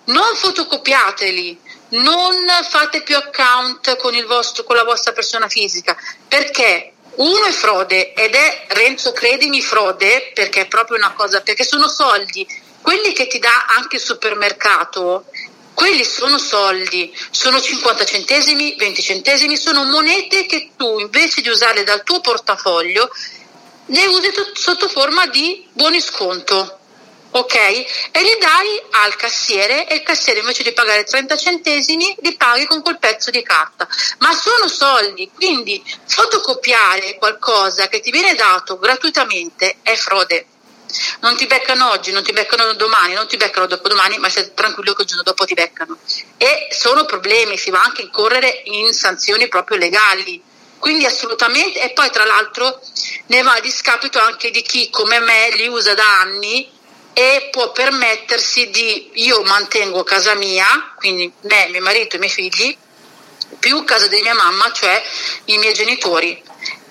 Non 0.05 0.36
fotocopiateli, 0.36 1.59
non 1.89 2.36
fate 2.69 3.01
più 3.01 3.15
account 3.15 3.97
con, 3.97 4.13
vostro, 4.28 4.63
con 4.63 4.76
la 4.76 4.84
vostra 4.84 5.11
persona 5.11 5.49
fisica, 5.49 5.97
perché 6.28 6.93
uno 7.15 7.45
è 7.45 7.51
frode 7.51 8.13
ed 8.13 8.36
è 8.36 8.65
Renzo 8.69 9.11
credimi 9.11 9.61
frode 9.61 10.32
perché 10.34 10.61
è 10.61 10.67
proprio 10.67 10.97
una 10.97 11.13
cosa 11.13 11.41
perché 11.41 11.63
sono 11.63 11.88
soldi. 11.88 12.47
Quelli 12.82 13.13
che 13.13 13.28
ti 13.28 13.38
dà 13.38 13.65
anche 13.76 13.97
il 13.97 14.01
supermercato 14.01 15.26
quelli 15.74 16.03
sono 16.03 16.38
soldi, 16.38 17.15
sono 17.32 17.59
50 17.59 18.05
centesimi, 18.05 18.76
20 18.78 19.01
centesimi, 19.01 19.57
sono 19.57 19.84
monete 19.86 20.45
che 20.45 20.72
tu 20.78 20.99
invece 20.99 21.41
di 21.41 21.49
usarle 21.49 21.84
dal 21.84 22.03
tuo 22.03 22.22
portafoglio 22.22 23.09
le 23.88 24.05
usi 24.05 24.32
sotto 24.53 24.88
forma 24.88 25.28
di 25.28 25.67
buoni 25.74 25.99
sconto. 25.99 26.78
Ok? 27.34 27.55
E 27.55 28.22
li 28.22 28.38
dai 28.39 28.82
al 28.91 29.15
cassiere 29.15 29.88
e 29.88 29.95
il 29.95 30.03
cassiere 30.03 30.39
invece 30.39 30.63
di 30.63 30.74
pagare 30.74 31.05
30 31.05 31.38
centesimi 31.38 32.13
li 32.19 32.36
paghi 32.36 32.65
con 32.65 32.82
quel 32.82 32.99
pezzo 32.99 33.32
di 33.32 33.41
carta. 33.41 33.88
Ma 34.19 34.34
sono 34.34 34.67
soldi, 34.67 35.32
quindi 35.34 35.82
fotocopiare 36.05 37.17
qualcosa 37.17 37.88
che 37.88 38.01
ti 38.01 38.11
viene 38.11 38.36
dato 38.36 38.78
gratuitamente 38.78 39.78
è 39.82 39.95
frode 39.95 40.45
non 41.20 41.36
ti 41.36 41.48
beccano 41.48 41.89
oggi, 41.89 42.12
non 42.12 42.24
ti 42.24 42.32
beccano 42.32 42.74
domani, 42.74 43.14
non 43.14 43.28
ti 43.28 43.38
beccano 43.38 43.68
dopodomani, 43.68 44.18
ma 44.18 44.30
stai 44.30 44.54
tranquillo 44.54 44.94
che 44.94 45.04
il 45.04 45.08
giorno 45.08 45.24
dopo 45.24 45.46
ti 45.46 45.54
beccano. 45.54 45.98
E 46.38 46.68
sono 46.72 47.06
problemi, 47.06 47.58
si 47.58 47.70
va 47.70 47.82
anche 47.82 48.02
a 48.02 48.06
incorrere 48.06 48.62
in 48.66 48.94
sanzioni 48.94 49.48
proprio 49.48 49.78
legali. 49.78 50.42
Quindi 50.80 51.06
assolutamente, 51.06 51.82
e 51.82 51.92
poi 51.92 52.10
tra 52.10 52.26
l'altro 52.26 52.82
ne 53.28 53.42
va 53.44 53.54
a 53.54 53.60
discapito 53.60 54.20
anche 54.20 54.50
di 54.50 54.64
chi 54.64 54.89
come 54.89 55.20
me 55.20 55.52
li 55.56 55.68
usa 55.68 55.94
da 55.94 56.20
anni 56.22 56.70
e 57.14 57.50
può 57.52 57.72
permettersi 57.72 58.70
di, 58.72 59.12
io 59.14 59.44
mantengo 59.44 60.04
casa 60.04 60.34
mia, 60.34 60.94
quindi 60.96 61.32
me, 61.42 61.68
mio 61.70 61.82
marito 61.82 62.16
e 62.16 62.18
i 62.18 62.20
miei 62.20 62.32
figli, 62.32 62.76
più 63.60 63.84
casa 63.84 64.08
di 64.08 64.22
mia 64.22 64.34
mamma, 64.34 64.72
cioè 64.72 65.04
i 65.46 65.58
miei 65.58 65.74
genitori 65.74 66.42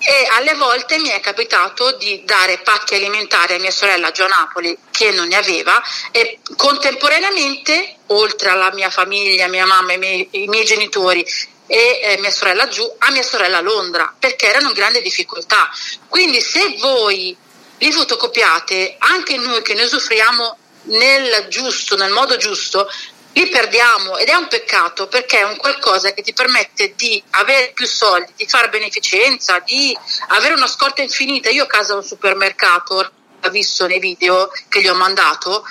e 0.03 0.27
alle 0.31 0.55
volte 0.55 0.97
mi 0.97 1.09
è 1.09 1.19
capitato 1.19 1.91
di 1.93 2.23
dare 2.25 2.59
pacchi 2.59 2.95
alimentari 2.95 3.53
a 3.53 3.59
mia 3.59 3.71
sorella 3.71 4.11
giù 4.11 4.23
a 4.23 4.27
Napoli 4.27 4.75
che 4.89 5.11
non 5.11 5.27
ne 5.27 5.35
aveva 5.35 5.81
e 6.11 6.39
contemporaneamente 6.55 7.97
oltre 8.07 8.49
alla 8.49 8.71
mia 8.73 8.89
famiglia, 8.89 9.47
mia 9.47 9.65
mamma, 9.65 9.93
i 9.93 9.97
miei, 9.97 10.27
i 10.31 10.47
miei 10.47 10.65
genitori 10.65 11.25
e 11.67 11.99
eh, 12.01 12.17
mia 12.19 12.31
sorella 12.31 12.67
giù 12.67 12.83
a 12.97 13.11
mia 13.11 13.21
sorella 13.21 13.61
Londra 13.61 14.13
perché 14.17 14.47
erano 14.47 14.69
in 14.69 14.73
grande 14.73 15.01
difficoltà. 15.01 15.69
Quindi 16.07 16.41
se 16.41 16.77
voi 16.79 17.37
li 17.77 17.91
fotocopiate 17.91 18.95
anche 18.97 19.37
noi 19.37 19.61
che 19.61 19.75
ne 19.75 19.83
usufruiamo 19.83 20.57
nel 20.83 21.45
giusto, 21.47 21.95
nel 21.95 22.11
modo 22.11 22.37
giusto 22.37 22.89
li 23.33 23.47
perdiamo 23.47 24.17
ed 24.17 24.27
è 24.27 24.35
un 24.35 24.47
peccato 24.47 25.07
perché 25.07 25.39
è 25.39 25.43
un 25.43 25.55
qualcosa 25.55 26.13
che 26.13 26.21
ti 26.21 26.33
permette 26.33 26.93
di 26.95 27.21
avere 27.31 27.71
più 27.73 27.87
soldi, 27.87 28.33
di 28.35 28.45
fare 28.45 28.69
beneficenza, 28.69 29.59
di 29.59 29.97
avere 30.29 30.53
una 30.53 30.67
scorta 30.67 31.01
infinita. 31.01 31.49
Io 31.49 31.63
a 31.63 31.67
casa 31.67 31.93
ho 31.93 31.97
un 31.97 32.03
supermercato, 32.03 33.11
ho 33.43 33.49
visto 33.49 33.87
nei 33.87 33.99
video 33.99 34.51
che 34.67 34.81
gli 34.81 34.87
ho 34.87 34.95
mandato 34.95 35.65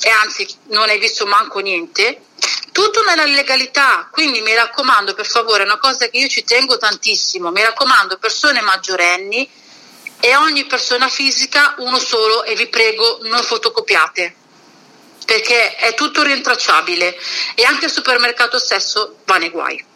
e 0.00 0.10
anzi 0.10 0.46
non 0.68 0.88
hai 0.88 0.98
visto 0.98 1.26
manco 1.26 1.58
niente. 1.58 2.20
Tutto 2.70 3.02
nella 3.04 3.24
legalità, 3.24 4.08
quindi 4.10 4.40
mi 4.40 4.54
raccomando 4.54 5.14
per 5.14 5.26
favore, 5.26 5.62
è 5.62 5.66
una 5.66 5.78
cosa 5.78 6.08
che 6.08 6.18
io 6.18 6.28
ci 6.28 6.44
tengo 6.44 6.76
tantissimo, 6.76 7.50
mi 7.50 7.62
raccomando 7.62 8.18
persone 8.18 8.60
maggiorenni 8.60 9.48
e 10.20 10.36
ogni 10.36 10.64
persona 10.66 11.08
fisica 11.08 11.74
uno 11.78 11.98
solo 11.98 12.42
e 12.44 12.54
vi 12.54 12.66
prego 12.68 13.18
non 13.22 13.42
fotocopiate 13.42 14.36
perché 15.24 15.76
è 15.76 15.94
tutto 15.94 16.22
rintracciabile 16.22 17.16
e 17.54 17.64
anche 17.64 17.86
il 17.86 17.90
supermercato 17.90 18.58
stesso 18.58 19.18
va 19.24 19.36
nei 19.38 19.50
guai. 19.50 19.92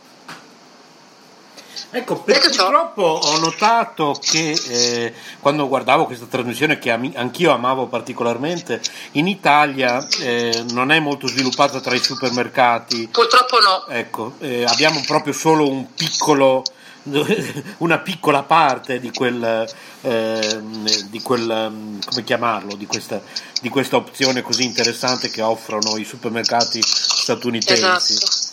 Ecco, 1.91 2.17
purtroppo 2.21 3.03
ho 3.03 3.39
notato 3.39 4.19
che 4.21 4.51
eh, 4.69 5.15
quando 5.41 5.67
guardavo 5.69 6.05
questa 6.05 6.27
trasmissione 6.27 6.79
che 6.79 6.91
am- 6.91 7.13
anch'io 7.15 7.51
amavo 7.51 7.87
particolarmente, 7.87 8.81
in 9.13 9.27
Italia 9.27 10.07
eh, 10.21 10.65
non 10.71 10.93
è 10.93 11.01
molto 11.01 11.27
sviluppata 11.27 11.81
tra 11.81 11.95
i 11.95 11.99
supermercati. 11.99 13.09
Purtroppo 13.11 13.59
no. 13.61 13.87
Ecco, 13.89 14.35
eh, 14.41 14.65
abbiamo 14.65 15.03
proprio 15.07 15.33
solo 15.33 15.67
un 15.67 15.95
piccolo 15.95 16.63
una 17.79 17.99
piccola 17.99 18.43
parte 18.43 19.01
di 19.01 19.11
quel, 19.11 19.67
eh, 20.03 20.61
di 21.09 21.23
quel 21.23 21.99
come 22.05 22.25
chiamarlo, 22.25 22.75
di 22.75 22.87
questa, 22.87 23.23
di 23.61 23.69
questa, 23.69 23.97
opzione 23.97 24.43
così 24.43 24.65
interessante 24.65 25.31
che 25.31 25.41
offrono 25.41 25.97
i 25.97 26.05
supermercati 26.05 26.83
statunitensi. 26.83 28.13
Esatto. 28.13 28.48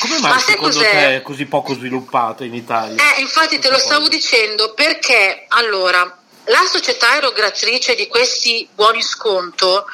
Come 0.00 0.18
mai 0.20 0.40
secondo 0.40 0.76
cos'è? 0.76 0.90
te 0.90 1.16
è 1.16 1.22
così 1.22 1.44
poco 1.46 1.74
sviluppata 1.74 2.44
in 2.44 2.54
Italia? 2.54 3.14
Eh, 3.14 3.20
infatti 3.20 3.58
te 3.58 3.70
lo 3.70 3.78
stavo 3.78 4.08
dicendo 4.08 4.74
perché 4.74 5.44
allora 5.48 6.18
la 6.44 6.64
società 6.70 7.16
erogatrice 7.16 7.94
di 7.94 8.08
questi 8.08 8.68
buoni 8.74 9.02
sconto 9.02 9.86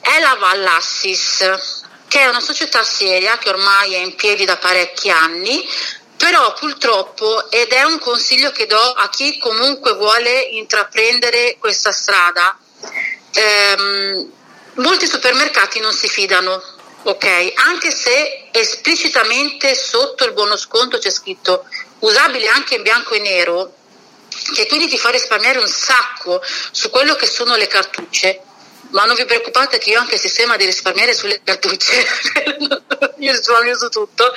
è 0.00 0.20
la 0.20 0.36
Vallassis, 0.38 1.38
che 2.08 2.20
è 2.20 2.26
una 2.26 2.40
società 2.40 2.82
seria 2.82 3.38
che 3.38 3.48
ormai 3.48 3.94
è 3.94 3.98
in 3.98 4.14
piedi 4.14 4.44
da 4.44 4.56
parecchi 4.56 5.10
anni, 5.10 5.66
però 6.16 6.52
purtroppo, 6.54 7.50
ed 7.50 7.70
è 7.70 7.82
un 7.82 7.98
consiglio 7.98 8.50
che 8.52 8.66
do 8.66 8.78
a 8.78 9.08
chi 9.08 9.38
comunque 9.38 9.94
vuole 9.94 10.38
intraprendere 10.40 11.56
questa 11.58 11.92
strada, 11.92 12.58
ehm, 13.32 14.30
molti 14.74 15.06
supermercati 15.06 15.80
non 15.80 15.92
si 15.92 16.08
fidano, 16.08 16.62
ok? 17.02 17.52
Anche 17.54 17.90
se 17.90 18.48
esplicitamente 18.50 19.74
sotto 19.74 20.24
il 20.24 20.32
buono 20.32 20.56
sconto 20.56 20.98
c'è 20.98 21.10
scritto 21.10 21.66
usabile 22.00 22.48
anche 22.48 22.76
in 22.76 22.82
bianco 22.82 23.14
e 23.14 23.20
nero, 23.20 23.74
che 24.54 24.66
quindi 24.66 24.88
ti 24.88 24.98
fa 24.98 25.10
risparmiare 25.10 25.58
un 25.58 25.68
sacco 25.68 26.42
su 26.70 26.90
quello 26.90 27.14
che 27.14 27.26
sono 27.26 27.56
le 27.56 27.66
cartucce. 27.66 28.42
Ma 28.90 29.04
non 29.04 29.14
vi 29.14 29.24
preoccupate 29.24 29.78
che 29.78 29.90
io 29.90 30.00
anche 30.00 30.16
il 30.16 30.20
sistema 30.20 30.56
di 30.56 30.64
risparmiare 30.64 31.14
sulle 31.14 31.40
cartucce, 31.44 32.04
io 33.18 33.32
risparmio 33.32 33.78
su 33.78 33.88
tutto. 33.88 34.32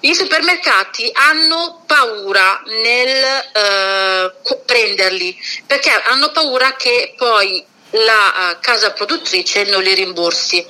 I 0.00 0.14
supermercati 0.14 1.10
hanno 1.12 1.84
paura 1.86 2.60
nel 2.66 3.24
eh, 3.52 4.32
prenderli 4.68 5.36
perché 5.66 5.90
hanno 5.90 6.30
paura 6.30 6.74
che 6.76 7.14
poi 7.16 7.64
la 7.90 8.52
uh, 8.52 8.60
casa 8.60 8.92
produttrice 8.92 9.64
non 9.64 9.82
li 9.82 9.94
rimborsi. 9.94 10.64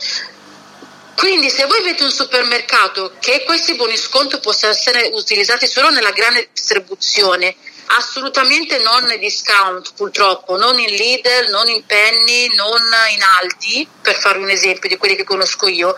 Quindi 1.19 1.51
se 1.51 1.67
voi 1.67 1.79
avete 1.79 2.05
un 2.05 2.13
supermercato 2.13 3.15
che 3.19 3.43
questi 3.43 3.75
buoni 3.75 3.97
sconto 3.97 4.39
possano 4.39 4.73
essere 4.73 5.11
utilizzati 5.15 5.67
solo 5.67 5.91
nella 5.91 6.13
grande 6.13 6.49
distribuzione, 6.53 7.57
assolutamente 7.87 8.79
non 8.79 9.03
nei 9.03 9.19
discount 9.19 9.95
purtroppo, 9.95 10.57
non 10.57 10.79
in 10.79 10.95
Lidl, 10.95 11.51
non 11.51 11.69
in 11.69 11.85
Penny, 11.85 12.55
non 12.55 12.81
in 13.11 13.21
Aldi, 13.41 13.89
per 14.01 14.15
fare 14.15 14.39
un 14.39 14.49
esempio 14.49 14.89
di 14.89 14.97
quelli 14.97 15.17
che 15.17 15.25
conosco 15.25 15.67
io, 15.67 15.93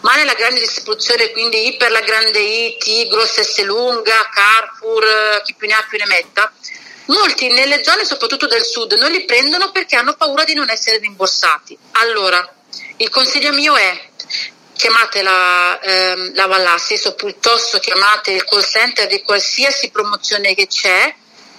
ma 0.00 0.14
nella 0.14 0.32
grande 0.32 0.60
distribuzione, 0.60 1.32
quindi 1.32 1.66
I 1.66 1.76
per 1.76 1.90
la 1.90 2.00
grande 2.00 2.38
I, 2.38 2.78
T, 2.78 3.08
grossa 3.08 3.42
S 3.42 3.62
lunga, 3.64 4.26
Carrefour, 4.32 5.42
chi 5.44 5.54
più 5.54 5.66
ne 5.66 5.74
ha 5.74 5.86
più 5.86 5.98
ne 5.98 6.06
metta, 6.06 6.50
molti 7.08 7.48
nelle 7.48 7.84
zone 7.84 8.06
soprattutto 8.06 8.46
del 8.46 8.64
sud 8.64 8.92
non 8.94 9.10
li 9.10 9.26
prendono 9.26 9.70
perché 9.70 9.96
hanno 9.96 10.14
paura 10.14 10.44
di 10.44 10.54
non 10.54 10.70
essere 10.70 10.96
rimborsati. 10.96 11.76
Allora, 11.92 12.54
il 12.96 13.10
consiglio 13.10 13.52
mio 13.52 13.76
è 13.76 14.10
chiamate 14.74 15.22
la, 15.22 15.80
ehm, 15.80 16.34
la 16.34 16.46
Vallassis 16.46 17.04
o 17.06 17.14
piuttosto 17.14 17.78
chiamate 17.78 18.32
il 18.32 18.44
call 18.44 18.62
center 18.62 19.06
di 19.06 19.22
qualsiasi 19.22 19.90
promozione 19.90 20.54
che 20.54 20.66
c'è, 20.66 21.14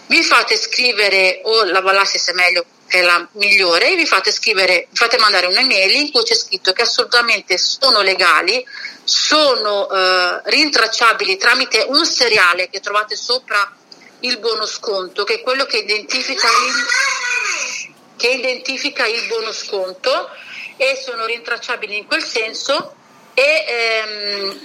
vi 0.08 0.24
fate 0.24 0.58
scrivere 0.58 1.42
o 1.44 1.64
la 1.64 1.82
Vallassis 1.82 2.30
è 2.30 2.34
meglio 2.34 2.66
è 2.88 3.02
la 3.02 3.28
migliore 3.34 3.96
vi 3.96 4.06
fate 4.06 4.32
scrivere, 4.32 4.88
vi 4.90 4.98
fate 4.98 5.18
mandare 5.18 5.48
un'email 5.48 5.96
in 5.96 6.12
cui 6.12 6.22
c'è 6.22 6.36
scritto 6.36 6.74
che 6.74 6.84
assolutamente 6.84 7.58
sono 7.58 8.02
legali, 8.02 8.64
sono 9.04 9.90
eh, 9.90 10.42
rintracciabili 10.44 11.38
tramite 11.38 11.86
un 11.88 12.06
seriale 12.06 12.70
che 12.70 12.82
trovate 12.82 13.16
sopra 13.16 13.76
il 14.20 14.38
buono 14.38 14.66
sconto, 14.66 15.24
che 15.24 15.36
è 15.36 15.42
quello 15.42 15.66
che 15.66 15.78
identifica 15.78 16.48
il, 16.48 17.96
che 18.16 18.28
identifica 18.28 19.08
il 19.08 19.26
buono 19.28 19.52
sconto 19.52 20.30
e 20.78 20.96
sono 21.04 21.26
rintracciabili 21.26 21.98
in 21.98 22.06
quel 22.06 22.24
senso 22.24 22.96
e 23.34 23.66
ehm, 23.68 24.60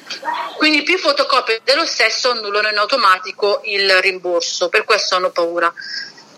quindi 0.57 0.83
più 0.83 0.99
fotocopie 0.99 1.61
dello 1.65 1.87
stesso 1.87 2.31
annullano 2.31 2.69
in 2.69 2.77
automatico 2.77 3.61
il 3.65 3.91
rimborso, 4.01 4.69
per 4.69 4.85
questo 4.85 5.15
hanno 5.15 5.31
paura. 5.31 5.73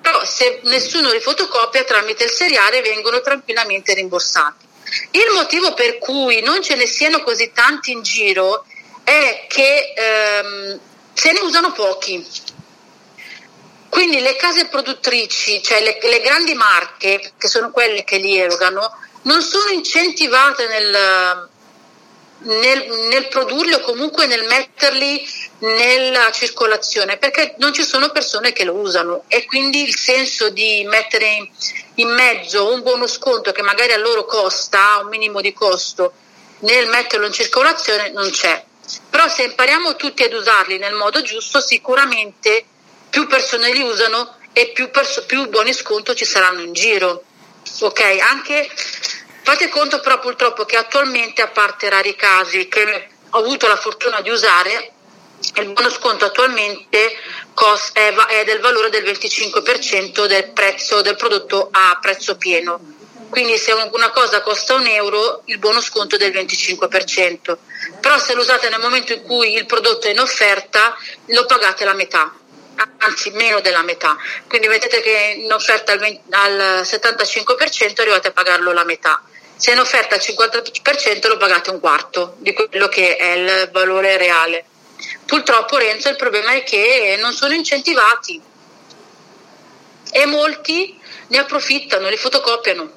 Però 0.01 0.25
se 0.25 0.61
nessuno 0.65 1.11
li 1.11 1.21
fotocopia 1.21 1.85
tramite 1.85 2.25
il 2.25 2.31
seriale 2.31 2.81
vengono 2.83 3.21
tranquillamente 3.21 3.95
rimborsati. 3.95 4.69
Il 5.13 5.31
motivo 5.35 5.75
per 5.75 5.99
cui 5.99 6.41
non 6.41 6.63
ce 6.63 6.75
ne 6.75 6.87
siano 6.87 7.23
così 7.23 7.53
tanti 7.53 7.93
in 7.93 8.03
giro 8.03 8.65
è 9.05 9.47
che 9.49 9.93
ehm, 9.97 10.81
se 11.13 11.33
ne 11.33 11.41
usano 11.41 11.73
pochi. 11.73 12.27
Quindi 13.89 14.21
le 14.21 14.37
case 14.37 14.67
produttrici, 14.67 15.63
cioè 15.63 15.83
le, 15.83 15.99
le 16.01 16.21
grandi 16.21 16.55
marche, 16.55 17.33
che 17.37 17.49
sono 17.49 17.71
quelle 17.71 18.05
che 18.05 18.19
li 18.19 18.39
erogano, 18.39 18.97
non 19.23 19.43
sono 19.43 19.71
incentivate 19.71 20.67
nel, 20.69 21.50
nel, 22.43 22.87
nel 23.11 23.29
produrli 23.29 23.75
o 23.75 23.81
comunque 23.81 24.27
nel 24.27 24.45
metterli 24.45 25.29
nella 25.59 26.31
circolazione 26.33 27.19
perché 27.19 27.55
non 27.59 27.75
ci 27.75 27.83
sono 27.83 28.11
persone 28.11 28.53
che 28.53 28.65
lo 28.65 28.75
usano 28.75 29.25
e 29.29 29.45
quindi 29.45 29.83
il 29.83 29.95
senso 29.95 30.49
di 30.49 30.85
mettere 30.89 31.51
in, 31.97 32.09
mezzo 32.09 32.73
un 32.73 32.83
buono 32.83 33.07
sconto 33.07 33.53
che 33.53 33.63
magari 33.63 33.93
a 33.93 33.99
loro 33.99 34.25
costa 34.25 35.01
un 35.03 35.09
minimo 35.09 35.41
di 35.41 35.53
costo 35.53 36.13
nel 36.61 36.89
metterlo 36.89 37.27
in 37.27 37.33
circolazione 37.33 38.11
non 38.11 38.31
c'è. 38.31 38.65
Però 39.09 39.29
se 39.29 39.45
impariamo 39.45 39.97
tutti 39.97 40.23
ad 40.23 40.33
usarli 40.33 40.79
nel 40.79 40.95
modo 40.95 41.23
giusto 41.23 41.61
sicuramente 41.61 42.65
più 43.11 43.27
persone 43.27 43.73
li 43.73 43.83
usano 43.83 44.37
e 44.53 44.71
più, 44.73 44.91
perso- 44.91 45.25
più 45.25 45.49
buoni 45.49 45.73
sconto 45.73 46.15
ci 46.15 46.25
saranno 46.25 46.61
in 46.61 46.73
giro. 46.73 47.25
Ok? 47.81 48.01
Anche 48.21 48.69
Fate 49.43 49.69
conto 49.69 50.01
però 50.01 50.19
purtroppo 50.21 50.65
che 50.65 50.77
attualmente, 50.77 51.43
a 51.43 51.49
parte 51.49 51.89
rari 51.89 52.15
casi 52.15 52.69
che 52.69 53.09
ho 53.31 53.39
avuto 53.39 53.67
la 53.67 53.77
fortuna 53.77 54.21
di 54.21 54.31
usare, 54.31 54.93
il 55.55 55.73
buono 55.73 55.91
sconto 55.91 56.27
attualmente 56.27 57.17
è 57.93 58.45
del 58.45 58.61
valore 58.61 58.91
del 58.91 59.03
25% 59.05 60.27
del 60.27 60.51
prezzo 60.51 61.01
del 61.01 61.17
prodotto 61.17 61.69
a 61.71 61.99
prezzo 62.01 62.37
pieno. 62.37 62.99
Quindi 63.31 63.57
se 63.59 63.73
una 63.73 64.11
cosa 64.11 64.43
costa 64.43 64.75
un 64.75 64.87
euro, 64.87 65.43
il 65.47 65.59
buono 65.59 65.81
sconto 65.81 66.17
è 66.17 66.19
del 66.19 66.33
25%. 66.33 67.57
Però 68.01 68.19
se 68.19 68.35
lo 68.35 68.41
usate 68.43 68.69
nel 68.69 68.81
momento 68.81 69.13
in 69.13 69.23
cui 69.23 69.55
il 69.55 69.67
prodotto 69.67 70.07
è 70.07 70.11
in 70.11 70.21
offerta, 70.21 70.97
lo 71.27 71.47
pagate 71.47 71.85
la 71.85 71.95
metà 71.95 72.40
anzi 72.99 73.31
meno 73.31 73.61
della 73.61 73.83
metà. 73.83 74.17
Quindi 74.47 74.69
mettete 74.69 75.01
che 75.01 75.41
in 75.43 75.53
offerta 75.53 75.93
al, 75.93 75.99
20, 75.99 76.21
al 76.31 76.83
75% 76.83 78.01
arrivate 78.01 78.29
a 78.29 78.33
pagarlo 78.33 78.73
la 78.73 78.85
metà. 78.85 79.23
Se 79.57 79.73
in 79.73 79.79
offerta 79.79 80.15
al 80.15 80.21
50% 80.23 81.29
lo 81.29 81.37
pagate 81.37 81.71
un 81.71 81.81
quarto 81.81 82.37
di 82.39 82.53
quello 82.53 82.89
che 82.89 83.17
è 83.17 83.33
il 83.33 83.69
valore 83.73 84.17
reale. 84.17 84.65
Purtroppo 85.27 85.77
Renzo 85.77 86.09
il 86.09 86.17
problema 86.17 86.53
è 86.53 86.63
che 86.63 87.17
non 87.21 87.33
sono 87.33 87.55
incentivati 87.55 88.41
e 90.13 90.27
molti 90.27 90.99
ne 91.29 91.39
approfittano, 91.39 92.09
li 92.09 92.17
fotocopiano. 92.17 92.93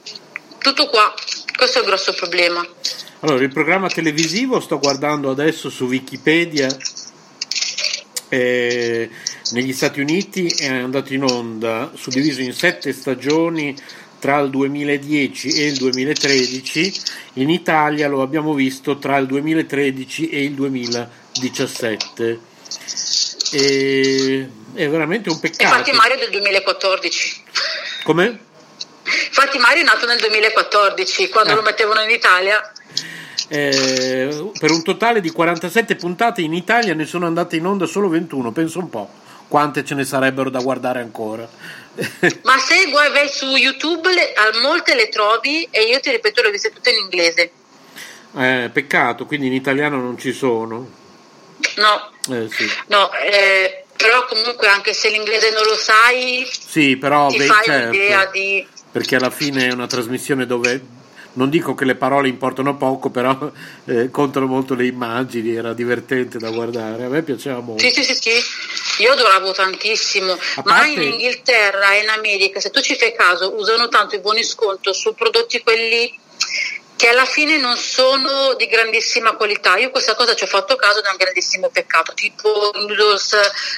Tutto 0.58 0.88
qua, 0.88 1.14
questo 1.56 1.80
è 1.80 1.82
il 1.82 1.88
grosso 1.88 2.14
problema. 2.14 2.66
Allora, 3.20 3.44
il 3.44 3.54
programma 3.54 3.88
televisivo 3.88 4.60
sto 4.60 4.80
guardando 4.80 5.30
adesso 5.30 5.70
su 5.70 5.86
Wikipedia. 5.86 6.68
Eh, 8.30 9.10
negli 9.54 9.72
Stati 9.72 10.02
Uniti 10.02 10.48
è 10.48 10.68
andato 10.68 11.14
in 11.14 11.24
onda, 11.24 11.92
suddiviso 11.96 12.42
in 12.42 12.54
sette 12.54 12.92
stagioni 12.92 13.76
tra 14.20 14.40
il 14.40 14.50
2010 14.50 15.50
e 15.50 15.68
il 15.68 15.78
2013, 15.78 16.94
in 17.34 17.50
Italia 17.50 18.08
lo 18.08 18.22
abbiamo 18.22 18.54
visto 18.54 18.98
tra 18.98 19.18
il 19.18 19.28
2013 19.28 20.30
e 20.30 20.44
il 20.44 20.54
2017. 20.54 22.40
E 23.52 24.50
è 24.74 24.90
veramente 24.90 25.30
un 25.30 25.40
peccato. 25.40 25.64
Infatti 25.64 25.92
Mario 25.92 26.16
è 26.16 26.20
del 26.20 26.32
2014. 26.32 27.44
Come? 28.04 28.40
Infatti 29.28 29.58
Mario 29.60 29.82
è 29.82 29.86
nato 29.86 30.08
nel 30.08 30.20
2014, 30.20 31.30
quando 31.30 31.52
ah. 31.52 31.56
lo 31.56 31.62
mettevano 31.62 32.02
in 32.02 32.10
Italia. 32.10 32.72
Eh, 33.50 34.52
per 34.58 34.72
un 34.72 34.82
totale 34.82 35.22
di 35.22 35.30
47 35.30 35.96
puntate 35.96 36.42
in 36.42 36.54
Italia 36.54 36.96
ne 36.96 37.06
sono 37.06 37.28
andate 37.28 37.58
in 37.58 37.66
onda 37.66 37.86
solo 37.86 38.08
21, 38.08 38.52
penso 38.52 38.80
un 38.80 38.90
po' 38.90 39.22
quante 39.48 39.84
ce 39.84 39.96
ne 39.96 40.06
sarebbero 40.06 40.50
da 40.50 40.60
guardare 40.60 41.00
ancora. 41.02 41.48
Ma 42.44 42.58
se 42.58 42.90
vai 42.92 43.30
su 43.30 43.56
YouTube, 43.56 44.12
le, 44.14 44.34
molte 44.62 44.96
le 44.96 45.10
trovi 45.10 45.68
e 45.70 45.84
io 45.84 46.00
ti 46.00 46.10
ripeto, 46.12 46.42
le 46.42 46.48
ho 46.48 46.52
viste 46.52 46.72
tutte 46.72 46.90
in 46.90 46.98
inglese. 47.04 47.52
Eh, 48.36 48.70
peccato, 48.74 49.26
quindi 49.26 49.48
in 49.48 49.54
italiano 49.54 50.02
non 50.02 50.18
ci 50.18 50.34
sono. 50.34 51.02
No, 51.76 52.12
eh, 52.36 52.50
sì. 52.50 52.70
no 52.88 53.12
eh, 53.14 53.86
però 53.96 54.26
comunque 54.26 54.68
anche 54.68 54.94
se 54.94 55.10
l'inglese 55.10 55.52
non 55.52 55.64
lo 55.64 55.76
sai, 55.76 56.48
sì, 56.50 56.98
però, 56.98 57.30
ti 57.30 57.38
beh, 57.38 57.46
fai 57.46 57.66
certo, 57.66 57.92
l'idea 57.92 58.26
di... 58.26 58.68
Perché 58.92 59.16
alla 59.16 59.30
fine 59.30 59.68
è 59.68 59.72
una 59.72 59.88
trasmissione 59.88 60.46
dove 60.46 60.82
non 61.34 61.50
dico 61.50 61.74
che 61.74 61.86
le 61.86 61.96
parole 61.96 62.28
importano 62.28 62.76
poco, 62.76 63.10
però 63.10 63.52
eh, 63.86 64.10
contano 64.12 64.46
molto 64.46 64.76
le 64.76 64.86
immagini, 64.86 65.56
era 65.56 65.74
divertente 65.74 66.38
da 66.38 66.50
guardare, 66.50 67.06
a 67.06 67.10
me 67.10 67.24
piaceva 67.24 67.60
molto. 67.60 67.84
Sì, 67.84 67.92
sì, 67.92 68.04
sì, 68.04 68.16
sì. 68.16 69.02
io 69.02 69.12
adoravo 69.12 69.52
tantissimo, 69.52 70.34
A 70.34 70.38
ma 70.66 70.74
parte- 70.76 70.92
in 70.92 71.02
Inghilterra 71.02 71.94
e 71.94 72.04
in 72.04 72.10
America, 72.10 72.60
se 72.60 72.70
tu 72.70 72.82
ci 72.82 72.96
fai 72.96 73.14
caso, 73.16 73.56
usano 73.56 73.88
tanto 73.88 74.16
i 74.16 74.20
buoni 74.20 74.44
sconto 74.44 74.94
su 74.94 75.14
prodotti 75.16 75.62
quelli 75.62 76.20
che 76.96 77.10
alla 77.10 77.26
fine 77.26 77.58
non 77.58 77.76
sono 77.76 78.54
di 78.54 78.66
grandissima 78.68 79.34
qualità. 79.34 79.76
Io 79.78 79.90
questa 79.90 80.16
cosa 80.16 80.36
ci 80.36 80.46
ho 80.46 80.48
fatto 80.48 80.78
caso 80.78 81.00
ed 81.00 81.06
è 81.06 81.10
un 81.10 81.18
grandissimo 81.18 81.70
peccato, 81.70 82.14
tipo 82.14 82.72
noodles 82.76 83.34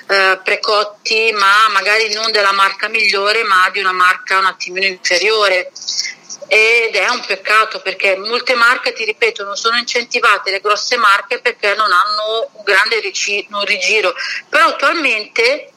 eh, 0.08 0.40
precotti, 0.44 1.32
ma 1.32 1.68
magari 1.74 2.14
non 2.14 2.32
della 2.32 2.52
marca 2.52 2.88
migliore, 2.88 3.44
ma 3.44 3.68
di 3.72 3.80
una 3.80 3.94
marca 3.94 4.38
un 4.38 4.46
attimino 4.46 4.86
inferiore. 4.86 5.72
Ed 6.48 6.96
è 6.96 7.10
un 7.10 7.24
peccato 7.26 7.82
perché 7.82 8.16
molte 8.18 8.54
marche, 8.54 8.94
ti 8.94 9.04
ripeto, 9.04 9.44
non 9.44 9.56
sono 9.56 9.78
incentivate 9.78 10.52
le 10.52 10.60
grosse 10.60 10.96
marche 10.98 11.40
perché 11.40 11.74
non 11.76 11.92
hanno 11.92 12.50
un 12.52 12.64
grande 12.64 13.00
rigiro. 13.00 14.14
Però 14.48 14.68
attualmente 14.68 15.72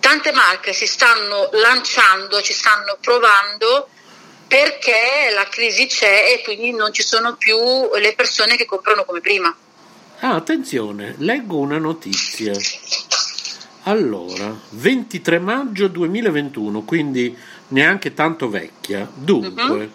tante 0.00 0.32
marche 0.32 0.72
si 0.72 0.86
stanno 0.86 1.48
lanciando, 1.52 2.40
ci 2.40 2.52
stanno 2.52 2.96
provando 3.00 3.88
perché 4.48 5.30
la 5.34 5.46
crisi 5.48 5.86
c'è 5.86 6.32
e 6.32 6.42
quindi 6.42 6.72
non 6.72 6.92
ci 6.92 7.02
sono 7.02 7.36
più 7.36 7.58
le 7.94 8.14
persone 8.14 8.56
che 8.56 8.64
comprano 8.64 9.04
come 9.04 9.20
prima. 9.20 9.54
Ah, 10.20 10.34
attenzione, 10.34 11.14
leggo 11.18 11.58
una 11.58 11.78
notizia. 11.78 12.52
Allora, 13.82 14.52
23 14.70 15.38
maggio 15.38 15.88
2021, 15.88 16.82
quindi 16.82 17.36
neanche 17.68 18.14
tanto 18.14 18.48
vecchia. 18.48 19.08
Dunque, 19.12 19.90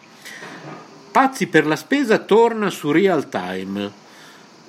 Pazzi 1.11 1.47
per 1.47 1.67
la 1.67 1.75
spesa 1.75 2.19
torna 2.19 2.69
su 2.69 2.91
Real 2.91 3.27
Time. 3.29 3.99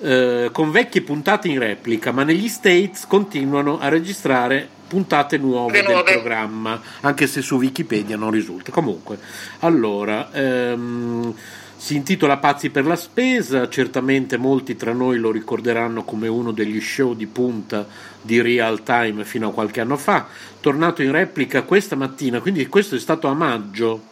eh, 0.01 0.49
con 0.51 0.69
vecchie 0.71 1.01
puntate 1.01 1.47
in 1.47 1.59
replica, 1.59 2.11
ma 2.11 2.23
negli 2.23 2.49
States 2.49 3.07
continuano 3.07 3.79
a 3.79 3.87
registrare 3.87 4.67
puntate 4.85 5.37
nuove 5.37 5.71
Le 5.71 5.81
del 5.81 5.91
nuove. 5.93 6.11
programma, 6.11 6.81
anche 7.01 7.25
se 7.25 7.41
su 7.41 7.55
Wikipedia 7.55 8.17
non 8.17 8.29
risulta. 8.29 8.71
Comunque, 8.71 9.17
allora, 9.59 10.29
ehm, 10.33 11.33
si 11.77 11.95
intitola 11.95 12.35
Pazzi 12.37 12.69
per 12.69 12.85
la 12.85 12.97
spesa, 12.97 13.69
certamente 13.69 14.35
molti 14.35 14.75
tra 14.75 14.91
noi 14.91 15.19
lo 15.19 15.31
ricorderanno 15.31 16.03
come 16.03 16.27
uno 16.27 16.51
degli 16.51 16.81
show 16.81 17.13
di 17.13 17.27
punta 17.27 17.87
di 18.21 18.41
real 18.41 18.83
time 18.83 19.23
fino 19.23 19.47
a 19.49 19.53
qualche 19.53 19.79
anno 19.79 19.95
fa, 19.95 20.27
tornato 20.59 21.01
in 21.01 21.11
replica 21.11 21.61
questa 21.63 21.95
mattina, 21.95 22.41
quindi 22.41 22.67
questo 22.67 22.95
è 22.95 22.99
stato 22.99 23.27
a 23.27 23.33
maggio, 23.33 24.11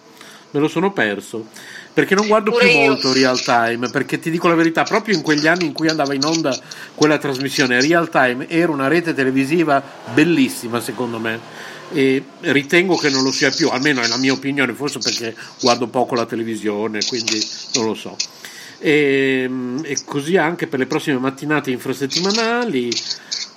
me 0.52 0.60
lo 0.60 0.68
sono 0.68 0.92
perso. 0.92 1.48
Perché 1.94 2.16
non 2.16 2.28
guardo 2.28 2.52
Pure 2.52 2.66
più 2.66 2.74
io. 2.74 2.88
molto 2.88 3.12
real 3.12 3.42
time, 3.42 3.90
perché 3.90 4.20
ti 4.20 4.32
dico 4.32 4.48
la 4.48 4.56
verità, 4.56 4.84
proprio 4.84 5.16
in 5.16 5.22
quegli 5.22 5.48
anni 5.48 5.66
in 5.66 5.74
cui 5.74 5.90
andava 5.90 6.14
in 6.14 6.24
onda 6.24 6.58
quella 6.96 7.18
trasmissione 7.18 7.82
real 7.82 8.10
time 8.10 8.48
era 8.48 8.72
una 8.72 8.88
rete 8.88 9.14
televisiva 9.14 9.84
bellissima 10.14 10.80
secondo 10.80 11.20
me 11.20 11.70
e 11.94 12.24
ritengo 12.42 12.96
che 12.96 13.10
non 13.10 13.24
lo 13.24 13.32
sia 13.32 13.52
più, 13.52 13.70
almeno 13.70 14.02
è 14.02 14.08
la 14.08 14.18
mia 14.18 14.34
opinione, 14.34 14.74
forse 14.74 15.00
perché 15.00 15.36
guardo 15.62 15.88
poco 15.88 16.16
la 16.16 16.26
televisione, 16.26 17.04
quindi 17.06 17.46
non 17.76 17.86
lo 17.86 17.94
so. 17.94 18.16
E, 18.80 19.50
e 19.84 19.98
così 20.06 20.38
anche 20.38 20.68
per 20.68 20.80
le 20.80 20.86
prossime 20.86 21.18
mattinate 21.18 21.70
infrasettimanali, 21.72 22.90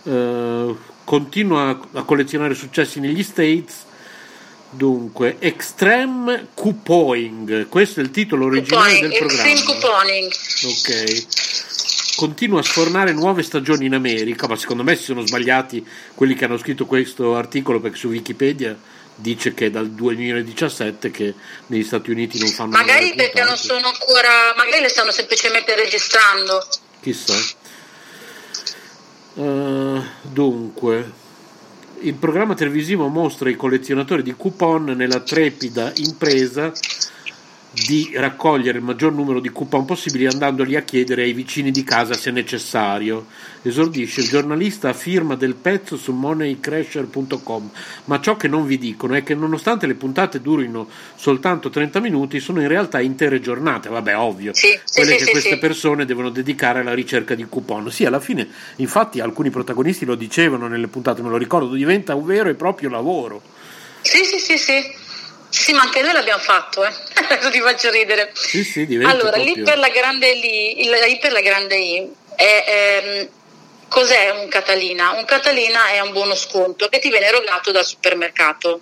eh, 0.04 0.74
continuo 1.04 1.60
a, 1.60 1.80
a 1.92 2.02
collezionare 2.02 2.54
successi 2.54 3.00
negli 3.00 3.22
States. 3.22 3.84
Dunque, 4.76 5.36
Extreme 5.38 6.48
Couponing, 6.54 7.68
questo 7.68 8.00
è 8.00 8.02
il 8.02 8.10
titolo 8.10 8.46
originale 8.46 8.92
Couponing, 8.98 9.08
del 9.10 9.18
programma. 9.18 9.50
extreme 9.50 9.80
couponing. 9.80 10.32
Ok. 10.64 12.16
Continua 12.16 12.60
a 12.60 12.62
sfornare 12.62 13.12
nuove 13.12 13.42
stagioni 13.42 13.86
in 13.86 13.94
America, 13.94 14.46
ma 14.48 14.56
secondo 14.56 14.82
me 14.82 14.96
si 14.96 15.04
sono 15.04 15.24
sbagliati 15.26 15.84
quelli 16.14 16.34
che 16.34 16.44
hanno 16.44 16.58
scritto 16.58 16.86
questo 16.86 17.36
articolo 17.36 17.80
perché 17.80 17.96
su 17.96 18.08
Wikipedia 18.08 18.76
dice 19.16 19.54
che 19.54 19.66
è 19.66 19.70
dal 19.70 19.90
2017 19.90 21.10
che 21.10 21.34
negli 21.68 21.84
Stati 21.84 22.10
Uniti 22.10 22.38
non 22.38 22.48
fanno 22.48 22.70
Magari 22.70 23.14
perché 23.14 23.42
non 23.42 23.56
sono 23.56 23.86
ancora, 23.86 24.54
magari 24.56 24.80
le 24.82 24.88
stanno 24.88 25.12
semplicemente 25.12 25.74
registrando. 25.76 26.66
Chissà. 27.00 27.34
Eh, 29.36 30.02
dunque, 30.22 31.12
il 32.00 32.14
programma 32.14 32.54
televisivo 32.54 33.08
mostra 33.08 33.48
i 33.48 33.56
collezionatori 33.56 34.22
di 34.22 34.34
coupon 34.36 34.84
nella 34.84 35.20
trepida 35.20 35.92
impresa 35.96 36.72
di 37.74 38.12
raccogliere 38.14 38.78
il 38.78 38.84
maggior 38.84 39.12
numero 39.12 39.40
di 39.40 39.50
coupon 39.50 39.84
possibili 39.84 40.26
andandoli 40.26 40.76
a 40.76 40.82
chiedere 40.82 41.22
ai 41.22 41.32
vicini 41.32 41.70
di 41.72 41.82
casa 41.82 42.14
se 42.14 42.30
necessario. 42.30 43.26
Esordisce 43.62 44.20
il 44.20 44.28
giornalista 44.28 44.90
a 44.90 44.92
firma 44.92 45.34
del 45.34 45.54
pezzo 45.54 45.96
su 45.96 46.12
moneycrasher.com. 46.12 47.70
Ma 48.04 48.20
ciò 48.20 48.36
che 48.36 48.46
non 48.46 48.64
vi 48.66 48.78
dicono 48.78 49.14
è 49.14 49.22
che 49.22 49.34
nonostante 49.34 49.86
le 49.86 49.94
puntate 49.94 50.40
durino 50.40 50.88
soltanto 51.16 51.70
30 51.70 52.00
minuti, 52.00 52.38
sono 52.40 52.60
in 52.60 52.68
realtà 52.68 53.00
intere 53.00 53.40
giornate. 53.40 53.88
Vabbè, 53.88 54.16
ovvio. 54.16 54.54
Sì, 54.54 54.78
Quelle 54.92 55.12
sì, 55.12 55.16
che 55.16 55.24
sì, 55.24 55.30
queste 55.30 55.58
persone 55.58 56.04
devono 56.04 56.30
dedicare 56.30 56.80
alla 56.80 56.94
ricerca 56.94 57.34
di 57.34 57.46
coupon. 57.48 57.90
Sì, 57.90 58.04
alla 58.04 58.20
fine, 58.20 58.46
infatti, 58.76 59.20
alcuni 59.20 59.50
protagonisti 59.50 60.04
lo 60.04 60.14
dicevano 60.14 60.68
nelle 60.68 60.86
puntate, 60.86 61.22
me 61.22 61.28
lo 61.28 61.36
ricordo, 61.36 61.74
diventa 61.74 62.14
un 62.14 62.24
vero 62.24 62.48
e 62.48 62.54
proprio 62.54 62.88
lavoro. 62.88 63.42
Sì, 64.02 64.22
sì, 64.24 64.38
sì, 64.38 64.58
sì. 64.58 65.02
Sì, 65.54 65.72
ma 65.72 65.82
anche 65.82 66.02
noi 66.02 66.12
l'abbiamo 66.12 66.42
fatto, 66.42 66.84
eh. 66.84 66.90
Ti 67.50 67.60
faccio 67.60 67.88
ridere. 67.90 68.32
Sì, 68.34 68.64
sì, 68.64 68.86
Allora, 69.04 69.36
lì 69.36 69.60
per 69.62 69.78
la 69.78 69.88
grande 69.88 70.30
I, 70.30 70.80
il- 70.84 71.04
I 71.08 71.18
per 71.18 71.30
la 71.32 71.40
grande 71.40 71.76
I 71.76 72.10
è, 72.34 72.64
ehm, 72.66 73.28
cos'è 73.88 74.30
un 74.30 74.48
Catalina? 74.48 75.12
Un 75.12 75.24
Catalina 75.24 75.86
è 75.90 76.00
un 76.00 76.10
buono 76.10 76.34
sconto 76.34 76.88
che 76.88 76.98
ti 76.98 77.08
viene 77.08 77.26
erogato 77.26 77.70
dal 77.70 77.84
supermercato, 77.86 78.80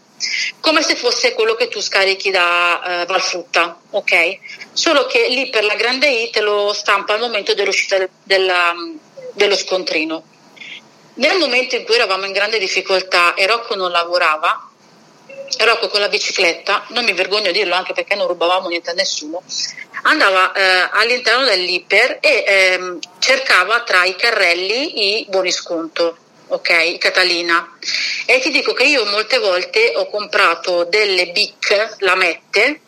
come 0.60 0.82
se 0.82 0.96
fosse 0.96 1.34
quello 1.34 1.54
che 1.56 1.68
tu 1.68 1.80
scarichi 1.80 2.30
da 2.30 3.02
eh, 3.02 3.04
Valfrutta, 3.06 3.78
ok? 3.90 4.38
Solo 4.72 5.04
che 5.06 5.26
lì 5.28 5.50
per 5.50 5.64
la 5.64 5.74
grande 5.74 6.08
I 6.08 6.30
te 6.30 6.40
lo 6.40 6.72
stampa 6.72 7.12
al 7.12 7.20
momento 7.20 7.52
dell'uscita 7.52 7.98
del- 7.98 8.08
della- 8.22 8.74
dello 9.34 9.56
scontrino. 9.56 10.24
Nel 11.14 11.36
momento 11.38 11.76
in 11.76 11.84
cui 11.84 11.96
eravamo 11.96 12.24
in 12.24 12.32
grande 12.32 12.58
difficoltà 12.58 13.34
e 13.34 13.46
Rocco 13.46 13.74
non 13.74 13.90
lavorava, 13.90 14.70
Rocco 15.58 15.88
con 15.88 16.00
la 16.00 16.08
bicicletta, 16.08 16.86
non 16.88 17.04
mi 17.04 17.12
vergogno 17.12 17.50
a 17.50 17.52
dirlo 17.52 17.74
anche 17.74 17.92
perché 17.92 18.14
non 18.14 18.26
rubavamo 18.26 18.68
niente 18.68 18.90
a 18.90 18.94
nessuno, 18.94 19.42
andava 20.02 20.52
eh, 20.52 20.88
all'interno 20.92 21.44
dell'iper 21.44 22.18
e 22.20 22.44
ehm, 22.46 22.98
cercava 23.18 23.82
tra 23.82 24.04
i 24.04 24.16
carrelli 24.16 25.20
i 25.20 25.26
buoni 25.28 25.52
sconto, 25.52 26.16
ok, 26.48 26.98
Catalina. 26.98 27.76
E 28.26 28.40
ti 28.40 28.50
dico 28.50 28.72
che 28.72 28.84
io 28.84 29.04
molte 29.06 29.38
volte 29.38 29.92
ho 29.94 30.08
comprato 30.08 30.84
delle 30.84 31.28
bic 31.28 31.96
lamette 31.98 32.80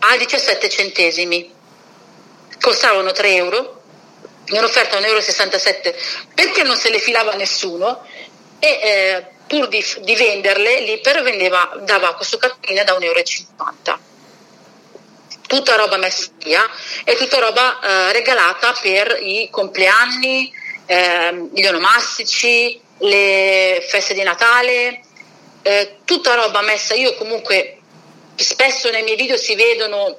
a 0.00 0.16
17 0.16 0.68
centesimi, 0.68 1.52
costavano 2.60 3.12
3 3.12 3.34
euro, 3.34 3.82
in 4.46 4.62
offerta 4.64 4.98
1,67 4.98 5.04
euro 5.04 5.98
perché 6.34 6.62
non 6.62 6.76
se 6.76 6.90
le 6.90 6.98
filava 6.98 7.34
nessuno? 7.34 8.04
E 8.58 8.68
eh, 8.82 9.26
pur 9.50 9.66
di, 9.66 9.84
di 10.02 10.14
venderle 10.14 10.82
l'Iper 10.82 11.22
vendeva, 11.24 11.76
dava 11.82 12.14
questo 12.14 12.38
Catalina 12.38 12.84
da 12.84 12.92
1,50 12.92 13.02
euro 13.02 13.20
tutta 15.48 15.74
roba 15.74 15.96
messa 15.96 16.30
via 16.44 16.64
e 17.02 17.16
tutta 17.16 17.40
roba 17.40 17.80
eh, 17.80 18.12
regalata 18.12 18.72
per 18.80 19.18
i 19.20 19.48
compleanni, 19.50 20.52
ehm, 20.86 21.50
gli 21.52 21.66
onomastici, 21.66 22.80
le 22.98 23.84
feste 23.88 24.14
di 24.14 24.22
Natale, 24.22 25.00
eh, 25.62 25.96
tutta 26.04 26.34
roba 26.34 26.60
messa. 26.60 26.94
Io 26.94 27.16
comunque 27.16 27.78
spesso 28.36 28.88
nei 28.90 29.02
miei 29.02 29.16
video 29.16 29.36
si 29.36 29.56
vedono, 29.56 30.16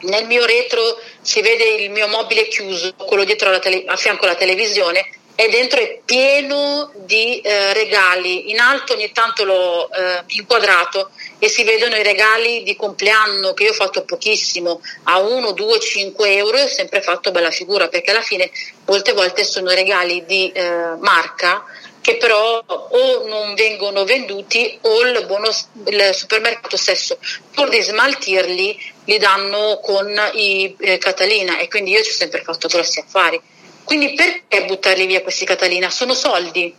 nel 0.00 0.26
mio 0.26 0.44
retro 0.44 1.00
si 1.20 1.40
vede 1.40 1.62
il 1.62 1.92
mio 1.92 2.08
mobile 2.08 2.48
chiuso, 2.48 2.94
quello 2.96 3.22
dietro 3.22 3.56
tele- 3.60 3.84
a 3.86 3.94
fianco 3.94 4.24
alla 4.24 4.34
televisione 4.34 5.08
e 5.38 5.48
dentro 5.50 5.78
è 5.78 6.00
pieno 6.02 6.90
di 6.94 7.40
eh, 7.40 7.74
regali. 7.74 8.50
In 8.50 8.58
alto 8.58 8.94
ogni 8.94 9.12
tanto 9.12 9.44
l'ho 9.44 9.88
eh, 9.92 10.24
inquadrato 10.28 11.10
e 11.38 11.48
si 11.50 11.62
vedono 11.62 11.94
i 11.94 12.02
regali 12.02 12.62
di 12.62 12.74
compleanno 12.74 13.52
che 13.52 13.64
io 13.64 13.70
ho 13.70 13.74
fatto 13.74 14.02
pochissimo, 14.04 14.80
a 15.04 15.18
1, 15.18 15.52
2, 15.52 15.78
5 15.78 16.34
euro 16.36 16.56
e 16.56 16.62
ho 16.62 16.68
sempre 16.68 17.02
fatto 17.02 17.30
bella 17.30 17.50
figura 17.50 17.88
perché 17.88 18.12
alla 18.12 18.22
fine 18.22 18.50
molte 18.86 19.12
volte 19.12 19.44
sono 19.44 19.70
regali 19.70 20.24
di 20.24 20.50
eh, 20.52 20.94
marca 20.98 21.64
che 22.00 22.16
però 22.16 22.64
o 22.66 23.26
non 23.26 23.54
vengono 23.54 24.04
venduti 24.04 24.78
o 24.82 25.00
il, 25.02 25.26
buono, 25.26 25.48
il 25.86 26.10
supermercato 26.14 26.76
stesso 26.76 27.18
pur 27.52 27.68
di 27.68 27.82
smaltirli 27.82 28.94
li 29.06 29.18
danno 29.18 29.80
con 29.82 30.08
i 30.34 30.74
eh, 30.78 30.98
Catalina 30.98 31.58
e 31.58 31.66
quindi 31.68 31.90
io 31.90 32.02
ci 32.02 32.10
ho 32.10 32.14
sempre 32.14 32.42
fatto 32.42 32.68
grossi 32.68 33.00
affari. 33.00 33.40
Quindi 33.86 34.14
perché 34.14 34.64
buttarli 34.64 35.06
via 35.06 35.22
questi 35.22 35.44
Catalina? 35.44 35.88
Sono 35.90 36.12
soldi, 36.12 36.74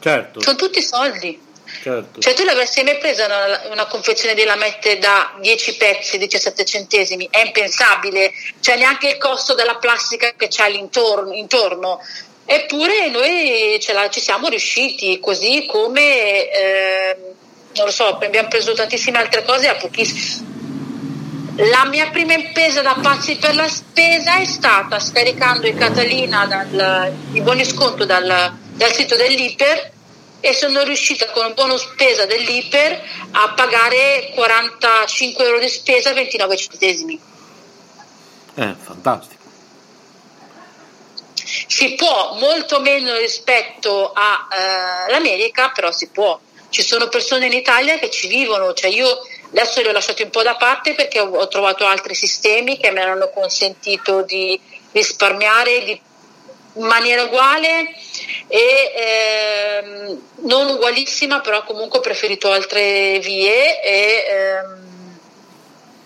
Certo. 0.00 0.40
sono 0.40 0.56
tutti 0.56 0.80
soldi. 0.80 1.40
certo. 1.82 2.20
Cioè 2.20 2.34
tu 2.34 2.44
l'avresti 2.44 2.84
mai 2.84 2.98
presa 2.98 3.26
una, 3.26 3.62
una 3.72 3.86
confezione 3.86 4.34
di 4.34 4.44
lamette 4.44 4.98
da 4.98 5.34
10 5.40 5.76
pezzi, 5.76 6.18
17 6.18 6.64
centesimi? 6.64 7.26
È 7.32 7.40
impensabile, 7.40 8.32
cioè 8.60 8.76
neanche 8.76 9.08
il 9.08 9.18
costo 9.18 9.54
della 9.54 9.74
plastica 9.78 10.32
che 10.36 10.46
c'è 10.46 10.66
all'intorno. 10.66 11.32
Intorno. 11.34 12.00
Eppure 12.44 13.08
noi 13.10 13.76
ce 13.80 13.92
la, 13.92 14.08
ci 14.08 14.20
siamo 14.20 14.46
riusciti, 14.48 15.18
così 15.18 15.66
come, 15.66 16.48
eh, 16.48 17.16
non 17.74 17.86
lo 17.86 17.90
so, 17.90 18.06
abbiamo 18.18 18.48
preso 18.48 18.72
tantissime 18.72 19.18
altre 19.18 19.42
cose 19.42 19.66
a 19.66 19.74
pochissimo. 19.74 20.46
La 21.60 21.86
mia 21.86 22.08
prima 22.10 22.34
impesa 22.34 22.82
da 22.82 22.96
pazzi 23.02 23.34
per 23.34 23.56
la 23.56 23.66
spesa 23.66 24.36
è 24.36 24.44
stata 24.44 25.00
scaricando 25.00 25.66
in 25.66 25.76
Catalina 25.76 26.46
dal, 26.46 27.12
i 27.32 27.40
buoni 27.40 27.64
sconto 27.64 28.04
dal, 28.04 28.56
dal 28.74 28.92
sito 28.92 29.16
dell'Iper 29.16 29.90
e 30.38 30.54
sono 30.54 30.84
riuscita 30.84 31.28
con 31.32 31.46
un 31.46 31.54
buono 31.54 31.76
spesa 31.76 32.26
dell'Iper 32.26 33.02
a 33.32 33.54
pagare 33.54 34.30
45 34.36 35.44
euro 35.44 35.58
di 35.58 35.68
spesa 35.68 36.12
29 36.12 36.56
centesimi. 36.56 37.20
Eh, 38.54 38.74
fantastico. 38.80 39.42
Si 41.34 41.94
può 41.94 42.36
molto 42.38 42.78
meno 42.78 43.16
rispetto 43.16 44.12
all'America, 44.14 45.70
però 45.70 45.90
si 45.90 46.08
può. 46.10 46.38
Ci 46.68 46.82
sono 46.82 47.08
persone 47.08 47.46
in 47.46 47.52
Italia 47.52 47.98
che 47.98 48.10
ci 48.10 48.28
vivono, 48.28 48.74
cioè 48.74 48.90
io 48.90 49.18
adesso 49.50 49.80
li 49.80 49.88
ho 49.88 49.92
lasciati 49.92 50.22
un 50.22 50.30
po' 50.30 50.42
da 50.42 50.56
parte 50.56 50.94
perché 50.94 51.20
ho, 51.20 51.28
ho 51.28 51.48
trovato 51.48 51.86
altri 51.86 52.14
sistemi 52.14 52.78
che 52.78 52.90
mi 52.90 53.00
hanno 53.00 53.30
consentito 53.30 54.22
di 54.22 54.58
risparmiare 54.92 55.84
di 55.84 56.00
in 56.78 56.86
maniera 56.86 57.24
uguale 57.24 57.94
e 58.46 58.92
ehm, 58.96 60.22
non 60.42 60.68
ugualissima, 60.68 61.40
però 61.40 61.64
comunque 61.64 61.98
ho 61.98 62.02
preferito 62.02 62.50
altre 62.50 63.18
vie 63.18 63.82
e 63.82 64.24
ehm, 64.28 65.18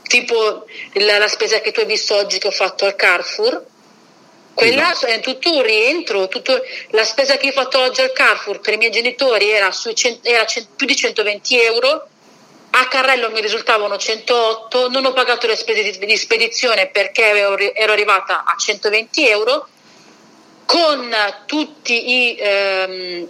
tipo 0.04 0.64
la, 0.94 1.18
la, 1.18 1.28
spesa 1.28 1.60
che 1.60 1.72
tu 1.72 1.80
hai 1.80 1.86
visto 1.86 2.16
oggi 2.16 2.38
che 2.38 2.48
ho 2.48 2.52
fatto 2.52 2.84
al 2.84 2.96
Carrefour. 2.96 3.64
Quella 4.54 4.98
è 4.98 5.20
tutto 5.20 5.54
un 5.54 5.62
rientro, 5.62 6.28
tutto, 6.28 6.60
la 6.90 7.04
spesa 7.04 7.38
che 7.38 7.48
ho 7.48 7.52
fatto 7.52 7.80
oggi 7.80 8.02
al 8.02 8.12
Carrefour 8.12 8.60
per 8.60 8.74
i 8.74 8.76
miei 8.76 8.90
genitori 8.90 9.50
era, 9.50 9.70
sui, 9.72 9.94
era 10.22 10.44
più 10.76 10.86
di 10.86 10.94
120 10.94 11.60
euro, 11.60 12.08
a 12.74 12.88
Carrello 12.88 13.30
mi 13.30 13.40
risultavano 13.40 13.98
108, 13.98 14.88
non 14.88 15.04
ho 15.04 15.12
pagato 15.12 15.46
le 15.46 15.56
spese 15.56 15.82
di, 15.82 16.06
di 16.06 16.16
spedizione 16.16 16.88
perché 16.88 17.74
ero 17.74 17.92
arrivata 17.92 18.44
a 18.44 18.54
120 18.56 19.28
euro 19.28 19.68
con 20.64 21.14
tutti 21.44 22.12
i 22.12 22.36
ehm, 22.38 23.28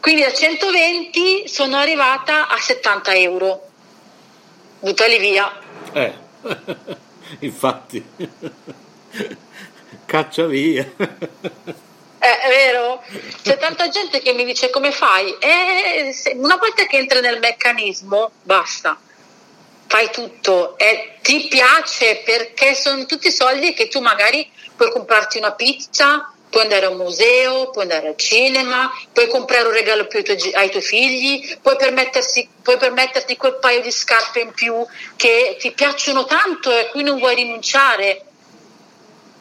Quindi 0.00 0.22
da 0.22 0.32
120 0.32 1.48
sono 1.48 1.76
arrivata 1.76 2.46
a 2.48 2.56
70 2.56 3.14
euro. 3.16 3.66
Buttali 4.78 5.18
via. 5.18 5.52
Eh, 5.92 6.14
infatti, 7.40 8.04
caccia 10.06 10.46
via. 10.46 10.88
Eh, 12.18 12.38
è 12.38 12.48
vero? 12.48 13.02
C'è 13.42 13.58
tanta 13.58 13.88
gente 13.88 14.20
che 14.20 14.32
mi 14.32 14.44
dice 14.44 14.70
come 14.70 14.92
fai? 14.92 15.36
E 15.40 16.14
una 16.34 16.56
volta 16.56 16.86
che 16.86 16.98
entri 16.98 17.20
nel 17.20 17.40
meccanismo, 17.40 18.30
basta. 18.42 18.96
Fai 19.92 20.10
tutto. 20.10 20.78
E 20.78 21.16
ti 21.20 21.48
piace 21.48 22.22
perché 22.24 22.74
sono 22.74 23.04
tutti 23.04 23.30
soldi 23.30 23.74
che 23.74 23.88
tu 23.88 24.00
magari 24.00 24.50
puoi 24.74 24.90
comprarti 24.90 25.36
una 25.36 25.52
pizza, 25.52 26.32
puoi 26.48 26.62
andare 26.62 26.86
a 26.86 26.88
un 26.88 26.96
museo, 26.96 27.68
puoi 27.68 27.84
andare 27.84 28.08
al 28.08 28.16
cinema, 28.16 28.90
puoi 29.12 29.28
comprare 29.28 29.66
un 29.68 29.74
regalo 29.74 30.08
ai 30.10 30.24
tuoi, 30.24 30.52
ai 30.54 30.70
tuoi 30.70 30.82
figli, 30.82 31.58
puoi, 31.60 31.76
puoi 31.76 32.78
permetterti 32.78 33.36
quel 33.36 33.58
paio 33.60 33.82
di 33.82 33.90
scarpe 33.90 34.40
in 34.40 34.52
più 34.52 34.82
che 35.16 35.58
ti 35.60 35.72
piacciono 35.72 36.24
tanto 36.24 36.70
e 36.70 36.78
a 36.78 36.86
cui 36.86 37.02
non 37.02 37.18
vuoi 37.18 37.34
rinunciare. 37.34 38.24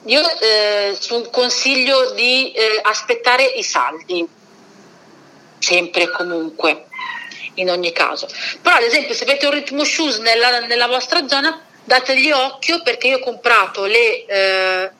Io 0.04 0.22
eh, 0.39 0.97
consiglio 1.32 2.12
di 2.12 2.52
eh, 2.52 2.82
aspettare 2.84 3.45
i 3.45 3.64
saldi, 3.64 4.28
sempre 5.60 6.04
e 6.04 6.12
comunque, 6.12 6.88
in 7.56 7.70
ogni 7.70 7.91
caso. 7.91 8.28
Però 8.62 8.76
ad 8.76 8.84
esempio 8.84 9.14
se 9.14 9.24
avete 9.24 9.45
un 9.45 9.54
ritmo 9.54 9.84
shoes 9.84 10.18
nella, 10.18 10.60
nella 10.60 10.88
vostra 10.88 11.28
zona, 11.28 11.62
dategli 11.84 12.32
occhio 12.32 12.82
perché 12.82 13.08
io 13.08 13.18
ho 13.18 13.22
comprato 13.22 13.86
le... 13.86 14.26
Eh, 14.26 14.91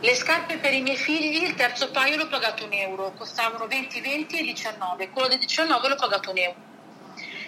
le 0.00 0.16
scarpe 0.16 0.56
per 0.56 0.74
i 0.74 0.80
miei 0.80 0.96
figli, 0.96 1.44
il 1.44 1.54
terzo 1.54 1.92
paio 1.92 2.16
l'ho 2.16 2.26
pagato 2.26 2.64
un 2.64 2.72
euro, 2.72 3.12
costavano 3.16 3.68
20, 3.68 4.00
20 4.00 4.38
e 4.38 4.42
19, 4.42 5.10
quello 5.10 5.28
di 5.28 5.38
19 5.38 5.88
l'ho 5.88 5.94
pagato 5.94 6.30
un 6.30 6.38
euro. 6.38 6.56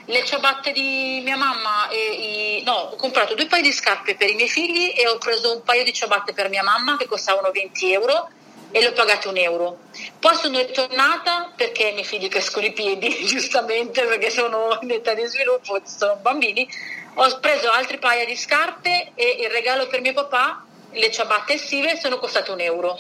Le 0.04 0.24
ciabatte 0.24 0.70
di 0.70 1.20
mia 1.24 1.36
mamma, 1.36 1.88
e 1.88 2.58
i... 2.58 2.62
no, 2.62 2.72
ho 2.72 2.96
comprato 2.96 3.34
due 3.34 3.46
paio 3.46 3.62
di 3.62 3.72
scarpe 3.72 4.14
per 4.14 4.30
i 4.30 4.34
miei 4.34 4.48
figli 4.48 4.92
e 4.96 5.08
ho 5.08 5.18
preso 5.18 5.52
un 5.52 5.62
paio 5.64 5.82
di 5.82 5.92
ciabatte 5.92 6.32
per 6.32 6.48
mia 6.48 6.62
mamma 6.62 6.96
che 6.96 7.06
costavano 7.06 7.50
20 7.50 7.92
euro 7.92 8.30
e 8.74 8.80
le 8.80 8.88
ho 8.88 8.92
pagate 8.92 9.28
un 9.28 9.36
euro. 9.36 9.78
Poi 10.18 10.34
sono 10.34 10.58
ritornata 10.58 11.52
perché 11.54 11.84
i 11.84 11.92
miei 11.92 12.04
figli 12.04 12.26
crescono 12.26 12.66
i 12.66 12.72
piedi, 12.72 13.08
giustamente 13.24 14.02
perché 14.02 14.30
sono 14.30 14.76
in 14.82 14.90
età 14.90 15.14
di 15.14 15.24
sviluppo, 15.26 15.80
sono 15.84 16.16
bambini. 16.16 16.68
Ho 17.14 17.38
preso 17.38 17.70
altri 17.70 17.98
paia 17.98 18.24
di 18.24 18.34
scarpe 18.34 19.12
e 19.14 19.36
il 19.42 19.50
regalo 19.50 19.86
per 19.86 20.00
mio 20.00 20.12
papà 20.12 20.64
le 20.90 21.10
ciabatte 21.12 21.52
estive 21.52 21.96
sono 21.96 22.18
costate 22.18 22.50
un 22.50 22.58
euro. 22.58 22.96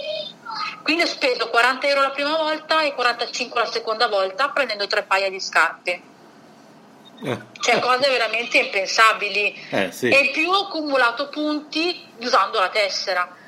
Quindi 0.84 1.02
ho 1.02 1.06
speso 1.06 1.48
40 1.48 1.88
euro 1.88 2.02
la 2.02 2.10
prima 2.10 2.36
volta 2.36 2.82
e 2.82 2.94
45 2.94 3.60
la 3.60 3.66
seconda 3.66 4.06
volta 4.06 4.50
prendendo 4.50 4.86
tre 4.86 5.02
paia 5.02 5.28
di 5.28 5.40
scarpe. 5.40 6.00
Eh. 7.24 7.38
Cioè 7.58 7.80
cose 7.80 8.08
veramente 8.08 8.58
impensabili. 8.58 9.60
Eh, 9.70 9.90
sì. 9.90 10.08
E 10.08 10.18
in 10.18 10.30
più 10.30 10.48
ho 10.50 10.66
accumulato 10.66 11.28
punti 11.30 12.00
usando 12.18 12.60
la 12.60 12.68
tessera. 12.68 13.42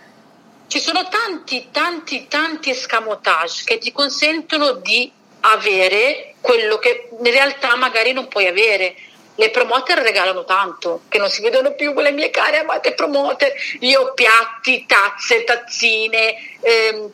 Ci 0.68 0.80
sono 0.80 1.06
tanti, 1.08 1.68
tanti, 1.70 2.26
tanti 2.28 2.70
escamotage 2.70 3.62
che 3.64 3.78
ti 3.78 3.92
consentono 3.92 4.72
di 4.72 5.10
avere 5.40 6.34
quello 6.40 6.78
che 6.78 7.08
in 7.10 7.30
realtà 7.30 7.76
magari 7.76 8.12
non 8.12 8.26
puoi 8.26 8.46
avere 8.46 8.96
le 9.36 9.50
promoter 9.50 9.98
regalano 9.98 10.44
tanto, 10.44 11.02
che 11.08 11.18
non 11.18 11.28
si 11.28 11.42
vedono 11.42 11.74
più 11.74 11.92
quelle 11.92 12.10
mie 12.10 12.30
care 12.30 12.58
amate 12.58 12.94
promoter. 12.94 13.52
Io 13.80 14.00
ho 14.00 14.14
piatti, 14.14 14.86
tazze, 14.86 15.44
tazzine, 15.44 16.34
ehm, 16.60 17.10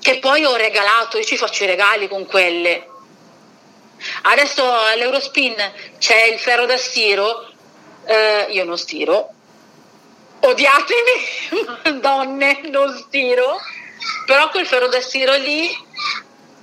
che 0.00 0.18
poi 0.18 0.44
ho 0.44 0.54
regalato, 0.54 1.16
io 1.16 1.24
ci 1.24 1.36
faccio 1.36 1.64
i 1.64 1.68
regali 1.68 2.08
con 2.08 2.26
quelle. 2.26 2.88
Adesso 4.22 4.62
all'Eurospin 4.70 5.54
c'è 5.98 6.24
il 6.24 6.38
ferro 6.38 6.66
da 6.66 6.76
stiro, 6.76 7.48
eh, 8.04 8.46
io 8.50 8.64
non 8.64 8.76
stiro, 8.76 9.32
odiatemi, 10.40 12.00
donne, 12.00 12.60
non 12.70 12.96
stiro, 12.96 13.58
però 14.26 14.48
quel 14.50 14.66
ferro 14.66 14.88
da 14.88 15.00
stiro 15.00 15.34
lì 15.36 15.84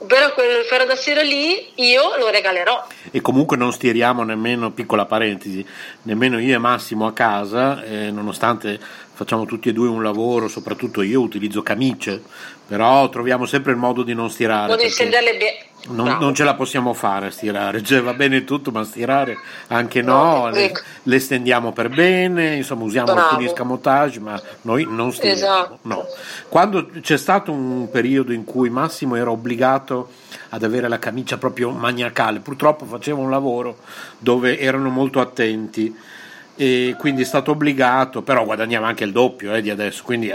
però 0.06 0.34
quel 0.34 0.64
ferro 0.66 0.86
da 0.86 0.96
stiro 0.96 1.22
lì 1.22 1.72
io 1.76 2.18
lo 2.18 2.30
regalerò. 2.30 2.86
E 3.12 3.22
comunque 3.22 3.58
non 3.58 3.72
stiriamo 3.72 4.24
nemmeno, 4.24 4.72
piccola 4.72 5.06
parentesi, 5.06 5.66
nemmeno 6.04 6.40
io 6.40 6.56
e 6.56 6.58
Massimo 6.58 7.06
a 7.06 7.14
casa, 7.14 7.84
eh, 7.84 8.12
nonostante 8.12 8.80
facciamo 9.14 9.46
tutti 9.46 9.70
e 9.70 9.74
due 9.74 9.88
un 9.88 10.04
lavoro, 10.04 10.48
soprattutto 10.48 11.02
io 11.02 11.22
utilizzo 11.22 11.62
camicie, 11.62 12.22
però 12.68 13.08
troviamo 13.10 13.46
sempre 13.46 13.72
il 13.72 13.78
modo 13.78 14.04
di 14.04 14.14
non 14.14 14.30
stirare. 14.30 14.76
di 14.76 14.90
stenderle 14.90 15.38
bene. 15.38 15.72
Non, 15.90 16.18
non, 16.18 16.34
ce 16.34 16.46
la 16.46 16.54
possiamo 16.54 16.94
fare 16.94 17.28
a 17.28 17.32
stirare, 17.32 17.84
cioè 17.84 18.02
va 18.02 18.14
bene 18.14 18.46
tutto, 18.46 18.72
ma 18.72 18.86
stirare 18.86 19.38
anche 19.68 20.02
no, 20.02 20.46
no 20.46 20.50
le, 20.50 20.72
le, 21.04 21.20
stendiamo 21.20 21.74
per 21.74 21.90
bene, 21.90 22.56
insomma 22.56 22.86
usiamo 22.86 23.12
Bravo. 23.12 23.22
alcuni 23.22 23.50
scamotage, 23.50 24.20
ma 24.22 24.42
noi 24.62 24.88
non 24.90 25.12
stiriamo. 25.12 25.38
Esatto. 25.38 25.80
No. 25.82 26.06
Quando 26.48 26.90
c'è 27.02 27.18
stato 27.18 27.52
un 27.52 27.90
periodo 27.90 28.32
in 28.32 28.46
cui 28.46 28.70
Massimo 28.70 29.16
era 29.16 29.30
obbligato 29.30 30.12
ad 30.50 30.64
avere 30.64 30.88
la 30.88 31.00
camicia 31.00 31.38
proprio 31.38 31.72
maniacale, 31.72 32.40
purtroppo 32.40 32.86
faceva 32.86 33.20
un 33.20 33.30
lavoro 33.30 33.80
dove 34.20 34.58
erano 34.58 34.90
molto 34.90 35.20
attenti 35.20 35.94
e 36.56 36.96
quindi 36.98 37.24
è 37.24 37.26
stato 37.26 37.52
obbligato, 37.52 38.22
però 38.22 38.46
guadagnava 38.46 38.88
anche 38.88 39.04
il 39.04 39.12
doppio 39.12 39.54
eh, 39.54 39.62
di 39.62 39.70
adesso, 39.70 40.04
quindi 40.04 40.34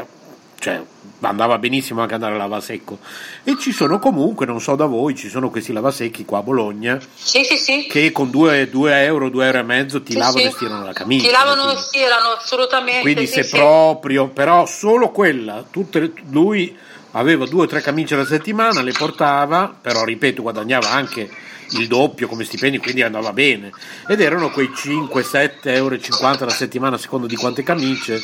cioè 0.59 0.83
andava 1.21 1.59
benissimo 1.59 2.01
anche 2.01 2.15
andare 2.15 2.35
a 2.35 2.39
lavasecco 2.39 2.99
e 3.45 3.57
ci 3.59 3.73
sono 3.73 3.99
comunque, 3.99 4.47
non 4.47 4.61
so 4.61 4.77
da 4.77 4.87
voi, 4.87 5.15
ci 5.15 5.29
sono 5.29 5.51
questi 5.51 5.73
lavasecchi 5.73 6.25
qua 6.25 6.39
a 6.39 6.43
Bologna 6.43 7.01
sì, 7.15 7.45
sì, 7.45 7.57
sì. 7.57 7.87
che 7.89 8.13
con 8.13 8.31
2 8.31 8.69
euro, 9.05 9.29
2 9.29 9.45
euro 9.47 9.59
e 9.59 9.63
mezzo 9.63 10.03
ti 10.03 10.15
lavano 10.15 10.39
e 10.45 10.51
stirano 10.51 10.85
la 10.85 10.93
camicia. 10.93 11.27
Ti 11.27 11.33
lavano 11.33 11.73
e 11.73 11.77
stirano 11.77 12.29
assolutamente. 12.39 13.01
Quindi 13.01 13.27
se 13.27 13.47
proprio, 13.47 14.29
però 14.29 14.67
solo 14.67 15.11
quella, 15.11 15.65
tutte, 15.69 16.13
lui 16.31 16.77
aveva 17.13 17.47
due 17.47 17.65
o 17.65 17.67
tre 17.67 17.81
camicie 17.81 18.15
alla 18.15 18.27
settimana, 18.27 18.83
le 18.83 18.93
portava, 18.93 19.75
però 19.81 20.05
ripeto 20.05 20.43
guadagnava 20.43 20.91
anche 20.91 21.29
il 21.73 21.87
doppio 21.87 22.29
come 22.29 22.45
stipendi, 22.45 22.79
quindi 22.79 23.03
andava 23.03 23.33
bene. 23.33 23.71
Ed 24.07 24.21
erano 24.21 24.51
quei 24.51 24.69
5-7,50 24.69 25.59
euro 25.65 25.99
alla 26.41 26.51
settimana, 26.51 26.97
a 26.97 26.99
seconda 26.99 27.27
di 27.27 27.37
quante 27.37 27.63
camicie, 27.63 28.21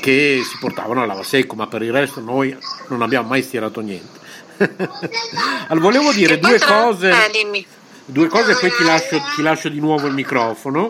che 0.00 0.40
si 0.42 0.56
portavano 0.58 1.02
al 1.02 1.06
lavasecco, 1.06 1.54
ma 1.54 1.66
per 1.66 1.82
il 1.82 1.92
resto 1.92 2.20
noi 2.20 2.56
non 2.88 3.02
abbiamo 3.02 3.28
mai 3.28 3.42
stirato 3.42 3.80
niente. 3.80 4.18
allora, 5.68 5.80
volevo 5.80 6.12
dire 6.12 6.38
due 6.38 6.58
cose. 6.58 7.10
Eh, 7.10 7.66
due 8.04 8.26
cose 8.28 8.52
e 8.52 8.56
poi 8.56 8.70
ti 8.76 8.84
lascio, 8.84 9.22
ti 9.36 9.42
lascio, 9.42 9.68
di 9.68 9.80
nuovo 9.80 10.06
il 10.06 10.14
microfono. 10.14 10.88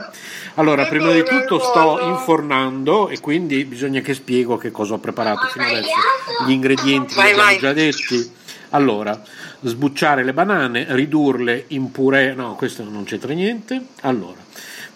Allora, 0.55 0.87
prima 0.87 1.13
di 1.13 1.23
tutto 1.25 1.59
sto 1.59 1.99
infornando 2.03 3.09
e 3.09 3.21
quindi 3.21 3.65
bisogna 3.65 4.01
che 4.01 4.15
spiego 4.15 4.57
che 4.57 4.71
cosa 4.71 4.95
ho 4.95 4.99
preparato 4.99 5.47
fino 5.49 5.65
adesso. 5.65 5.91
Gli 6.47 6.53
ingredienti 6.53 7.15
li 7.15 7.21
abbiamo 7.21 7.59
già 7.59 7.73
detti. 7.73 8.37
Allora, 8.71 9.23
sbucciare 9.63 10.25
le 10.25 10.33
banane, 10.33 10.87
ridurle 10.91 11.65
in 11.69 11.91
purè, 11.91 12.35
no, 12.35 12.55
questo 12.55 12.85
non 12.85 13.05
c'entra 13.05 13.33
niente. 13.33 13.81
Allora, 14.03 14.41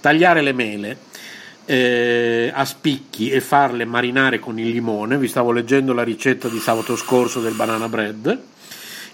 tagliare 0.00 0.42
le 0.42 0.52
mele 0.52 0.98
eh, 1.64 2.50
a 2.52 2.64
spicchi 2.64 3.30
e 3.30 3.40
farle 3.40 3.84
marinare 3.84 4.38
con 4.38 4.58
il 4.58 4.68
limone. 4.68 5.18
Vi 5.18 5.28
stavo 5.28 5.52
leggendo 5.52 5.92
la 5.92 6.02
ricetta 6.02 6.48
di 6.48 6.58
sabato 6.58 6.96
scorso 6.96 7.40
del 7.40 7.54
banana 7.54 7.88
bread. 7.88 8.40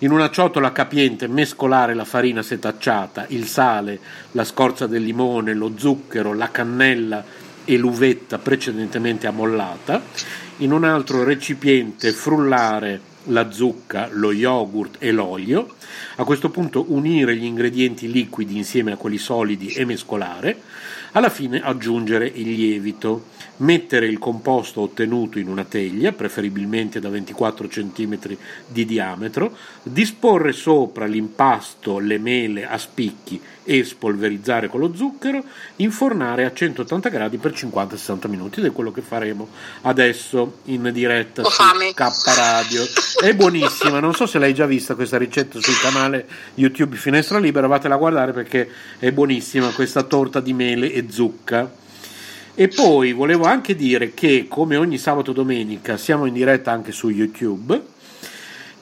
In 0.00 0.12
una 0.12 0.30
ciotola 0.30 0.70
capiente 0.70 1.26
mescolare 1.26 1.94
la 1.94 2.04
farina 2.04 2.42
setacciata, 2.42 3.26
il 3.28 3.46
sale, 3.46 3.98
la 4.32 4.44
scorza 4.44 4.86
del 4.86 5.02
limone, 5.02 5.54
lo 5.54 5.72
zucchero, 5.76 6.34
la 6.34 6.50
cannella 6.50 7.24
e 7.64 7.76
l'uvetta 7.76 8.38
precedentemente 8.38 9.26
ammollata. 9.26 10.00
In 10.58 10.72
un 10.72 10.84
altro 10.84 11.24
recipiente 11.24 12.12
frullare 12.12 13.00
la 13.28 13.50
zucca, 13.50 14.08
lo 14.12 14.32
yogurt 14.32 14.96
e 14.98 15.10
l'olio. 15.10 15.74
A 16.16 16.24
questo 16.24 16.50
punto 16.50 16.86
unire 16.88 17.36
gli 17.36 17.44
ingredienti 17.44 18.10
liquidi 18.10 18.56
insieme 18.56 18.92
a 18.92 18.96
quelli 18.96 19.18
solidi 19.18 19.68
e 19.68 19.84
mescolare. 19.84 20.60
Alla 21.12 21.30
fine 21.30 21.60
aggiungere 21.62 22.26
il 22.26 22.50
lievito. 22.50 23.36
Mettere 23.58 24.06
il 24.06 24.20
composto 24.20 24.82
ottenuto 24.82 25.40
in 25.40 25.48
una 25.48 25.64
teglia, 25.64 26.12
preferibilmente 26.12 27.00
da 27.00 27.08
24 27.08 27.66
cm 27.66 28.36
di 28.68 28.84
diametro, 28.84 29.56
disporre 29.82 30.52
sopra 30.52 31.06
l'impasto 31.06 31.98
le 31.98 32.18
mele 32.18 32.68
a 32.68 32.78
spicchi 32.78 33.40
e 33.64 33.84
spolverizzare 33.84 34.68
con 34.68 34.80
lo 34.80 34.94
zucchero, 34.94 35.42
infornare 35.76 36.44
a 36.44 36.52
180 36.54 37.08
gradi 37.10 37.36
per 37.36 37.52
50-60 37.52 38.28
minuti 38.28 38.60
ed 38.60 38.66
è 38.66 38.72
quello 38.72 38.92
che 38.92 39.02
faremo 39.02 39.48
adesso 39.82 40.60
in 40.66 40.88
diretta 40.92 41.42
Ho 41.42 41.50
su 41.50 41.62
fame. 41.62 41.92
K 41.92 42.08
Radio. 42.34 42.82
È 43.20 43.34
buonissima, 43.34 44.00
non 44.00 44.14
so 44.14 44.24
se 44.24 44.38
l'hai 44.38 44.54
già 44.54 44.64
vista 44.64 44.94
questa 44.94 45.18
ricetta 45.18 45.60
sul 45.60 45.78
canale 45.80 46.26
YouTube 46.54 46.96
Finestra 46.96 47.38
Libera, 47.38 47.66
vatela 47.66 47.96
a 47.96 47.98
guardare 47.98 48.32
perché 48.32 48.70
è 48.98 49.10
buonissima 49.12 49.70
questa 49.72 50.04
torta 50.04 50.40
di 50.40 50.54
mele 50.54 50.92
e 50.98 51.06
zucca. 51.10 51.70
E 52.54 52.68
poi 52.68 53.12
volevo 53.12 53.44
anche 53.44 53.76
dire 53.76 54.14
che 54.14 54.46
come 54.48 54.76
ogni 54.76 54.98
sabato 54.98 55.30
e 55.30 55.34
domenica 55.34 55.96
siamo 55.96 56.26
in 56.26 56.34
diretta 56.34 56.72
anche 56.72 56.90
su 56.90 57.08
YouTube 57.08 57.80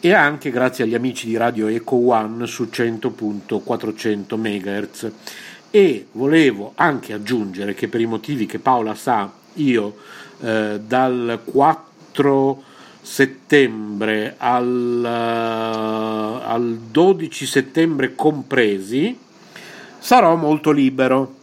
e 0.00 0.12
anche 0.12 0.50
grazie 0.50 0.84
agli 0.84 0.94
amici 0.94 1.26
di 1.26 1.36
Radio 1.36 1.66
Eco 1.66 1.96
One 1.96 2.46
su 2.46 2.68
100.400 2.72 4.36
MHz. 4.36 5.10
E 5.70 6.06
volevo 6.12 6.72
anche 6.74 7.12
aggiungere 7.12 7.74
che 7.74 7.88
per 7.88 8.00
i 8.00 8.06
motivi 8.06 8.46
che 8.46 8.58
Paola 8.58 8.94
sa, 8.94 9.30
io 9.54 9.96
eh, 10.40 10.80
dal 10.84 11.40
4 11.44 12.62
settembre 13.06 14.34
al, 14.36 15.00
uh, 15.00 16.44
al 16.44 16.76
12 16.90 17.46
settembre 17.46 18.16
compresi 18.16 19.16
sarò 19.96 20.34
molto 20.34 20.72
libero 20.72 21.34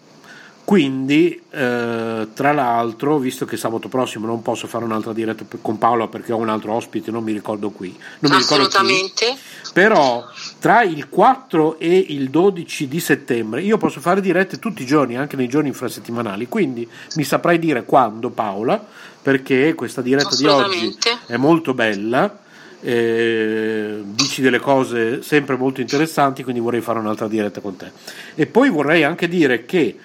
quindi, 0.66 1.42
eh, 1.50 2.28
tra 2.34 2.52
l'altro, 2.54 3.18
visto 3.18 3.44
che 3.44 3.58
sabato 3.58 3.90
prossimo 3.90 4.26
non 4.26 4.42
posso 4.42 4.66
fare 4.68 4.86
un'altra 4.86 5.12
diretta 5.12 5.44
con 5.62 5.78
Paola 5.78 6.08
perché 6.08 6.32
ho 6.32 6.38
un 6.38 6.48
altro 6.48 6.74
ospite, 6.74 7.12
non 7.12 7.22
mi 7.24 7.34
ricordo 7.34 7.70
qui. 7.70 7.94
Non 8.20 8.32
mi 8.32 8.38
ricordo 8.38 8.68
Assolutamente. 8.68 9.26
chi, 9.26 9.72
però, 9.74 10.24
tra 10.60 10.84
il 10.84 11.10
4 11.10 11.80
e 11.80 12.06
il 12.10 12.30
12 12.30 12.88
di 12.88 13.00
settembre 13.02 13.62
io 13.62 13.78
posso 13.78 14.00
fare 14.00 14.22
dirette 14.22 14.58
tutti 14.58 14.84
i 14.84 14.86
giorni, 14.86 15.18
anche 15.18 15.36
nei 15.36 15.50
giorni 15.50 15.68
infrasettimanali. 15.68 16.48
Quindi 16.48 16.88
mi 17.16 17.24
saprai 17.26 17.60
dire 17.60 17.84
quando, 17.84 18.30
Paola, 18.30 18.82
perché 19.22 19.74
questa 19.74 20.02
diretta 20.02 20.36
di 20.36 20.46
oggi 20.46 20.98
è 21.28 21.36
molto 21.36 21.74
bella. 21.74 22.40
Eh, 22.86 24.02
dici 24.04 24.42
delle 24.42 24.60
cose 24.60 25.22
sempre 25.22 25.56
molto 25.56 25.80
interessanti, 25.80 26.44
quindi 26.44 26.60
vorrei 26.62 26.82
fare 26.82 27.00
un'altra 27.00 27.28
diretta 27.28 27.60
con 27.62 27.76
te. 27.78 27.92
E 28.36 28.46
poi 28.46 28.70
vorrei 28.70 29.04
anche 29.04 29.30
dire 29.30 29.66
che 29.66 29.98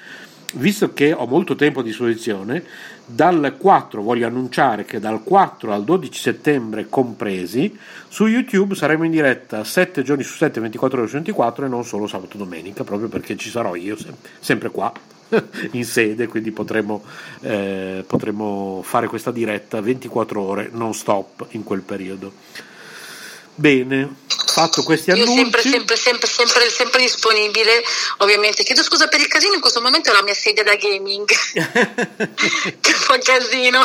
visto 0.54 0.92
che 0.92 1.12
ho 1.12 1.26
molto 1.26 1.54
tempo 1.54 1.80
a 1.80 1.82
disposizione, 1.82 2.64
dal 3.04 3.56
4 3.58 4.02
voglio 4.02 4.26
annunciare 4.26 4.84
che 4.84 5.00
dal 5.00 5.22
4 5.22 5.72
al 5.72 5.84
12 5.84 6.20
settembre 6.20 6.88
compresi 6.88 7.76
su 8.08 8.26
YouTube 8.26 8.74
saremo 8.74 9.04
in 9.04 9.10
diretta 9.10 9.64
7 9.64 10.02
giorni 10.02 10.22
su 10.22 10.34
7, 10.36 10.60
24 10.60 10.98
ore 10.98 11.08
su 11.08 11.14
24 11.14 11.66
e 11.66 11.68
non 11.68 11.84
solo 11.84 12.06
sabato 12.06 12.36
e 12.36 12.38
domenica, 12.38 12.84
proprio 12.84 13.08
perché 13.08 13.36
ci 13.36 13.50
sarò 13.50 13.74
io 13.74 13.96
sempre 14.40 14.70
qua 14.70 14.92
in 15.72 15.84
sede, 15.84 16.26
quindi 16.26 16.50
potremo, 16.50 17.02
eh, 17.40 18.04
potremo 18.06 18.80
fare 18.82 19.06
questa 19.06 19.30
diretta 19.30 19.80
24 19.80 20.40
ore 20.40 20.70
non 20.72 20.94
stop 20.94 21.46
in 21.50 21.64
quel 21.64 21.82
periodo. 21.82 22.32
Bene, 23.58 24.14
fatto 24.28 24.84
questi 24.84 25.10
annunci. 25.10 25.32
Io 25.32 25.36
sempre, 25.36 25.62
sempre, 25.62 25.96
sempre, 25.96 26.28
sempre, 26.28 26.68
sempre 26.70 27.00
disponibile, 27.00 27.82
ovviamente. 28.18 28.62
Chiedo 28.62 28.84
scusa 28.84 29.08
per 29.08 29.18
il 29.18 29.26
casino, 29.26 29.54
in 29.54 29.60
questo 29.60 29.80
momento 29.80 30.10
è 30.10 30.12
la 30.12 30.22
mia 30.22 30.34
sedia 30.34 30.62
da 30.62 30.76
gaming. 30.76 31.26
che 32.80 32.92
fa 32.92 33.18
casino. 33.18 33.80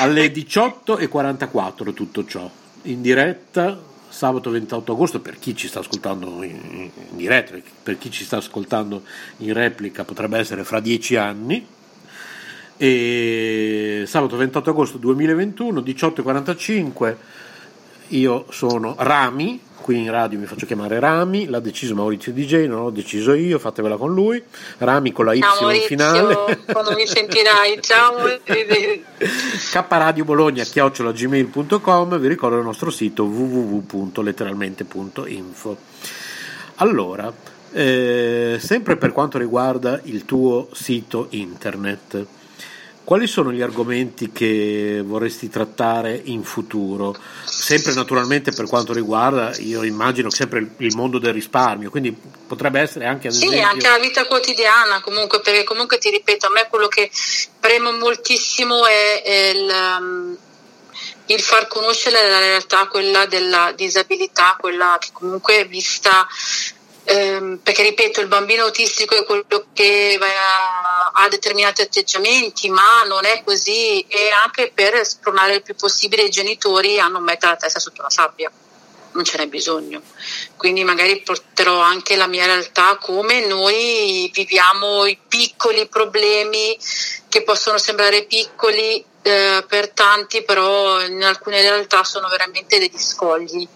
Alle 0.00 0.30
18.44 0.30 1.94
tutto 1.94 2.26
ciò, 2.26 2.50
in 2.82 3.00
diretta 3.00 3.80
sabato 4.10 4.50
28 4.50 4.92
agosto 4.92 5.20
per 5.20 5.38
chi 5.38 5.56
ci 5.56 5.68
sta 5.68 5.80
ascoltando 5.80 6.42
in, 6.42 6.90
in 6.92 7.16
diretta, 7.16 7.56
per 7.82 7.96
chi 7.96 8.10
ci 8.10 8.24
sta 8.24 8.36
ascoltando 8.36 9.04
in 9.38 9.54
replica 9.54 10.04
potrebbe 10.04 10.38
essere 10.38 10.64
fra 10.64 10.80
dieci 10.80 11.16
anni. 11.16 11.66
E 12.76 14.04
sabato 14.06 14.36
28 14.36 14.68
agosto 14.68 14.98
2021, 14.98 15.80
18.45 15.80 17.16
io 18.08 18.46
sono 18.50 18.96
Rami, 18.98 19.60
qui 19.80 20.02
in 20.02 20.10
radio 20.10 20.38
mi 20.38 20.44
faccio 20.46 20.66
chiamare 20.66 20.98
Rami, 20.98 21.46
l'ha 21.46 21.60
deciso 21.60 21.94
Maurizio 21.94 22.32
DJ, 22.32 22.66
non 22.66 22.82
l'ho 22.82 22.90
deciso 22.90 23.32
io, 23.34 23.60
fatevela 23.60 23.96
con 23.96 24.12
lui. 24.12 24.42
Rami 24.78 25.12
con 25.12 25.26
la 25.26 25.34
Y 25.34 25.40
ciao, 25.40 25.60
Maurizio, 25.60 25.86
finale. 25.86 26.58
Quando 26.72 26.94
mi 26.94 27.06
sentirai, 27.06 27.78
ciao. 27.80 28.40
K 28.44 29.84
Radio 29.88 30.24
Bologna 30.24 30.64
chiocciolagmail.com, 30.64 32.18
vi 32.18 32.28
ricordo 32.28 32.58
il 32.58 32.64
nostro 32.64 32.90
sito 32.90 33.22
www.letteralmente.info. 33.24 35.76
Allora, 36.76 37.32
eh, 37.72 38.58
sempre 38.60 38.96
per 38.96 39.10
quanto 39.12 39.38
riguarda 39.38 40.00
il 40.04 40.24
tuo 40.24 40.68
sito 40.72 41.26
internet, 41.30 42.26
quali 43.06 43.28
sono 43.28 43.52
gli 43.52 43.62
argomenti 43.62 44.32
che 44.32 45.00
vorresti 45.00 45.48
trattare 45.48 46.20
in 46.24 46.42
futuro? 46.42 47.16
Sempre 47.44 47.94
naturalmente 47.94 48.50
per 48.50 48.66
quanto 48.66 48.92
riguarda, 48.92 49.54
io 49.58 49.84
immagino 49.84 50.28
sempre 50.28 50.72
il 50.78 50.92
mondo 50.96 51.20
del 51.20 51.32
risparmio, 51.32 51.88
quindi 51.88 52.12
potrebbe 52.12 52.80
essere 52.80 53.06
anche 53.06 53.28
ad 53.28 53.34
Sì, 53.34 53.46
esempio... 53.46 53.68
anche 53.68 53.88
la 53.88 54.00
vita 54.00 54.26
quotidiana 54.26 55.00
comunque, 55.02 55.40
perché 55.40 55.62
comunque 55.62 55.98
ti 55.98 56.10
ripeto, 56.10 56.46
a 56.46 56.50
me 56.50 56.66
quello 56.68 56.88
che 56.88 57.08
premo 57.60 57.92
moltissimo 57.92 58.84
è, 58.84 59.22
è 59.22 59.52
il, 59.54 59.70
um, 60.00 60.36
il 61.26 61.40
far 61.40 61.68
conoscere 61.68 62.28
la 62.28 62.40
realtà, 62.40 62.88
quella 62.88 63.24
della 63.26 63.72
disabilità, 63.76 64.56
quella 64.58 64.96
che 64.98 65.10
comunque 65.12 65.60
è 65.60 65.68
vista 65.68 66.26
ehm, 67.06 67.60
perché 67.62 67.82
ripeto 67.82 68.20
il 68.20 68.26
bambino 68.26 68.64
autistico 68.64 69.14
è 69.14 69.24
quello 69.24 69.46
che 69.72 70.16
va, 70.18 71.10
ha 71.12 71.28
determinati 71.28 71.80
atteggiamenti 71.80 72.68
ma 72.68 73.04
non 73.06 73.24
è 73.24 73.42
così 73.44 74.00
e 74.02 74.30
anche 74.44 74.70
per 74.74 75.04
spronare 75.06 75.54
il 75.54 75.62
più 75.62 75.74
possibile 75.74 76.24
i 76.24 76.30
genitori 76.30 76.98
a 76.98 77.08
non 77.08 77.22
mettere 77.22 77.52
la 77.52 77.58
testa 77.58 77.78
sotto 77.78 78.02
la 78.02 78.10
sabbia. 78.10 78.50
Non 79.12 79.24
ce 79.24 79.38
n'è 79.38 79.46
bisogno. 79.46 80.02
Quindi 80.56 80.84
magari 80.84 81.22
porterò 81.22 81.80
anche 81.80 82.16
la 82.16 82.26
mia 82.26 82.44
realtà 82.44 82.98
come 83.00 83.46
noi 83.46 84.30
viviamo 84.30 85.06
i 85.06 85.18
piccoli 85.26 85.88
problemi 85.88 86.76
che 87.30 87.42
possono 87.42 87.78
sembrare 87.78 88.24
piccoli 88.24 89.02
eh, 89.22 89.64
per 89.66 89.88
tanti, 89.90 90.42
però 90.42 91.02
in 91.02 91.24
alcune 91.24 91.62
realtà 91.62 92.04
sono 92.04 92.28
veramente 92.28 92.78
degli 92.78 92.98
scogli 92.98 93.66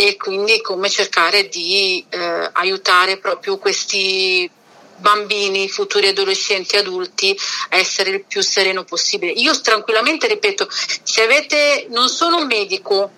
e 0.00 0.16
quindi 0.16 0.60
come 0.60 0.88
cercare 0.88 1.48
di 1.48 2.06
eh, 2.08 2.50
aiutare 2.52 3.18
proprio 3.18 3.58
questi 3.58 4.48
bambini, 4.94 5.68
futuri 5.68 6.06
adolescenti, 6.06 6.76
adulti 6.76 7.36
a 7.70 7.78
essere 7.78 8.10
il 8.10 8.24
più 8.24 8.40
sereno 8.40 8.84
possibile. 8.84 9.32
Io 9.32 9.60
tranquillamente 9.60 10.28
ripeto, 10.28 10.68
se 10.70 11.22
avete, 11.22 11.88
non 11.90 12.08
sono 12.08 12.36
un 12.36 12.46
medico, 12.46 13.10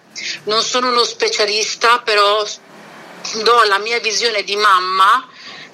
non 0.45 0.63
sono 0.63 0.89
uno 0.89 1.05
specialista, 1.05 1.99
però 1.99 2.47
do 3.43 3.63
la 3.65 3.79
mia 3.79 4.01
visione 4.01 4.43
di 4.43 4.57
mamma 4.57 5.29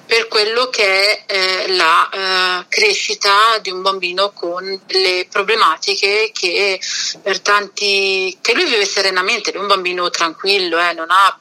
per 0.07 0.27
quello 0.27 0.69
che 0.69 1.25
è 1.25 1.65
eh, 1.65 1.75
la 1.75 2.09
eh, 2.09 2.65
crescita 2.69 3.59
di 3.61 3.69
un 3.69 3.81
bambino 3.81 4.31
con 4.31 4.81
le 4.87 5.27
problematiche 5.29 6.31
che 6.33 6.79
per 7.21 7.41
tanti 7.41 8.35
che 8.41 8.53
lui 8.53 8.65
vive 8.65 8.85
serenamente, 8.85 9.51
è 9.51 9.57
un 9.57 9.67
bambino 9.67 10.09
tranquillo, 10.09 10.79
eh, 10.79 10.93
non 10.93 11.07
ha 11.09 11.39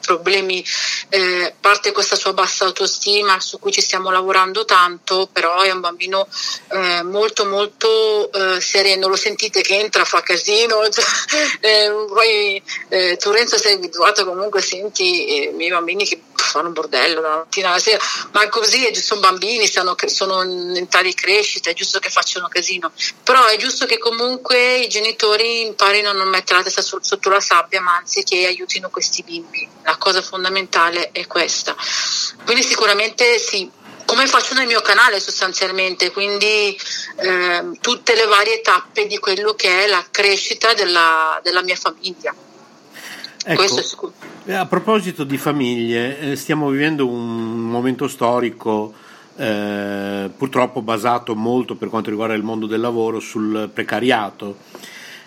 problemi, 0.00 0.64
eh, 1.08 1.54
parte 1.60 1.92
questa 1.92 2.16
sua 2.16 2.32
bassa 2.32 2.64
autostima 2.64 3.38
su 3.40 3.58
cui 3.58 3.72
ci 3.72 3.80
stiamo 3.80 4.10
lavorando 4.10 4.64
tanto, 4.64 5.28
però 5.32 5.60
è 5.60 5.70
un 5.70 5.80
bambino 5.80 6.26
eh, 6.68 7.02
molto 7.02 7.44
molto 7.46 8.30
eh, 8.32 8.60
sereno, 8.60 9.08
lo 9.08 9.16
sentite 9.16 9.60
che 9.60 9.78
entra, 9.78 10.04
fa 10.04 10.20
casino, 10.22 10.86
cioè, 10.90 11.04
eh, 11.60 11.90
poi 12.08 12.62
eh, 12.88 13.16
tu 13.16 13.30
Renzo 13.30 13.58
sei 13.58 13.74
abituato 13.74 14.24
comunque 14.24 14.60
senti 14.62 15.26
eh, 15.26 15.50
i 15.50 15.52
miei 15.52 15.70
bambini 15.70 16.06
che 16.06 16.20
fanno 16.34 16.68
un 16.68 16.74
bordello 16.74 17.20
dalla 17.20 17.36
mattina 17.36 17.68
alla 17.68 17.78
sera, 17.78 18.02
ma 18.32 18.48
così 18.48 18.94
sono 18.94 19.20
bambini, 19.20 19.66
stanno, 19.66 19.94
sono 20.06 20.42
in 20.42 20.76
età 20.76 21.02
di 21.02 21.14
crescita, 21.14 21.70
è 21.70 21.74
giusto 21.74 21.98
che 21.98 22.08
facciano 22.08 22.48
casino, 22.48 22.92
però 23.22 23.44
è 23.46 23.56
giusto 23.56 23.86
che 23.86 23.98
comunque 23.98 24.76
i 24.76 24.88
genitori 24.88 25.66
imparino 25.66 26.10
a 26.10 26.12
non 26.12 26.28
mettere 26.28 26.58
la 26.58 26.64
testa 26.64 26.82
sotto 26.82 27.28
la 27.28 27.40
sabbia, 27.40 27.80
ma 27.80 27.96
anzi 27.96 28.22
che 28.22 28.46
aiutino 28.46 28.88
questi 28.90 29.22
bimbi 29.22 29.65
la 29.82 29.96
cosa 29.96 30.20
fondamentale 30.20 31.10
è 31.12 31.26
questa. 31.26 31.74
Quindi 32.44 32.62
sicuramente 32.62 33.38
sì, 33.38 33.70
come 34.04 34.26
faccio 34.26 34.54
nel 34.54 34.66
mio 34.66 34.80
canale 34.80 35.20
sostanzialmente, 35.20 36.10
quindi 36.10 36.76
eh, 37.16 37.70
tutte 37.80 38.14
le 38.14 38.26
varie 38.26 38.60
tappe 38.60 39.06
di 39.06 39.18
quello 39.18 39.54
che 39.54 39.84
è 39.84 39.88
la 39.88 40.04
crescita 40.10 40.74
della, 40.74 41.40
della 41.42 41.62
mia 41.62 41.76
famiglia. 41.76 42.34
Ecco, 43.48 44.12
a 44.48 44.66
proposito 44.66 45.22
di 45.22 45.38
famiglie, 45.38 46.18
eh, 46.18 46.36
stiamo 46.36 46.68
vivendo 46.68 47.06
un 47.06 47.58
momento 47.58 48.08
storico 48.08 48.92
eh, 49.36 50.30
purtroppo 50.36 50.82
basato 50.82 51.36
molto 51.36 51.76
per 51.76 51.88
quanto 51.88 52.10
riguarda 52.10 52.34
il 52.34 52.42
mondo 52.42 52.66
del 52.66 52.80
lavoro 52.80 53.20
sul 53.20 53.70
precariato 53.72 54.56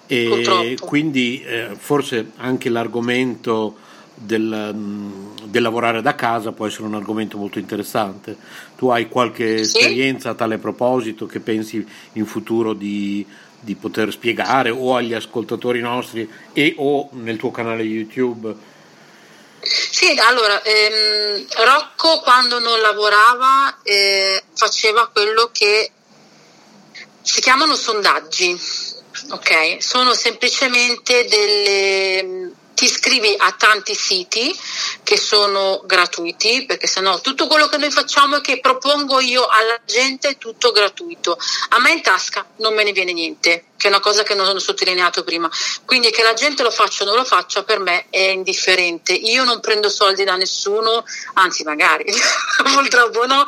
e 0.07 0.25
purtroppo. 0.27 0.85
quindi 0.87 1.41
eh, 1.43 1.69
forse 1.77 2.31
anche 2.37 2.69
l'argomento 2.69 3.77
del, 4.19 4.71
mm, 4.73 5.37
del, 5.45 5.61
lavorare 5.61 6.01
da 6.01 6.13
casa 6.13 6.51
può 6.51 6.67
essere 6.67 6.83
un 6.83 6.95
argomento 6.95 7.37
molto 7.37 7.59
interessante. 7.59 8.35
Tu 8.75 8.87
hai 8.89 9.07
qualche 9.07 9.63
sì. 9.63 9.77
esperienza 9.77 10.31
a 10.31 10.35
tale 10.35 10.57
proposito 10.57 11.25
che 11.25 11.39
pensi 11.39 11.85
in 12.13 12.25
futuro 12.25 12.73
di, 12.73 13.25
di, 13.59 13.75
poter 13.75 14.11
spiegare 14.11 14.69
o 14.69 14.95
agli 14.95 15.13
ascoltatori 15.13 15.79
nostri 15.79 16.29
e 16.53 16.73
o 16.77 17.09
nel 17.13 17.37
tuo 17.37 17.51
canale 17.51 17.83
YouTube? 17.83 18.53
Sì, 19.61 20.17
allora, 20.19 20.61
ehm, 20.61 21.45
Rocco 21.65 22.19
quando 22.21 22.59
non 22.59 22.79
lavorava 22.79 23.79
eh, 23.83 24.43
faceva 24.53 25.07
quello 25.07 25.49
che 25.51 25.91
si 27.21 27.41
chiamano 27.41 27.75
sondaggi, 27.75 28.57
ok? 29.31 29.83
Sono 29.83 30.13
semplicemente 30.13 31.25
delle 31.25 32.48
ti 32.79 32.85
iscrivi 32.85 33.35
a 33.37 33.51
tanti 33.57 33.93
siti 33.93 34.57
che 35.03 35.17
sono 35.17 35.81
gratuiti, 35.83 36.63
perché 36.65 36.87
sennò 36.87 37.19
tutto 37.19 37.45
quello 37.45 37.67
che 37.67 37.75
noi 37.75 37.91
facciamo 37.91 38.37
e 38.37 38.41
che 38.41 38.61
propongo 38.61 39.19
io 39.19 39.45
alla 39.47 39.77
gente 39.85 40.29
è 40.29 40.37
tutto 40.37 40.71
gratuito. 40.71 41.37
A 41.71 41.79
me 41.81 41.91
in 41.91 42.01
tasca 42.01 42.47
non 42.59 42.73
me 42.73 42.85
ne 42.85 42.93
viene 42.93 43.11
niente, 43.11 43.65
che 43.75 43.87
è 43.87 43.89
una 43.89 43.99
cosa 43.99 44.23
che 44.23 44.33
non 44.33 44.47
ho 44.47 44.59
sottolineato 44.59 45.25
prima. 45.25 45.51
Quindi 45.83 46.09
che 46.09 46.23
la 46.23 46.31
gente 46.31 46.63
lo 46.63 46.71
faccia 46.71 47.03
o 47.03 47.07
non 47.07 47.17
lo 47.17 47.25
faccia 47.25 47.63
per 47.63 47.79
me 47.79 48.05
è 48.09 48.29
indifferente. 48.29 49.11
Io 49.11 49.43
non 49.43 49.59
prendo 49.59 49.89
soldi 49.89 50.23
da 50.23 50.37
nessuno, 50.37 51.03
anzi 51.33 51.63
magari, 51.63 52.05
purtroppo 52.63 53.25
no 53.25 53.43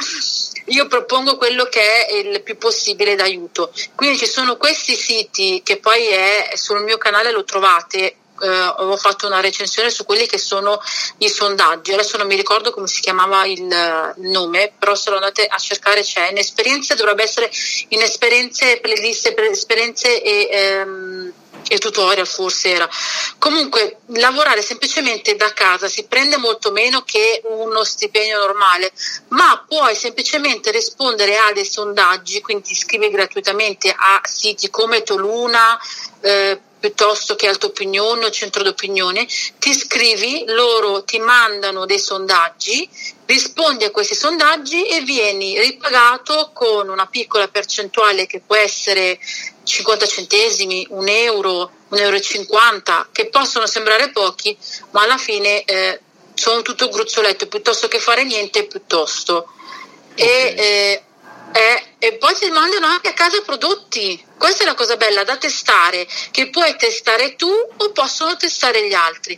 io 0.66 0.88
propongo 0.88 1.38
quello 1.38 1.66
che 1.66 2.06
è 2.06 2.14
il 2.14 2.44
più 2.44 2.58
possibile 2.58 3.16
d'aiuto. 3.16 3.72
Quindi 3.96 4.18
ci 4.18 4.28
sono 4.28 4.58
questi 4.58 4.96
siti 4.96 5.62
che 5.64 5.78
poi 5.78 6.06
è 6.08 6.52
sul 6.56 6.84
mio 6.84 6.98
canale 6.98 7.32
lo 7.32 7.44
trovate 7.44 8.18
eh, 8.42 8.48
avevo 8.48 8.98
fatto 8.98 9.28
una 9.28 9.40
recensione 9.40 9.90
su 9.90 10.06
quelli 10.06 10.26
che 10.28 10.38
sono 10.38 10.82
i 11.18 11.30
sondaggi, 11.30 11.94
adesso 11.94 12.18
non 12.18 12.28
mi 12.28 12.36
ricordo 12.36 12.72
come 12.72 12.88
si 12.88 13.02
chiamava 13.02 13.46
il, 13.46 14.14
nome, 14.18 14.74
però 14.78 14.96
se 14.96 15.10
lo 15.10 15.18
andate 15.18 15.46
a 15.46 15.58
cercare 15.58 16.02
c'è, 16.02 16.30
in 16.30 16.38
esperienze 16.38 16.96
dovrebbe 16.96 17.24
essere 17.24 17.50
in 17.90 18.02
esperienze, 18.02 18.80
playlist, 18.80 19.34
esperienze 19.38 20.22
e... 20.22 20.50
Ehm, 20.52 21.34
e 21.68 21.78
tutorial 21.78 22.28
forse 22.28 22.70
era. 22.70 22.90
Comunque 23.38 24.00
lavorare 24.16 24.62
semplicemente 24.62 25.36
da 25.36 25.54
casa 25.54 25.88
si 25.88 26.04
prende 26.06 26.36
molto 26.36 26.72
meno 26.72 27.04
che 27.04 27.42
uno 27.46 27.84
stipendio 27.84 28.40
normale, 28.40 28.92
ma 29.30 29.64
puoi 29.66 29.96
semplicemente 29.96 30.72
rispondere 30.72 31.38
a 31.38 31.54
dei 31.54 31.66
sondaggi, 31.66 32.42
quindi 32.42 32.64
ti 32.64 32.72
iscrivi 32.74 33.10
gratuitamente 33.10 33.90
a 33.90 34.20
siti 34.24 34.70
come 34.70 35.04
Toluna, 35.04 35.80
eh, 36.20 36.60
piuttosto 36.82 37.36
che 37.36 37.48
alta 37.48 37.68
opinione 37.68 38.26
o 38.26 38.32
centro 38.32 38.64
d'opinione, 38.64 39.26
ti 39.60 39.70
iscrivi, 39.70 40.44
loro 40.48 41.04
ti 41.04 41.20
mandano 41.20 41.86
dei 41.86 42.00
sondaggi, 42.00 42.90
rispondi 43.26 43.86
a 43.86 43.92
questi 43.92 44.16
sondaggi 44.16 44.88
e 44.88 45.02
vieni 45.02 45.58
ripagato 45.60 46.50
con 46.54 46.90
una 46.90 47.06
piccola 47.06 47.48
percentuale 47.48 48.26
che 48.26 48.42
può 48.46 48.56
essere 48.56 49.20
50 49.64 50.08
centesimi, 50.08 50.88
un 50.90 51.08
euro, 51.08 51.72
un 51.90 51.98
euro 52.00 52.16
e 52.16 52.22
50, 52.22 53.10
che 53.12 53.30
possono 53.30 53.68
sembrare 53.68 54.10
pochi, 54.10 54.58
ma 54.90 55.04
alla 55.04 55.18
fine 55.18 55.64
eh, 55.64 56.00
sono 56.34 56.64
tutto 56.64 56.90
gruzzoletto, 56.90 57.48
piuttosto 57.48 57.88
che 57.88 58.00
fare 58.00 58.24
niente, 58.24 58.66
piuttosto. 58.66 59.52
Okay. 60.14 60.28
E, 60.28 60.56
eh, 60.58 61.04
eh, 61.52 61.84
e 62.00 62.14
poi 62.14 62.34
ti 62.36 62.50
mandano 62.50 62.88
anche 62.88 63.10
a 63.10 63.14
casa 63.14 63.42
prodotti. 63.42 64.24
Questa 64.38 64.64
è 64.64 64.66
la 64.66 64.74
cosa 64.74 64.98
bella 64.98 65.24
da 65.24 65.38
testare, 65.38 66.08
che 66.32 66.50
puoi 66.50 66.76
testare 66.78 67.36
tu 67.36 67.50
o 67.50 67.92
possono 67.92 68.36
testare 68.38 68.88
gli 68.88 68.94
altri. 68.94 69.38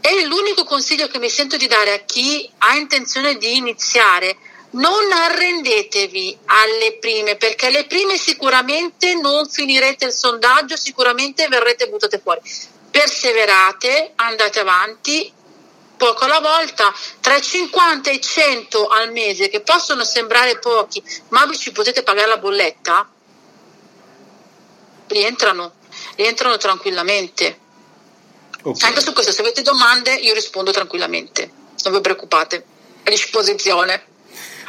E 0.00 0.24
l'unico 0.24 0.64
consiglio 0.64 1.08
che 1.08 1.18
mi 1.18 1.28
sento 1.28 1.56
di 1.56 1.66
dare 1.66 1.92
a 1.92 1.98
chi 1.98 2.50
ha 2.58 2.76
intenzione 2.76 3.36
di 3.36 3.56
iniziare, 3.56 4.36
non 4.72 5.12
arrendetevi 5.12 6.38
alle 6.46 6.96
prime, 7.00 7.36
perché 7.36 7.66
alle 7.66 7.86
prime 7.86 8.16
sicuramente 8.16 9.14
non 9.14 9.48
finirete 9.48 10.06
il 10.06 10.12
sondaggio, 10.12 10.76
sicuramente 10.76 11.48
verrete 11.48 11.88
buttate 11.88 12.18
fuori. 12.18 12.40
Perseverate, 12.90 14.12
andate 14.16 14.60
avanti 14.60 15.32
poco 16.00 16.24
alla 16.24 16.40
volta, 16.40 16.90
tra 17.20 17.36
i 17.36 17.42
50 17.42 18.10
e 18.10 18.14
i 18.14 18.20
100 18.22 18.86
al 18.86 19.12
mese, 19.12 19.50
che 19.50 19.60
possono 19.60 20.02
sembrare 20.02 20.58
pochi, 20.58 21.02
ma 21.28 21.44
vi 21.44 21.58
ci 21.58 21.72
potete 21.72 22.02
pagare 22.02 22.26
la 22.26 22.38
bolletta, 22.38 23.06
rientrano, 25.08 25.72
rientrano 26.16 26.56
tranquillamente. 26.56 27.58
Okay. 28.62 28.88
Anche 28.88 29.02
su 29.02 29.12
questo, 29.12 29.30
se 29.30 29.42
avete 29.42 29.60
domande, 29.60 30.14
io 30.14 30.32
rispondo 30.32 30.70
tranquillamente, 30.70 31.50
non 31.84 31.92
vi 31.92 32.00
preoccupate, 32.00 32.64
a 33.04 33.10
disposizione. 33.10 34.04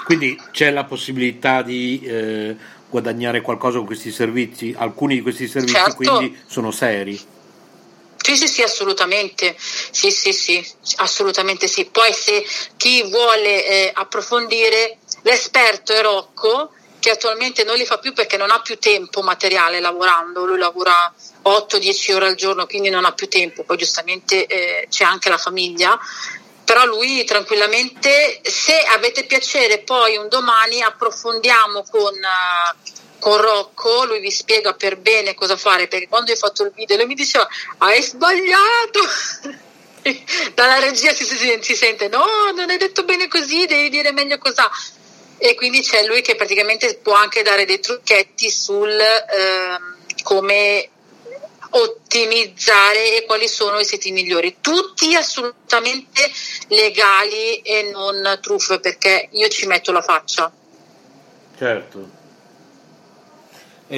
Quindi 0.03 0.37
c'è 0.51 0.69
la 0.69 0.83
possibilità 0.83 1.61
di 1.61 2.01
eh, 2.03 2.55
guadagnare 2.89 3.39
qualcosa 3.39 3.77
con 3.77 3.85
questi 3.85 4.11
servizi? 4.11 4.75
Alcuni 4.77 5.15
di 5.15 5.21
questi 5.21 5.47
servizi 5.47 5.75
certo. 5.75 5.95
quindi 5.95 6.37
sono 6.45 6.71
seri? 6.71 7.17
Sì, 8.21 8.37
sì, 8.37 8.47
sì, 8.47 8.61
assolutamente. 8.61 9.55
Sì, 9.57 10.11
sì, 10.11 10.31
sì, 10.31 10.65
assolutamente 10.97 11.67
sì. 11.67 11.85
Poi 11.85 12.13
se 12.13 12.45
chi 12.77 13.03
vuole 13.09 13.65
eh, 13.65 13.91
approfondire, 13.93 14.99
l'esperto 15.23 15.93
è 15.93 16.01
Rocco, 16.01 16.71
che 16.99 17.09
attualmente 17.09 17.63
non 17.63 17.75
li 17.77 17.85
fa 17.85 17.97
più 17.97 18.13
perché 18.13 18.37
non 18.37 18.51
ha 18.51 18.61
più 18.61 18.77
tempo 18.77 19.23
materiale 19.23 19.79
lavorando, 19.79 20.45
lui 20.45 20.59
lavora 20.59 21.11
8-10 21.43 22.13
ore 22.13 22.27
al 22.27 22.35
giorno, 22.35 22.67
quindi 22.67 22.89
non 22.89 23.05
ha 23.05 23.11
più 23.13 23.27
tempo, 23.27 23.63
poi 23.63 23.77
giustamente 23.77 24.45
eh, 24.45 24.87
c'è 24.87 25.03
anche 25.03 25.29
la 25.29 25.39
famiglia, 25.39 25.99
però 26.63 26.85
lui 26.85 27.23
tranquillamente, 27.23 28.41
se 28.43 28.77
avete 28.83 29.25
piacere 29.25 29.79
poi 29.79 30.15
un 30.17 30.29
domani 30.29 30.81
approfondiamo 30.81 31.83
con... 31.89 32.13
Uh, 32.13 32.99
con 33.21 33.37
Rocco, 33.37 34.03
lui 34.05 34.19
vi 34.19 34.31
spiega 34.31 34.73
per 34.73 34.97
bene 34.97 35.35
cosa 35.35 35.55
fare, 35.55 35.87
perché 35.87 36.07
quando 36.07 36.31
io 36.31 36.35
ho 36.35 36.39
fatto 36.39 36.63
il 36.63 36.71
video 36.75 36.97
lui 36.97 37.05
mi 37.05 37.13
diceva 37.13 37.47
hai 37.77 38.01
sbagliato. 38.01 38.99
Dalla 40.55 40.79
regia 40.79 41.13
si, 41.13 41.23
si, 41.23 41.59
si, 41.61 41.75
sente 41.75 42.07
no, 42.07 42.25
non 42.55 42.71
hai 42.71 42.77
detto 42.77 43.03
bene 43.03 43.27
così, 43.27 43.67
devi 43.67 43.89
dire 43.89 44.11
meglio 44.11 44.39
cosa. 44.39 44.67
E 45.37 45.53
quindi 45.53 45.81
c'è 45.81 46.03
lui 46.05 46.21
che 46.21 46.35
praticamente 46.35 46.95
può 46.95 47.13
anche 47.13 47.43
dare 47.43 47.65
dei 47.65 47.79
trucchetti 47.79 48.49
sul... 48.49 48.89
Ehm, 48.89 49.99
come 50.23 50.89
ottimizzare 51.71 53.17
e 53.17 53.25
quali 53.25 53.47
sono 53.47 53.79
i 53.79 53.85
siti 53.85 54.11
migliori. 54.11 54.57
Tutti 54.59 55.15
assolutamente 55.15 56.29
legali 56.67 57.61
e 57.61 57.89
non 57.91 58.39
truffe 58.41 58.79
perché 58.79 59.29
io 59.31 59.47
ci 59.47 59.67
metto 59.67 59.91
la 59.91 60.01
faccia. 60.01 60.51
Certo. 61.57 62.19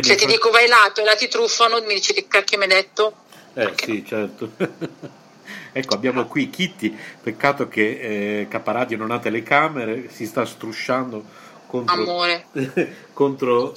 Se 0.02 0.16
ti 0.16 0.26
dico 0.26 0.50
vai 0.50 0.68
lato 0.68 1.02
e 1.02 1.04
là 1.04 1.16
ti 1.16 1.28
truffano, 1.28 1.80
mi 1.82 1.94
dici 1.94 2.14
che 2.14 2.26
cacchio 2.28 2.58
mi 2.58 2.64
hai 2.64 2.70
detto? 2.70 3.16
Eh 3.54 3.74
sì, 3.76 4.04
certo. 4.06 4.52
ecco, 5.72 5.94
abbiamo 5.94 6.26
qui 6.26 6.50
Kitty, 6.50 6.98
peccato 7.22 7.68
che 7.68 8.40
eh, 8.40 8.48
Caparadio 8.50 8.98
non 8.98 9.12
ha 9.12 9.20
telecamere, 9.20 10.10
si 10.12 10.26
sta 10.26 10.46
strusciando 10.46 11.24
contro, 11.68 11.94
Amore. 11.94 12.46
contro 13.14 13.74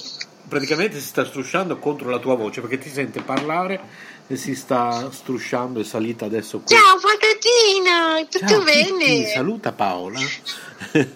praticamente 0.47 0.99
si 0.99 1.07
sta 1.07 1.25
strusciando 1.25 1.77
contro 1.77 2.09
la 2.09 2.19
tua 2.19 2.35
voce 2.35 2.61
perché 2.61 2.77
ti 2.77 2.89
sente 2.89 3.21
parlare 3.21 3.79
e 4.27 4.37
si 4.37 4.55
sta 4.55 5.11
strusciando 5.11 5.79
è 5.79 5.83
salita 5.83 6.25
adesso 6.25 6.59
qui. 6.59 6.75
Ciao 6.75 6.97
patatina, 6.99 8.25
tutto 8.29 8.47
Ciao, 8.47 8.63
bene? 8.63 9.05
Kitty, 9.05 9.27
saluta 9.27 9.71
Paola. 9.71 10.19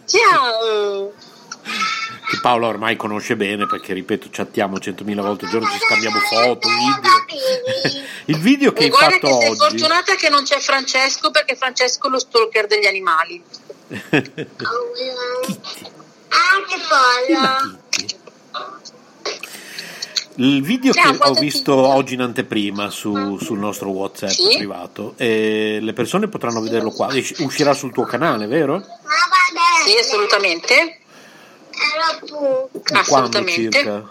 Ciao. 0.06 1.30
Che 2.32 2.40
Paola 2.42 2.68
ormai 2.68 2.96
conosce 2.96 3.36
bene 3.36 3.66
perché 3.68 3.94
ripeto 3.94 4.30
chattiamo 4.32 4.78
100.000 4.78 5.16
volte 5.22 5.46
al 5.46 5.52
giorno, 5.52 5.68
ci 5.70 5.80
scambiamo 5.86 6.20
foto, 6.20 6.68
video. 6.70 8.02
Il 8.26 8.38
video 8.38 8.72
che 8.72 8.82
E 8.82 8.84
hai 8.86 8.90
guarda 8.90 9.10
fatto 9.20 9.28
che 9.28 9.34
sei 9.42 9.50
oggi. 9.50 9.58
fortunata 9.60 10.16
che 10.16 10.30
non 10.30 10.44
c'è 10.44 10.60
Francesco 10.60 11.32
perché 11.32 11.56
Francesco 11.56 12.08
è 12.08 12.10
lo 12.12 12.20
stalker 12.20 12.68
degli 12.68 12.86
animali. 12.86 13.44
Ah, 16.34 16.64
che 16.66 16.78
pollo. 16.88 17.80
Kitty. 17.90 18.20
Il 20.36 20.62
video 20.64 20.94
Ciao, 20.94 21.12
che 21.18 21.28
ho 21.30 21.34
visto 21.34 21.76
oggi 21.76 22.14
in 22.14 22.22
anteprima 22.22 22.90
su- 22.90 23.38
sul 23.38 23.60
nostro 23.60 23.90
WhatsApp 23.90 24.30
Sì. 24.30 24.56
privato, 24.56 25.14
eh, 25.18 25.80
le 25.82 25.92
persone 25.94 26.30
potranno 26.30 26.62
vederlo 26.62 26.92
qua. 26.92 27.10
Uscirà 27.40 27.74
sul 27.74 27.92
tuo 27.92 28.06
canale, 28.06 28.48
vero? 28.48 28.76
Vabbè, 28.76 29.86
Sì, 29.86 29.98
assolutamente. 29.98 31.01
Assolutamente. 32.94 34.04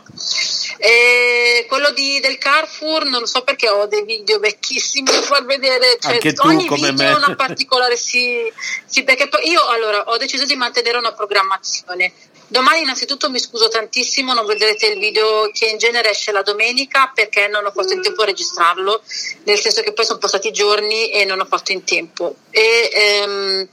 E 0.83 1.67
quello 1.69 1.91
di- 1.91 2.21
del 2.21 2.39
Carrefour 2.39 3.05
non 3.05 3.21
lo 3.21 3.27
so 3.27 3.43
perché 3.43 3.69
ho 3.69 3.87
dei 3.87 4.03
video 4.05 4.39
vecchissimi 4.39 5.11
da 5.11 5.21
far 5.21 5.45
vedere 5.45 5.99
cioè, 6.01 6.13
Anche 6.15 6.33
tu, 6.33 6.47
ogni 6.47 6.67
come 6.67 6.91
video 6.91 7.05
me. 7.07 7.13
ha 7.13 7.17
una 7.17 7.35
particolare 7.37 7.97
sì, 7.97 8.51
sì, 8.87 9.03
perché 9.05 9.29
poi 9.29 9.49
io 9.51 9.63
allora 9.67 10.05
ho 10.09 10.17
deciso 10.17 10.47
di 10.47 10.57
mantenere 10.57 10.97
una 10.97 11.13
programmazione 11.13 12.13
domani 12.51 12.83
innanzitutto 12.83 13.31
mi 13.31 13.39
scuso 13.39 13.69
tantissimo 13.69 14.35
non 14.35 14.45
vedrete 14.45 14.87
il 14.87 14.99
video 14.99 15.51
che 15.53 15.67
in 15.67 15.79
genere 15.79 16.11
esce 16.11 16.33
la 16.33 16.43
domenica 16.43 17.11
perché 17.15 17.47
non 17.47 17.65
ho 17.65 17.71
fatto 17.71 17.93
in 17.93 18.03
tempo 18.03 18.23
a 18.23 18.27
registrarlo 18.27 19.03
nel 19.45 19.59
senso 19.59 19.83
che 19.83 19.93
poi 19.93 20.05
sono 20.05 20.19
passati 20.19 20.51
giorni 20.51 21.11
e 21.11 21.25
non 21.25 21.41
ho 21.41 21.45
fatto 21.45 21.73
in 21.73 21.85
tempo. 21.85 22.35
E 22.51 22.91
ehm, 22.93 23.69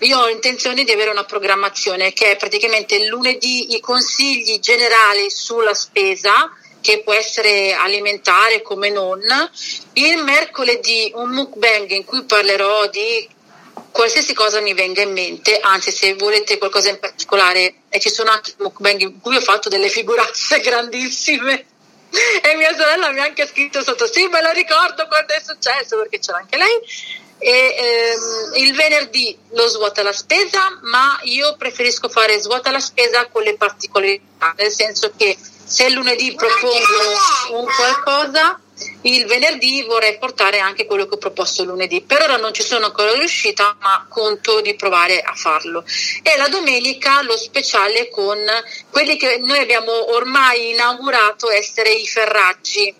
io 0.00 0.18
ho 0.18 0.28
intenzione 0.28 0.84
di 0.84 0.90
avere 0.90 1.10
una 1.10 1.24
programmazione 1.24 2.12
che 2.12 2.32
è 2.32 2.36
praticamente 2.36 3.06
lunedì 3.06 3.74
i 3.74 3.80
consigli 3.80 4.58
generali 4.58 5.30
sulla 5.30 5.74
spesa 5.74 6.52
che 6.80 7.02
può 7.02 7.12
essere 7.12 7.72
alimentare 7.72 8.62
come 8.62 8.90
non, 8.90 9.20
il 9.94 10.22
mercoledì 10.22 11.10
un 11.14 11.30
mukbang 11.30 11.90
in 11.90 12.04
cui 12.04 12.24
parlerò 12.24 12.86
di 12.88 13.28
qualsiasi 13.90 14.34
cosa 14.34 14.60
mi 14.60 14.74
venga 14.74 15.02
in 15.02 15.12
mente, 15.12 15.58
anzi 15.58 15.90
se 15.90 16.14
volete 16.14 16.58
qualcosa 16.58 16.90
in 16.90 16.98
particolare, 16.98 17.74
e 17.88 18.00
ci 18.00 18.10
sono 18.10 18.30
anche 18.30 18.54
mukbang 18.58 19.00
in 19.00 19.20
cui 19.20 19.36
ho 19.36 19.40
fatto 19.40 19.68
delle 19.68 19.88
figuracce 19.88 20.60
grandissime 20.60 21.66
e 22.42 22.56
mia 22.56 22.74
sorella 22.74 23.10
mi 23.10 23.20
ha 23.20 23.24
anche 23.24 23.46
scritto 23.46 23.82
sotto, 23.82 24.10
sì 24.10 24.26
me 24.28 24.40
lo 24.40 24.50
ricordo 24.52 25.06
quando 25.06 25.34
è 25.34 25.42
successo 25.44 25.98
perché 25.98 26.18
c'era 26.18 26.38
anche 26.38 26.56
lei. 26.56 26.80
E, 27.40 27.76
ehm, 27.78 28.64
il 28.64 28.74
venerdì 28.74 29.36
lo 29.50 29.68
svuota 29.68 30.02
la 30.02 30.12
spesa, 30.12 30.78
ma 30.82 31.18
io 31.22 31.54
preferisco 31.56 32.08
fare 32.08 32.40
svuota 32.40 32.72
la 32.72 32.80
spesa 32.80 33.26
con 33.26 33.42
le 33.42 33.56
particolarità, 33.56 34.54
nel 34.56 34.72
senso 34.72 35.12
che 35.16 35.36
se 35.64 35.88
lunedì 35.90 36.34
propongo 36.34 37.58
un 37.58 37.66
qualcosa, 37.66 38.58
il 39.02 39.26
venerdì 39.26 39.82
vorrei 39.82 40.18
portare 40.18 40.58
anche 40.58 40.86
quello 40.86 41.06
che 41.06 41.14
ho 41.14 41.18
proposto 41.18 41.64
lunedì. 41.64 42.00
Per 42.00 42.22
ora 42.22 42.36
non 42.36 42.52
ci 42.52 42.62
sono 42.62 42.86
ancora 42.86 43.12
riuscita, 43.12 43.76
ma 43.80 44.06
conto 44.08 44.60
di 44.60 44.74
provare 44.74 45.20
a 45.20 45.34
farlo. 45.34 45.84
E 46.22 46.36
la 46.36 46.48
domenica 46.48 47.22
lo 47.22 47.36
speciale 47.36 48.08
con 48.10 48.38
quelli 48.90 49.16
che 49.16 49.38
noi 49.38 49.58
abbiamo 49.58 50.14
ormai 50.14 50.70
inaugurato 50.70 51.50
essere 51.50 51.90
i 51.90 52.06
ferraggi. 52.06 52.94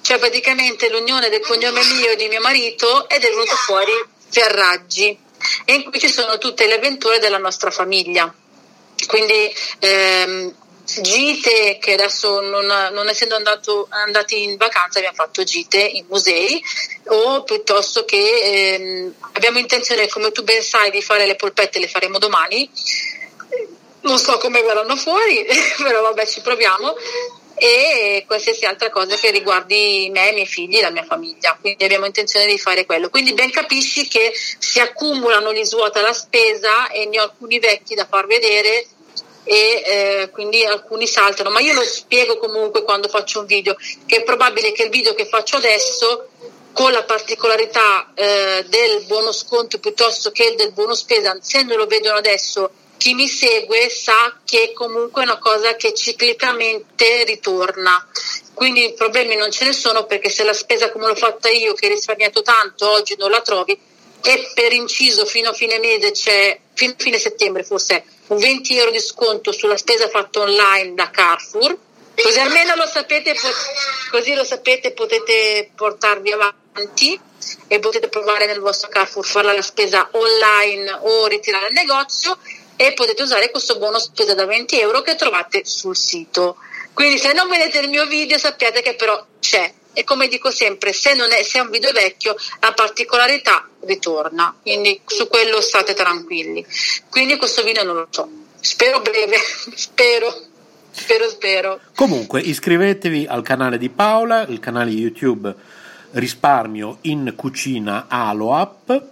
Cioè 0.00 0.18
praticamente 0.18 0.88
l'unione 0.88 1.28
del 1.28 1.40
cognome 1.40 1.84
mio 1.84 2.10
e 2.10 2.16
di 2.16 2.28
mio 2.28 2.40
marito 2.40 3.08
ed 3.08 3.22
è 3.22 3.28
venuto 3.28 3.54
fuori 3.54 3.92
Ferraggi 4.30 5.18
e 5.64 5.74
in 5.74 5.84
cui 5.84 5.98
ci 5.98 6.08
sono 6.08 6.38
tutte 6.38 6.66
le 6.66 6.74
avventure 6.74 7.18
della 7.18 7.38
nostra 7.38 7.70
famiglia. 7.70 8.32
Quindi 9.06 9.54
ehm, 9.78 10.54
gite 11.00 11.78
che 11.78 11.92
adesso 11.92 12.40
non, 12.40 12.66
non 12.92 13.08
essendo 13.08 13.36
andato, 13.36 13.86
andati 13.90 14.42
in 14.42 14.56
vacanza 14.56 14.98
abbiamo 14.98 15.16
fatto 15.16 15.44
gite 15.44 15.78
in 15.78 16.06
musei 16.08 16.62
o 17.08 17.42
piuttosto 17.44 18.04
che 18.04 18.74
ehm, 18.74 19.14
abbiamo 19.32 19.58
intenzione 19.58 20.08
come 20.08 20.32
tu 20.32 20.42
ben 20.42 20.62
sai 20.62 20.90
di 20.90 21.02
fare 21.02 21.26
le 21.26 21.36
polpette 21.36 21.78
le 21.78 21.88
faremo 21.88 22.18
domani 22.18 22.68
non 24.00 24.18
so 24.18 24.38
come 24.38 24.62
verranno 24.62 24.96
fuori 24.96 25.46
però 25.82 26.02
vabbè 26.02 26.26
ci 26.26 26.40
proviamo 26.40 26.94
e 27.58 28.24
qualsiasi 28.26 28.64
altra 28.64 28.88
cosa 28.88 29.16
che 29.16 29.30
riguardi 29.30 30.08
me, 30.12 30.28
i 30.28 30.32
miei 30.32 30.46
figli 30.46 30.80
la 30.80 30.90
mia 30.90 31.04
famiglia. 31.04 31.56
Quindi 31.60 31.84
abbiamo 31.84 32.06
intenzione 32.06 32.46
di 32.46 32.58
fare 32.58 32.86
quello. 32.86 33.10
Quindi 33.10 33.34
ben 33.34 33.50
capisci 33.50 34.06
che 34.06 34.32
si 34.32 34.78
accumulano 34.80 35.52
gli 35.52 35.64
svuota 35.64 36.00
la 36.00 36.12
spesa 36.12 36.88
e 36.88 37.06
ne 37.06 37.18
ho 37.18 37.24
alcuni 37.24 37.58
vecchi 37.58 37.94
da 37.94 38.06
far 38.06 38.26
vedere 38.26 38.86
e 39.48 39.82
eh, 39.84 40.30
quindi 40.30 40.62
alcuni 40.62 41.06
saltano, 41.06 41.48
ma 41.48 41.60
io 41.60 41.72
lo 41.72 41.82
spiego 41.82 42.36
comunque 42.36 42.82
quando 42.82 43.08
faccio 43.08 43.40
un 43.40 43.46
video, 43.46 43.74
che 44.04 44.16
è 44.16 44.22
probabile 44.22 44.72
che 44.72 44.84
il 44.84 44.90
video 44.90 45.14
che 45.14 45.24
faccio 45.24 45.56
adesso 45.56 46.28
con 46.74 46.92
la 46.92 47.02
particolarità 47.04 48.12
eh, 48.14 48.66
del 48.68 49.04
buono 49.06 49.32
sconto 49.32 49.80
piuttosto 49.80 50.30
che 50.32 50.54
del 50.54 50.72
buono 50.72 50.94
spesa, 50.94 51.38
se 51.40 51.62
non 51.62 51.78
lo 51.78 51.86
vedono 51.86 52.18
adesso 52.18 52.70
chi 52.98 53.14
mi 53.14 53.26
segue 53.26 53.88
sa 53.88 54.38
che 54.44 54.72
comunque 54.74 55.22
è 55.22 55.24
una 55.24 55.38
cosa 55.38 55.76
che 55.76 55.94
ciclicamente 55.94 57.24
ritorna. 57.24 58.06
Quindi 58.52 58.92
problemi 58.94 59.34
non 59.34 59.50
ce 59.50 59.64
ne 59.64 59.72
sono 59.72 60.04
perché 60.04 60.28
se 60.28 60.44
la 60.44 60.52
spesa 60.52 60.90
come 60.90 61.06
l'ho 61.06 61.14
fatta 61.14 61.48
io, 61.48 61.72
che 61.72 61.86
ho 61.86 61.90
risparmiato 61.90 62.42
tanto, 62.42 62.90
oggi 62.90 63.14
non 63.16 63.30
la 63.30 63.40
trovi, 63.40 63.78
e 64.20 64.50
per 64.52 64.72
inciso 64.72 65.24
fino 65.24 65.50
a 65.50 65.52
fine 65.54 65.78
mese 65.78 66.10
c'è, 66.10 66.58
fino 66.74 66.92
a 66.92 66.96
fine 66.98 67.18
settembre 67.18 67.62
forse, 67.62 67.94
un 67.94 68.17
20 68.28 68.76
euro 68.76 68.90
di 68.90 69.00
sconto 69.00 69.52
sulla 69.52 69.76
spesa 69.76 70.08
fatta 70.08 70.40
online 70.40 70.94
da 70.94 71.10
Carrefour. 71.10 71.76
Così 72.20 72.40
almeno 72.40 72.74
lo 72.74 72.86
sapete, 72.86 73.34
così 74.10 74.34
lo 74.34 74.44
sapete, 74.44 74.92
potete 74.92 75.70
portarvi 75.74 76.32
avanti 76.32 77.18
e 77.68 77.78
potete 77.78 78.08
provare 78.08 78.46
nel 78.46 78.60
vostro 78.60 78.88
Carrefour 78.88 79.24
farla 79.24 79.52
la 79.52 79.62
spesa 79.62 80.08
online 80.12 80.98
o 81.02 81.26
ritirare 81.26 81.66
al 81.66 81.72
negozio 81.72 82.38
e 82.76 82.92
potete 82.92 83.22
usare 83.22 83.50
questo 83.50 83.78
buono 83.78 83.98
spesa 83.98 84.34
da 84.34 84.46
20 84.46 84.80
euro 84.80 85.02
che 85.02 85.14
trovate 85.14 85.64
sul 85.64 85.96
sito. 85.96 86.56
Quindi 86.92 87.18
se 87.18 87.32
non 87.32 87.48
vedete 87.48 87.78
il 87.78 87.88
mio 87.88 88.06
video 88.06 88.38
sappiate 88.38 88.82
che 88.82 88.94
però 88.94 89.24
c'è 89.40 89.72
e 89.98 90.04
come 90.04 90.28
dico 90.28 90.52
sempre 90.52 90.92
se, 90.92 91.10
è, 91.10 91.42
se 91.42 91.58
è 91.58 91.60
un 91.60 91.70
video 91.70 91.90
vecchio 91.90 92.36
la 92.60 92.72
particolarità 92.72 93.66
ritorna, 93.80 94.54
quindi 94.62 95.00
su 95.04 95.26
quello 95.26 95.60
state 95.60 95.92
tranquilli. 95.92 96.64
Quindi 97.10 97.36
questo 97.36 97.64
video 97.64 97.82
non 97.82 97.96
lo 97.96 98.06
so, 98.08 98.28
spero 98.60 99.00
breve, 99.00 99.38
spero. 99.74 100.32
Spero, 100.90 101.28
spero. 101.28 101.80
Comunque 101.94 102.40
iscrivetevi 102.40 103.26
al 103.28 103.42
canale 103.42 103.76
di 103.76 103.88
Paola, 103.88 104.46
il 104.46 104.60
canale 104.60 104.90
YouTube 104.90 105.52
Risparmio 106.12 106.98
in 107.02 107.34
Cucina 107.36 108.06
Aloap 108.08 109.02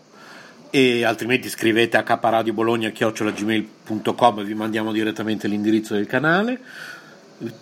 e 0.71 1.05
altrimenti 1.05 1.49
scrivete 1.49 1.97
a 1.97 2.03
caparadibologna.gmail.com 2.03 4.39
e 4.39 4.45
vi 4.45 4.55
mandiamo 4.55 4.93
direttamente 4.93 5.49
l'indirizzo 5.49 5.95
del 5.95 6.07
canale. 6.07 6.61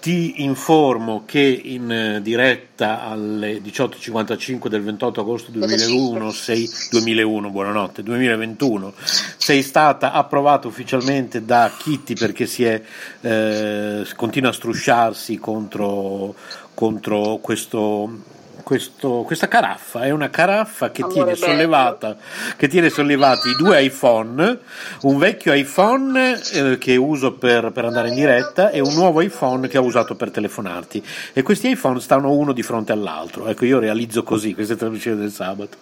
Ti 0.00 0.44
informo 0.44 1.24
che 1.26 1.40
in 1.40 2.20
diretta 2.22 3.02
alle 3.02 3.60
18.55 3.60 4.68
del 4.68 4.82
28 4.82 5.20
agosto 5.20 5.50
2001, 5.50 6.30
sei, 6.30 6.70
2001, 6.90 7.50
buonanotte, 7.50 8.04
2021, 8.04 8.92
sei 9.36 9.62
stata 9.62 10.12
approvata 10.12 10.68
ufficialmente 10.68 11.44
da 11.44 11.72
Kitty 11.76 12.14
perché 12.14 12.46
si 12.46 12.64
è, 12.64 12.80
eh, 13.20 14.06
continua 14.14 14.50
a 14.50 14.52
strusciarsi 14.52 15.38
contro, 15.38 16.36
contro 16.72 17.38
questo 17.42 18.33
questo- 18.64 19.22
questa 19.24 19.46
caraffa, 19.46 20.02
è 20.02 20.10
una 20.10 20.30
caraffa 20.30 20.90
che 20.90 21.02
Amore 21.02 21.34
tiene, 21.34 21.36
sollevata, 21.36 22.16
che 22.56 22.66
tiene 22.66 22.88
sollevati 22.88 23.54
due 23.56 23.80
iPhone, 23.82 24.58
un 25.02 25.18
vecchio 25.18 25.52
iPhone 25.52 26.40
eh, 26.52 26.78
che 26.78 26.96
uso 26.96 27.34
per, 27.34 27.70
per 27.70 27.84
andare 27.84 28.08
in 28.08 28.14
diretta 28.16 28.70
e 28.70 28.80
un 28.80 28.94
nuovo 28.94 29.20
iPhone 29.20 29.68
che 29.68 29.78
ho 29.78 29.82
usato 29.84 30.16
per 30.16 30.30
telefonarti. 30.30 31.04
E 31.32 31.42
questi 31.42 31.68
iPhone 31.68 32.00
stanno 32.00 32.32
uno 32.32 32.52
di 32.52 32.62
fronte 32.62 32.90
all'altro. 32.90 33.46
Ecco, 33.46 33.64
io 33.66 33.78
realizzo 33.78 34.24
così 34.24 34.54
queste 34.54 34.74
trasmissioni 34.74 35.20
del 35.20 35.30
sabato. 35.30 35.76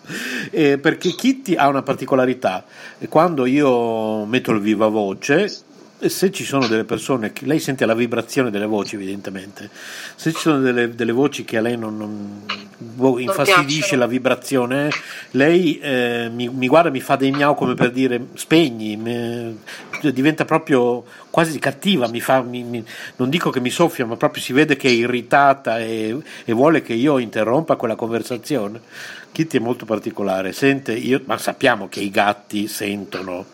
Eh, 0.51 0.77
perché 0.79 1.15
Kitty 1.15 1.55
ha 1.55 1.69
una 1.69 1.83
particolarità. 1.83 2.65
Quando 3.09 3.47
io 3.47 4.25
metto 4.25 4.51
il 4.51 4.61
viva 4.61 4.89
voce, 4.89 5.71
se 6.09 6.31
ci 6.31 6.45
sono 6.45 6.67
delle 6.67 6.85
persone 6.85 7.33
lei 7.41 7.59
sente 7.59 7.87
la 7.87 7.95
vibrazione 7.95 8.51
delle 8.51 8.67
voci 8.67 8.95
evidentemente. 8.97 9.71
Se 10.15 10.33
ci 10.33 10.41
sono 10.41 10.61
delle, 10.61 10.95
delle 10.95 11.13
voci 11.13 11.45
che 11.45 11.59
a 11.59 11.61
lei 11.61 11.77
non, 11.77 11.97
non- 11.97 12.43
infastidisce 13.21 13.97
la 13.97 14.07
vibrazione 14.07 14.91
lei 15.33 15.79
eh, 15.79 16.29
mi, 16.33 16.49
mi 16.49 16.67
guarda 16.67 16.89
e 16.89 16.93
mi 16.93 17.01
fa 17.01 17.15
dei 17.17 17.31
miau 17.31 17.55
come 17.55 17.75
per 17.75 17.93
dire 17.93 18.21
spegni 18.35 18.97
me- 18.97 19.57
diventa 20.13 20.45
proprio 20.45 21.05
quasi 21.31 21.59
cattiva 21.61 22.09
mi 22.09 22.21
fa, 22.21 22.43
mi- 22.43 22.65
mi- 22.65 22.85
non 23.17 23.31
dico 23.31 23.51
che 23.51 23.61
mi 23.61 23.71
soffia 23.71 24.05
ma 24.05 24.17
proprio 24.17 24.43
si 24.43 24.53
vede 24.53 24.77
che 24.77 24.89
è 24.89 24.93
irritata 24.93 25.79
e, 25.79 26.17
e 26.45 26.53
vuole 26.53 26.83
che 26.83 26.93
io 26.95 27.19
interrompa 27.19 27.77
quella 27.77 27.95
conversazione. 27.95 28.81
Kitty 29.31 29.59
è 29.59 29.61
molto 29.61 29.85
particolare 29.87 30.53
sente 30.53 30.93
io, 30.93 31.21
ma 31.25 31.39
sappiamo 31.39 31.89
che 31.89 32.01
i 32.01 32.11
gatti 32.11 32.67
sentono 32.67 33.47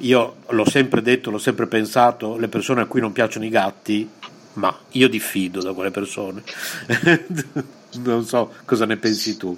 io 0.00 0.36
l'ho 0.48 0.68
sempre 0.68 1.02
detto, 1.02 1.30
l'ho 1.30 1.38
sempre 1.38 1.66
pensato, 1.66 2.36
le 2.36 2.48
persone 2.48 2.82
a 2.82 2.86
cui 2.86 3.00
non 3.00 3.12
piacciono 3.12 3.44
i 3.44 3.50
gatti, 3.50 4.08
ma 4.54 4.76
io 4.92 5.08
diffido 5.08 5.62
da 5.62 5.72
quelle 5.72 5.90
persone. 5.90 6.42
non 8.02 8.24
so 8.24 8.52
cosa 8.64 8.86
ne 8.86 8.96
pensi 8.96 9.36
tu, 9.36 9.56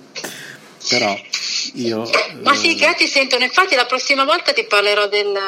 però 0.89 1.16
io... 1.74 2.09
Ma 2.43 2.55
sì, 2.55 2.70
i 2.70 2.73
eh, 2.73 2.77
gatti 2.77 3.06
sentono, 3.06 3.44
infatti 3.44 3.74
la 3.74 3.86
prossima 3.86 4.24
volta 4.24 4.52
ti 4.52 4.64
parlerò 4.64 5.09
del... 5.09 5.39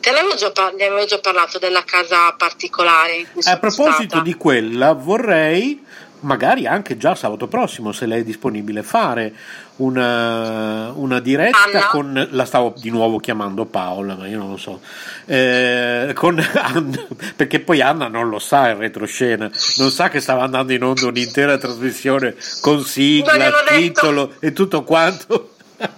Te 0.00 0.10
l'avevo 0.10 0.34
già, 0.34 0.50
par- 0.50 0.74
ne 0.74 0.86
avevo 0.86 1.04
già 1.04 1.18
parlato 1.20 1.58
della 1.58 1.84
casa 1.84 2.32
particolare 2.32 3.24
A 3.44 3.56
proposito 3.58 4.02
stata. 4.02 4.20
di 4.20 4.34
quella, 4.34 4.94
vorrei, 4.94 5.80
magari 6.22 6.66
anche 6.66 6.96
già 6.96 7.14
sabato 7.14 7.46
prossimo, 7.46 7.92
se 7.92 8.06
lei 8.06 8.20
è 8.20 8.24
disponibile, 8.24 8.82
fare 8.82 9.32
una, 9.76 10.90
una 10.92 11.20
diretta 11.20 11.64
Anna? 11.64 11.86
con, 11.86 12.28
la 12.30 12.44
stavo 12.44 12.74
di 12.76 12.90
nuovo 12.90 13.18
chiamando 13.18 13.64
Paola, 13.64 14.14
ma 14.16 14.26
io 14.26 14.38
non 14.38 14.50
lo 14.50 14.56
so, 14.56 14.80
eh, 15.26 16.12
con 16.14 16.38
Anna, 16.54 17.06
perché 17.36 17.60
poi 17.60 17.80
Anna 17.80 18.08
non 18.08 18.28
lo 18.28 18.38
sa 18.38 18.70
in 18.70 18.78
retroscena, 18.78 19.50
non 19.76 19.90
sa 19.90 20.08
che 20.08 20.20
stava 20.20 20.42
andando 20.42 20.72
in 20.72 20.82
onda 20.82 21.06
un'intera 21.06 21.58
trasmissione 21.58 22.34
con 22.60 22.82
sigla, 22.84 23.36
gliel'ho 23.36 23.62
detto. 23.62 23.80
titolo 23.80 24.34
e 24.40 24.52
tutto 24.52 24.82
quanto. 24.82 25.54
non 25.78 25.88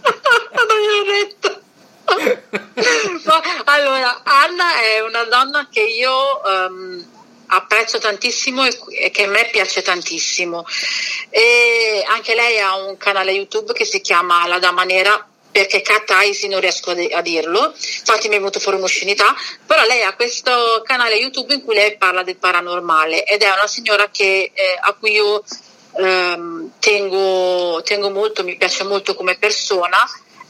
gliel'ho 0.81 1.05
detto. 1.27 1.63
Ma, 3.25 3.41
allora, 3.65 4.23
Anna 4.23 4.81
è 4.81 5.01
una 5.01 5.25
donna 5.25 5.69
che 5.71 5.81
io 5.81 6.45
ehm, 6.45 7.05
apprezzo 7.47 7.99
tantissimo 7.99 8.65
e, 8.65 9.11
che 9.11 9.25
a 9.25 9.29
me 9.29 9.49
piace 9.51 9.83
tantissimo. 9.83 10.65
E 11.31 12.05
anche 12.07 12.35
lei 12.35 12.59
ha 12.61 12.77
un 12.77 12.97
canale 12.97 13.33
YouTube 13.33 13.73
che 13.73 13.85
si 13.85 14.01
chiama 14.01 14.47
La 14.47 14.59
Dama 14.59 14.85
Nera 14.85 15.29
perché 15.55 15.83
Kataisi 15.83 16.49
non 16.49 16.59
riesco 16.59 16.91
a 16.91 17.21
dirlo, 17.21 17.73
infatti 17.77 18.27
mi 18.27 18.35
è 18.35 18.39
venuto 18.39 18.59
fuori 18.59 18.77
un'oscenità, 18.77 19.37
però 19.65 19.85
lei 19.85 20.03
ha 20.03 20.13
questo 20.17 20.83
canale 20.85 21.15
YouTube 21.15 21.55
in 21.55 21.63
cui 21.63 21.77
lei 21.77 21.97
parla 21.97 22.25
del 22.25 22.39
paranormale 22.39 23.23
ed 23.23 23.41
è 23.43 23.53
una 23.53 23.69
signora 23.69 24.09
che, 24.11 24.51
eh, 24.53 24.79
a 24.81 24.93
cui 24.95 25.13
io 25.13 25.45
ehm, 25.97 26.73
tengo, 26.81 27.81
tengo 27.85 28.11
molto, 28.11 28.43
mi 28.43 28.57
piace 28.57 28.83
molto 28.83 29.15
come 29.15 29.37
persona 29.37 29.97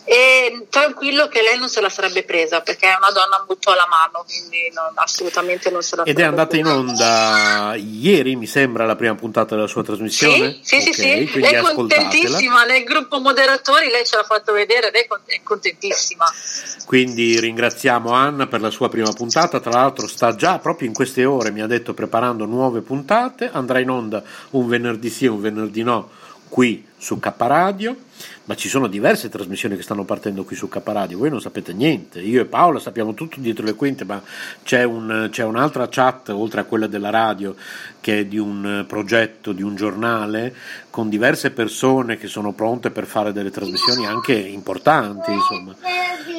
e 0.05 0.67
tranquillo 0.69 1.29
che 1.29 1.41
lei 1.41 1.59
non 1.59 1.69
se 1.69 1.81
la 1.81 1.89
sarebbe 1.89 2.25
presa 2.25 2.61
perché 2.61 2.87
è 2.87 2.97
una 2.97 3.11
donna 3.11 3.43
molto 3.47 3.71
alla 3.71 3.87
mano, 3.89 4.25
quindi 4.27 4.71
non- 4.75 4.93
assolutamente 4.97 5.71
non 5.71 5.83
se 5.83 5.97
la 5.97 6.03
Ed 6.03 6.19
è 6.19 6.23
andata 6.23 6.57
in 6.57 6.67
onda 6.67 7.75
ieri, 7.77 8.37
mi 8.37 8.47
sembra, 8.47 8.85
la 8.85 8.97
prima 8.97 9.15
puntata 9.15 9.55
della 9.55 9.67
sua 9.67 9.83
trasmissione. 9.83 10.59
Sì, 10.63 10.81
sì, 10.81 10.93
sì, 10.93 11.01
Ok, 11.25 11.31
sì. 11.31 11.41
lei 11.41 11.55
è 11.55 11.61
contentissima 11.75 12.65
nel 12.65 12.85
gruppo 12.85 13.19
moderatori, 13.19 13.89
lei 13.89 14.05
ce 14.05 14.17
l'ha 14.17 14.25
fatto 14.25 14.53
vedere, 14.53 14.91
con- 15.09 15.21
è 15.25 15.41
contentissima. 15.43 16.27
Quindi 16.87 17.41
ringraziamo 17.41 18.11
Anna 18.13 18.47
per 18.47 18.61
la 18.61 18.71
sua 18.71 18.89
prima 18.89 19.11
puntata, 19.13 19.59
tra 19.61 19.71
l'altro 19.71 20.07
sta 20.07 20.35
già 20.35 20.59
proprio 20.59 20.87
in 20.87 20.95
queste 20.95 21.25
ore, 21.25 21.51
mi 21.51 21.63
ha 21.63 21.67
detto, 21.67 21.95
preparando 21.95 22.45
nuove 22.45 22.81
puntate, 22.83 23.49
andrà 23.53 23.79
in 23.81 23.89
onda 23.89 24.23
un 24.51 24.69
venerdì 24.69 25.09
sì 25.09 25.25
e 25.25 25.29
un 25.29 25.41
venerdì 25.41 25.83
no 25.83 26.11
qui 26.49 26.87
su 26.97 27.19
K 27.19 27.33
Radio, 27.37 27.97
ma 28.45 28.55
ci 28.55 28.69
sono 28.69 28.87
diverse 28.87 29.29
trasmissioni 29.29 29.77
che 29.77 29.83
stanno 29.83 30.05
partendo 30.05 30.45
qui 30.45 30.57
su 30.57 30.69
K 30.69 30.81
Radio, 30.85 31.19
voi 31.19 31.31
non 31.31 31.41
sapete 31.41 31.73
niente, 31.73 32.21
io 32.21 32.41
e 32.41 32.45
Paola 32.47 32.79
sappiamo 32.79 33.13
tutto 33.13 33.41
dietro 33.41 33.65
le 33.65 33.75
quinte, 33.75 34.05
ma 34.05 34.23
c'è, 34.63 34.85
un- 34.85 35.29
c'è 35.31 35.45
un'altra 35.45 35.89
chat, 35.91 36.29
oltre 36.31 36.61
a 36.61 36.65
quella 36.65 36.87
della 36.87 37.11
radio, 37.11 37.55
che 38.01 38.21
è 38.21 38.25
di 38.27 38.39
un 38.39 38.85
progetto, 38.87 39.53
di 39.53 39.63
un 39.63 39.75
giornale, 39.75 40.55
con 40.91 41.09
diverse 41.09 41.51
persone 41.51 42.17
che 42.17 42.27
sono 42.29 42.53
pronte 42.53 42.91
per 42.91 43.05
fare 43.07 43.33
delle 43.33 43.51
trasmissioni 43.51 44.07
anche 44.07 44.35
importanti, 44.35 45.33
insomma. 45.33 45.75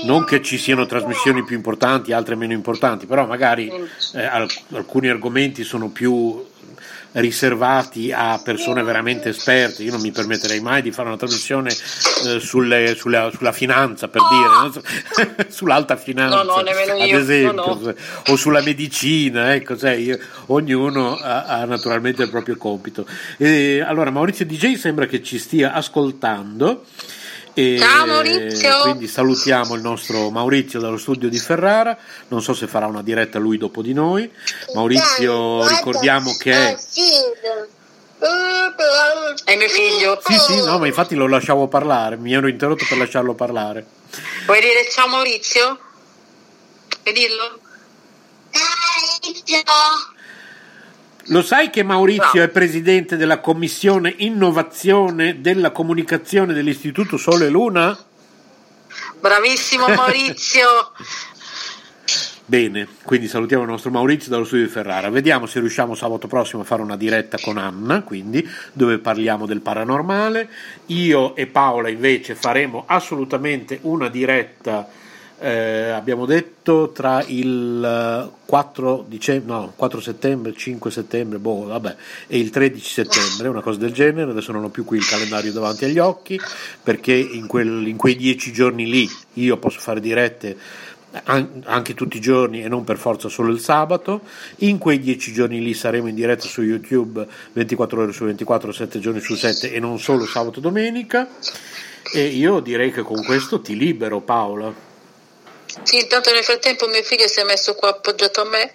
Non 0.03 0.23
che 0.23 0.41
ci 0.41 0.57
siano 0.57 0.85
trasmissioni 0.85 1.43
più 1.43 1.55
importanti, 1.55 2.11
altre 2.11 2.35
meno 2.35 2.53
importanti, 2.53 3.05
però 3.05 3.25
magari 3.25 3.71
eh, 4.13 4.23
alc- 4.23 4.63
alcuni 4.73 5.09
argomenti 5.09 5.63
sono 5.63 5.89
più 5.89 6.43
riservati 7.15 8.11
a 8.11 8.39
persone 8.43 8.83
veramente 8.83 9.29
esperte. 9.29 9.83
Io 9.83 9.91
non 9.91 10.01
mi 10.01 10.11
permetterei 10.11 10.59
mai 10.59 10.81
di 10.81 10.91
fare 10.91 11.07
una 11.07 11.17
trasmissione 11.17 11.69
eh, 11.71 12.39
sulle- 12.39 12.95
sulla, 12.95 13.31
sulla 13.35 13.51
finanza, 13.51 14.07
per 14.07 14.21
dire, 14.29 14.47
non 14.47 14.71
so, 14.71 14.81
sull'alta 15.49 15.95
finanza, 15.95 16.37
No, 16.37 16.43
no, 16.43 16.53
ad 16.55 17.07
io, 17.07 17.17
esempio, 17.19 17.51
no, 17.51 17.93
o 18.27 18.35
sulla 18.35 18.61
medicina, 18.61 19.53
ecco, 19.53 19.77
sai, 19.77 20.03
io- 20.03 20.19
ognuno 20.47 21.15
ha, 21.17 21.45
ha 21.45 21.65
naturalmente 21.65 22.23
il 22.23 22.29
proprio 22.29 22.57
compito. 22.57 23.05
E, 23.37 23.81
allora, 23.81 24.09
Maurizio 24.11 24.45
DJ 24.45 24.75
sembra 24.75 25.05
che 25.05 25.23
ci 25.23 25.37
stia 25.37 25.73
ascoltando. 25.73 26.85
E 27.57 27.77
Ciao, 27.79 28.05
Maurizio. 28.05 28.81
Quindi 28.81 29.07
salutiamo 29.07 29.75
il 29.75 29.81
nostro 29.81 30.29
Maurizio 30.29 30.81
dallo 30.81 30.97
studio 30.97 31.29
di 31.29 31.39
Ferrara. 31.39 31.97
Non 32.27 32.41
so 32.41 32.53
se 32.53 32.67
farà 32.67 32.85
una 32.85 33.01
diretta 33.01 33.39
lui 33.39 33.57
dopo 33.57 33.81
di 33.81 33.93
noi. 33.93 34.29
Maurizio, 34.73 35.65
ricordiamo 35.65 36.35
che 36.35 36.51
è. 36.51 36.77
È 39.45 39.55
mio 39.55 39.69
figlio. 39.69 40.21
Sì, 40.21 40.37
sì, 40.37 40.57
no, 40.65 40.79
ma 40.79 40.87
infatti 40.87 41.15
lo 41.15 41.27
lasciavo 41.27 41.69
parlare, 41.69 42.17
mi 42.17 42.33
ero 42.33 42.49
interrotto 42.49 42.85
per 42.89 42.97
lasciarlo 42.97 43.35
parlare. 43.35 43.85
Vuoi 44.45 44.59
dire 44.59 44.89
ciao 44.91 45.07
Maurizio? 45.07 45.79
Vuoi 47.03 47.15
dirlo? 47.15 47.59
Lo 51.29 51.41
sai 51.41 51.69
che 51.71 51.81
Maurizio 51.83 52.39
No. 52.39 52.43
è 52.43 52.49
presidente 52.49 53.17
della 53.17 53.39
commissione 53.39 54.13
innovazione 54.17 55.41
della 55.41 55.71
comunicazione 55.71 56.53
dell'Istituto 56.53 57.17
Sole 57.17 57.47
e 57.47 57.49
Luna? 57.49 57.97
Bravissimo 59.19 59.87
Maurizio. 59.87 60.67
Bene, 62.47 62.87
quindi 63.03 63.27
salutiamo 63.27 63.63
il 63.63 63.69
nostro 63.69 63.89
Maurizio 63.89 64.29
dallo 64.29 64.45
studio 64.45 64.65
di 64.65 64.71
Ferrara. 64.71 65.09
Vediamo 65.09 65.47
se 65.47 65.59
riusciamo 65.59 65.95
sabato 65.95 66.27
prossimo 66.27 66.61
a 66.61 66.65
fare 66.65 66.83
una 66.83 66.95
diretta 66.95 67.39
con 67.41 67.57
Anna, 67.57 68.03
quindi 68.03 68.47
dove 68.71 68.99
parliamo 68.99 69.47
del 69.47 69.61
paranormale. 69.61 70.47
Io 70.87 71.35
e 71.35 71.47
Paola 71.47 71.89
invece 71.89 72.35
faremo 72.35 72.83
assolutamente 72.85 73.79
una 73.81 74.09
diretta, 74.09 74.87
eh, 75.39 75.89
abbiamo 75.89 76.25
detto, 76.25 76.91
tra 76.93 77.23
il 77.27 77.83
eh, 77.83 78.45
4, 78.45 79.05
dicembre, 79.07 79.53
no, 79.53 79.73
4 79.75 79.99
settembre, 79.99 80.53
5 80.53 80.91
settembre, 80.91 81.39
boh, 81.39 81.65
vabbè, 81.65 81.95
e 82.27 82.39
il 82.39 82.49
13 82.49 83.03
settembre, 83.03 83.49
una 83.49 83.61
cosa 83.61 83.79
del 83.79 83.91
genere. 83.91 84.31
Adesso 84.31 84.51
non 84.51 84.63
ho 84.63 84.69
più 84.69 84.85
qui 84.85 84.97
il 84.97 85.07
calendario 85.07 85.51
davanti 85.51 85.85
agli 85.85 85.99
occhi, 85.99 86.39
perché 86.81 87.13
in, 87.13 87.47
quel- 87.47 87.87
in 87.87 87.97
quei 87.97 88.15
dieci 88.15 88.53
giorni 88.53 88.87
lì 88.89 89.09
io 89.33 89.57
posso 89.57 89.79
fare 89.79 89.99
dirette 89.99 90.57
an- 91.23 91.63
anche 91.65 91.93
tutti 91.93 92.17
i 92.17 92.21
giorni 92.21 92.63
e 92.63 92.67
non 92.67 92.83
per 92.83 92.97
forza 92.97 93.29
solo 93.29 93.51
il 93.51 93.59
sabato. 93.59 94.21
In 94.57 94.77
quei 94.77 94.99
dieci 94.99 95.33
giorni 95.33 95.61
lì 95.61 95.73
saremo 95.73 96.07
in 96.07 96.15
diretta 96.15 96.45
su 96.45 96.61
YouTube 96.61 97.25
24 97.53 98.01
ore 98.01 98.11
su 98.11 98.25
24, 98.25 98.71
7 98.71 98.99
giorni 98.99 99.19
su 99.19 99.35
7 99.35 99.71
e 99.71 99.79
non 99.79 99.99
solo 99.99 100.25
sabato 100.25 100.59
e 100.59 100.61
domenica. 100.61 101.27
E 102.13 102.25
io 102.27 102.59
direi 102.59 102.91
che 102.91 103.01
con 103.01 103.23
questo 103.23 103.61
ti 103.61 103.75
libero 103.75 104.21
Paola. 104.21 104.84
Sì, 105.83 105.99
intanto 105.99 106.31
nel 106.31 106.43
frattempo 106.43 106.87
mio 106.87 107.03
figlio 107.03 107.27
si 107.27 107.39
è 107.39 107.43
messo 107.43 107.75
qua 107.75 107.89
appoggiato 107.89 108.41
a 108.41 108.45
me. 108.45 108.73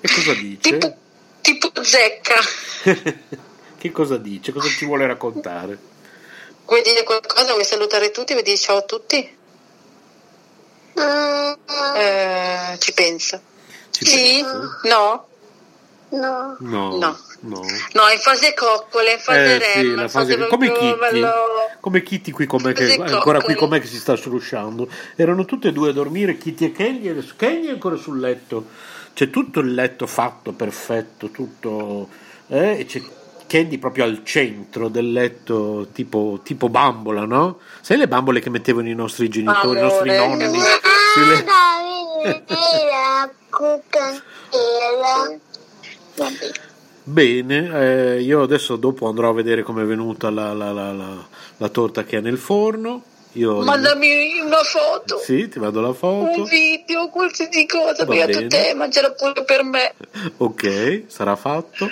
E 0.00 0.08
cosa 0.08 0.32
dice? 0.34 0.60
Tipo, 0.60 0.96
tipo 1.40 1.84
zecca. 1.84 2.34
che 3.78 3.90
cosa 3.92 4.16
dice? 4.16 4.52
Cosa 4.52 4.68
ci 4.68 4.84
vuole 4.86 5.06
raccontare? 5.06 5.78
Vuoi 6.64 6.82
dire 6.82 7.02
qualcosa? 7.02 7.52
Vuoi 7.52 7.64
salutare 7.64 8.10
tutti? 8.10 8.32
Vuoi 8.32 8.44
dire 8.44 8.56
ciao 8.56 8.78
a 8.78 8.82
tutti? 8.82 9.36
Eh, 10.94 12.76
ci 12.78 12.92
pensa. 12.92 13.40
Ci 13.90 14.04
Sì? 14.04 14.40
pensa? 14.42 14.78
No? 14.84 15.26
No. 16.10 16.56
No. 16.60 16.96
No. 16.98 17.18
No. 17.42 17.60
No, 17.60 18.08
in 18.12 18.18
fase 18.20 18.52
coccole, 18.54 19.12
in 19.14 19.18
fase 19.18 19.38
Eh, 19.54 19.58
REM, 19.58 20.06
sì, 20.06 20.08
fase- 20.08 20.34
fase 20.36 20.46
come 20.48 20.70
Kitty, 20.72 20.98
bello- 20.98 21.32
come 21.80 22.02
Kitty 22.02 22.30
qui 22.32 22.44
com'è 22.46 22.72
che, 22.74 22.86
è 22.86 23.00
ancora 23.00 23.38
qui 23.40 23.54
coccole. 23.54 23.56
com'è 23.56 23.80
che 23.80 23.86
si 23.86 23.96
sta 23.96 24.14
strusciando. 24.16 24.86
Erano 25.16 25.44
tutte 25.46 25.68
e 25.68 25.72
due 25.72 25.88
a 25.88 25.92
dormire, 25.92 26.36
Kitty 26.36 26.66
e 26.66 26.72
Kenny, 26.72 27.06
e 27.06 27.10
adesso 27.10 27.34
Kenny 27.36 27.68
è 27.68 27.70
ancora 27.70 27.96
sul 27.96 28.18
letto. 28.20 28.66
C'è 29.14 29.30
tutto 29.30 29.60
il 29.60 29.72
letto 29.74 30.06
fatto, 30.06 30.52
perfetto, 30.52 31.30
tutto. 31.30 32.08
eh, 32.48 32.80
e 32.80 32.84
c'è 32.84 33.00
Candy 33.46 33.78
proprio 33.78 34.04
al 34.04 34.20
centro 34.24 34.88
del 34.88 35.10
letto, 35.10 35.88
tipo, 35.92 36.40
tipo 36.44 36.68
bambola, 36.68 37.24
no? 37.24 37.58
Sai 37.80 37.96
le 37.96 38.06
bambole 38.06 38.40
che 38.40 38.50
mettevano 38.50 38.88
i 38.88 38.94
nostri 38.94 39.28
genitori, 39.28 39.78
i 39.78 39.82
nostri 39.82 40.16
Amore. 40.16 40.46
nonni? 40.46 40.60
sulle- 41.14 41.44
la 41.44 43.30
cucchiaia. 43.50 45.40
Bene, 47.02 48.14
eh, 48.16 48.20
io 48.22 48.42
adesso 48.42 48.76
dopo 48.76 49.08
andrò 49.08 49.30
a 49.30 49.32
vedere 49.32 49.62
come 49.62 49.82
è 49.82 49.86
venuta 49.86 50.30
la, 50.30 50.52
la- 50.52 50.72
la- 50.72 50.92
la- 50.92 51.26
la 51.56 51.68
torta 51.68 52.04
che 52.04 52.18
è 52.18 52.20
nel 52.20 52.38
forno. 52.38 53.02
Io, 53.34 53.62
Mandami 53.62 54.40
una 54.44 54.62
foto, 54.64 55.18
Sì, 55.18 55.48
ti 55.48 55.58
vado 55.60 55.80
la 55.80 55.92
foto. 55.92 56.40
un 56.42 56.48
video, 56.48 57.08
qualsiasi 57.10 57.64
cosa, 57.66 58.04
beato 58.04 58.44
te, 58.48 58.74
mangiala 58.74 59.12
pure 59.12 59.44
per 59.44 59.62
me. 59.62 59.92
Ok, 60.38 61.04
sarà 61.06 61.36
fatto. 61.36 61.88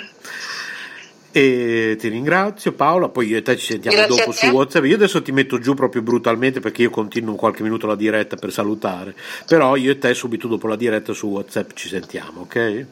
E 1.31 1.95
ti 1.99 2.07
ringrazio 2.07 2.73
Paola, 2.73 3.07
poi 3.07 3.27
io 3.27 3.37
e 3.37 3.41
te 3.43 3.55
ci 3.55 3.65
sentiamo 3.67 3.95
Grazie 3.97 4.15
dopo 4.17 4.31
su 4.31 4.47
WhatsApp. 4.47 4.83
Io 4.85 4.95
adesso 4.95 5.21
ti 5.21 5.31
metto 5.31 5.59
giù 5.59 5.75
proprio 5.75 6.01
brutalmente 6.01 6.59
perché 6.59 6.81
io 6.81 6.89
continuo 6.89 7.35
qualche 7.35 7.61
minuto 7.63 7.85
la 7.87 7.95
diretta 7.95 8.35
per 8.35 8.51
salutare. 8.51 9.15
Però 9.47 9.75
io 9.75 9.91
e 9.91 9.97
te 9.99 10.13
subito 10.15 10.47
dopo 10.47 10.67
la 10.67 10.75
diretta 10.75 11.13
su 11.13 11.27
WhatsApp 11.27 11.71
ci 11.73 11.87
sentiamo, 11.87 12.41
ok? 12.41 12.85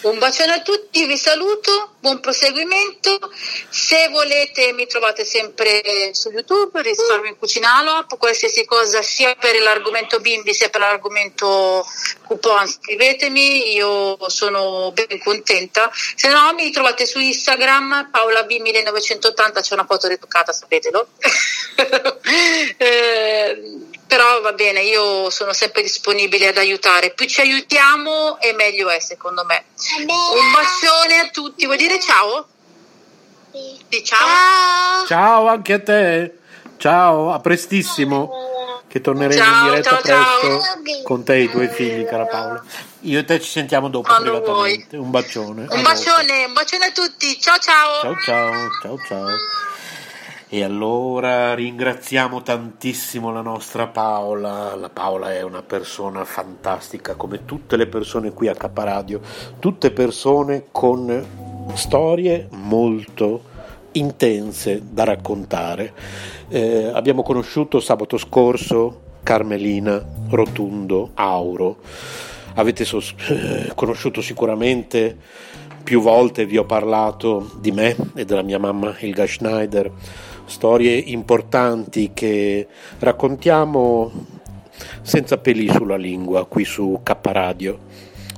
Un 0.00 0.16
bacione 0.18 0.52
a 0.52 0.62
tutti, 0.62 1.06
vi 1.06 1.16
saluto, 1.16 1.94
buon 1.98 2.20
proseguimento. 2.20 3.18
Se 3.68 4.08
volete 4.10 4.72
mi 4.72 4.86
trovate 4.86 5.24
sempre 5.24 6.10
su 6.12 6.30
YouTube, 6.30 6.80
Risparmio 6.82 7.30
in 7.30 7.36
Cucinalo, 7.36 7.90
app, 7.90 8.12
qualsiasi 8.16 8.64
cosa 8.64 9.02
sia 9.02 9.34
per 9.34 9.60
l'argomento 9.60 10.20
bimbi 10.20 10.54
sia 10.54 10.68
per 10.68 10.82
l'argomento 10.82 11.84
coupon 12.28 12.68
scrivetemi, 12.68 13.74
io 13.74 14.16
sono 14.28 14.92
ben 14.92 15.18
contenta. 15.18 15.90
Se 15.92 16.28
no 16.28 16.52
mi 16.54 16.70
trovate 16.70 17.04
su 17.04 17.18
Instagram, 17.18 18.10
Paola 18.12 18.44
B 18.44 18.58
1980, 18.60 19.60
c'è 19.60 19.74
una 19.74 19.84
foto 19.84 20.06
ritoccata, 20.06 20.52
sapetelo. 20.52 21.08
Eh, 22.80 23.87
però 24.08 24.40
va 24.40 24.52
bene, 24.52 24.80
io 24.82 25.30
sono 25.30 25.52
sempre 25.52 25.82
disponibile 25.82 26.48
ad 26.48 26.56
aiutare. 26.56 27.10
Più 27.10 27.26
ci 27.26 27.40
aiutiamo 27.40 28.40
e 28.40 28.52
meglio 28.54 28.88
è 28.88 28.98
secondo 28.98 29.44
me. 29.44 29.66
Un 30.00 30.52
bacione 30.52 31.20
a 31.20 31.28
tutti, 31.30 31.66
vuoi 31.66 31.76
dire 31.76 32.00
ciao? 32.00 32.48
Sì, 33.90 34.04
ciao. 34.04 35.06
Ciao 35.06 35.46
anche 35.46 35.72
a 35.74 35.80
te. 35.80 36.38
Ciao, 36.78 37.32
a 37.32 37.38
prestissimo. 37.40 38.46
Che 38.88 39.02
torneremo 39.02 39.38
Ciao, 39.42 39.64
in 39.66 39.70
diretta 39.70 39.90
ciao, 39.90 40.02
ciao. 40.02 40.38
presto 40.40 41.02
con 41.02 41.22
te 41.22 41.34
e 41.34 41.42
i 41.42 41.50
tuoi 41.50 41.68
figli, 41.68 42.06
cara 42.06 42.24
Paola. 42.24 42.64
Io 43.00 43.18
e 43.18 43.24
te 43.24 43.38
ci 43.38 43.50
sentiamo 43.50 43.90
dopo 43.90 44.08
Quando 44.08 44.40
privatamente. 44.40 44.96
Un 44.96 45.10
bacione. 45.10 45.66
a 45.68 45.74
Un 45.74 45.82
dopo. 45.82 45.82
bacione, 45.82 46.44
un 46.46 46.52
bacione 46.54 46.86
a 46.86 46.90
tutti. 46.92 47.38
Ciao 47.38 47.58
ciao. 47.58 48.00
Ciao 48.00 48.16
ciao, 48.24 48.68
ciao 48.80 48.98
ciao. 49.06 49.26
E 50.50 50.64
allora 50.64 51.52
ringraziamo 51.52 52.40
tantissimo 52.40 53.30
la 53.30 53.42
nostra 53.42 53.86
Paola. 53.86 54.74
La 54.76 54.88
Paola 54.88 55.34
è 55.34 55.42
una 55.42 55.60
persona 55.60 56.24
fantastica, 56.24 57.16
come 57.16 57.44
tutte 57.44 57.76
le 57.76 57.86
persone 57.86 58.32
qui 58.32 58.48
a 58.48 58.54
Caparadio, 58.54 59.20
tutte 59.58 59.90
persone 59.90 60.68
con 60.72 61.22
storie 61.74 62.48
molto 62.52 63.42
intense 63.92 64.80
da 64.90 65.04
raccontare. 65.04 65.92
Eh, 66.48 66.92
abbiamo 66.94 67.22
conosciuto 67.22 67.78
sabato 67.78 68.16
scorso 68.16 69.02
Carmelina 69.22 70.02
Rotundo 70.30 71.10
Auro. 71.12 71.76
Avete 72.54 72.86
sos- 72.86 73.14
eh, 73.28 73.72
conosciuto 73.74 74.22
sicuramente 74.22 75.14
più 75.88 76.02
volte 76.02 76.44
vi 76.44 76.58
ho 76.58 76.64
parlato 76.64 77.50
di 77.60 77.72
me 77.72 77.96
e 78.14 78.26
della 78.26 78.42
mia 78.42 78.58
mamma 78.58 78.94
Ilga 78.98 79.26
Schneider, 79.26 79.90
storie 80.48 80.94
importanti 80.96 82.10
che 82.12 82.66
raccontiamo 82.98 84.10
senza 85.02 85.38
peli 85.38 85.68
sulla 85.70 85.96
lingua 85.96 86.46
qui 86.46 86.64
su 86.64 87.00
K 87.02 87.16
Radio 87.22 87.78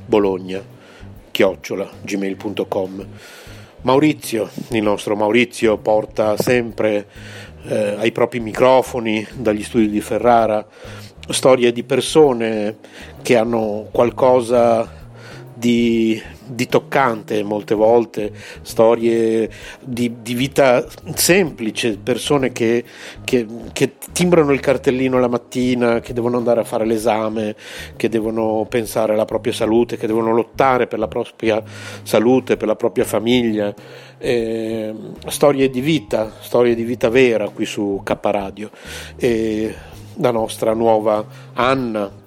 Bologna 0.06 0.62
chiocciola 1.30 1.88
gmail.com 2.02 3.06
Maurizio, 3.82 4.50
il 4.70 4.82
nostro 4.82 5.16
Maurizio 5.16 5.78
porta 5.78 6.36
sempre 6.36 7.06
eh, 7.62 7.94
ai 7.96 8.12
propri 8.12 8.40
microfoni 8.40 9.26
dagli 9.34 9.62
studi 9.62 9.88
di 9.88 10.00
Ferrara 10.00 10.66
storie 11.28 11.72
di 11.72 11.84
persone 11.84 12.76
che 13.22 13.36
hanno 13.36 13.88
qualcosa 13.90 14.99
di, 15.60 16.20
di 16.46 16.66
toccante 16.66 17.42
molte 17.42 17.74
volte, 17.74 18.32
storie 18.62 19.48
di, 19.80 20.16
di 20.22 20.32
vita 20.32 20.86
semplice, 21.14 21.98
persone 21.98 22.50
che, 22.50 22.82
che, 23.22 23.46
che 23.72 23.92
timbrano 24.12 24.52
il 24.52 24.60
cartellino 24.60 25.20
la 25.20 25.28
mattina, 25.28 26.00
che 26.00 26.14
devono 26.14 26.38
andare 26.38 26.60
a 26.60 26.64
fare 26.64 26.86
l'esame, 26.86 27.54
che 27.94 28.08
devono 28.08 28.66
pensare 28.68 29.12
alla 29.12 29.26
propria 29.26 29.52
salute, 29.52 29.98
che 29.98 30.06
devono 30.06 30.32
lottare 30.32 30.86
per 30.86 30.98
la 30.98 31.08
propria 31.08 31.62
salute, 32.02 32.56
per 32.56 32.66
la 32.66 32.76
propria 32.76 33.04
famiglia. 33.04 33.72
Eh, 34.16 34.94
storie 35.26 35.68
di 35.68 35.80
vita, 35.82 36.32
storie 36.40 36.74
di 36.74 36.84
vita 36.84 37.10
vera 37.10 37.50
qui 37.50 37.66
su 37.66 38.00
K 38.02 38.16
Radio. 38.22 38.70
E 39.16 39.74
la 40.16 40.30
nostra 40.30 40.72
nuova 40.72 41.24
Anna 41.54 42.19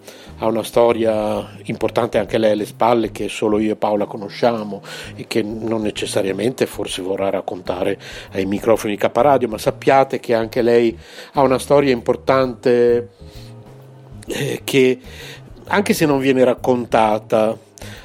ha 0.43 0.47
una 0.47 0.63
storia 0.63 1.55
importante 1.63 2.17
anche 2.17 2.37
lei 2.37 2.51
alle 2.51 2.65
spalle 2.65 3.11
che 3.13 3.29
solo 3.29 3.59
io 3.59 3.71
e 3.71 3.75
Paola 3.77 4.05
conosciamo 4.05 4.81
e 5.15 5.25
che 5.25 5.41
non 5.41 5.81
necessariamente 5.81 6.65
forse 6.65 7.01
vorrà 7.01 7.29
raccontare 7.29 7.97
ai 8.33 8.45
microfoni 8.45 8.93
di 8.93 8.99
Caparadio, 8.99 9.47
ma 9.47 9.57
sappiate 9.57 10.19
che 10.19 10.33
anche 10.33 10.61
lei 10.61 10.97
ha 11.33 11.41
una 11.41 11.59
storia 11.59 11.93
importante 11.93 13.09
eh, 14.27 14.61
che 14.65 14.99
anche 15.67 15.93
se 15.93 16.05
non 16.05 16.19
viene 16.19 16.43
raccontata 16.43 17.57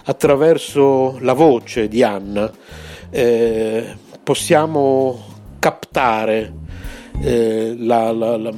attraverso 0.04 1.18
la 1.20 1.32
voce 1.32 1.88
di 1.88 2.04
Anna 2.04 2.48
eh, 3.10 3.96
possiamo 4.22 5.24
captare 5.58 6.52
eh, 7.20 7.74
la, 7.78 8.12
la, 8.12 8.36
la, 8.36 8.52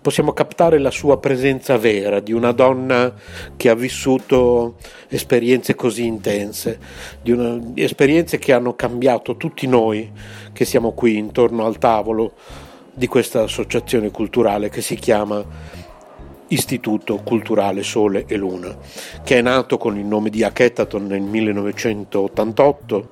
possiamo 0.00 0.32
captare 0.32 0.78
la 0.78 0.90
sua 0.90 1.18
presenza 1.18 1.76
vera 1.76 2.20
di 2.20 2.32
una 2.32 2.52
donna 2.52 3.12
che 3.56 3.68
ha 3.68 3.74
vissuto 3.74 4.76
esperienze 5.08 5.74
così 5.74 6.06
intense, 6.06 6.78
di 7.22 7.32
una, 7.32 7.60
esperienze 7.74 8.38
che 8.38 8.52
hanno 8.52 8.74
cambiato 8.74 9.36
tutti 9.36 9.66
noi 9.66 10.10
che 10.52 10.64
siamo 10.64 10.92
qui 10.92 11.16
intorno 11.16 11.66
al 11.66 11.78
tavolo 11.78 12.32
di 12.94 13.06
questa 13.06 13.42
associazione 13.42 14.10
culturale 14.10 14.70
che 14.70 14.80
si 14.80 14.94
chiama 14.96 15.44
Istituto 16.48 17.16
Culturale 17.18 17.82
Sole 17.82 18.24
e 18.26 18.36
Luna, 18.36 18.74
che 19.22 19.38
è 19.38 19.42
nato 19.42 19.76
con 19.76 19.98
il 19.98 20.04
nome 20.06 20.30
di 20.30 20.42
Aketaton 20.44 21.04
nel 21.06 21.20
1988, 21.20 23.08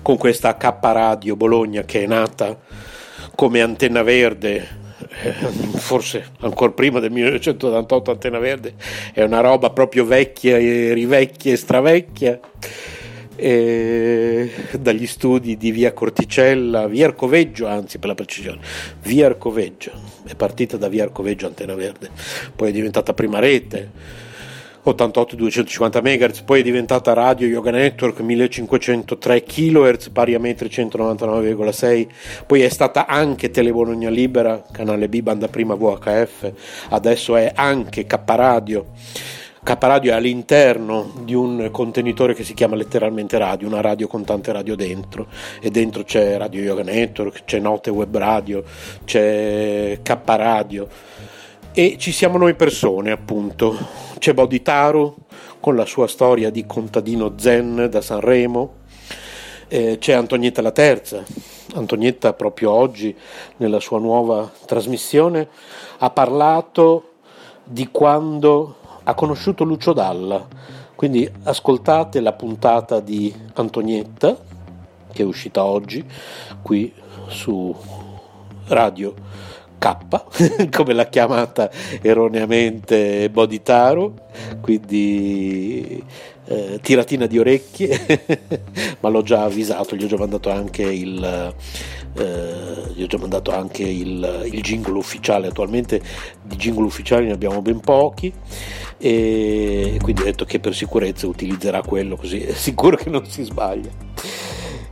con 0.00 0.16
questa 0.16 0.56
K 0.56 0.72
Radio 0.80 1.36
Bologna 1.36 1.82
che 1.82 2.04
è 2.04 2.06
nata 2.06 2.88
come 3.40 3.62
Antenna 3.62 4.02
Verde, 4.02 4.68
eh, 5.22 5.32
forse 5.32 6.26
ancora 6.40 6.72
prima 6.72 7.00
del 7.00 7.10
1988 7.10 8.10
Antenna 8.10 8.38
Verde, 8.38 8.74
è 9.14 9.22
una 9.22 9.40
roba 9.40 9.70
proprio 9.70 10.04
vecchia 10.04 10.58
e 10.58 10.92
rivecchia 10.92 11.54
e 11.54 11.56
stravecchia. 11.56 12.38
E 13.36 14.52
dagli 14.78 15.06
studi 15.06 15.56
di 15.56 15.70
via 15.70 15.94
Corticella, 15.94 16.86
via 16.86 17.06
Arcoveggio, 17.06 17.66
anzi 17.66 17.98
per 17.98 18.10
la 18.10 18.14
precisione, 18.14 18.60
via 19.04 19.24
Arcoveggio, 19.24 19.92
è 20.26 20.34
partita 20.34 20.76
da 20.76 20.88
via 20.88 21.04
Arcoveggio 21.04 21.46
Antenna 21.46 21.74
Verde, 21.74 22.10
poi 22.54 22.68
è 22.68 22.72
diventata 22.72 23.14
prima 23.14 23.38
rete, 23.38 23.90
88 24.82 25.36
250 25.36 26.00
MHz, 26.00 26.40
poi 26.40 26.60
è 26.60 26.62
diventata 26.62 27.12
Radio 27.12 27.46
Yoga 27.46 27.70
Network 27.70 28.20
1503 28.20 29.42
kHz, 29.42 30.08
pari 30.08 30.34
a 30.34 30.38
metri 30.38 30.68
199,6, 30.68 32.06
poi 32.46 32.62
è 32.62 32.68
stata 32.70 33.06
anche 33.06 33.50
Tele 33.50 33.72
Bologna 33.72 34.08
Libera, 34.08 34.64
canale 34.72 35.10
B, 35.10 35.20
banda 35.20 35.48
prima 35.48 35.74
VHF, 35.74 36.52
adesso 36.88 37.36
è 37.36 37.52
anche 37.54 38.06
K 38.06 38.18
Radio. 38.24 38.86
K 39.62 39.76
Radio 39.78 40.12
è 40.12 40.14
all'interno 40.14 41.12
di 41.22 41.34
un 41.34 41.68
contenitore 41.70 42.32
che 42.32 42.44
si 42.44 42.54
chiama 42.54 42.76
letteralmente 42.76 43.36
radio, 43.36 43.68
una 43.68 43.82
radio 43.82 44.06
con 44.06 44.24
tante 44.24 44.50
radio 44.52 44.74
dentro, 44.74 45.26
e 45.60 45.70
dentro 45.70 46.02
c'è 46.04 46.38
Radio 46.38 46.62
Yoga 46.62 46.82
Network, 46.82 47.44
c'è 47.44 47.58
Note 47.58 47.90
Web 47.90 48.16
Radio, 48.16 48.64
c'è 49.04 49.98
K 50.02 50.18
Radio 50.24 50.88
e 51.72 51.96
ci 51.98 52.12
siamo 52.12 52.38
noi 52.38 52.54
persone 52.54 53.10
appunto 53.10 53.76
c'è 54.18 54.34
Bodhitaru 54.34 55.16
con 55.60 55.76
la 55.76 55.86
sua 55.86 56.06
storia 56.06 56.50
di 56.50 56.66
contadino 56.66 57.34
zen 57.36 57.88
da 57.90 58.00
Sanremo 58.00 58.78
eh, 59.72 59.98
c'è 59.98 60.12
Antonietta 60.12 60.62
la 60.62 60.72
Terza. 60.72 61.22
Antonietta 61.74 62.32
proprio 62.32 62.72
oggi 62.72 63.16
nella 63.58 63.78
sua 63.78 64.00
nuova 64.00 64.50
trasmissione 64.66 65.48
ha 65.98 66.10
parlato 66.10 67.12
di 67.62 67.88
quando 67.92 68.76
ha 69.04 69.14
conosciuto 69.14 69.62
Lucio 69.62 69.92
Dalla. 69.92 70.46
Quindi 70.96 71.30
ascoltate 71.44 72.20
la 72.20 72.32
puntata 72.32 72.98
di 72.98 73.32
Antonietta 73.54 74.36
che 75.12 75.22
è 75.22 75.24
uscita 75.24 75.64
oggi 75.64 76.04
qui 76.62 76.92
su 77.28 77.74
Radio 78.66 79.14
K, 79.80 80.68
come 80.68 80.92
l'ha 80.92 81.08
chiamata 81.08 81.70
erroneamente 82.02 83.30
Boditaro, 83.30 84.12
quindi 84.60 86.04
eh, 86.44 86.78
tiratina 86.82 87.24
di 87.24 87.38
orecchie, 87.38 88.26
ma 89.00 89.08
l'ho 89.08 89.22
già 89.22 89.44
avvisato, 89.44 89.96
gli 89.96 90.04
ho 90.04 90.06
già 90.06 90.18
mandato 90.18 90.50
anche 90.50 90.82
il, 90.82 91.54
eh, 92.12 93.06
già 93.06 93.18
mandato 93.18 93.52
anche 93.52 93.82
il, 93.84 94.48
il 94.52 94.60
jingle 94.60 94.98
ufficiale, 94.98 95.46
attualmente 95.46 96.02
di 96.42 96.56
jingle 96.56 96.84
ufficiali 96.84 97.26
ne 97.26 97.32
abbiamo 97.32 97.62
ben 97.62 97.80
pochi 97.80 98.30
e 98.98 99.98
quindi 100.02 100.20
ho 100.20 100.24
detto 100.24 100.44
che 100.44 100.60
per 100.60 100.74
sicurezza 100.74 101.26
utilizzerà 101.26 101.80
quello 101.80 102.16
così 102.16 102.42
è 102.42 102.52
sicuro 102.54 102.96
che 102.96 103.08
non 103.08 103.24
si 103.24 103.44
sbaglia. 103.44 103.88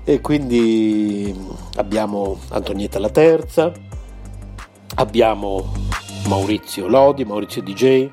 E 0.03 0.23
quindi 0.23 1.35
abbiamo 1.75 2.39
Antonietta 2.49 2.99
la 2.99 3.11
terza, 3.11 3.71
abbiamo 4.99 5.73
Maurizio 6.27 6.89
Lodi, 6.89 7.25
Maurizio 7.25 7.63
DJ, 7.63 8.09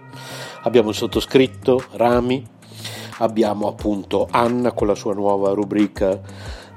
abbiamo 0.63 0.89
il 0.89 0.95
sottoscritto 0.95 1.83
Rami, 1.93 2.45
abbiamo 3.19 3.67
appunto 3.67 4.27
Anna 4.29 4.71
con 4.71 4.87
la 4.87 4.95
sua 4.95 5.13
nuova 5.13 5.51
rubrica 5.53 6.19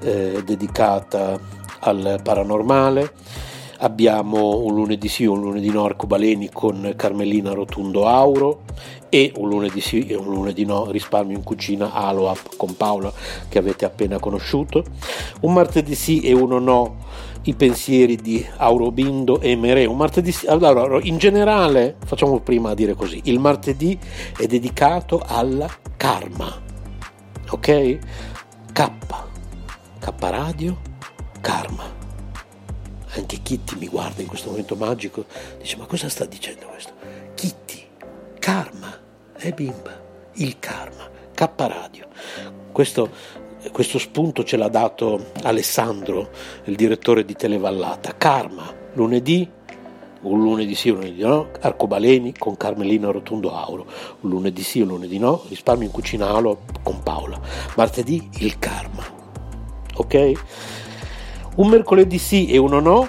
eh, 0.00 0.42
dedicata 0.44 1.38
al 1.80 2.20
paranormale, 2.22 3.12
abbiamo 3.80 4.56
un 4.56 4.74
lunedì 4.74 5.08
sì, 5.08 5.26
un 5.26 5.40
lunedì 5.40 5.70
no 5.70 5.84
arcobaleni 5.84 6.48
con 6.50 6.94
Carmelina 6.96 7.52
Rotundo 7.52 8.06
Auro 8.06 8.62
e 9.10 9.32
un 9.36 9.48
lunedì 9.48 9.82
sì 9.82 10.06
e 10.06 10.16
un 10.16 10.30
lunedì 10.32 10.64
no 10.64 10.90
risparmio 10.90 11.36
in 11.36 11.42
cucina 11.42 11.92
Aloap 11.92 12.56
con 12.56 12.74
Paola 12.76 13.12
che 13.48 13.58
avete 13.58 13.84
appena 13.84 14.18
conosciuto, 14.18 14.84
un 15.40 15.52
martedì 15.52 15.94
sì 15.94 16.20
e 16.20 16.32
uno 16.32 16.58
no 16.58 17.06
i 17.42 17.54
pensieri 17.54 18.16
di 18.16 18.44
Aurobindo 18.56 19.40
e 19.40 19.56
Mere. 19.56 19.84
Un 19.84 19.96
martedì, 19.96 20.34
allora, 20.46 20.98
in 21.02 21.18
generale, 21.18 21.96
facciamo 22.04 22.40
prima 22.40 22.70
a 22.70 22.74
dire 22.74 22.94
così: 22.94 23.20
il 23.24 23.38
martedì 23.38 23.98
è 24.36 24.46
dedicato 24.46 25.22
alla 25.24 25.68
karma, 25.96 26.60
ok? 27.50 27.98
K, 28.72 28.90
K 29.98 30.12
Radio, 30.18 30.78
karma. 31.40 31.96
Anche 33.10 33.40
Kitty 33.42 33.76
mi 33.78 33.88
guarda 33.88 34.20
in 34.20 34.28
questo 34.28 34.50
momento 34.50 34.76
magico, 34.76 35.24
dice: 35.58 35.76
Ma 35.76 35.86
cosa 35.86 36.08
sta 36.08 36.24
dicendo 36.24 36.66
questo? 36.66 36.92
Kitty, 37.34 37.86
karma, 38.38 38.96
è 39.36 39.50
bimba, 39.52 40.00
il 40.34 40.58
karma, 40.58 41.08
K 41.34 41.48
Radio. 41.56 42.06
Questo 42.70 43.10
questo 43.70 43.98
spunto 43.98 44.44
ce 44.44 44.56
l'ha 44.56 44.68
dato 44.68 45.30
Alessandro, 45.42 46.30
il 46.64 46.76
direttore 46.76 47.24
di 47.24 47.34
Televallata. 47.34 48.16
Karma, 48.16 48.72
lunedì, 48.94 49.48
un 50.20 50.42
lunedì 50.42 50.74
sì, 50.74 50.90
un 50.90 50.96
lunedì 50.96 51.22
no, 51.22 51.50
arcobaleni 51.60 52.34
con 52.36 52.56
Carmelina 52.56 53.10
Rotondo 53.10 53.54
Auro, 53.54 53.86
un 54.20 54.30
lunedì 54.30 54.62
sì, 54.62 54.80
un 54.80 54.88
lunedì 54.88 55.18
no, 55.18 55.44
risparmio 55.48 55.86
in 55.86 55.92
cucina 55.92 56.28
Alo 56.28 56.62
con 56.82 57.02
Paola. 57.02 57.40
Martedì 57.76 58.28
il 58.38 58.58
karma, 58.58 59.04
ok? 59.94 60.32
Un 61.56 61.68
mercoledì 61.68 62.18
sì 62.18 62.46
e 62.48 62.58
uno 62.58 62.80
no, 62.80 63.08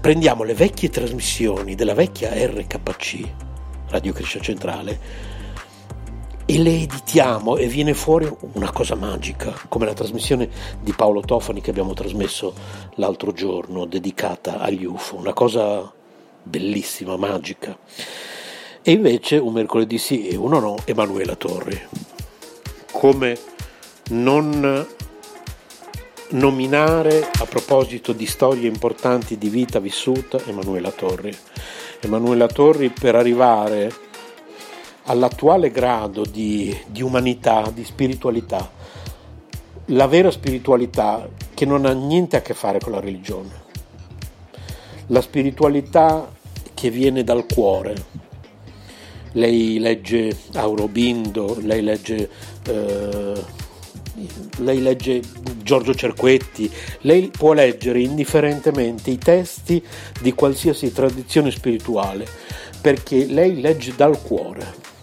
prendiamo 0.00 0.42
le 0.42 0.54
vecchie 0.54 0.90
trasmissioni 0.90 1.74
della 1.74 1.94
vecchia 1.94 2.30
RKC, 2.32 3.20
Radio 3.88 4.12
Crescia 4.12 4.40
Centrale, 4.40 5.25
e 6.48 6.58
le 6.58 6.82
editiamo 6.82 7.56
e 7.56 7.66
viene 7.66 7.92
fuori 7.92 8.32
una 8.52 8.70
cosa 8.70 8.94
magica, 8.94 9.52
come 9.68 9.84
la 9.84 9.94
trasmissione 9.94 10.48
di 10.80 10.92
Paolo 10.92 11.20
Tofani 11.20 11.60
che 11.60 11.70
abbiamo 11.70 11.92
trasmesso 11.92 12.54
l'altro 12.94 13.32
giorno, 13.32 13.84
dedicata 13.84 14.60
agli 14.60 14.84
UFO, 14.84 15.16
una 15.16 15.32
cosa 15.32 15.92
bellissima, 16.40 17.16
magica. 17.16 17.76
E 18.80 18.92
invece 18.92 19.38
un 19.38 19.52
mercoledì 19.54 19.98
sì 19.98 20.28
e 20.28 20.36
uno 20.36 20.60
no, 20.60 20.76
Emanuela 20.84 21.34
Torri. 21.34 21.78
Come 22.92 23.36
non 24.10 24.86
nominare 26.28 27.28
a 27.40 27.44
proposito 27.44 28.12
di 28.12 28.26
storie 28.26 28.68
importanti 28.68 29.36
di 29.36 29.48
vita 29.48 29.80
vissuta 29.80 30.38
Emanuela 30.46 30.92
Torri. 30.92 31.36
Emanuela 32.00 32.46
Torri 32.46 32.90
per 32.90 33.16
arrivare 33.16 33.92
all'attuale 35.06 35.70
grado 35.70 36.24
di, 36.24 36.76
di 36.86 37.02
umanità, 37.02 37.70
di 37.72 37.84
spiritualità, 37.84 38.70
la 39.90 40.06
vera 40.06 40.30
spiritualità 40.30 41.28
che 41.54 41.64
non 41.64 41.84
ha 41.86 41.92
niente 41.92 42.36
a 42.36 42.42
che 42.42 42.54
fare 42.54 42.80
con 42.80 42.92
la 42.92 43.00
religione, 43.00 43.64
la 45.08 45.20
spiritualità 45.20 46.32
che 46.74 46.90
viene 46.90 47.24
dal 47.24 47.46
cuore. 47.46 48.24
Lei 49.32 49.78
legge 49.78 50.34
Aurobindo, 50.54 51.58
lei 51.60 51.82
legge, 51.82 52.30
eh, 52.66 53.44
lei 54.58 54.80
legge 54.80 55.20
Giorgio 55.62 55.94
Cerquetti, 55.94 56.70
lei 57.00 57.28
può 57.28 57.52
leggere 57.52 58.00
indifferentemente 58.00 59.10
i 59.10 59.18
testi 59.18 59.84
di 60.20 60.32
qualsiasi 60.32 60.90
tradizione 60.90 61.50
spirituale 61.50 62.26
perché 62.80 63.26
lei 63.26 63.60
legge 63.60 63.94
dal 63.94 64.20
cuore 64.22 64.94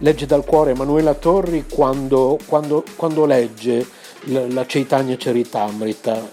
legge 0.00 0.26
dal 0.26 0.44
cuore 0.44 0.72
Emanuela 0.72 1.14
Torri 1.14 1.64
quando, 1.68 2.38
quando, 2.46 2.84
quando 2.96 3.24
legge 3.24 3.86
la, 4.24 4.46
la 4.48 4.64
Chaitanya 4.66 5.16
Charitamrita, 5.18 6.28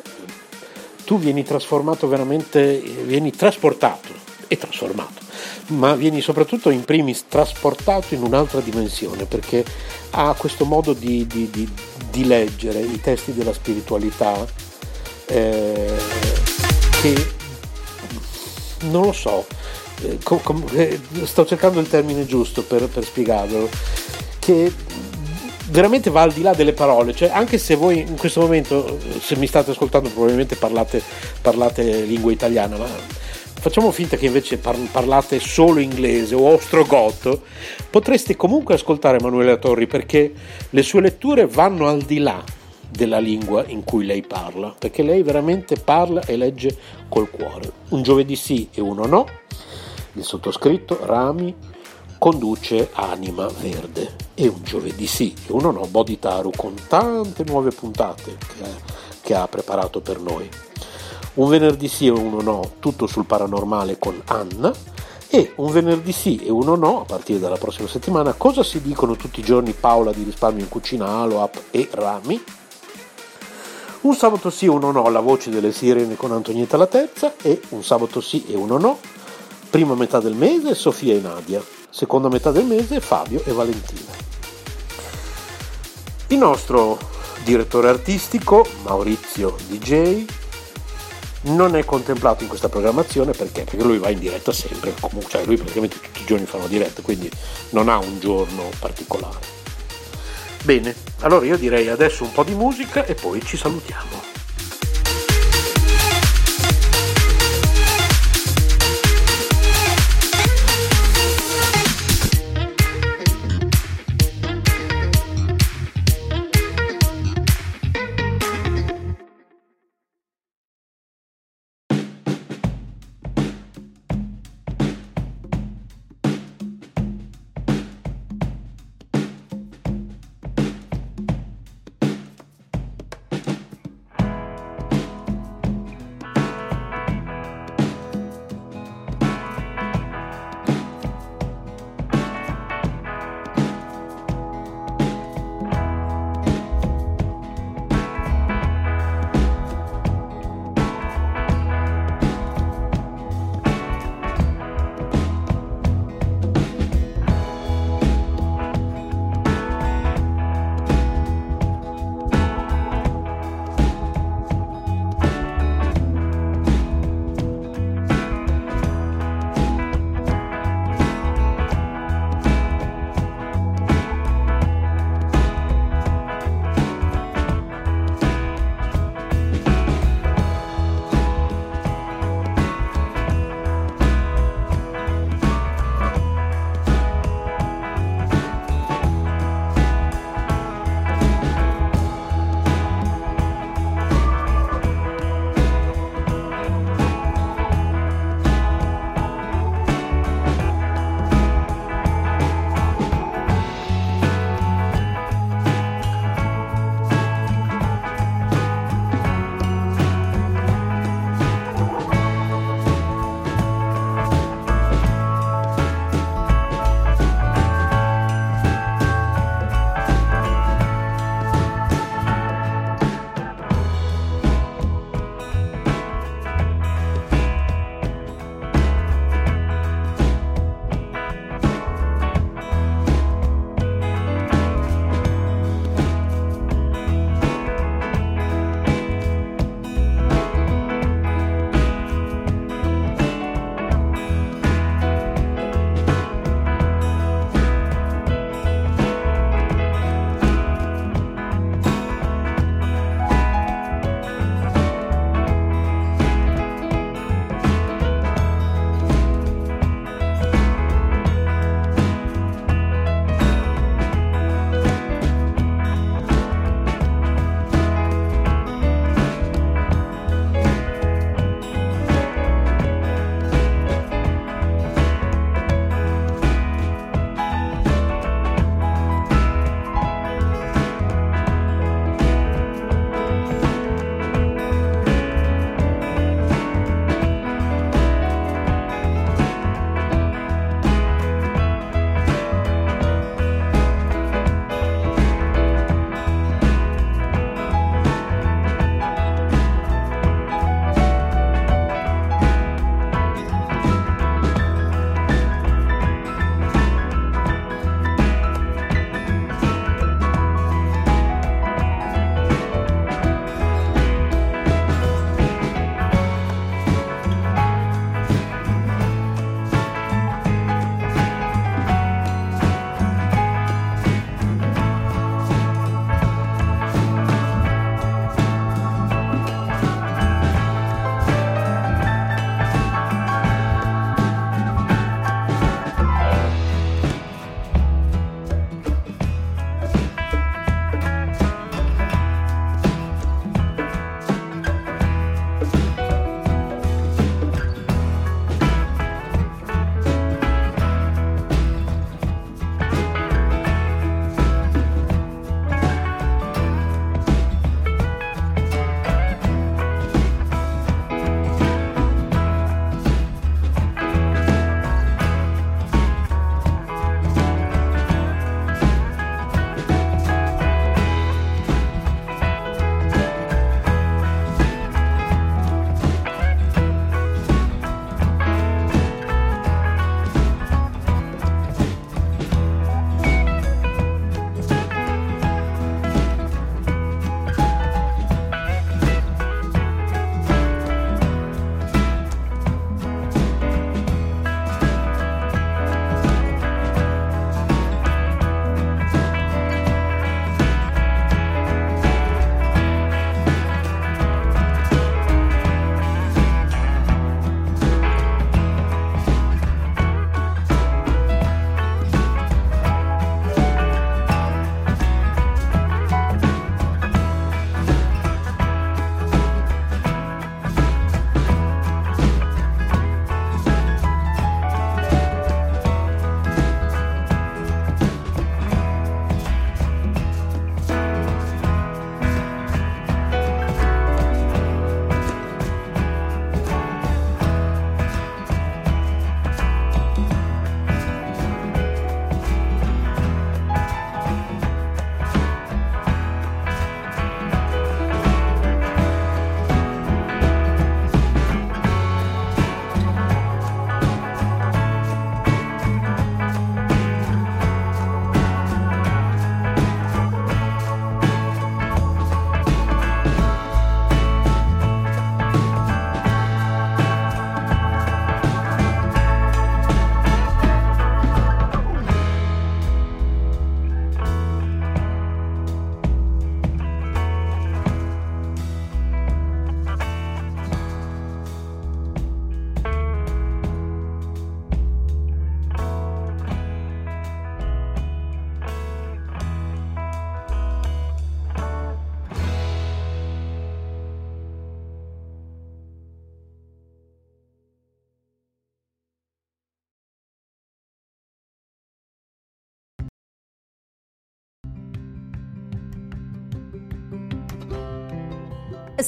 tu 1.05 1.17
vieni 1.17 1.43
trasformato 1.43 2.07
veramente, 2.07 2.77
vieni 2.79 3.31
trasportato 3.31 4.09
e 4.47 4.57
trasformato, 4.57 5.21
ma 5.67 5.95
vieni 5.95 6.21
soprattutto 6.21 6.69
in 6.69 6.83
primis 6.83 7.25
trasportato 7.27 8.13
in 8.13 8.23
un'altra 8.23 8.59
dimensione 8.59 9.25
perché 9.25 9.63
ha 10.11 10.33
questo 10.37 10.65
modo 10.65 10.93
di, 10.93 11.25
di, 11.27 11.49
di, 11.49 11.69
di 12.09 12.25
leggere 12.25 12.79
i 12.79 12.99
testi 13.01 13.33
della 13.33 13.53
spiritualità 13.53 14.45
eh, 15.27 15.93
che 17.01 17.35
non 18.81 19.05
lo 19.05 19.11
so, 19.11 19.45
com, 20.23 20.39
com, 20.41 20.63
eh, 20.73 20.99
sto 21.23 21.45
cercando 21.45 21.79
il 21.79 21.87
termine 21.87 22.25
giusto 22.25 22.63
per, 22.63 22.87
per 22.87 23.03
spiegarlo, 23.03 23.69
che 24.39 24.71
veramente 25.69 26.09
va 26.09 26.21
al 26.21 26.31
di 26.31 26.41
là 26.41 26.53
delle 26.53 26.73
parole, 26.73 27.13
cioè 27.13 27.29
anche 27.29 27.57
se 27.57 27.75
voi 27.75 27.99
in 27.99 28.17
questo 28.17 28.41
momento, 28.41 28.97
se 29.19 29.35
mi 29.35 29.47
state 29.47 29.71
ascoltando 29.71 30.09
probabilmente 30.09 30.55
parlate, 30.55 31.01
parlate 31.41 32.01
lingua 32.01 32.31
italiana, 32.31 32.77
ma 32.77 32.87
facciamo 33.59 33.91
finta 33.91 34.17
che 34.17 34.27
invece 34.27 34.57
parlate 34.57 35.39
solo 35.39 35.79
inglese 35.79 36.35
o 36.35 36.53
ostrogoto, 36.53 37.41
potreste 37.89 38.35
comunque 38.35 38.75
ascoltare 38.75 39.17
Emanuele 39.17 39.59
Torri 39.59 39.87
perché 39.87 40.31
le 40.69 40.83
sue 40.83 41.01
letture 41.01 41.47
vanno 41.47 41.87
al 41.87 42.01
di 42.01 42.19
là 42.19 42.41
della 42.89 43.19
lingua 43.19 43.65
in 43.67 43.83
cui 43.83 44.05
lei 44.05 44.21
parla, 44.21 44.73
perché 44.77 45.03
lei 45.03 45.21
veramente 45.21 45.75
parla 45.75 46.21
e 46.21 46.37
legge 46.37 46.75
col 47.09 47.29
cuore. 47.29 47.71
Un 47.89 48.01
giovedì 48.03 48.35
sì 48.35 48.69
e 48.73 48.79
uno 48.79 49.05
no, 49.05 49.27
il 50.17 50.25
sottoscritto 50.25 50.99
Rami 51.03 51.55
conduce 52.17 52.89
Anima 52.93 53.47
Verde. 53.59 54.15
E 54.33 54.47
un 54.47 54.61
giovedì 54.63 55.07
sì 55.07 55.33
e 55.47 55.51
uno 55.51 55.71
no 55.71 55.85
Boditaru 55.87 56.51
con 56.55 56.73
tante 56.87 57.43
nuove 57.45 57.71
puntate 57.71 58.37
che, 58.37 58.65
che 59.21 59.35
ha 59.35 59.47
preparato 59.47 60.01
per 60.01 60.19
noi. 60.19 60.49
Un 61.35 61.49
venerdì 61.49 61.87
sì 61.87 62.07
e 62.07 62.11
uno 62.11 62.41
no 62.41 62.71
tutto 62.79 63.07
sul 63.07 63.25
paranormale 63.25 63.97
con 63.99 64.21
Anna. 64.25 64.73
E 65.29 65.51
un 65.55 65.71
venerdì 65.71 66.11
sì 66.11 66.37
e 66.37 66.49
uno 66.49 66.75
no 66.75 67.01
a 67.01 67.05
partire 67.05 67.39
dalla 67.39 67.57
prossima 67.57 67.87
settimana 67.87 68.33
cosa 68.33 68.63
si 68.63 68.81
dicono 68.81 69.17
tutti 69.17 69.41
i 69.41 69.43
giorni 69.43 69.73
Paola 69.73 70.13
di 70.13 70.23
risparmio 70.23 70.63
in 70.63 70.69
cucina 70.69 71.05
Aloap 71.05 71.63
e 71.71 71.89
Rami? 71.91 72.41
Un 73.99 74.15
sabato 74.15 74.49
sì 74.49 74.65
e 74.65 74.69
uno 74.69 74.91
no 74.91 75.09
la 75.09 75.19
voce 75.19 75.49
delle 75.49 75.73
sirene 75.73 76.15
con 76.15 76.31
Antonietta 76.31 76.77
la 76.77 76.87
terza 76.87 77.33
e 77.41 77.59
un 77.69 77.83
sabato 77.83 78.21
sì 78.21 78.45
e 78.47 78.55
uno 78.55 78.77
no 78.77 78.99
Prima 79.69 79.95
metà 79.95 80.21
del 80.21 80.33
mese 80.33 80.73
Sofia 80.73 81.13
e 81.13 81.19
Nadia, 81.19 81.61
seconda 81.89 82.29
metà 82.29 82.51
del 82.51 82.63
mese 82.63 83.01
Fabio 83.01 83.43
e 83.43 83.51
Valentina. 83.51 84.11
Il 86.27 86.37
nostro 86.37 86.97
direttore 87.43 87.89
artistico 87.89 88.65
Maurizio 88.83 89.57
DJ 89.67 90.25
non 91.41 91.75
è 91.75 91.83
contemplato 91.83 92.43
in 92.43 92.49
questa 92.49 92.69
programmazione 92.69 93.33
perché? 93.33 93.63
Perché 93.63 93.83
lui 93.83 93.97
va 93.97 94.09
in 94.09 94.19
diretta 94.19 94.53
sempre, 94.53 94.93
comunque, 94.99 95.29
cioè 95.29 95.45
lui 95.45 95.57
praticamente 95.57 95.99
tutti 95.99 96.21
i 96.21 96.25
giorni 96.25 96.45
fa 96.45 96.57
una 96.57 96.67
diretta, 96.67 97.01
quindi 97.01 97.29
non 97.71 97.89
ha 97.89 97.97
un 97.97 98.19
giorno 98.19 98.69
particolare. 98.79 99.45
Bene, 100.63 100.95
allora 101.19 101.45
io 101.45 101.57
direi 101.57 101.89
adesso 101.89 102.23
un 102.23 102.31
po' 102.31 102.43
di 102.43 102.53
musica 102.53 103.05
e 103.05 103.15
poi 103.15 103.43
ci 103.43 103.57
salutiamo. 103.57 104.36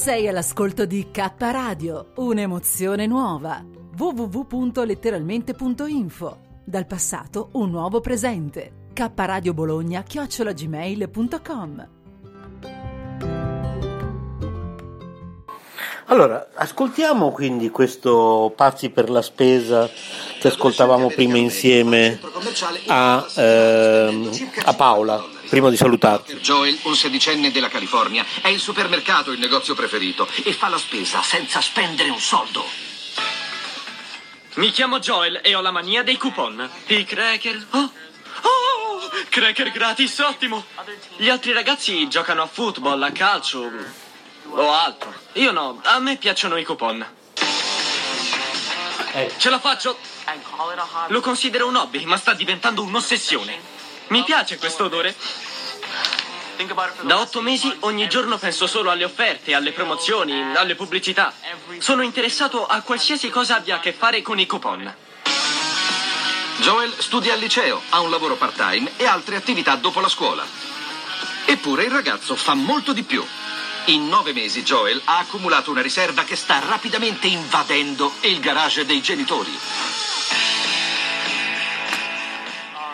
Sei 0.09 0.25
all'ascolto 0.27 0.87
di 0.87 1.11
K 1.11 1.33
Radio, 1.37 2.13
un'emozione 2.15 3.05
nuova. 3.05 3.63
www.letteralmente.info. 3.95 6.37
Dal 6.65 6.87
passato 6.87 7.49
un 7.51 7.69
nuovo 7.69 8.01
presente. 8.01 8.87
K 8.91 9.07
Radio 9.13 9.53
Bologna 9.53 10.01
chiocciolagmail.com. 10.01 11.89
Allora, 16.05 16.49
ascoltiamo 16.55 17.29
quindi 17.29 17.69
questo 17.69 18.51
Pazzi 18.55 18.89
per 18.89 19.11
la 19.11 19.21
spesa 19.21 19.87
che 20.39 20.47
ascoltavamo 20.47 21.09
prima 21.09 21.37
insieme 21.37 22.19
a, 22.87 23.27
ehm, 23.35 24.31
a 24.63 24.73
Paola, 24.73 25.23
prima 25.49 25.69
di 25.69 25.75
salutarti. 25.75 26.35
Joel, 26.35 26.77
un 26.83 26.95
sedicenne 26.95 27.51
della 27.51 27.67
California, 27.67 28.25
è 28.41 28.47
il 28.47 28.59
supermercato 28.59 29.31
il 29.31 29.39
negozio 29.39 29.73
preferito 29.73 30.27
e 30.43 30.53
fa 30.53 30.69
la 30.69 30.77
spesa 30.77 31.21
senza 31.21 31.59
spendere 31.59 32.09
un 32.09 32.19
soldo. 32.19 32.63
Mi 34.55 34.71
chiamo 34.71 34.99
Joel 34.99 35.39
e 35.43 35.55
ho 35.55 35.61
la 35.61 35.71
mania 35.71 36.03
dei 36.03 36.17
coupon. 36.17 36.69
I 36.87 37.03
cracker. 37.03 37.67
Oh! 37.71 37.91
Oh! 38.41 39.09
Cracker 39.29 39.71
gratis, 39.71 40.17
ottimo! 40.19 40.65
Gli 41.17 41.29
altri 41.29 41.51
ragazzi 41.51 42.07
giocano 42.07 42.43
a 42.43 42.47
football, 42.47 43.01
a 43.01 43.11
calcio 43.11 43.71
o 44.49 44.71
altro. 44.71 45.13
Io 45.33 45.51
no, 45.51 45.79
a 45.83 45.99
me 45.99 46.17
piacciono 46.17 46.57
i 46.57 46.63
coupon. 46.63 47.05
Ce 49.37 49.49
la 49.49 49.59
faccio! 49.59 49.97
Lo 51.07 51.21
considero 51.21 51.67
un 51.67 51.75
hobby, 51.75 52.05
ma 52.05 52.17
sta 52.17 52.33
diventando 52.33 52.83
un'ossessione. 52.83 53.78
Mi 54.09 54.23
piace 54.23 54.57
questo 54.57 54.85
odore. 54.85 55.15
Da 57.01 57.19
otto 57.19 57.41
mesi 57.41 57.73
ogni 57.81 58.09
giorno 58.09 58.37
penso 58.37 58.67
solo 58.67 58.89
alle 58.89 59.03
offerte, 59.03 59.53
alle 59.53 59.71
promozioni, 59.71 60.55
alle 60.55 60.75
pubblicità. 60.75 61.31
Sono 61.77 62.01
interessato 62.01 62.65
a 62.65 62.81
qualsiasi 62.81 63.29
cosa 63.29 63.57
abbia 63.57 63.75
a 63.75 63.79
che 63.79 63.93
fare 63.93 64.21
con 64.21 64.39
i 64.39 64.45
coupon. 64.45 64.93
Joel 66.57 66.93
studia 66.97 67.33
al 67.33 67.39
liceo, 67.39 67.81
ha 67.89 68.01
un 68.01 68.09
lavoro 68.09 68.35
part-time 68.35 68.91
e 68.97 69.05
altre 69.05 69.35
attività 69.35 69.75
dopo 69.75 70.01
la 70.01 70.09
scuola. 70.09 70.45
Eppure 71.45 71.83
il 71.83 71.91
ragazzo 71.91 72.35
fa 72.35 72.55
molto 72.55 72.93
di 72.93 73.03
più. 73.03 73.25
In 73.85 74.07
nove 74.07 74.33
mesi 74.33 74.63
Joel 74.63 75.01
ha 75.05 75.19
accumulato 75.19 75.71
una 75.71 75.81
riserva 75.81 76.23
che 76.23 76.35
sta 76.35 76.59
rapidamente 76.59 77.27
invadendo 77.27 78.11
il 78.21 78.39
garage 78.39 78.85
dei 78.85 79.01
genitori. 79.01 79.57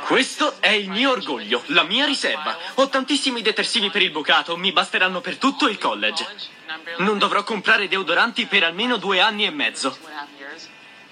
Questo 0.06 0.62
è 0.62 0.70
il 0.70 0.88
mio 0.88 1.10
orgoglio, 1.10 1.64
la 1.68 1.82
mia 1.82 2.06
riserva. 2.06 2.56
Ho 2.76 2.90
tantissimi 2.90 3.42
detersivi 3.42 3.90
per 3.90 4.04
il 4.04 4.12
bucato, 4.12 4.56
mi 4.56 4.72
basteranno 4.72 5.20
per 5.20 5.38
tutto 5.38 5.68
il 5.68 5.80
college. 5.80 6.28
Non 6.98 7.18
dovrò 7.18 7.44
comprare 7.44 7.88
deodoranti 7.88 8.46
per 8.46 8.64
almeno 8.64 8.98
due 8.98 9.20
anni 9.20 9.46
e 9.46 9.50
mezzo. 9.50 9.98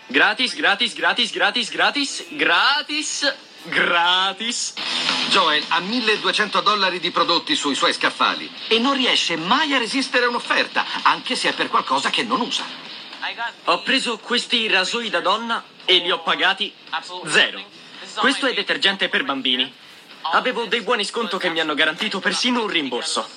Gratis, 0.06 0.54
gratis, 0.54 0.94
gratis, 0.94 1.32
gratis, 1.32 1.72
gratis, 1.72 2.24
gratis, 2.30 3.36
gratis. 3.64 4.74
Joel 5.30 5.64
ha 5.70 5.80
1200 5.80 6.62
dollari 6.62 7.00
di 7.00 7.10
prodotti 7.10 7.56
sui 7.56 7.74
suoi 7.74 7.94
scaffali 7.94 8.48
e 8.68 8.78
non 8.78 8.94
riesce 8.94 9.36
mai 9.38 9.74
a 9.74 9.80
resistere 9.80 10.26
a 10.26 10.30
un'offerta, 10.30 10.86
anche 11.02 11.36
se 11.36 11.50
è 11.50 11.54
per 11.54 11.70
qualcosa 11.70 12.12
che 12.12 12.22
non 12.22 12.42
usa. 12.42 12.64
Ho 13.66 13.82
preso 13.82 14.20
questi 14.20 14.68
rasoi 14.68 15.10
da 15.10 15.20
donna 15.20 15.64
e 15.84 15.98
li 15.98 16.12
ho 16.12 16.20
pagati 16.20 16.72
zero. 17.26 17.82
Questo 18.16 18.46
è 18.46 18.54
detergente 18.54 19.10
per 19.10 19.24
bambini. 19.24 19.72
Avevo 20.32 20.66
dei 20.66 20.82
buoni 20.82 21.04
sconto 21.04 21.38
che 21.38 21.50
mi 21.50 21.60
hanno 21.60 21.74
garantito 21.74 22.20
persino 22.20 22.62
un 22.62 22.68
rimborso. 22.68 23.28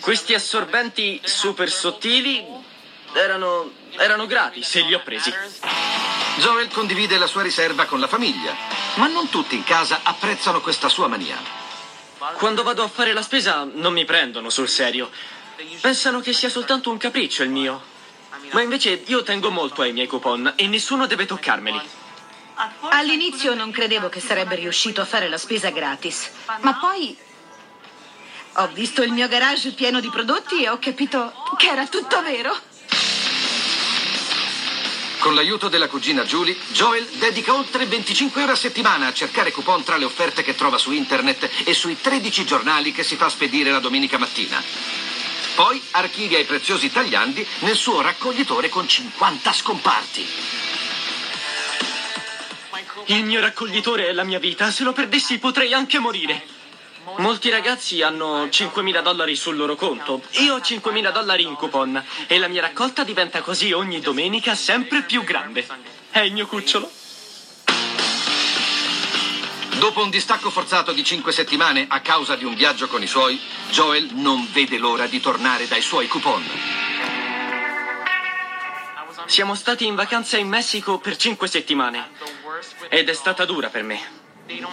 Questi 0.00 0.34
assorbenti 0.34 1.20
super 1.24 1.70
sottili 1.70 2.44
erano, 3.12 3.70
erano 3.96 4.26
gratis 4.26 4.74
e 4.74 4.82
li 4.82 4.94
ho 4.94 5.00
presi. 5.00 5.32
Joel 6.38 6.68
condivide 6.68 7.16
la 7.18 7.26
sua 7.26 7.42
riserva 7.42 7.84
con 7.86 8.00
la 8.00 8.08
famiglia, 8.08 8.54
ma 8.96 9.06
non 9.06 9.28
tutti 9.28 9.54
in 9.54 9.64
casa 9.64 10.00
apprezzano 10.02 10.60
questa 10.60 10.88
sua 10.88 11.06
mania. 11.06 11.38
Quando 12.34 12.62
vado 12.62 12.82
a 12.82 12.88
fare 12.88 13.12
la 13.12 13.22
spesa 13.22 13.66
non 13.70 13.92
mi 13.92 14.04
prendono 14.04 14.50
sul 14.50 14.68
serio. 14.68 15.10
Pensano 15.80 16.20
che 16.20 16.32
sia 16.32 16.48
soltanto 16.48 16.90
un 16.90 16.98
capriccio 16.98 17.42
il 17.42 17.50
mio. 17.50 17.94
Ma 18.50 18.62
invece 18.62 19.02
io 19.06 19.22
tengo 19.22 19.50
molto 19.50 19.82
ai 19.82 19.92
miei 19.92 20.06
coupon 20.06 20.52
e 20.56 20.66
nessuno 20.66 21.06
deve 21.06 21.26
toccarmeli. 21.26 22.04
All'inizio 22.90 23.54
non 23.54 23.70
credevo 23.70 24.08
che 24.08 24.20
sarebbe 24.20 24.54
riuscito 24.54 25.00
a 25.00 25.04
fare 25.04 25.28
la 25.28 25.36
spesa 25.36 25.70
gratis, 25.70 26.30
ma 26.60 26.74
poi 26.74 27.16
ho 28.54 28.68
visto 28.68 29.02
il 29.02 29.12
mio 29.12 29.28
garage 29.28 29.72
pieno 29.72 30.00
di 30.00 30.08
prodotti 30.08 30.62
e 30.62 30.70
ho 30.70 30.78
capito 30.78 31.32
che 31.58 31.68
era 31.68 31.86
tutto 31.86 32.22
vero. 32.22 32.56
Con 35.18 35.34
l'aiuto 35.34 35.68
della 35.68 35.88
cugina 35.88 36.24
Julie, 36.24 36.56
Joel 36.68 37.04
dedica 37.14 37.52
oltre 37.52 37.84
25 37.84 38.42
ore 38.44 38.52
a 38.52 38.56
settimana 38.56 39.08
a 39.08 39.12
cercare 39.12 39.50
coupon 39.50 39.82
tra 39.82 39.96
le 39.96 40.04
offerte 40.04 40.42
che 40.42 40.54
trova 40.54 40.78
su 40.78 40.92
internet 40.92 41.50
e 41.64 41.74
sui 41.74 42.00
13 42.00 42.46
giornali 42.46 42.92
che 42.92 43.02
si 43.02 43.16
fa 43.16 43.28
spedire 43.28 43.70
la 43.70 43.80
domenica 43.80 44.18
mattina. 44.18 44.62
Poi 45.56 45.82
archivia 45.92 46.38
i 46.38 46.44
preziosi 46.44 46.92
tagliandi 46.92 47.46
nel 47.60 47.76
suo 47.76 48.00
raccoglitore 48.00 48.68
con 48.68 48.86
50 48.86 49.52
scomparti. 49.52 50.26
Il 53.08 53.24
mio 53.24 53.40
raccoglitore 53.40 54.08
è 54.08 54.12
la 54.12 54.24
mia 54.24 54.40
vita. 54.40 54.72
Se 54.72 54.82
lo 54.82 54.92
perdessi 54.92 55.38
potrei 55.38 55.72
anche 55.72 56.00
morire. 56.00 56.42
Molti 57.18 57.50
ragazzi 57.50 58.02
hanno 58.02 58.46
5.000 58.46 59.00
dollari 59.00 59.36
sul 59.36 59.56
loro 59.56 59.76
conto. 59.76 60.22
Io 60.38 60.54
ho 60.54 60.58
5.000 60.58 61.12
dollari 61.12 61.44
in 61.44 61.54
coupon. 61.54 62.02
E 62.26 62.38
la 62.38 62.48
mia 62.48 62.62
raccolta 62.62 63.04
diventa 63.04 63.42
così 63.42 63.70
ogni 63.70 64.00
domenica 64.00 64.56
sempre 64.56 65.02
più 65.02 65.22
grande. 65.22 65.64
È 66.10 66.18
il 66.18 66.32
mio 66.32 66.48
cucciolo. 66.48 66.90
Dopo 69.78 70.02
un 70.02 70.10
distacco 70.10 70.50
forzato 70.50 70.90
di 70.92 71.04
5 71.04 71.30
settimane 71.30 71.86
a 71.88 72.00
causa 72.00 72.34
di 72.34 72.44
un 72.44 72.54
viaggio 72.54 72.88
con 72.88 73.02
i 73.02 73.06
suoi, 73.06 73.40
Joel 73.70 74.08
non 74.14 74.48
vede 74.50 74.78
l'ora 74.78 75.06
di 75.06 75.20
tornare 75.20 75.68
dai 75.68 75.82
suoi 75.82 76.08
coupon. 76.08 76.42
Siamo 79.26 79.56
stati 79.56 79.86
in 79.86 79.96
vacanza 79.96 80.36
in 80.36 80.48
Messico 80.48 80.98
per 80.98 81.16
5 81.16 81.48
settimane. 81.48 82.10
Ed 82.88 83.08
è 83.08 83.12
stata 83.12 83.44
dura 83.44 83.68
per 83.68 83.82
me. 83.82 84.24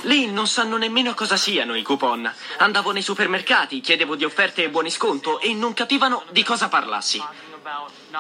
Lì 0.03 0.31
non 0.31 0.47
sanno 0.47 0.77
nemmeno 0.77 1.15
cosa 1.15 1.37
siano 1.37 1.75
i 1.75 1.81
coupon. 1.81 2.31
Andavo 2.57 2.91
nei 2.91 3.01
supermercati, 3.01 3.81
chiedevo 3.81 4.15
di 4.15 4.23
offerte 4.23 4.63
e 4.63 4.69
buoni 4.69 4.91
sconto 4.91 5.39
e 5.39 5.53
non 5.53 5.73
capivano 5.73 6.23
di 6.29 6.43
cosa 6.43 6.69
parlassi. 6.69 7.21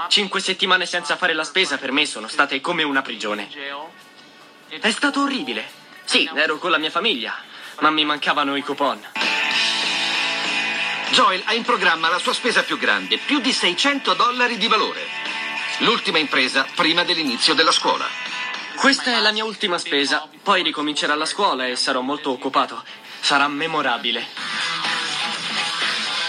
Cinque 0.07 0.39
settimane 0.39 0.87
senza 0.87 1.15
fare 1.17 1.33
la 1.33 1.43
spesa 1.43 1.77
per 1.77 1.91
me 1.91 2.05
sono 2.07 2.27
state 2.27 2.59
come 2.61 2.81
una 2.81 3.03
prigione. 3.03 3.47
È 4.67 4.89
stato 4.89 5.21
orribile. 5.21 5.81
Sì, 6.03 6.29
ero 6.33 6.57
con 6.57 6.71
la 6.71 6.79
mia 6.79 6.89
famiglia, 6.89 7.35
ma 7.79 7.91
mi 7.91 8.03
mancavano 8.05 8.55
i 8.55 8.63
coupon. 8.63 8.99
Joel 11.11 11.43
ha 11.45 11.53
in 11.53 11.63
programma 11.63 12.09
la 12.09 12.17
sua 12.17 12.33
spesa 12.33 12.63
più 12.63 12.79
grande, 12.79 13.19
più 13.19 13.39
di 13.39 13.53
600 13.53 14.15
dollari 14.15 14.57
di 14.57 14.67
valore. 14.67 15.22
L'ultima 15.79 16.19
impresa 16.19 16.65
prima 16.75 17.03
dell'inizio 17.03 17.53
della 17.53 17.71
scuola. 17.71 18.05
Questa 18.75 19.15
è 19.15 19.19
la 19.19 19.31
mia 19.31 19.43
ultima 19.43 19.77
spesa. 19.77 20.27
Poi 20.41 20.61
ricomincerà 20.61 21.15
la 21.15 21.25
scuola 21.25 21.65
e 21.65 21.75
sarò 21.75 22.01
molto 22.01 22.31
occupato. 22.31 22.83
Sarà 23.19 23.47
memorabile. 23.47 24.25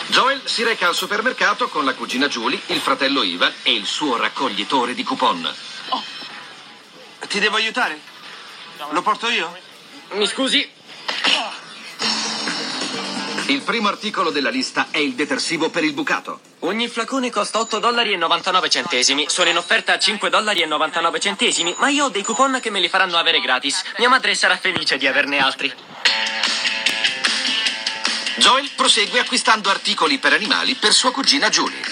Joel 0.07 0.43
si 0.45 0.63
reca 0.63 0.89
al 0.89 0.95
supermercato 0.95 1.69
con 1.69 1.85
la 1.85 1.95
cugina 1.95 2.29
Julie, 2.29 2.61
il 2.67 2.81
fratello 2.81 3.23
Ivan 3.23 3.53
e 3.63 3.73
il 3.73 3.87
suo 3.87 4.17
raccoglitore 4.17 4.95
di 4.95 5.03
coupon. 5.03 5.55
Ti 7.27 7.39
devo 7.41 7.57
aiutare? 7.57 7.99
Lo 8.91 9.03
porto 9.03 9.29
io? 9.29 9.57
Mi 10.13 10.27
scusi? 10.27 10.71
Il 13.47 13.61
primo 13.61 13.89
articolo 13.89 14.31
della 14.31 14.49
lista 14.49 14.89
è 14.91 14.97
il 14.97 15.13
detersivo 15.13 15.69
per 15.69 15.85
il 15.85 15.93
bucato. 15.93 16.41
Ogni 16.61 16.89
flacone 16.89 17.29
costa 17.29 17.59
8 17.59 17.79
dollari 17.79 18.15
e 18.15 18.17
99 18.17 18.71
centesimi. 18.71 19.27
Sono 19.29 19.51
in 19.51 19.59
offerta 19.59 19.93
a 19.93 19.99
5 19.99 20.31
dollari 20.31 20.63
e 20.63 20.67
99 20.67 21.21
centesimi, 21.21 21.75
ma 21.79 21.91
io 21.91 22.07
ho 22.07 22.09
dei 22.09 22.23
coupon 22.23 22.59
che 22.63 22.71
me 22.71 22.81
li 22.81 22.89
faranno 22.89 23.19
avere 23.19 23.41
gratis. 23.41 23.83
Mia 23.99 24.09
madre 24.09 24.35
sarà 24.35 24.57
felice 24.57 24.97
di 24.97 25.07
averne 25.07 25.41
altri. 25.41 25.71
Joel 28.37 28.71
prosegue 28.75 29.21
acquistando 29.21 29.69
articoli 29.69 30.17
per 30.19 30.33
animali 30.33 30.75
per 30.75 30.95
sua 30.95 31.13
cugina 31.13 31.51
Julie. 31.51 31.83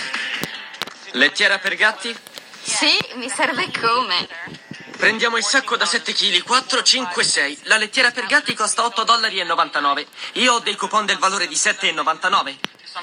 Lettiera 1.13 1.59
per 1.59 1.75
gatti? 1.75 2.17
Sì, 2.63 2.99
mi 3.17 3.29
serve 3.29 3.71
come. 3.79 4.62
Prendiamo 5.03 5.37
il 5.37 5.43
sacco 5.43 5.77
da 5.77 5.85
7 5.85 6.13
kg, 6.13 6.45
4, 6.45 6.81
5, 6.81 7.25
6. 7.25 7.59
La 7.65 7.77
lettiera 7.77 8.13
per 8.13 8.25
gatti 8.27 8.55
costa 8.55 8.85
8 8.85 9.03
dollari 9.03 9.41
e 9.41 9.43
99. 9.43 10.07
Io 10.35 10.53
ho 10.53 10.59
dei 10.61 10.77
coupon 10.77 11.05
del 11.05 11.19
valore 11.19 11.49
di 11.49 11.57
7,99. 11.57 12.57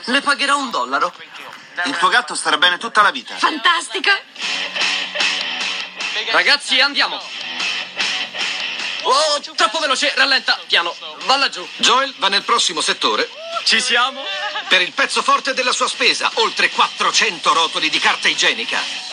Le 0.05 0.21
pagherò 0.21 0.57
un 0.57 0.69
dollaro. 0.69 1.13
Il 1.83 1.97
tuo 1.97 2.07
gatto 2.07 2.35
starà 2.35 2.57
bene 2.57 2.77
tutta 2.77 3.01
la 3.01 3.11
vita. 3.11 3.35
Fantastico! 3.35 4.11
Ragazzi, 6.31 6.79
andiamo. 6.79 7.21
Oh, 9.01 9.41
troppo 9.57 9.79
veloce, 9.79 10.13
rallenta, 10.15 10.57
piano. 10.67 10.95
Va 11.25 11.35
laggiù. 11.35 11.67
Joel 11.75 12.15
va 12.17 12.29
nel 12.29 12.43
prossimo 12.43 12.79
settore 12.79 13.29
Ci 13.65 13.81
siamo? 13.81 14.23
per 14.69 14.81
il 14.81 14.93
pezzo 14.93 15.21
forte 15.21 15.53
della 15.53 15.73
sua 15.73 15.89
spesa, 15.89 16.31
oltre 16.35 16.69
400 16.69 17.51
rotoli 17.51 17.89
di 17.89 17.99
carta 17.99 18.29
igienica. 18.29 19.09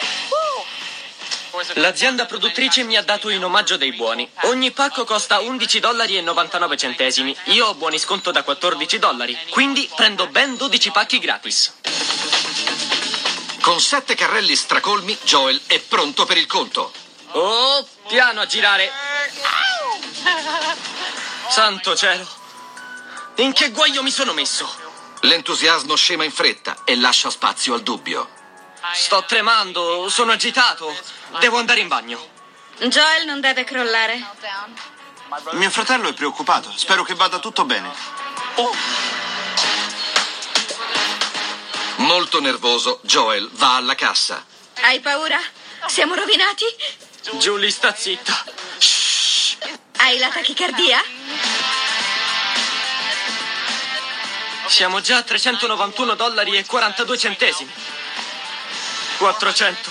L'azienda 1.74 2.26
produttrice 2.26 2.82
mi 2.84 2.96
ha 2.96 3.02
dato 3.02 3.28
in 3.28 3.42
omaggio 3.42 3.76
dei 3.76 3.92
buoni. 3.92 4.28
Ogni 4.42 4.72
pacco 4.72 5.04
costa 5.04 5.40
11 5.40 5.80
dollari 5.80 6.16
e 6.16 6.20
99 6.20 6.76
centesimi. 6.76 7.36
Io 7.46 7.66
ho 7.66 7.74
buoni 7.74 7.98
sconto 7.98 8.30
da 8.30 8.42
14 8.42 8.98
dollari, 8.98 9.36
quindi 9.50 9.88
prendo 9.94 10.26
ben 10.26 10.56
12 10.56 10.90
pacchi 10.90 11.18
gratis. 11.18 11.72
Con 13.60 13.80
sette 13.80 14.14
carrelli 14.14 14.54
stracolmi, 14.54 15.16
Joel 15.24 15.60
è 15.66 15.80
pronto 15.80 16.24
per 16.26 16.36
il 16.36 16.46
conto. 16.46 16.92
Oh, 17.32 17.86
piano 18.06 18.40
a 18.40 18.46
girare. 18.46 18.90
Santo 21.48 21.96
cielo. 21.96 22.26
In 23.36 23.52
che 23.52 23.70
guaio 23.70 24.02
mi 24.02 24.10
sono 24.10 24.32
messo? 24.32 24.68
L'entusiasmo 25.22 25.96
scema 25.96 26.24
in 26.24 26.32
fretta 26.32 26.82
e 26.84 26.96
lascia 26.96 27.30
spazio 27.30 27.74
al 27.74 27.82
dubbio. 27.82 28.35
Sto 28.94 29.24
tremando, 29.24 30.08
sono 30.08 30.32
agitato. 30.32 30.94
Devo 31.38 31.58
andare 31.58 31.80
in 31.80 31.88
bagno. 31.88 32.34
Joel 32.78 33.24
non 33.24 33.40
deve 33.40 33.64
crollare. 33.64 34.24
Mio 35.52 35.70
fratello 35.70 36.08
è 36.08 36.12
preoccupato. 36.12 36.72
Spero 36.76 37.02
che 37.02 37.14
vada 37.14 37.38
tutto 37.38 37.64
bene. 37.64 37.90
Molto 41.96 42.40
nervoso, 42.40 43.00
Joel 43.02 43.48
va 43.52 43.76
alla 43.76 43.94
cassa. 43.94 44.44
Hai 44.80 45.00
paura? 45.00 45.38
Siamo 45.86 46.14
rovinati? 46.14 46.64
Julie, 47.38 47.70
sta 47.70 47.94
zitta. 47.94 48.44
Hai 49.98 50.18
la 50.18 50.28
tachicardia? 50.28 51.02
Siamo 54.66 55.00
già 55.00 55.18
a 55.18 55.22
391 55.22 56.14
dollari 56.14 56.56
e 56.56 56.66
42 56.66 57.18
centesimi. 57.18 57.72
400. 59.16 59.90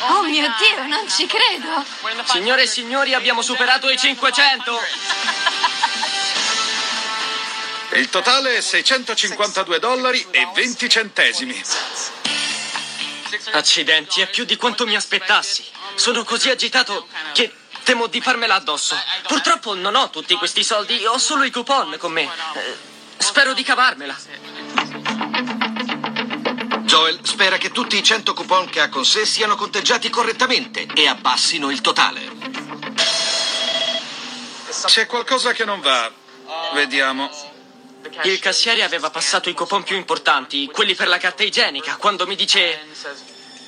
Oh 0.00 0.22
mio 0.22 0.46
Dio, 0.58 0.86
non 0.86 1.08
ci 1.08 1.26
credo. 1.26 1.84
Signore 2.24 2.62
e 2.62 2.66
signori, 2.66 3.14
abbiamo 3.14 3.42
superato 3.42 3.90
i 3.90 3.98
500. 3.98 4.80
Il 7.94 8.08
totale 8.10 8.56
è 8.56 8.60
652 8.60 9.78
dollari 9.80 10.24
e 10.30 10.48
20 10.54 10.88
centesimi. 10.88 11.62
Accidenti, 13.52 14.20
è 14.20 14.28
più 14.28 14.44
di 14.44 14.56
quanto 14.56 14.86
mi 14.86 14.94
aspettassi. 14.94 15.64
Sono 15.94 16.22
così 16.22 16.48
agitato 16.50 17.08
che 17.32 17.52
temo 17.82 18.06
di 18.06 18.20
farmela 18.20 18.54
addosso. 18.54 18.96
Purtroppo 19.26 19.74
non 19.74 19.96
ho 19.96 20.10
tutti 20.10 20.34
questi 20.36 20.62
soldi, 20.62 21.04
ho 21.06 21.18
solo 21.18 21.42
i 21.44 21.50
coupon 21.50 21.96
con 21.98 22.12
me. 22.12 22.22
Eh, 22.22 22.76
spero 23.16 23.52
di 23.54 23.62
cavarmela. 23.64 24.16
Joel 26.98 27.20
spera 27.22 27.58
che 27.58 27.70
tutti 27.70 27.96
i 27.96 28.02
100 28.02 28.34
coupon 28.34 28.68
che 28.68 28.80
ha 28.80 28.88
con 28.88 29.04
sé 29.04 29.24
siano 29.24 29.54
conteggiati 29.54 30.10
correttamente 30.10 30.84
e 30.96 31.06
abbassino 31.06 31.70
il 31.70 31.80
totale. 31.80 32.28
C'è 34.84 35.06
qualcosa 35.06 35.52
che 35.52 35.64
non 35.64 35.80
va. 35.80 36.10
Vediamo. 36.74 37.30
Il 38.24 38.40
cassiere 38.40 38.82
aveva 38.82 39.10
passato 39.10 39.48
i 39.48 39.54
coupon 39.54 39.84
più 39.84 39.94
importanti, 39.94 40.66
quelli 40.72 40.96
per 40.96 41.06
la 41.06 41.18
carta 41.18 41.44
igienica, 41.44 41.94
quando 41.94 42.26
mi 42.26 42.34
dice... 42.34 42.84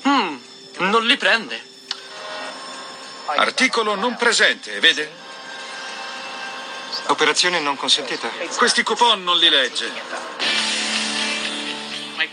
Hmm, 0.09 0.37
non 0.79 1.07
li 1.07 1.17
prende. 1.17 1.63
Articolo 3.27 3.95
non 3.95 4.17
presente, 4.17 4.81
vede? 4.81 5.09
Operazione 7.07 7.61
non 7.61 7.77
consentita. 7.77 8.29
Questi 8.57 8.83
coupon 8.83 9.23
non 9.23 9.39
li 9.39 9.49
legge. 9.49 10.60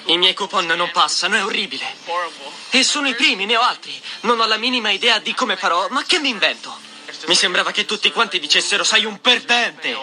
I 0.08 0.18
miei 0.18 0.34
coupon 0.34 0.66
non 0.66 0.90
passano, 0.92 1.36
è 1.36 1.44
orribile. 1.44 1.86
E 2.70 2.84
sono 2.84 3.10
i 3.10 3.16
primi, 3.16 3.46
ne 3.46 3.58
ho 3.58 3.62
altri. 3.62 4.02
Non 4.22 4.40
ho 4.40 4.46
la 4.46 4.58
minima 4.58 4.90
idea 4.90 5.20
di 5.20 5.34
come 5.34 5.58
farò, 5.58 5.88
ma 5.90 6.04
che 6.04 6.20
mi 6.20 6.30
invento? 6.30 6.76
Mi 7.26 7.36
sembrava 7.36 7.72
che 7.72 7.86
tutti 7.86 8.12
quanti 8.12 8.40
dicessero 8.40 8.84
sei 8.84 9.04
un 9.04 9.20
perdente. 9.20 9.98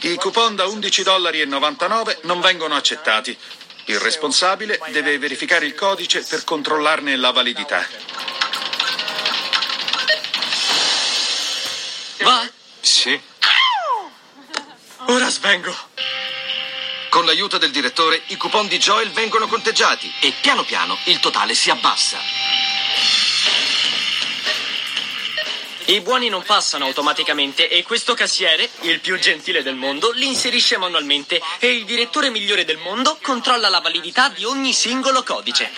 I 0.00 0.16
coupon 0.16 0.54
da 0.56 0.66
11 0.66 1.02
dollari 1.02 1.44
99 1.44 2.20
non 2.22 2.40
vengono 2.40 2.74
accettati. 2.74 3.36
Il 3.86 3.98
responsabile 3.98 4.80
deve 4.88 5.18
verificare 5.18 5.66
il 5.66 5.74
codice 5.74 6.22
per 6.22 6.44
controllarne 6.44 7.16
la 7.16 7.30
validità. 7.32 7.86
Va? 12.20 12.48
Sì. 12.80 13.20
Ora 15.06 15.28
svengo. 15.28 16.07
Con 17.18 17.26
l'aiuto 17.26 17.58
del 17.58 17.72
direttore, 17.72 18.22
i 18.26 18.36
coupon 18.36 18.68
di 18.68 18.78
Joel 18.78 19.10
vengono 19.10 19.48
conteggiati 19.48 20.08
e 20.20 20.32
piano 20.40 20.62
piano 20.62 20.96
il 21.06 21.18
totale 21.18 21.52
si 21.52 21.68
abbassa. 21.68 22.16
I 25.86 26.00
buoni 26.00 26.28
non 26.28 26.44
passano 26.44 26.84
automaticamente 26.84 27.68
e 27.68 27.82
questo 27.82 28.14
cassiere, 28.14 28.70
il 28.82 29.00
più 29.00 29.18
gentile 29.18 29.64
del 29.64 29.74
mondo, 29.74 30.12
li 30.12 30.28
inserisce 30.28 30.76
manualmente 30.76 31.42
e 31.58 31.72
il 31.72 31.84
direttore 31.84 32.30
migliore 32.30 32.64
del 32.64 32.78
mondo 32.78 33.18
controlla 33.20 33.68
la 33.68 33.80
validità 33.80 34.28
di 34.28 34.44
ogni 34.44 34.72
singolo 34.72 35.24
codice. 35.24 35.72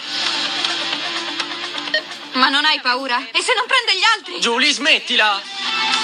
Ma 2.32 2.50
non 2.50 2.66
hai 2.66 2.82
paura? 2.82 3.16
E 3.30 3.40
se 3.40 3.54
non 3.54 3.64
prende 3.66 3.96
gli 3.98 4.04
altri? 4.04 4.38
Julie, 4.40 4.70
smettila! 4.70 5.99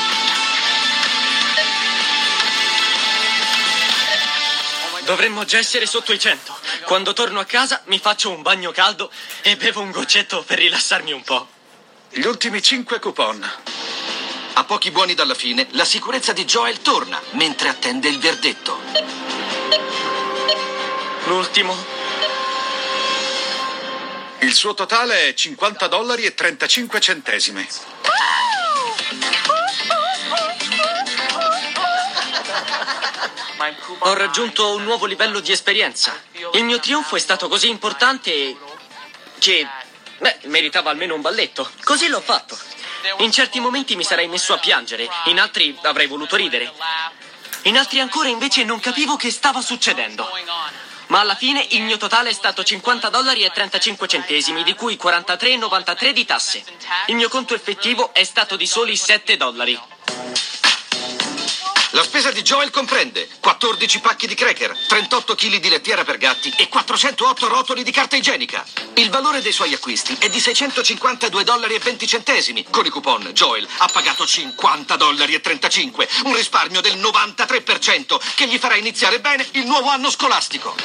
Dovremmo 5.07 5.45
già 5.45 5.59
essere 5.59 5.87
sotto 5.87 6.13
i 6.13 6.19
100. 6.19 6.59
Quando 6.83 7.13
torno 7.13 7.39
a 7.39 7.45
casa 7.45 7.81
mi 7.85 8.01
faccio 8.01 8.29
un 8.31 8.43
bagno 8.43 8.73
caldo 8.73 9.09
e 9.43 9.57
bevo 9.57 9.81
un 9.81 9.93
goccetto 9.93 10.43
per 10.43 10.59
rilassarmi 10.59 11.13
un 11.13 11.23
po'. 11.23 11.47
Gli 12.11 12.25
ultimi 12.27 12.61
5 12.61 12.99
coupon. 12.99 13.53
A 14.55 14.65
pochi 14.65 14.91
buoni 14.91 15.15
dalla 15.15 15.35
fine, 15.35 15.69
la 15.71 15.85
sicurezza 15.85 16.33
di 16.33 16.45
Joel 16.45 16.83
torna 16.83 17.23
mentre 17.33 17.69
attende 17.69 18.09
il 18.09 18.19
verdetto. 18.19 18.81
L'ultimo. 21.27 21.77
Il 24.41 24.53
suo 24.55 24.75
totale 24.75 25.29
è 25.29 25.35
50 25.35 25.87
dollari 25.87 26.25
e 26.25 26.35
35 26.35 27.01
centesimi. 27.01 27.69
Ho 34.01 34.15
raggiunto 34.15 34.75
un 34.75 34.83
nuovo 34.83 35.07
livello 35.07 35.41
di 35.41 35.53
esperienza. 35.53 36.21
Il 36.55 36.65
mio 36.65 36.81
trionfo 36.81 37.17
è 37.17 37.21
stato 37.21 37.49
così 37.49 37.69
importante 37.69 38.57
che... 39.39 39.67
Beh, 40.19 40.39
meritava 40.45 40.91
almeno 40.91 41.15
un 41.15 41.21
balletto. 41.21 41.71
Così 41.85 42.09
l'ho 42.09 42.21
fatto. 42.21 42.59
In 43.19 43.31
certi 43.31 43.61
momenti 43.61 43.95
mi 43.95 44.03
sarei 44.03 44.29
messo 44.29 44.55
a 44.55 44.59
piangere, 44.59 45.09
in 45.27 45.39
altri 45.39 45.77
avrei 45.83 46.07
voluto 46.07 46.37
ridere. 46.37 46.73
In 47.63 47.77
altri 47.77 48.01
ancora 48.01 48.29
invece 48.29 48.65
non 48.65 48.81
capivo 48.81 49.17
che 49.17 49.31
stava 49.31 49.61
succedendo. 49.61 50.29
Ma 51.09 51.21
alla 51.21 51.37
fine 51.37 51.65
il 51.71 51.83
mio 51.83 51.99
totale 51.99 52.31
è 52.31 52.33
stato 52.33 52.65
50 52.65 53.09
dollari 53.11 53.45
e 53.45 53.51
35 53.51 54.09
centesimi, 54.09 54.65
di 54.65 54.75
cui 54.75 54.99
43,93 55.01 56.11
di 56.11 56.25
tasse. 56.25 56.65
Il 57.07 57.15
mio 57.15 57.29
conto 57.29 57.55
effettivo 57.55 58.13
è 58.13 58.25
stato 58.25 58.57
di 58.57 58.67
soli 58.67 58.97
7 58.97 59.37
dollari. 59.37 59.79
La 61.97 62.03
spesa 62.03 62.31
di 62.31 62.43
Joel 62.43 62.69
comprende 62.69 63.27
14 63.41 64.01
pacchi 64.01 64.27
di 64.27 64.35
cracker, 64.35 64.77
38 64.87 65.35
kg 65.35 65.57
di 65.57 65.71
lettiera 65.71 66.05
per 66.05 66.19
gatti 66.19 66.53
e 66.59 66.69
408 66.69 67.49
rotoli 67.49 67.83
di 67.83 67.91
carta 67.91 68.17
igienica. 68.17 68.67
Il 68.97 69.09
valore 69.09 69.41
dei 69.41 69.51
suoi 69.51 69.73
acquisti 69.73 70.15
è 70.19 70.29
di 70.29 70.39
652 70.39 71.43
dollari 71.43 71.79
20 71.79 72.07
centesimi. 72.07 72.67
Con 72.69 72.85
i 72.85 72.91
coupon 72.91 73.31
Joel 73.33 73.67
ha 73.79 73.89
pagato 73.91 74.27
50 74.27 74.95
dollari 74.97 75.41
35, 75.41 76.07
un 76.25 76.35
risparmio 76.35 76.83
del 76.83 76.99
93% 76.99 78.21
che 78.35 78.47
gli 78.47 78.59
farà 78.59 78.75
iniziare 78.77 79.19
bene 79.19 79.49
il 79.53 79.65
nuovo 79.65 79.89
anno 79.89 80.11
scolastico. 80.11 80.77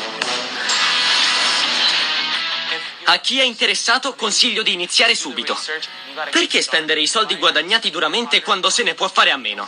A 3.04 3.18
chi 3.18 3.38
è 3.38 3.44
interessato 3.44 4.16
consiglio 4.16 4.64
di 4.64 4.72
iniziare 4.72 5.14
subito. 5.16 5.60
Perché 6.32 6.62
spendere 6.62 7.02
i 7.02 7.08
soldi 7.08 7.36
guadagnati 7.36 7.90
duramente 7.90 8.42
quando 8.42 8.70
se 8.70 8.84
ne 8.84 8.94
può 8.94 9.10
fare 9.10 9.32
a 9.32 9.38
meno? 9.38 9.68